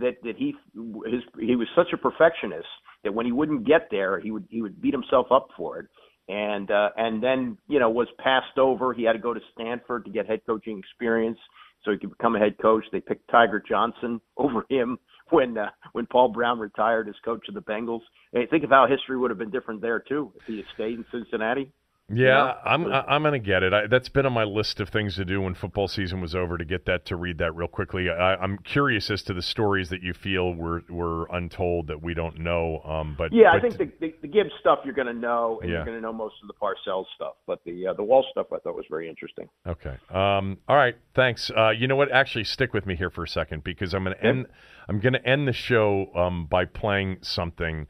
that 0.00 0.16
that 0.22 0.36
he 0.36 0.54
his 0.74 1.22
he 1.38 1.56
was 1.56 1.68
such 1.76 1.88
a 1.92 1.96
perfectionist 1.96 2.66
that 3.06 3.14
when 3.14 3.24
he 3.24 3.32
wouldn't 3.32 3.66
get 3.66 3.88
there, 3.90 4.20
he 4.20 4.30
would 4.30 4.44
he 4.50 4.60
would 4.60 4.82
beat 4.82 4.92
himself 4.92 5.28
up 5.30 5.48
for 5.56 5.78
it. 5.78 5.86
And 6.28 6.70
uh, 6.70 6.90
and 6.96 7.22
then 7.22 7.56
you 7.68 7.78
know 7.78 7.88
was 7.88 8.08
passed 8.18 8.58
over. 8.58 8.92
He 8.92 9.04
had 9.04 9.12
to 9.12 9.18
go 9.18 9.32
to 9.32 9.40
Stanford 9.54 10.04
to 10.04 10.10
get 10.10 10.26
head 10.26 10.40
coaching 10.44 10.78
experience 10.78 11.38
so 11.84 11.92
he 11.92 11.98
could 11.98 12.10
become 12.10 12.34
a 12.34 12.38
head 12.38 12.56
coach. 12.60 12.84
They 12.90 13.00
picked 13.00 13.30
Tiger 13.30 13.62
Johnson 13.66 14.20
over 14.36 14.66
him 14.68 14.98
when 15.30 15.56
uh, 15.56 15.70
when 15.92 16.06
Paul 16.06 16.28
Brown 16.28 16.58
retired 16.58 17.08
as 17.08 17.14
coach 17.24 17.46
of 17.48 17.54
the 17.54 17.62
Bengals. 17.62 18.00
Hey, 18.32 18.46
think 18.46 18.64
of 18.64 18.70
how 18.70 18.86
history 18.88 19.16
would 19.16 19.30
have 19.30 19.38
been 19.38 19.50
different 19.50 19.80
there 19.80 20.00
too 20.00 20.32
if 20.36 20.42
he 20.46 20.56
had 20.56 20.66
stayed 20.74 20.98
in 20.98 21.04
Cincinnati. 21.12 21.72
Yeah, 22.08 22.24
Yeah. 22.26 22.54
I'm 22.64 22.86
I'm 22.86 23.22
gonna 23.24 23.40
get 23.40 23.64
it. 23.64 23.72
I, 23.72 23.88
that's 23.88 24.08
been 24.08 24.26
on 24.26 24.32
my 24.32 24.44
list 24.44 24.78
of 24.78 24.90
things 24.90 25.16
to 25.16 25.24
do 25.24 25.40
when 25.40 25.54
football 25.54 25.88
season 25.88 26.20
was 26.20 26.36
over 26.36 26.56
to 26.56 26.64
get 26.64 26.86
that 26.86 27.04
to 27.06 27.16
read 27.16 27.38
that 27.38 27.56
real 27.56 27.66
quickly. 27.66 28.08
I, 28.08 28.36
I'm 28.36 28.58
curious 28.58 29.10
as 29.10 29.22
to 29.24 29.34
the 29.34 29.42
stories 29.42 29.88
that 29.88 30.02
you 30.02 30.14
feel 30.14 30.54
were 30.54 30.82
were 30.88 31.26
untold 31.32 31.88
that 31.88 32.02
we 32.02 32.14
don't 32.14 32.38
know. 32.38 32.80
Um, 32.84 33.16
but 33.18 33.32
Yeah, 33.32 33.50
I 33.52 33.58
think 33.60 33.76
the, 33.76 33.90
the, 34.00 34.14
the 34.22 34.28
Gibbs 34.28 34.52
stuff 34.60 34.80
you're 34.84 34.94
going 34.94 35.08
to 35.08 35.12
know, 35.14 35.58
and 35.60 35.68
Yeah. 35.68 35.78
you're 35.78 35.84
going 35.84 35.96
to 35.96 36.00
know 36.02 36.12
most 36.12 36.36
of 36.42 36.46
the 36.46 36.54
Parcells 36.54 37.06
stuff. 37.16 37.34
But 37.44 37.64
the 37.64 37.88
uh, 37.88 37.94
the 37.94 38.04
Wall 38.04 38.24
stuff 38.30 38.46
I 38.52 38.58
thought 38.58 38.76
was 38.76 38.86
very 38.88 39.08
interesting. 39.08 39.48
Okay. 39.66 39.96
Um, 40.10 40.58
all 40.68 40.76
right. 40.76 40.94
Thanks. 41.14 41.50
Uh, 41.56 41.70
you 41.70 41.88
know 41.88 41.96
what? 41.96 42.12
Actually, 42.12 42.44
stick 42.44 42.72
with 42.72 42.86
me 42.86 42.94
here 42.94 43.10
for 43.10 43.24
a 43.24 43.28
second 43.28 43.64
because 43.64 43.94
I'm 43.94 44.04
going 44.04 44.16
to 44.16 44.24
end. 44.24 44.46
I'm 44.88 45.00
going 45.00 45.14
to 45.14 45.26
end 45.28 45.48
the 45.48 45.52
show 45.52 46.06
um, 46.14 46.46
by 46.46 46.66
playing 46.66 47.18
something. 47.22 47.88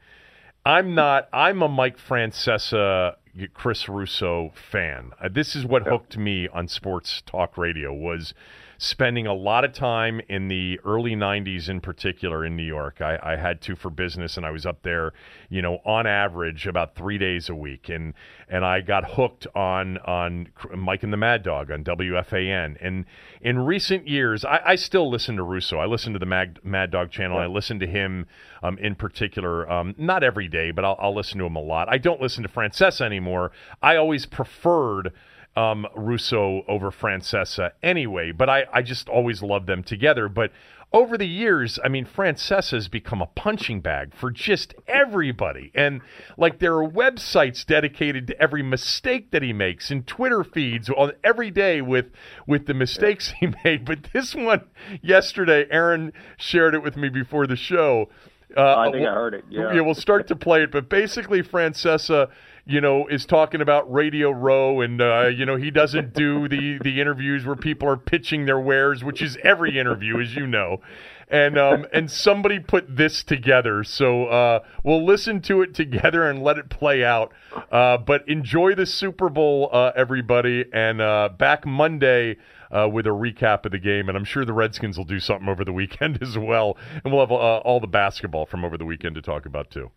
I'm 0.67 0.95
not. 0.95 1.29
I'm 1.31 1.61
a 1.61 1.69
Mike 1.69 1.97
Francesa, 1.97 3.15
Chris 3.53 3.87
Russo 3.87 4.51
fan. 4.69 5.11
Uh, 5.17 5.29
this 5.31 5.55
is 5.55 5.65
what 5.65 5.87
hooked 5.87 6.17
me 6.17 6.49
on 6.49 6.67
sports 6.67 7.23
talk 7.25 7.57
radio 7.57 7.93
was 7.93 8.33
spending 8.77 9.25
a 9.25 9.33
lot 9.33 9.63
of 9.63 9.73
time 9.73 10.21
in 10.29 10.47
the 10.47 10.79
early 10.85 11.15
90s 11.15 11.67
in 11.67 11.81
particular 11.81 12.45
in 12.45 12.55
New 12.55 12.63
York. 12.63 13.01
I, 13.01 13.17
I 13.23 13.35
had 13.35 13.61
to 13.61 13.75
for 13.75 13.89
business 13.89 14.37
and 14.37 14.45
I 14.45 14.51
was 14.51 14.65
up 14.65 14.83
there, 14.83 15.13
you 15.49 15.61
know, 15.61 15.79
on 15.85 16.05
average 16.05 16.67
about 16.67 16.95
three 16.95 17.17
days 17.17 17.49
a 17.49 17.55
week. 17.55 17.89
And, 17.89 18.13
and 18.47 18.63
I 18.63 18.81
got 18.81 19.11
hooked 19.11 19.47
on, 19.55 19.97
on 19.99 20.49
Mike 20.75 21.03
and 21.03 21.11
the 21.11 21.17
Mad 21.17 21.43
Dog 21.43 21.71
on 21.71 21.83
WFAN. 21.83 22.77
And 22.79 23.05
in 23.41 23.59
recent 23.59 24.07
years, 24.07 24.45
I, 24.45 24.61
I 24.63 24.75
still 24.75 25.09
listen 25.09 25.35
to 25.37 25.43
Russo. 25.43 25.77
I 25.79 25.85
listen 25.85 26.13
to 26.13 26.19
the 26.19 26.25
Mad, 26.25 26.59
Mad 26.63 26.91
Dog 26.91 27.09
channel. 27.09 27.37
I 27.37 27.47
listen 27.47 27.79
to 27.79 27.87
him 27.87 28.27
um, 28.61 28.77
in 28.77 28.95
particular, 28.95 29.69
um, 29.71 29.95
not 29.97 30.23
every 30.23 30.47
day, 30.47 30.71
but 30.71 30.85
I'll, 30.85 30.97
I'll 30.99 31.15
listen 31.15 31.39
to 31.39 31.45
him 31.45 31.55
a 31.55 31.61
lot. 31.61 31.89
I 31.89 31.97
don't 31.97 32.21
listen 32.21 32.43
to 32.43 32.49
Francesa 32.49 33.05
anymore. 33.05 33.51
I 33.81 33.95
always 33.95 34.25
preferred 34.25 35.13
um, 35.57 35.87
Russo 35.95 36.61
over 36.67 36.91
Francesa 36.91 37.71
anyway, 37.81 38.31
but 38.31 38.47
I, 38.47 38.65
I 38.71 38.83
just 38.83 39.09
always 39.09 39.41
loved 39.41 39.65
them 39.65 39.81
together. 39.81 40.29
But 40.29 40.51
over 40.93 41.17
the 41.17 41.27
years, 41.27 41.79
I 41.83 41.89
mean, 41.89 42.05
Francesa's 42.05 42.87
become 42.87 43.23
a 43.23 43.25
punching 43.25 43.81
bag 43.81 44.13
for 44.13 44.29
just 44.29 44.75
everybody. 44.87 45.71
And 45.73 46.01
like 46.37 46.59
there 46.59 46.75
are 46.75 46.87
websites 46.87 47.65
dedicated 47.65 48.27
to 48.27 48.39
every 48.39 48.61
mistake 48.61 49.31
that 49.31 49.41
he 49.41 49.51
makes 49.51 49.89
and 49.89 50.05
Twitter 50.05 50.43
feeds 50.43 50.91
on 50.91 51.13
every 51.23 51.49
day 51.49 51.81
with 51.81 52.05
with 52.45 52.67
the 52.67 52.75
mistakes 52.75 53.33
he 53.39 53.47
made. 53.63 53.83
But 53.83 54.09
this 54.13 54.35
one 54.35 54.61
yesterday, 55.01 55.65
Aaron 55.71 56.13
shared 56.37 56.75
it 56.75 56.83
with 56.83 56.95
me 56.95 57.09
before 57.09 57.47
the 57.47 57.57
show. 57.57 58.09
Uh, 58.55 58.75
I 58.77 58.91
think 58.91 59.05
I 59.05 59.13
heard 59.13 59.33
it, 59.33 59.43
yeah. 59.49 59.81
we'll 59.81 59.93
start 59.93 60.27
to 60.29 60.35
play 60.35 60.63
it, 60.63 60.71
but 60.71 60.87
basically, 60.87 61.43
Francesa, 61.43 62.29
you 62.67 62.81
know, 62.81 63.07
is 63.07 63.25
talking 63.25 63.61
about 63.61 63.91
Radio 63.91 64.29
Row, 64.29 64.81
and 64.81 65.01
uh, 65.01 65.27
you 65.27 65.45
know, 65.45 65.55
he 65.55 65.71
doesn't 65.71 66.13
do 66.13 66.47
the 66.47 66.79
the 66.83 66.99
interviews 66.99 67.45
where 67.45 67.55
people 67.55 67.87
are 67.87 67.97
pitching 67.97 68.45
their 68.45 68.59
wares, 68.59 69.03
which 69.03 69.21
is 69.21 69.37
every 69.43 69.79
interview, 69.79 70.19
as 70.19 70.35
you 70.35 70.45
know. 70.45 70.81
And 71.29 71.57
um, 71.57 71.85
and 71.93 72.09
somebody 72.11 72.59
put 72.59 72.95
this 72.95 73.23
together, 73.23 73.83
so 73.83 74.25
uh, 74.25 74.59
we'll 74.83 75.05
listen 75.05 75.41
to 75.43 75.61
it 75.61 75.73
together 75.73 76.29
and 76.29 76.41
let 76.41 76.57
it 76.57 76.69
play 76.69 77.03
out. 77.03 77.33
Uh, 77.71 77.97
but 77.97 78.27
enjoy 78.27 78.75
the 78.75 78.85
Super 78.85 79.29
Bowl, 79.29 79.69
uh, 79.71 79.91
everybody, 79.95 80.65
and 80.71 81.01
uh, 81.01 81.29
back 81.37 81.65
Monday 81.65 82.37
uh, 82.71 82.87
with 82.91 83.07
a 83.07 83.11
recap 83.11 83.65
of 83.65 83.71
the 83.71 83.79
game. 83.79 84.07
And 84.07 84.17
I'm 84.17 84.23
sure 84.23 84.45
the 84.45 84.53
Redskins 84.53 84.97
will 84.97 85.05
do 85.05 85.19
something 85.19 85.49
over 85.49 85.65
the 85.65 85.73
weekend 85.73 86.19
as 86.21 86.37
well. 86.37 86.77
And 87.03 87.13
we'll 87.13 87.25
have 87.25 87.31
all 87.31 87.79
the 87.79 87.87
basketball 87.87 88.45
from 88.45 88.63
over 88.63 88.77
the 88.77 88.85
weekend 88.85 89.15
to 89.15 89.21
talk 89.21 89.45
about, 89.45 89.69
too. 89.69 89.91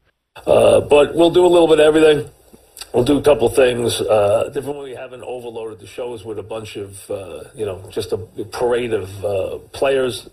Uh, 0.46 0.80
but 0.80 1.14
we'll 1.14 1.30
do 1.30 1.44
a 1.44 1.48
little 1.48 1.68
bit 1.68 1.80
of 1.80 1.86
everything. 1.86 2.30
We'll 2.92 3.04
do 3.04 3.18
a 3.18 3.22
couple 3.22 3.48
things. 3.48 4.00
Uh, 4.00 4.50
different 4.52 4.82
we 4.82 4.94
haven't 4.94 5.22
overloaded 5.22 5.78
the 5.78 5.86
shows 5.86 6.24
with 6.24 6.40
a 6.40 6.42
bunch 6.42 6.76
of, 6.76 7.08
uh, 7.08 7.44
you 7.54 7.64
know, 7.64 7.88
just 7.90 8.12
a 8.12 8.16
parade 8.16 8.92
of 8.92 9.24
uh, 9.24 9.58
players. 9.72 10.28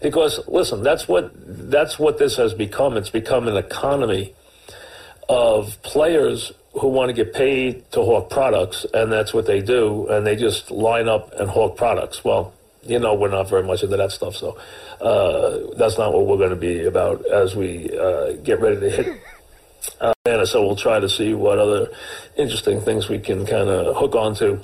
Because 0.00 0.40
listen, 0.46 0.84
that's 0.84 1.08
what 1.08 1.32
that's 1.34 1.98
what 1.98 2.18
this 2.18 2.36
has 2.36 2.54
become. 2.54 2.96
It's 2.96 3.10
become 3.10 3.48
an 3.48 3.56
economy 3.56 4.34
of 5.28 5.82
players 5.82 6.52
who 6.72 6.88
want 6.88 7.08
to 7.08 7.12
get 7.12 7.34
paid 7.34 7.90
to 7.90 8.02
hawk 8.02 8.30
products, 8.30 8.86
and 8.94 9.10
that's 9.10 9.34
what 9.34 9.46
they 9.46 9.60
do, 9.60 10.06
and 10.08 10.24
they 10.24 10.36
just 10.36 10.70
line 10.70 11.08
up 11.08 11.32
and 11.40 11.50
hawk 11.50 11.76
products. 11.76 12.22
Well, 12.22 12.54
you 12.84 13.00
know, 13.00 13.14
we're 13.14 13.28
not 13.28 13.48
very 13.48 13.64
much 13.64 13.82
into 13.82 13.96
that 13.96 14.12
stuff, 14.12 14.36
so 14.36 14.56
uh, 15.00 15.74
that's 15.76 15.98
not 15.98 16.12
what 16.12 16.26
we're 16.26 16.36
going 16.36 16.50
to 16.50 16.56
be 16.56 16.84
about 16.84 17.26
as 17.26 17.56
we 17.56 17.90
uh, 17.98 18.34
get 18.44 18.60
ready 18.60 18.78
to 18.78 18.90
hit. 18.90 19.20
Uh, 20.00 20.12
and 20.26 20.46
so 20.48 20.64
we'll 20.64 20.76
try 20.76 21.00
to 21.00 21.08
see 21.08 21.34
what 21.34 21.58
other 21.58 21.88
interesting 22.36 22.80
things 22.80 23.08
we 23.08 23.18
can 23.18 23.46
kind 23.46 23.68
of 23.68 23.96
hook 23.96 24.14
onto. 24.14 24.60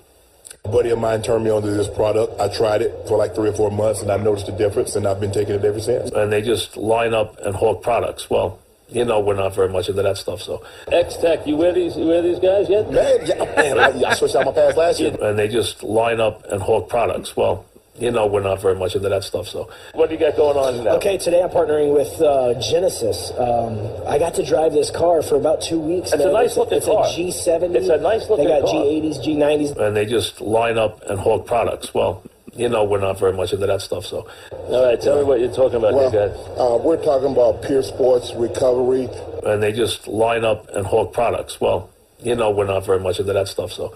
A 0.64 0.68
buddy 0.68 0.90
of 0.90 0.98
mine 0.98 1.22
turned 1.22 1.44
me 1.44 1.50
onto 1.50 1.70
this 1.70 1.88
product. 1.88 2.40
I 2.40 2.48
tried 2.48 2.80
it 2.80 3.06
for 3.06 3.18
like 3.18 3.34
three 3.34 3.50
or 3.50 3.52
four 3.52 3.70
months, 3.70 4.00
and 4.00 4.10
I 4.10 4.16
noticed 4.16 4.46
the 4.46 4.52
difference, 4.52 4.96
and 4.96 5.06
I've 5.06 5.20
been 5.20 5.32
taking 5.32 5.54
it 5.56 5.64
ever 5.64 5.80
since. 5.80 6.10
And 6.10 6.32
they 6.32 6.40
just 6.40 6.76
line 6.76 7.12
up 7.12 7.38
and 7.40 7.54
hawk 7.54 7.82
products. 7.82 8.30
Well, 8.30 8.58
you 8.88 9.04
know 9.04 9.20
we're 9.20 9.34
not 9.34 9.54
very 9.54 9.68
much 9.68 9.88
into 9.88 10.02
that 10.02 10.16
stuff. 10.16 10.40
So 10.40 10.64
X 10.90 11.16
Tech, 11.16 11.46
you 11.46 11.56
wear 11.56 11.72
these 11.72 11.96
you 11.96 12.06
wear 12.06 12.22
these 12.22 12.38
guys 12.38 12.68
yet? 12.68 12.90
Man, 12.90 13.26
yeah, 13.26 13.44
man, 13.56 13.78
I, 14.04 14.10
I 14.10 14.14
switched 14.14 14.36
out 14.36 14.46
my 14.46 14.52
pads 14.52 14.76
last 14.76 15.00
year. 15.00 15.16
And 15.20 15.38
they 15.38 15.48
just 15.48 15.82
line 15.82 16.20
up 16.20 16.44
and 16.46 16.62
hawk 16.62 16.88
products. 16.88 17.36
Well, 17.36 17.66
you 17.98 18.10
know 18.10 18.26
we're 18.26 18.42
not 18.42 18.60
very 18.60 18.74
much 18.74 18.96
into 18.96 19.08
that 19.08 19.22
stuff. 19.24 19.46
So 19.48 19.68
what 19.92 20.08
do 20.08 20.14
you 20.14 20.20
got 20.20 20.36
going 20.36 20.56
on 20.56 20.84
now? 20.84 20.96
Okay, 20.96 21.16
today 21.16 21.42
I'm 21.42 21.50
partnering 21.50 21.94
with 21.94 22.20
uh, 22.20 22.54
Genesis. 22.60 23.30
Um, 23.38 23.78
I 24.08 24.18
got 24.18 24.34
to 24.34 24.44
drive 24.44 24.72
this 24.72 24.90
car 24.90 25.22
for 25.22 25.36
about 25.36 25.62
two 25.62 25.78
weeks. 25.78 26.12
It's 26.12 26.22
a 26.24 26.32
nice 26.32 26.48
it's 26.50 26.56
looking 26.56 26.78
it's 26.78 26.86
car. 26.86 27.04
a 27.04 27.08
G70. 27.08 27.74
It's 27.76 27.88
a 27.88 27.98
nice 27.98 28.28
looking 28.28 28.46
They 28.46 28.60
got 28.60 28.62
car. 28.68 28.74
G80s, 28.74 29.24
G90s. 29.24 29.76
And 29.76 29.96
they 29.96 30.06
just 30.06 30.40
line 30.40 30.76
up 30.76 31.02
and 31.08 31.18
hawk 31.20 31.46
products. 31.46 31.94
Well, 31.94 32.22
you 32.52 32.68
know 32.68 32.84
we're 32.84 33.00
not 33.00 33.18
very 33.18 33.32
much 33.32 33.52
into 33.52 33.66
that 33.66 33.80
stuff. 33.80 34.04
So 34.06 34.28
all 34.52 34.86
right, 34.86 35.00
tell 35.00 35.18
me 35.18 35.24
what 35.24 35.38
you're 35.40 35.52
talking 35.54 35.76
about 35.78 35.94
Well, 35.94 36.10
here, 36.10 36.28
guys. 36.28 36.36
uh, 36.58 36.78
we're 36.82 37.02
talking 37.02 37.30
about 37.32 37.62
pure 37.62 37.82
sports 37.82 38.32
recovery. 38.34 39.08
And 39.44 39.62
they 39.62 39.72
just 39.72 40.08
line 40.08 40.44
up 40.44 40.68
and 40.70 40.86
hawk 40.86 41.12
products. 41.12 41.60
Well, 41.60 41.90
you 42.20 42.34
know 42.34 42.50
we're 42.50 42.66
not 42.66 42.86
very 42.86 43.00
much 43.00 43.20
into 43.20 43.32
that 43.32 43.48
stuff. 43.48 43.70
So 43.72 43.94